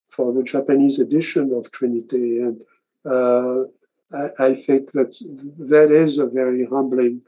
for 0.09 0.33
the 0.33 0.43
Japanese 0.43 0.99
edition 0.99 1.53
of 1.53 1.71
Trinity. 1.71 2.39
And 2.39 2.61
uh, 3.05 3.63
I, 4.11 4.47
I, 4.47 4.55
think 4.55 4.91
that 4.91 5.15
that 5.59 5.91
is 5.91 6.19
a 6.19 6.25
very 6.25 6.65
humbling 6.65 7.21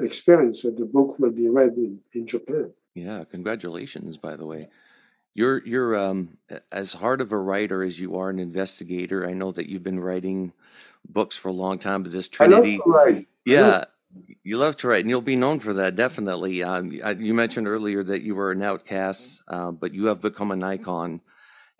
experience 0.00 0.62
that 0.62 0.76
the 0.76 0.86
book 0.86 1.18
will 1.18 1.32
be 1.32 1.48
read 1.48 1.74
in, 1.76 2.00
in 2.14 2.26
Japan. 2.26 2.72
Yeah, 2.94 3.24
congratulations, 3.30 4.16
by 4.16 4.36
the 4.36 4.46
way. 4.46 4.68
You're 5.34 5.64
you're 5.64 5.96
um, 5.96 6.38
as 6.72 6.92
hard 6.94 7.20
of 7.20 7.32
a 7.32 7.38
writer 7.38 7.82
as 7.82 8.00
you 8.00 8.16
are 8.16 8.30
an 8.30 8.38
investigator. 8.38 9.28
I 9.28 9.34
know 9.34 9.52
that 9.52 9.68
you've 9.68 9.84
been 9.84 10.00
writing 10.00 10.52
books 11.08 11.36
for 11.36 11.48
a 11.48 11.52
long 11.52 11.78
time, 11.78 12.02
but 12.02 12.12
this 12.12 12.28
Trinity, 12.28 12.80
yeah, 13.44 13.84
you 14.42 14.58
love 14.58 14.76
to 14.78 14.88
write, 14.88 15.00
and 15.00 15.10
you'll 15.10 15.20
be 15.20 15.36
known 15.36 15.60
for 15.60 15.74
that 15.74 15.96
definitely. 15.96 16.62
Um, 16.62 16.90
you 16.90 17.34
mentioned 17.34 17.68
earlier 17.68 18.02
that 18.02 18.22
you 18.22 18.34
were 18.34 18.52
an 18.52 18.62
outcast, 18.62 19.42
uh, 19.48 19.70
but 19.70 19.94
you 19.94 20.06
have 20.06 20.20
become 20.20 20.50
an 20.50 20.62
icon, 20.64 21.20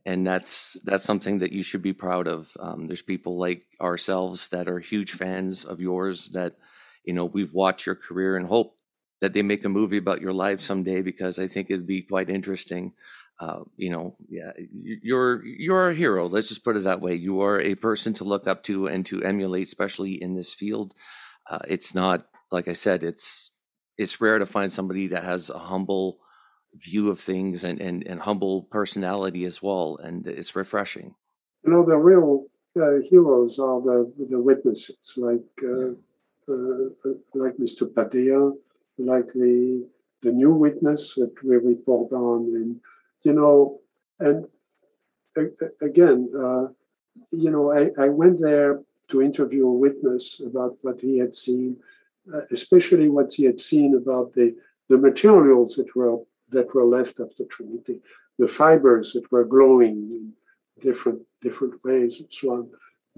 and 0.06 0.26
that's 0.26 0.78
that's 0.84 1.04
something 1.04 1.38
that 1.38 1.52
you 1.52 1.62
should 1.62 1.82
be 1.82 1.92
proud 1.92 2.28
of. 2.28 2.56
Um, 2.60 2.86
there's 2.86 3.02
people 3.02 3.38
like 3.38 3.64
ourselves 3.80 4.50
that 4.50 4.68
are 4.68 4.78
huge 4.78 5.12
fans 5.12 5.64
of 5.64 5.80
yours 5.80 6.30
that 6.30 6.56
you 7.04 7.12
know 7.12 7.24
we've 7.24 7.54
watched 7.54 7.86
your 7.86 7.96
career 7.96 8.36
and 8.36 8.46
hope 8.46 8.76
that 9.20 9.32
they 9.32 9.42
make 9.42 9.64
a 9.64 9.68
movie 9.68 9.96
about 9.96 10.20
your 10.20 10.32
life 10.32 10.60
someday 10.60 11.02
because 11.02 11.38
I 11.38 11.48
think 11.48 11.70
it'd 11.70 11.86
be 11.86 12.02
quite 12.02 12.30
interesting. 12.30 12.92
Uh, 13.40 13.60
you 13.76 13.88
know, 13.88 14.16
yeah, 14.28 14.52
you're 14.72 15.44
you're 15.44 15.90
a 15.90 15.94
hero. 15.94 16.26
Let's 16.26 16.48
just 16.48 16.64
put 16.64 16.76
it 16.76 16.84
that 16.84 17.00
way. 17.00 17.14
You 17.14 17.40
are 17.42 17.60
a 17.60 17.76
person 17.76 18.12
to 18.14 18.24
look 18.24 18.48
up 18.48 18.64
to 18.64 18.88
and 18.88 19.06
to 19.06 19.22
emulate, 19.22 19.68
especially 19.68 20.20
in 20.20 20.34
this 20.34 20.52
field. 20.52 20.94
Uh, 21.48 21.60
it's 21.68 21.94
not 21.94 22.26
like 22.50 22.66
I 22.66 22.72
said. 22.72 23.04
It's 23.04 23.52
it's 23.96 24.20
rare 24.20 24.38
to 24.38 24.46
find 24.46 24.72
somebody 24.72 25.06
that 25.08 25.22
has 25.22 25.50
a 25.50 25.58
humble 25.58 26.18
view 26.74 27.10
of 27.10 27.20
things 27.20 27.62
and 27.62 27.80
and, 27.80 28.04
and 28.06 28.20
humble 28.20 28.62
personality 28.64 29.44
as 29.44 29.62
well, 29.62 29.98
and 30.02 30.26
it's 30.26 30.56
refreshing. 30.56 31.14
You 31.64 31.72
know, 31.72 31.84
the 31.84 31.96
real 31.96 32.46
uh, 32.76 33.00
heroes 33.08 33.58
are 33.58 33.80
the 33.80 34.12
the 34.28 34.40
witnesses, 34.40 35.14
like 35.16 35.62
uh, 35.62 35.92
uh, 36.52 37.14
like 37.34 37.56
Mr. 37.56 37.92
Padilla, 37.92 38.52
like 38.98 39.28
the 39.28 39.86
the 40.22 40.32
new 40.32 40.52
witness 40.52 41.14
that 41.14 41.32
we 41.44 41.56
report 41.56 42.12
on, 42.12 42.46
and 42.54 42.80
you 43.28 43.34
know, 43.34 43.80
and 44.26 44.46
again, 45.82 46.18
uh, 46.44 46.64
you 47.42 47.50
know, 47.54 47.64
I, 47.78 47.82
I 48.04 48.08
went 48.08 48.40
there 48.40 48.80
to 49.10 49.22
interview 49.22 49.66
a 49.66 49.80
witness 49.86 50.40
about 50.50 50.78
what 50.80 51.00
he 51.00 51.18
had 51.18 51.34
seen, 51.34 51.76
uh, 52.34 52.40
especially 52.50 53.08
what 53.08 53.30
he 53.36 53.44
had 53.44 53.60
seen 53.60 53.90
about 53.94 54.32
the 54.32 54.56
the 54.90 55.00
materials 55.08 55.76
that 55.76 55.90
were 55.94 56.16
that 56.56 56.74
were 56.74 56.88
left 56.96 57.20
after 57.20 57.44
Trinity, 57.44 58.00
the 58.38 58.48
fibers 58.48 59.12
that 59.12 59.30
were 59.30 59.44
glowing 59.44 59.96
in 60.16 60.32
different 60.80 61.20
different 61.42 61.74
ways 61.84 62.20
and 62.20 62.32
so 62.32 62.46
on, 62.56 62.70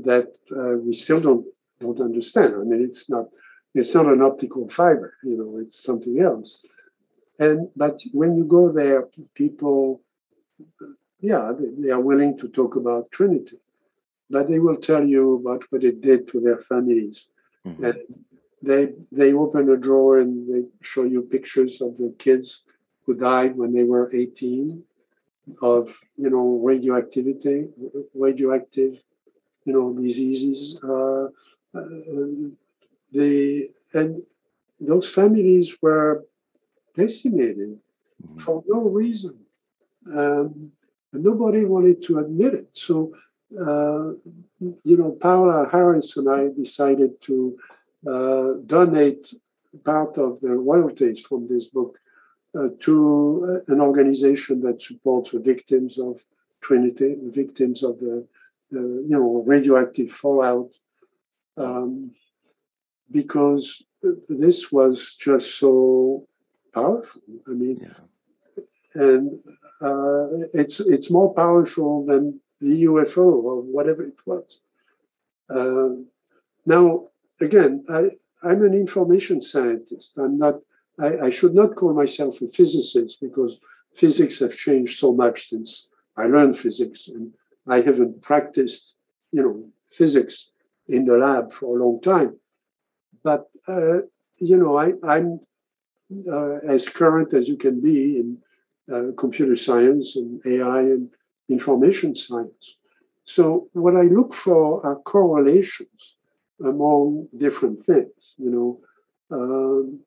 that 0.09 0.29
uh, 0.61 0.77
we 0.87 0.93
still 0.93 1.21
don't 1.21 1.47
don't 1.79 2.01
understand. 2.09 2.55
I 2.55 2.65
mean, 2.71 2.83
it's 2.89 3.09
not 3.09 3.27
it's 3.75 3.95
not 3.95 4.07
an 4.15 4.23
optical 4.23 4.69
fiber, 4.69 5.15
you 5.23 5.37
know, 5.39 5.51
it's 5.63 5.79
something 5.89 6.19
else. 6.19 6.67
And 7.41 7.71
but 7.75 7.99
when 8.13 8.37
you 8.37 8.45
go 8.45 8.71
there, 8.71 9.09
people, 9.35 10.03
yeah, 11.21 11.53
they, 11.59 11.71
they 11.79 11.91
are 11.91 12.01
willing 12.01 12.39
to 12.39 12.49
talk 12.49 12.77
about 12.77 13.11
Trinity, 13.11 13.59
but 14.29 14.49
they 14.49 14.59
will 14.59 14.77
tell 14.77 15.05
you 15.05 15.37
about 15.37 15.65
what 15.71 15.83
it 15.83 16.03
did 16.03 16.29
to 16.29 16.41
their 16.41 16.59
families. 16.59 17.31
Mm-hmm. 17.67 17.85
And 17.85 17.99
they 18.63 18.93
they 19.11 19.33
open 19.33 19.71
a 19.71 19.77
drawer 19.79 20.19
and 20.19 20.33
they 20.53 20.69
show 20.83 21.05
you 21.05 21.23
pictures 21.23 21.81
of 21.81 21.97
the 21.97 22.15
kids 22.19 22.65
who 23.07 23.15
died 23.15 23.57
when 23.57 23.73
they 23.73 23.85
were 23.85 24.11
18 24.13 24.85
of 25.63 25.99
you 26.17 26.29
know 26.29 26.61
radioactivity 26.63 27.69
radioactive 28.15 29.03
you 29.65 29.73
know 29.73 29.95
diseases 29.95 30.79
uh, 30.85 31.25
uh, 31.75 32.27
the 33.13 33.67
and 33.95 34.21
those 34.79 35.09
families 35.09 35.77
were 35.81 36.23
decimated 36.95 37.79
mm-hmm. 38.23 38.39
for 38.39 38.63
no 38.67 38.83
reason. 38.83 39.39
Um, 40.07 40.73
and 41.13 41.25
nobody 41.25 41.65
wanted 41.65 42.03
to 42.05 42.19
admit 42.19 42.55
it. 42.55 42.69
So, 42.77 43.15
uh, 43.59 44.13
you 44.61 44.97
know, 44.97 45.13
Paola 45.21 45.69
Harris 45.71 46.17
and 46.17 46.29
I 46.29 46.49
decided 46.57 47.21
to 47.23 47.59
uh, 48.09 48.61
donate 48.67 49.35
part 49.85 50.19
of 50.19 50.41
the 50.41 50.57
royalties 50.57 51.27
from 51.27 51.47
this 51.47 51.67
book 51.67 51.99
uh, 52.59 52.69
to 52.81 53.63
an 53.69 53.81
organization 53.81 54.61
that 54.63 54.83
supports 54.83 55.31
the 55.31 55.41
victims 55.41 55.99
of 55.99 56.25
Trinity, 56.61 57.15
the 57.15 57.31
victims 57.31 57.83
of 57.83 57.99
the, 58.01 58.27
the 58.71 58.81
you 58.81 59.09
know 59.09 59.43
radioactive 59.47 60.11
fallout. 60.11 60.71
Um, 61.57 62.13
because 63.11 63.83
this 64.29 64.71
was 64.71 65.17
just 65.17 65.59
so 65.59 66.27
powerful. 66.73 67.23
I 67.47 67.51
mean, 67.51 67.79
yeah. 67.83 68.63
and 68.95 69.39
uh, 69.81 70.47
it's 70.55 70.81
it's 70.81 71.11
more 71.11 71.33
powerful 71.35 72.05
than 72.07 72.41
the 72.61 72.85
UFO 72.85 73.25
or 73.25 73.63
whatever 73.63 74.03
it 74.03 74.19
was. 74.27 74.61
Uh, 75.49 76.03
now, 76.67 77.05
again, 77.41 77.85
I, 77.89 78.11
I'm 78.43 78.63
an 78.63 78.75
information 78.75 79.41
scientist. 79.41 80.19
I'm 80.19 80.39
not. 80.39 80.61
I, 80.99 81.19
I 81.27 81.31
should 81.31 81.55
not 81.55 81.77
call 81.77 81.95
myself 81.95 82.43
a 82.43 82.49
physicist 82.49 83.21
because 83.21 83.61
physics 83.95 84.39
have 84.41 84.55
changed 84.55 84.99
so 84.99 85.13
much 85.13 85.49
since 85.49 85.89
I 86.17 86.27
learned 86.27 86.59
physics, 86.59 87.09
and 87.09 87.33
I 87.67 87.81
haven't 87.81 88.23
practiced, 88.23 88.97
you 89.33 89.43
know, 89.43 89.69
physics 89.89 90.51
in 90.89 91.05
the 91.05 91.17
lab 91.17 91.53
for 91.53 91.77
a 91.77 91.83
long 91.83 92.01
time. 92.01 92.37
But 93.23 93.49
uh, 93.69 94.01
you 94.39 94.57
know, 94.57 94.77
I, 94.77 94.93
am 95.17 95.41
uh, 96.31 96.59
as 96.67 96.89
current 96.89 97.35
as 97.35 97.49
you 97.49 97.57
can 97.57 97.81
be 97.81 98.19
in 98.19 98.39
uh, 98.93 99.13
computer 99.17 99.57
science 99.57 100.17
and 100.17 100.41
AI 100.45 100.81
and 100.81 101.11
information 101.49 102.15
science. 102.15 102.77
So 103.25 103.69
what 103.73 103.97
I 103.97 104.03
look 104.03 104.35
for 104.35 104.85
are 104.85 104.97
correlations 104.97 106.17
among 106.65 107.29
different 107.37 107.85
things. 107.85 108.35
You 108.39 108.51
know, 108.51 108.81
um, 109.31 110.01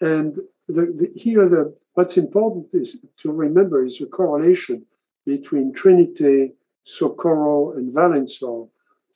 and 0.00 0.34
the, 0.68 0.86
the, 0.98 1.12
here 1.14 1.48
the 1.48 1.74
what's 1.94 2.18
important 2.18 2.68
is 2.72 3.04
to 3.18 3.32
remember 3.32 3.84
is 3.84 3.98
the 3.98 4.06
correlation 4.06 4.84
between 5.24 5.72
Trinity, 5.72 6.52
Socorro, 6.84 7.72
and 7.72 7.90
Valensole, 7.90 8.68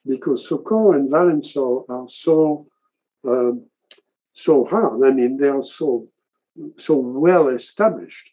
because 0.06 0.48
Socorro 0.48 0.92
and 0.92 1.10
Valensole 1.10 1.84
are 1.88 2.08
so 2.08 2.66
um, 3.26 3.66
so 4.36 4.64
hard. 4.64 5.02
I 5.04 5.10
mean, 5.10 5.38
they 5.38 5.48
are 5.48 5.62
so 5.62 6.08
so 6.76 6.96
well 6.96 7.48
established. 7.48 8.32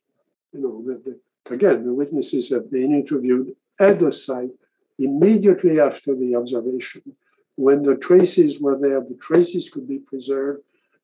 You 0.54 0.62
know, 0.62 0.84
the, 0.86 1.02
the, 1.06 1.54
again, 1.54 1.86
the 1.86 1.94
witnesses 1.94 2.50
have 2.52 2.72
been 2.72 2.94
interviewed 2.94 3.56
at 3.80 4.00
the 4.00 4.14
site 4.14 4.52
immediately 5.00 5.80
after 5.80 6.16
the 6.16 6.36
observation. 6.36 7.02
When 7.56 7.84
the 7.84 7.96
traces 7.96 8.62
were 8.62 8.78
there, 8.80 9.02
the 9.02 9.18
traces 9.22 9.70
could 9.70 9.88
be 9.88 10.00
preserved. 10.00 10.62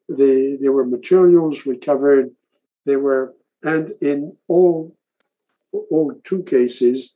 They, 0.08 0.56
there 0.56 0.72
were 0.72 0.86
materials 0.86 1.66
recovered. 1.66 2.32
They 2.86 2.96
were, 2.96 3.36
and 3.64 3.92
in 4.02 4.36
all, 4.48 4.96
all 5.72 6.14
two 6.24 6.44
cases, 6.44 7.16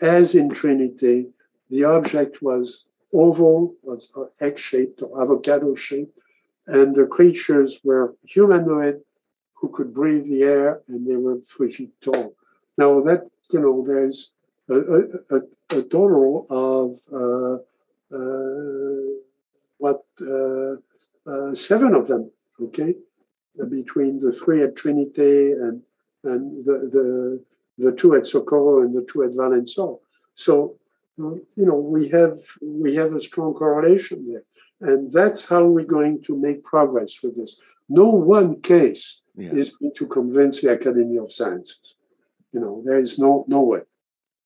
as 0.00 0.34
in 0.34 0.50
Trinity, 0.50 1.26
the 1.70 1.84
object 1.84 2.42
was 2.42 2.88
oval, 3.12 3.74
was 3.82 4.12
uh, 4.16 4.24
egg-shaped 4.40 5.02
or 5.02 5.22
avocado-shaped, 5.22 6.16
and 6.68 6.94
the 6.94 7.06
creatures 7.06 7.80
were 7.82 8.14
humanoid 8.24 9.00
who 9.54 9.68
could 9.70 9.92
breathe 9.92 10.24
the 10.24 10.42
air, 10.42 10.82
and 10.88 11.06
they 11.06 11.16
were 11.16 11.40
three 11.40 11.72
feet 11.72 11.92
tall. 12.00 12.34
Now 12.76 13.00
that 13.00 13.28
you 13.50 13.60
know, 13.60 13.84
there's 13.84 14.34
a, 14.68 14.76
a, 15.36 15.40
a 15.70 15.82
total 15.82 16.46
of 16.50 16.88
uh, 17.12 17.56
uh, 18.16 19.02
what 19.78 20.04
uh, 20.20 20.74
uh 21.30 21.54
seven 21.54 21.94
of 21.94 22.06
them. 22.06 22.30
Okay, 22.60 22.94
between 23.68 24.18
the 24.18 24.32
three 24.32 24.62
at 24.62 24.76
Trinity 24.76 25.52
and 25.52 25.82
and 26.24 26.64
the 26.64 26.78
the 26.94 27.44
the 27.78 27.92
two 27.92 28.14
at 28.14 28.26
Socorro 28.26 28.82
and 28.82 28.94
the 28.94 29.06
two 29.10 29.22
at 29.24 29.30
Valensole. 29.30 30.00
So 30.34 30.76
you 31.18 31.46
know, 31.56 31.74
we 31.74 32.08
have 32.08 32.38
we 32.62 32.94
have 32.94 33.14
a 33.14 33.20
strong 33.20 33.54
correlation 33.54 34.26
there, 34.30 34.44
and 34.80 35.12
that's 35.12 35.48
how 35.48 35.64
we're 35.64 35.84
going 35.84 36.22
to 36.22 36.38
make 36.38 36.64
progress 36.64 37.22
with 37.22 37.36
this. 37.36 37.60
No 37.88 38.10
one 38.10 38.60
case 38.60 39.22
yes. 39.36 39.52
is 39.54 39.76
going 39.76 39.92
to 39.96 40.06
convince 40.06 40.60
the 40.60 40.72
Academy 40.72 41.16
of 41.16 41.32
Sciences. 41.32 41.94
You 42.52 42.60
know, 42.60 42.82
there 42.84 42.98
is 42.98 43.18
no 43.18 43.44
no 43.48 43.62
way. 43.62 43.80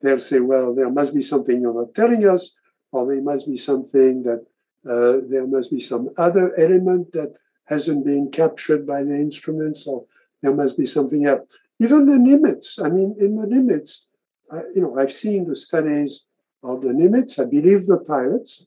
They'll 0.01 0.19
say, 0.19 0.41
well, 0.41 0.75
there 0.75 0.91
must 0.91 1.15
be 1.15 1.23
something 1.23 1.61
you're 1.61 1.75
not 1.75 1.95
telling 1.95 2.27
us, 2.27 2.57
or 2.91 3.07
there 3.07 3.23
must 3.23 3.49
be 3.49 3.57
something 3.57 4.25
that 4.25 4.45
uh, 4.89 5.25
there 5.29 5.47
must 5.47 5.71
be 5.71 5.81
some 5.81 6.11
other 6.19 6.59
element 6.59 7.13
that 7.13 7.35
hasn't 7.67 8.05
been 8.05 8.31
captured 8.31 8.87
by 8.87 9.03
the 9.03 9.15
instruments, 9.15 9.87
or 9.87 10.05
there 10.43 10.55
must 10.55 10.77
be 10.77 10.87
something 10.87 11.27
else. 11.27 11.47
Even 11.79 12.07
the 12.07 12.13
Nimitz. 12.13 12.85
I 12.85 12.91
mean, 12.91 13.15
in 13.19 13.37
the 13.37 13.47
Nimitz, 13.47 14.07
uh, 14.51 14.63
you 14.75 14.83
know, 14.83 14.99
I've 14.99 15.13
seen 15.13 15.45
the 15.45 15.57
studies 15.57 16.27
of 16.63 16.83
the 16.83 16.93
Nimitz. 16.93 17.41
I 17.41 17.49
believe 17.49 17.87
the 17.87 17.99
pilots. 17.99 18.67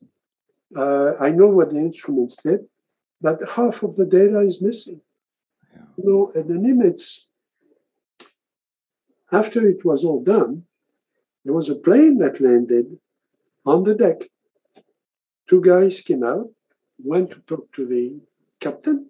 Uh, 0.76 1.14
I 1.20 1.32
know 1.32 1.48
what 1.48 1.72
the 1.72 1.80
instruments 1.80 2.42
did, 2.42 2.62
but 3.22 3.48
half 3.50 3.84
of 3.84 3.96
the 3.96 4.06
data 4.06 4.40
is 4.40 4.62
missing. 4.62 5.02
Yeah. 5.74 5.82
You 5.98 6.04
know, 6.10 6.32
at 6.40 6.48
the 6.48 6.56
Nimitz, 6.56 7.26
after 9.32 9.66
it 9.68 9.84
was 9.84 10.06
all 10.06 10.24
done, 10.24 10.64
there 11.44 11.54
was 11.54 11.70
a 11.70 11.76
plane 11.76 12.18
that 12.20 12.42
landed 12.42 12.98
on 13.66 13.84
the 13.84 13.96
deck. 13.96 14.22
Two 15.48 15.62
guys 15.62 16.02
came 16.02 16.24
out, 16.24 16.50
went 17.04 17.32
to 17.32 17.40
talk 17.42 17.72
to 17.74 17.86
the 17.86 18.20
captain, 18.60 19.10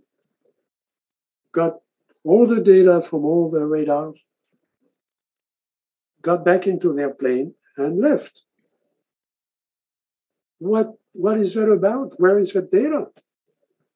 got 1.52 1.80
all 2.26 2.46
the 2.46 2.62
data 2.62 3.02
from 3.02 3.24
all 3.24 3.50
the 3.50 3.66
radars, 3.66 4.20
got 6.22 6.44
back 6.44 6.68
into 6.68 6.94
their 6.94 7.14
plane 7.14 7.54
and 7.78 8.00
left. 8.00 8.45
What 10.60 10.94
what 11.14 11.38
is 11.38 11.54
that 11.54 11.70
about? 11.70 12.20
Where 12.20 12.38
is 12.38 12.54
that 12.54 12.72
data? 12.72 13.08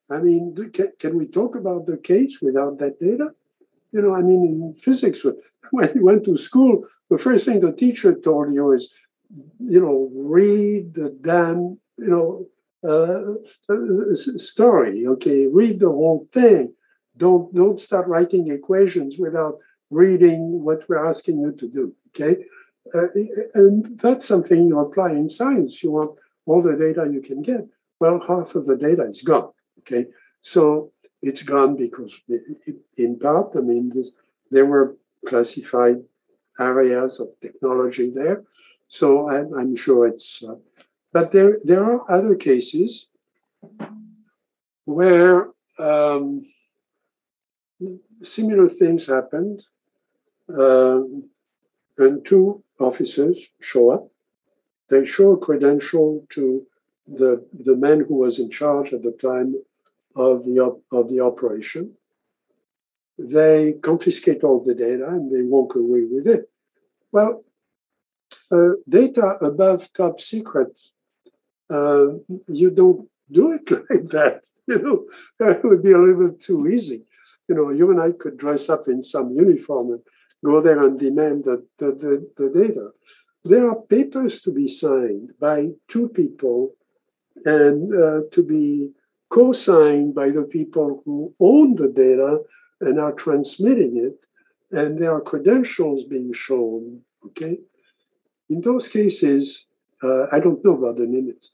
I 0.09 0.19
mean, 0.19 0.55
can, 0.73 0.91
can 0.99 1.17
we 1.17 1.27
talk 1.27 1.55
about 1.55 1.85
the 1.85 1.97
case 1.97 2.39
without 2.41 2.79
that 2.79 2.99
data? 2.99 3.29
You 3.91 4.01
know, 4.01 4.15
I 4.15 4.21
mean, 4.21 4.45
in 4.45 4.73
physics, 4.73 5.25
when 5.71 5.89
you 5.93 6.03
went 6.03 6.25
to 6.25 6.37
school, 6.37 6.85
the 7.09 7.17
first 7.17 7.45
thing 7.45 7.59
the 7.59 7.73
teacher 7.73 8.15
told 8.19 8.53
you 8.53 8.71
is, 8.71 8.93
you 9.59 9.79
know, 9.79 10.09
read 10.13 10.93
the 10.95 11.15
damn, 11.21 11.79
you 11.97 12.09
know, 12.09 12.47
uh, 12.83 13.33
story. 14.15 15.05
Okay, 15.05 15.47
read 15.47 15.79
the 15.79 15.89
whole 15.89 16.27
thing. 16.31 16.73
Don't 17.17 17.53
don't 17.53 17.79
start 17.79 18.07
writing 18.07 18.49
equations 18.49 19.17
without 19.19 19.55
reading 19.89 20.63
what 20.63 20.87
we're 20.87 21.05
asking 21.05 21.41
you 21.41 21.51
to 21.51 21.67
do. 21.67 21.93
Okay, 22.09 22.45
uh, 22.95 23.07
and 23.53 23.99
that's 23.99 24.25
something 24.25 24.67
you 24.67 24.79
apply 24.79 25.11
in 25.11 25.27
science. 25.27 25.83
You 25.83 25.91
want 25.91 26.17
all 26.49 26.61
the 26.61 26.75
data 26.75 27.03
you 27.15 27.21
can 27.21 27.41
get. 27.41 27.63
Well, 27.99 28.19
half 28.27 28.55
of 28.55 28.65
the 28.65 28.77
data 28.87 29.03
is 29.13 29.21
gone. 29.21 29.51
Okay, 29.79 30.07
so 30.41 30.91
it's 31.21 31.43
gone 31.43 31.75
because, 31.75 32.13
in 32.97 33.19
part, 33.19 33.55
I 33.55 33.61
mean, 33.69 33.91
this, 33.93 34.19
there 34.49 34.65
were 34.65 34.97
classified 35.27 35.97
areas 36.59 37.19
of 37.19 37.27
technology 37.41 38.09
there. 38.09 38.43
So 38.87 39.29
I'm, 39.29 39.53
I'm 39.53 39.75
sure 39.75 40.07
it's, 40.07 40.43
uh, 40.43 40.55
but 41.13 41.31
there 41.31 41.57
there 41.63 41.83
are 41.83 42.11
other 42.17 42.35
cases 42.35 43.07
where 44.85 45.49
um, 45.77 46.41
similar 48.23 48.69
things 48.69 49.07
happened, 49.07 49.59
uh, 50.51 51.01
and 51.97 52.25
two 52.25 52.63
officers 52.79 53.37
show 53.59 53.91
up. 53.91 54.05
They 54.89 55.05
show 55.05 55.33
a 55.33 55.37
credential 55.37 56.25
to 56.29 56.65
the 57.07 57.45
the 57.53 57.75
man 57.75 58.01
who 58.01 58.15
was 58.15 58.39
in 58.39 58.49
charge 58.49 58.93
at 58.93 59.03
the 59.03 59.11
time 59.11 59.55
of 60.15 60.45
the 60.45 60.59
op- 60.59 60.83
of 60.91 61.09
the 61.09 61.19
operation. 61.21 61.95
They 63.17 63.73
confiscate 63.81 64.43
all 64.43 64.63
the 64.63 64.75
data 64.75 65.07
and 65.07 65.31
they 65.31 65.41
walk 65.41 65.75
away 65.75 66.03
with 66.03 66.27
it. 66.27 66.49
Well, 67.11 67.43
uh, 68.51 68.71
data 68.87 69.37
above 69.41 69.91
top 69.93 70.21
secret, 70.21 70.79
uh, 71.69 72.07
you 72.47 72.69
don't 72.71 73.07
do 73.31 73.51
it 73.51 73.69
like 73.89 74.09
that. 74.09 74.45
You 74.67 74.79
know, 74.81 75.05
it 75.47 75.63
would 75.63 75.83
be 75.83 75.91
a 75.91 75.97
little 75.97 76.27
bit 76.29 76.39
too 76.41 76.67
easy. 76.67 77.05
You 77.47 77.55
know, 77.55 77.69
you 77.71 77.89
and 77.91 77.99
I 77.99 78.11
could 78.11 78.37
dress 78.37 78.69
up 78.69 78.87
in 78.87 79.01
some 79.01 79.31
uniform 79.33 79.91
and 79.93 80.01
go 80.45 80.61
there 80.61 80.81
and 80.81 80.99
demand 80.99 81.45
the, 81.45 81.65
the, 81.79 81.87
the, 81.91 82.31
the 82.37 82.49
data. 82.51 82.91
There 83.45 83.69
are 83.69 83.81
papers 83.83 84.41
to 84.41 84.51
be 84.51 84.67
signed 84.67 85.31
by 85.39 85.69
two 85.87 86.09
people 86.09 86.75
and 87.45 87.93
uh, 87.93 88.21
to 88.31 88.43
be 88.43 88.91
co-signed 89.29 90.13
by 90.13 90.29
the 90.31 90.43
people 90.43 91.01
who 91.05 91.33
own 91.39 91.75
the 91.75 91.89
data 91.89 92.39
and 92.81 92.99
are 92.99 93.13
transmitting 93.13 93.97
it, 93.97 94.25
and 94.77 94.97
there 95.01 95.13
are 95.13 95.21
credentials 95.21 96.03
being 96.03 96.33
shown. 96.33 97.01
Okay, 97.25 97.59
in 98.49 98.61
those 98.61 98.87
cases, 98.87 99.65
uh, 100.03 100.25
I 100.31 100.39
don't 100.39 100.63
know 100.63 100.75
about 100.75 100.97
the 100.97 101.05
limits, 101.05 101.51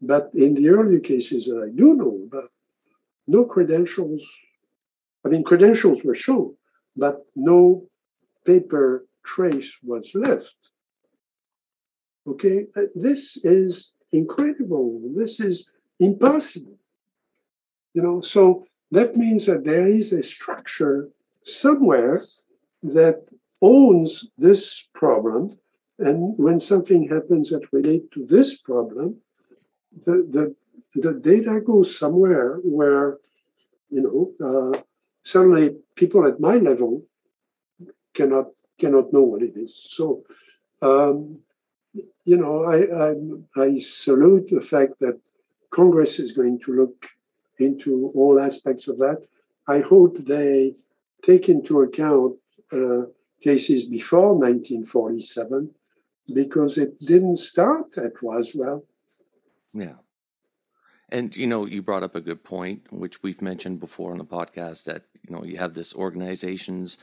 but 0.00 0.30
in 0.34 0.54
the 0.54 0.68
early 0.68 1.00
cases 1.00 1.46
that 1.46 1.62
I 1.62 1.70
do 1.76 1.94
know 1.94 2.26
about, 2.26 2.50
no 3.26 3.44
credentials. 3.44 4.26
I 5.24 5.28
mean, 5.28 5.44
credentials 5.44 6.02
were 6.04 6.14
shown, 6.14 6.56
but 6.96 7.26
no 7.36 7.88
paper 8.44 9.06
trace 9.24 9.78
was 9.82 10.14
left. 10.14 10.56
Okay, 12.28 12.66
uh, 12.76 12.82
this 12.94 13.42
is 13.44 13.94
incredible. 14.12 15.00
This 15.14 15.40
is 15.40 15.72
impossible. 15.98 16.78
You 17.94 18.02
know, 18.02 18.20
so 18.20 18.66
that 18.90 19.16
means 19.16 19.46
that 19.46 19.64
there 19.64 19.86
is 19.86 20.12
a 20.12 20.22
structure 20.22 21.08
somewhere 21.44 22.20
that 22.82 23.24
owns 23.62 24.28
this 24.38 24.88
problem. 24.94 25.58
And 25.98 26.38
when 26.38 26.60
something 26.60 27.08
happens 27.08 27.50
that 27.50 27.72
relate 27.72 28.10
to 28.12 28.24
this 28.26 28.60
problem, 28.60 29.16
the, 30.04 30.16
the, 30.30 31.00
the 31.00 31.18
data 31.18 31.60
goes 31.60 31.98
somewhere 31.98 32.60
where, 32.62 33.18
you 33.90 34.02
know, 34.02 34.20
uh, 34.46 34.78
certainly 35.24 35.76
people 35.96 36.26
at 36.26 36.40
my 36.40 36.56
level 36.56 37.04
cannot 38.14 38.46
cannot 38.78 39.12
know 39.12 39.22
what 39.22 39.42
it 39.42 39.56
is. 39.56 39.74
So, 39.74 40.24
um, 40.82 41.40
you 42.28 42.36
know, 42.36 42.64
I, 42.64 42.78
I, 43.06 43.64
I 43.64 43.78
salute 43.78 44.48
the 44.48 44.60
fact 44.60 44.98
that 44.98 45.18
Congress 45.70 46.18
is 46.18 46.32
going 46.32 46.60
to 46.60 46.74
look 46.74 47.06
into 47.58 48.12
all 48.14 48.38
aspects 48.38 48.86
of 48.86 48.98
that. 48.98 49.26
I 49.66 49.80
hope 49.80 50.18
they 50.18 50.74
take 51.22 51.48
into 51.48 51.80
account 51.80 52.36
uh, 52.70 53.04
cases 53.42 53.86
before 53.86 54.34
1947 54.34 55.70
because 56.34 56.76
it 56.76 56.98
didn't 56.98 57.38
start 57.38 57.96
at 57.96 58.22
Roswell. 58.22 58.84
Yeah. 59.72 59.94
And 61.08 61.34
you 61.34 61.46
know, 61.46 61.64
you 61.64 61.80
brought 61.80 62.02
up 62.02 62.14
a 62.14 62.20
good 62.20 62.44
point, 62.44 62.92
which 62.92 63.22
we've 63.22 63.40
mentioned 63.40 63.80
before 63.80 64.12
on 64.12 64.18
the 64.18 64.26
podcast, 64.26 64.84
that 64.84 65.04
you 65.26 65.34
know 65.34 65.44
you 65.44 65.56
have 65.56 65.72
this 65.72 65.94
organizations 65.94 66.98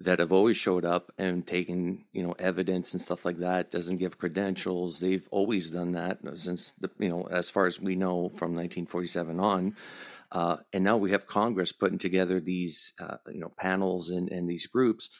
that 0.00 0.18
have 0.18 0.32
always 0.32 0.56
showed 0.56 0.84
up 0.84 1.12
and 1.18 1.46
taken 1.46 2.04
you 2.12 2.22
know 2.22 2.34
evidence 2.38 2.92
and 2.92 3.00
stuff 3.00 3.24
like 3.24 3.38
that 3.38 3.70
doesn't 3.70 3.98
give 3.98 4.18
credentials. 4.18 5.00
They've 5.00 5.28
always 5.30 5.70
done 5.70 5.92
that 5.92 6.18
since 6.34 6.72
the 6.72 6.90
you 6.98 7.08
know 7.08 7.28
as 7.30 7.48
far 7.50 7.66
as 7.66 7.80
we 7.80 7.94
know 7.94 8.28
from 8.28 8.54
1947 8.54 9.40
on. 9.40 9.76
Uh, 10.32 10.56
and 10.72 10.82
now 10.82 10.96
we 10.96 11.12
have 11.12 11.26
congress 11.28 11.70
putting 11.70 11.98
together 11.98 12.40
these 12.40 12.92
uh, 13.00 13.18
you 13.32 13.40
know 13.40 13.52
panels 13.56 14.10
and, 14.10 14.30
and 14.30 14.48
these 14.48 14.66
groups. 14.66 15.10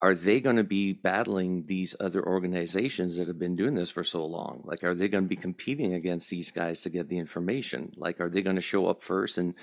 Are 0.00 0.16
they 0.16 0.40
going 0.40 0.56
to 0.56 0.64
be 0.64 0.92
battling 0.92 1.66
these 1.66 1.94
other 2.00 2.26
organizations 2.26 3.16
that 3.16 3.28
have 3.28 3.38
been 3.38 3.54
doing 3.54 3.76
this 3.76 3.92
for 3.92 4.02
so 4.02 4.26
long? 4.26 4.62
Like 4.64 4.82
are 4.82 4.96
they 4.96 5.06
going 5.06 5.24
to 5.24 5.28
be 5.28 5.36
competing 5.36 5.94
against 5.94 6.28
these 6.28 6.50
guys 6.50 6.82
to 6.82 6.90
get 6.90 7.08
the 7.08 7.18
information? 7.18 7.92
Like 7.96 8.20
are 8.20 8.28
they 8.28 8.42
going 8.42 8.56
to 8.56 8.62
show 8.62 8.88
up 8.88 9.00
first 9.00 9.38
and 9.38 9.54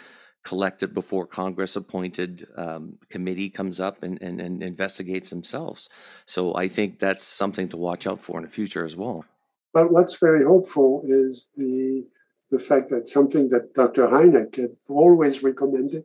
collected 0.44 0.94
before 0.94 1.26
Congress 1.28 1.76
appointed 1.76 2.48
um, 2.56 2.98
committee 3.10 3.50
comes 3.50 3.80
up 3.80 4.04
and, 4.04 4.22
and, 4.22 4.40
and 4.40 4.64
investigates 4.64 5.30
themselves. 5.30 5.90
So 6.26 6.56
I 6.56 6.68
think 6.68 7.00
that's 7.00 7.24
something 7.24 7.70
to 7.70 7.78
watch 7.78 8.08
out 8.08 8.22
for 8.22 8.38
in 8.38 8.46
the 8.46 8.50
future 8.50 8.86
as 8.86 8.96
well. 8.96 9.26
But 9.74 9.92
what's 9.92 10.20
very 10.20 10.44
hopeful 10.44 11.04
is 11.06 11.50
the 11.56 12.06
the 12.52 12.60
fact 12.60 12.90
that 12.90 13.08
something 13.08 13.50
that 13.50 13.76
Dr. 13.76 14.08
Hynek 14.08 14.56
had 14.56 14.76
always 14.90 15.44
recommended, 15.44 16.04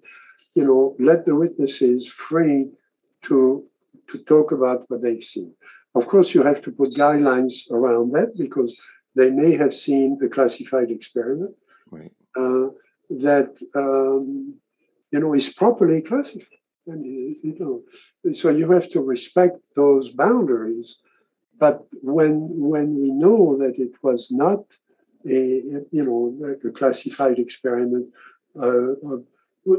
you 0.55 0.67
know, 0.67 0.95
let 0.99 1.25
the 1.25 1.35
witnesses 1.35 2.07
free 2.07 2.69
to 3.23 3.65
to 4.09 4.19
talk 4.19 4.53
about 4.53 4.85
what 4.89 5.01
they've 5.01 5.23
seen. 5.23 5.55
Of 5.95 6.07
course, 6.07 6.35
you 6.35 6.43
have 6.43 6.61
to 6.63 6.73
put 6.73 6.91
guidelines 6.91 7.71
around 7.71 8.13
that 8.13 8.37
because 8.37 8.79
they 9.17 9.31
may 9.31 9.53
have 9.53 9.73
seen 9.73 10.19
a 10.23 10.29
classified 10.29 10.91
experiment. 10.91 11.55
Right. 11.91 12.13
Uh, 12.37 12.69
that 13.11 13.51
um, 13.75 14.55
you 15.13 15.21
know 15.21 15.35
is 15.35 15.53
properly 15.53 16.03
classified. 16.03 16.59
And 16.87 17.05
you 17.07 17.57
know, 17.59 17.83
so 18.35 18.51
you 18.51 18.71
have 18.71 18.91
to 18.91 19.01
respect 19.01 19.59
those 19.75 20.11
boundaries. 20.11 21.01
But 21.59 21.87
when 22.03 22.49
when 22.51 23.01
we 23.01 23.11
know 23.13 23.57
that 23.59 23.79
it 23.79 23.93
was 24.03 24.31
not 24.31 24.77
a 25.27 25.39
you 25.91 26.05
know 26.05 26.57
a 26.65 26.71
classified 26.71 27.39
experiment, 27.39 28.07
uh, 28.61 28.95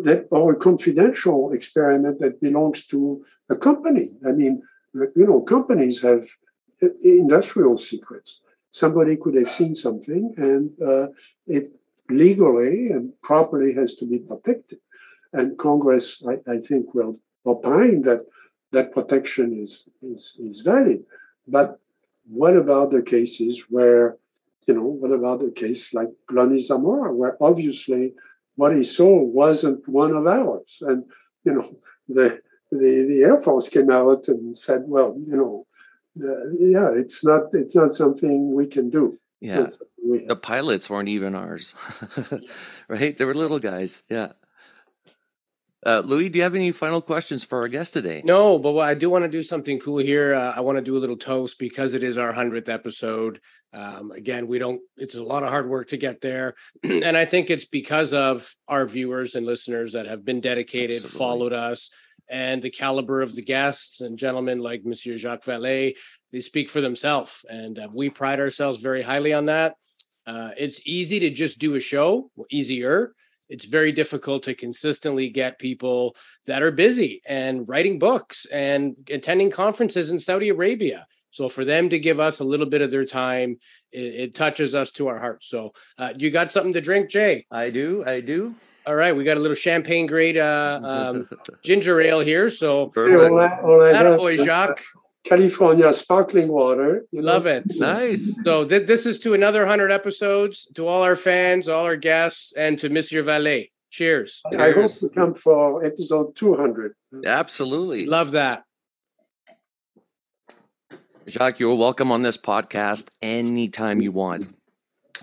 that 0.03 0.27
or 0.31 0.53
a 0.53 0.55
confidential 0.55 1.51
experiment 1.51 2.19
that 2.19 2.41
belongs 2.41 2.87
to 2.87 3.23
a 3.49 3.55
company. 3.55 4.07
I 4.27 4.31
mean, 4.31 4.61
you 4.93 5.27
know, 5.27 5.41
companies 5.41 6.01
have 6.01 6.27
uh, 6.81 6.87
industrial 7.03 7.77
secrets. 7.77 8.41
Somebody 8.71 9.15
could 9.15 9.35
have 9.35 9.47
seen 9.47 9.75
something, 9.75 10.33
and 10.37 10.71
uh, 10.81 11.07
it 11.47 11.71
legally 12.09 12.91
and 12.91 13.13
properly 13.21 13.73
has 13.73 13.95
to 13.95 14.05
be 14.05 14.19
protected. 14.19 14.79
And 15.33 15.57
Congress, 15.57 16.23
I, 16.27 16.39
I 16.49 16.57
think, 16.59 16.93
will 16.93 17.15
opine 17.45 18.01
that 18.03 18.25
that 18.71 18.93
protection 18.93 19.59
is, 19.61 19.89
is, 20.01 20.37
is 20.41 20.61
valid. 20.61 21.03
But 21.47 21.79
what 22.27 22.55
about 22.55 22.91
the 22.91 23.01
cases 23.01 23.65
where, 23.69 24.17
you 24.67 24.73
know, 24.73 24.85
what 24.85 25.11
about 25.11 25.39
the 25.39 25.51
case 25.51 25.93
like 25.93 26.09
Lonnie 26.31 26.59
Zamora, 26.59 27.13
where 27.13 27.37
obviously 27.41 28.13
what 28.55 28.75
he 28.75 28.83
saw 28.83 29.21
wasn't 29.21 29.87
one 29.87 30.11
of 30.11 30.25
ours? 30.25 30.81
And, 30.81 31.05
you 31.43 31.53
know, 31.53 31.77
the 32.07 32.41
the, 32.71 33.05
the 33.07 33.23
Air 33.23 33.39
Force 33.39 33.69
came 33.69 33.91
out 33.91 34.27
and 34.27 34.57
said, 34.57 34.81
well, 34.87 35.15
you 35.21 35.37
know, 35.37 35.67
uh, 36.21 36.49
yeah, 36.57 36.89
it's 36.93 37.23
not 37.23 37.53
it's 37.53 37.75
not 37.75 37.93
something 37.93 38.53
we 38.53 38.67
can 38.67 38.89
do. 38.89 39.13
Yeah, 39.47 39.67
the 40.27 40.35
pilots 40.35 40.89
weren't 40.89 41.09
even 41.09 41.35
ours, 41.35 41.75
right? 42.87 43.17
They 43.17 43.25
were 43.25 43.33
little 43.33 43.59
guys. 43.59 44.03
Yeah. 44.09 44.33
Uh, 45.85 46.01
Louis, 46.03 46.29
do 46.29 46.37
you 46.37 46.43
have 46.43 46.55
any 46.55 46.71
final 46.71 46.99
questions 46.99 47.43
for 47.43 47.59
our 47.59 47.67
guest 47.67 47.93
today? 47.93 48.23
No, 48.25 48.57
but 48.57 48.75
I 48.79 48.95
do 48.95 49.07
want 49.09 49.23
to 49.23 49.29
do 49.29 49.43
something 49.43 49.79
cool 49.79 49.99
here. 49.99 50.33
Uh, 50.33 50.53
I 50.55 50.61
want 50.61 50.79
to 50.79 50.83
do 50.83 50.97
a 50.97 50.99
little 50.99 51.17
toast 51.17 51.59
because 51.59 51.93
it 51.93 52.01
is 52.01 52.17
our 52.17 52.33
100th 52.33 52.69
episode. 52.69 53.39
Um, 53.71 54.11
again, 54.11 54.47
we 54.47 54.57
don't, 54.57 54.81
it's 54.97 55.15
a 55.15 55.21
lot 55.21 55.43
of 55.43 55.49
hard 55.49 55.69
work 55.69 55.89
to 55.89 55.97
get 55.97 56.21
there. 56.21 56.55
and 56.83 57.15
I 57.15 57.25
think 57.25 57.51
it's 57.51 57.65
because 57.65 58.13
of 58.13 58.55
our 58.67 58.87
viewers 58.87 59.35
and 59.35 59.45
listeners 59.45 59.93
that 59.93 60.07
have 60.07 60.25
been 60.25 60.41
dedicated, 60.41 61.03
Absolutely. 61.03 61.19
followed 61.19 61.53
us, 61.53 61.91
and 62.27 62.63
the 62.63 62.71
caliber 62.71 63.21
of 63.21 63.35
the 63.35 63.43
guests 63.43 64.01
and 64.01 64.17
gentlemen 64.17 64.59
like 64.59 64.85
Monsieur 64.85 65.17
Jacques 65.17 65.45
Vallée. 65.45 65.95
They 66.35 66.41
speak 66.41 66.69
for 66.69 66.81
themselves. 66.81 67.45
And 67.47 67.79
uh, 67.79 67.87
we 67.95 68.09
pride 68.09 68.41
ourselves 68.41 68.79
very 68.79 69.01
highly 69.01 69.31
on 69.31 69.45
that. 69.45 69.75
Uh, 70.27 70.51
it's 70.57 70.85
easy 70.85 71.21
to 71.21 71.29
just 71.29 71.59
do 71.59 71.75
a 71.75 71.79
show, 71.79 72.29
easier 72.51 73.13
it's 73.49 73.65
very 73.65 73.91
difficult 73.91 74.43
to 74.43 74.55
consistently 74.55 75.29
get 75.29 75.59
people 75.59 76.15
that 76.45 76.63
are 76.63 76.71
busy 76.71 77.21
and 77.27 77.67
writing 77.67 77.99
books 77.99 78.45
and 78.51 78.95
attending 79.09 79.51
conferences 79.51 80.09
in 80.09 80.19
Saudi 80.19 80.49
Arabia. 80.49 81.05
So 81.31 81.49
for 81.49 81.65
them 81.65 81.89
to 81.89 81.99
give 81.99 82.19
us 82.19 82.39
a 82.39 82.45
little 82.45 82.65
bit 82.65 82.81
of 82.81 82.91
their 82.91 83.03
time, 83.03 83.57
it, 83.91 83.99
it 83.99 84.35
touches 84.35 84.73
us 84.73 84.89
to 84.93 85.09
our 85.09 85.19
hearts. 85.19 85.49
So 85.49 85.73
uh, 85.97 86.13
you 86.17 86.31
got 86.31 86.49
something 86.49 86.73
to 86.73 86.81
drink, 86.81 87.09
Jay? 87.09 87.45
I 87.51 87.71
do. 87.71 88.05
I 88.05 88.21
do. 88.21 88.55
All 88.87 88.95
right, 88.95 89.13
we 89.13 89.25
got 89.25 89.35
a 89.35 89.41
little 89.41 89.55
champagne 89.55 90.05
grade 90.05 90.37
uh, 90.37 90.79
um, 90.81 91.29
ginger 91.63 91.99
ale 91.99 92.21
here. 92.21 92.49
So 92.49 92.87
perfect. 92.87 93.19
boy, 94.17 94.37
Jacques. 94.37 94.81
California 95.25 95.91
sparkling 95.91 96.47
water. 96.47 97.05
You 97.11 97.21
know? 97.21 97.33
Love 97.33 97.45
it. 97.47 97.63
Nice. 97.77 98.39
So 98.43 98.65
th- 98.65 98.87
this 98.87 99.05
is 99.05 99.19
to 99.21 99.33
another 99.33 99.61
100 99.61 99.91
episodes, 99.91 100.67
to 100.75 100.87
all 100.87 101.01
our 101.01 101.15
fans, 101.15 101.67
all 101.67 101.83
our 101.83 101.97
guests, 101.97 102.53
and 102.55 102.77
to 102.79 102.89
Monsieur 102.89 103.23
Vallée. 103.23 103.71
Cheers. 103.89 104.41
I 104.45 104.55
Cheers. 104.55 105.01
hope 105.01 105.11
to 105.11 105.15
come 105.19 105.33
for 105.35 105.83
episode 105.83 106.35
200. 106.35 106.93
Absolutely. 107.25 108.05
Love 108.05 108.31
that. 108.31 108.63
Jacques, 111.27 111.59
you're 111.59 111.75
welcome 111.75 112.11
on 112.11 112.21
this 112.21 112.37
podcast 112.37 113.07
anytime 113.21 114.01
you 114.01 114.11
want. 114.11 114.47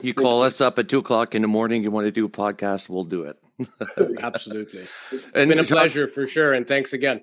You 0.00 0.14
call 0.14 0.42
us 0.42 0.60
up 0.60 0.78
at 0.78 0.88
two 0.88 0.98
o'clock 0.98 1.34
in 1.34 1.42
the 1.42 1.48
morning. 1.48 1.84
You 1.84 1.92
want 1.92 2.06
to 2.06 2.10
do 2.10 2.24
a 2.26 2.28
podcast, 2.28 2.88
we'll 2.88 3.04
do 3.04 3.24
it. 3.24 3.36
Absolutely. 4.20 4.86
It's 5.12 5.24
and 5.34 5.48
been 5.48 5.60
a 5.60 5.62
Jacques, 5.62 5.76
pleasure 5.76 6.08
for 6.08 6.26
sure. 6.26 6.54
And 6.54 6.66
thanks 6.66 6.92
again. 6.92 7.22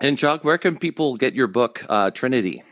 And 0.00 0.18
Jacques, 0.18 0.44
where 0.44 0.58
can 0.58 0.78
people 0.78 1.16
get 1.16 1.34
your 1.34 1.48
book, 1.48 1.84
uh, 1.88 2.10
Trinity? 2.12 2.62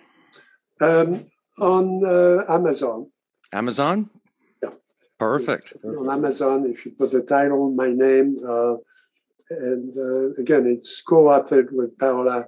Um, 0.80 1.26
on 1.58 2.04
uh, 2.04 2.44
Amazon. 2.48 3.10
Amazon? 3.52 4.10
Yeah. 4.62 4.70
Perfect. 5.18 5.72
On 5.84 6.08
Amazon, 6.08 6.66
if 6.66 6.86
you 6.86 6.92
put 6.92 7.10
the 7.10 7.22
title, 7.22 7.70
my 7.70 7.90
name, 7.90 8.38
uh, 8.46 8.76
and 9.50 9.96
uh, 9.96 10.40
again, 10.40 10.66
it's 10.66 11.02
co-authored 11.02 11.72
with 11.72 11.98
Paola 11.98 12.44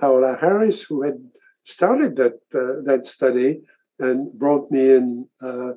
Paola 0.00 0.36
Harris, 0.40 0.82
who 0.82 1.02
had 1.02 1.18
started 1.64 2.16
that 2.16 2.40
uh, 2.54 2.82
that 2.84 3.06
study 3.06 3.62
and 3.98 4.32
brought 4.38 4.70
me 4.70 4.94
in 4.94 5.28
uh, 5.42 5.72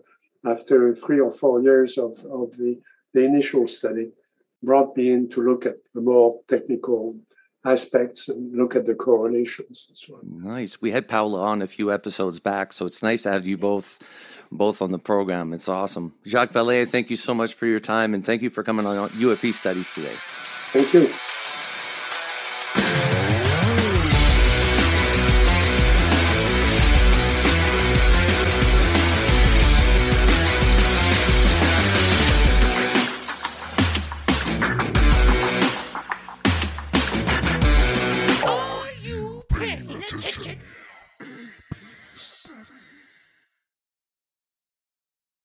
after 0.46 0.96
three 0.96 1.20
or 1.20 1.32
four 1.32 1.62
years 1.62 1.98
of, 1.98 2.14
of 2.32 2.56
the, 2.58 2.80
the 3.14 3.24
initial 3.24 3.68
study, 3.68 4.12
brought 4.64 4.96
me 4.98 5.12
in 5.12 5.30
to 5.30 5.42
look 5.42 5.66
at 5.66 5.76
the 5.94 6.02
more 6.02 6.40
technical 6.48 7.16
aspects 7.66 8.30
and 8.30 8.56
look 8.56 8.76
at 8.76 8.86
the 8.86 8.96
correlations 8.96 9.88
as 9.92 10.06
well. 10.08 10.22
Nice. 10.24 10.82
We 10.82 10.92
had 10.92 11.08
Paola 11.08 11.42
on 11.42 11.62
a 11.62 11.68
few 11.68 11.92
episodes 11.92 12.40
back, 12.40 12.74
so 12.74 12.86
it's 12.86 13.02
nice 13.02 13.24
to 13.24 13.32
have 13.32 13.48
you 13.48 13.58
both 13.58 14.00
both 14.52 14.82
on 14.82 14.92
the 14.92 15.00
program. 15.00 15.54
It's 15.54 15.68
awesome. 15.68 16.14
Jacques 16.26 16.54
Vallée, 16.54 16.88
thank 16.88 17.10
you 17.10 17.16
so 17.16 17.34
much 17.34 17.56
for 17.56 17.66
your 17.66 17.80
time 17.80 18.14
and 18.14 18.24
thank 18.24 18.42
you 18.42 18.50
for 18.50 18.64
coming 18.64 18.86
on 18.86 19.10
UAP 19.10 19.54
Studies 19.54 19.90
today. 19.90 20.16
Thank 20.72 20.94
you. 20.94 21.12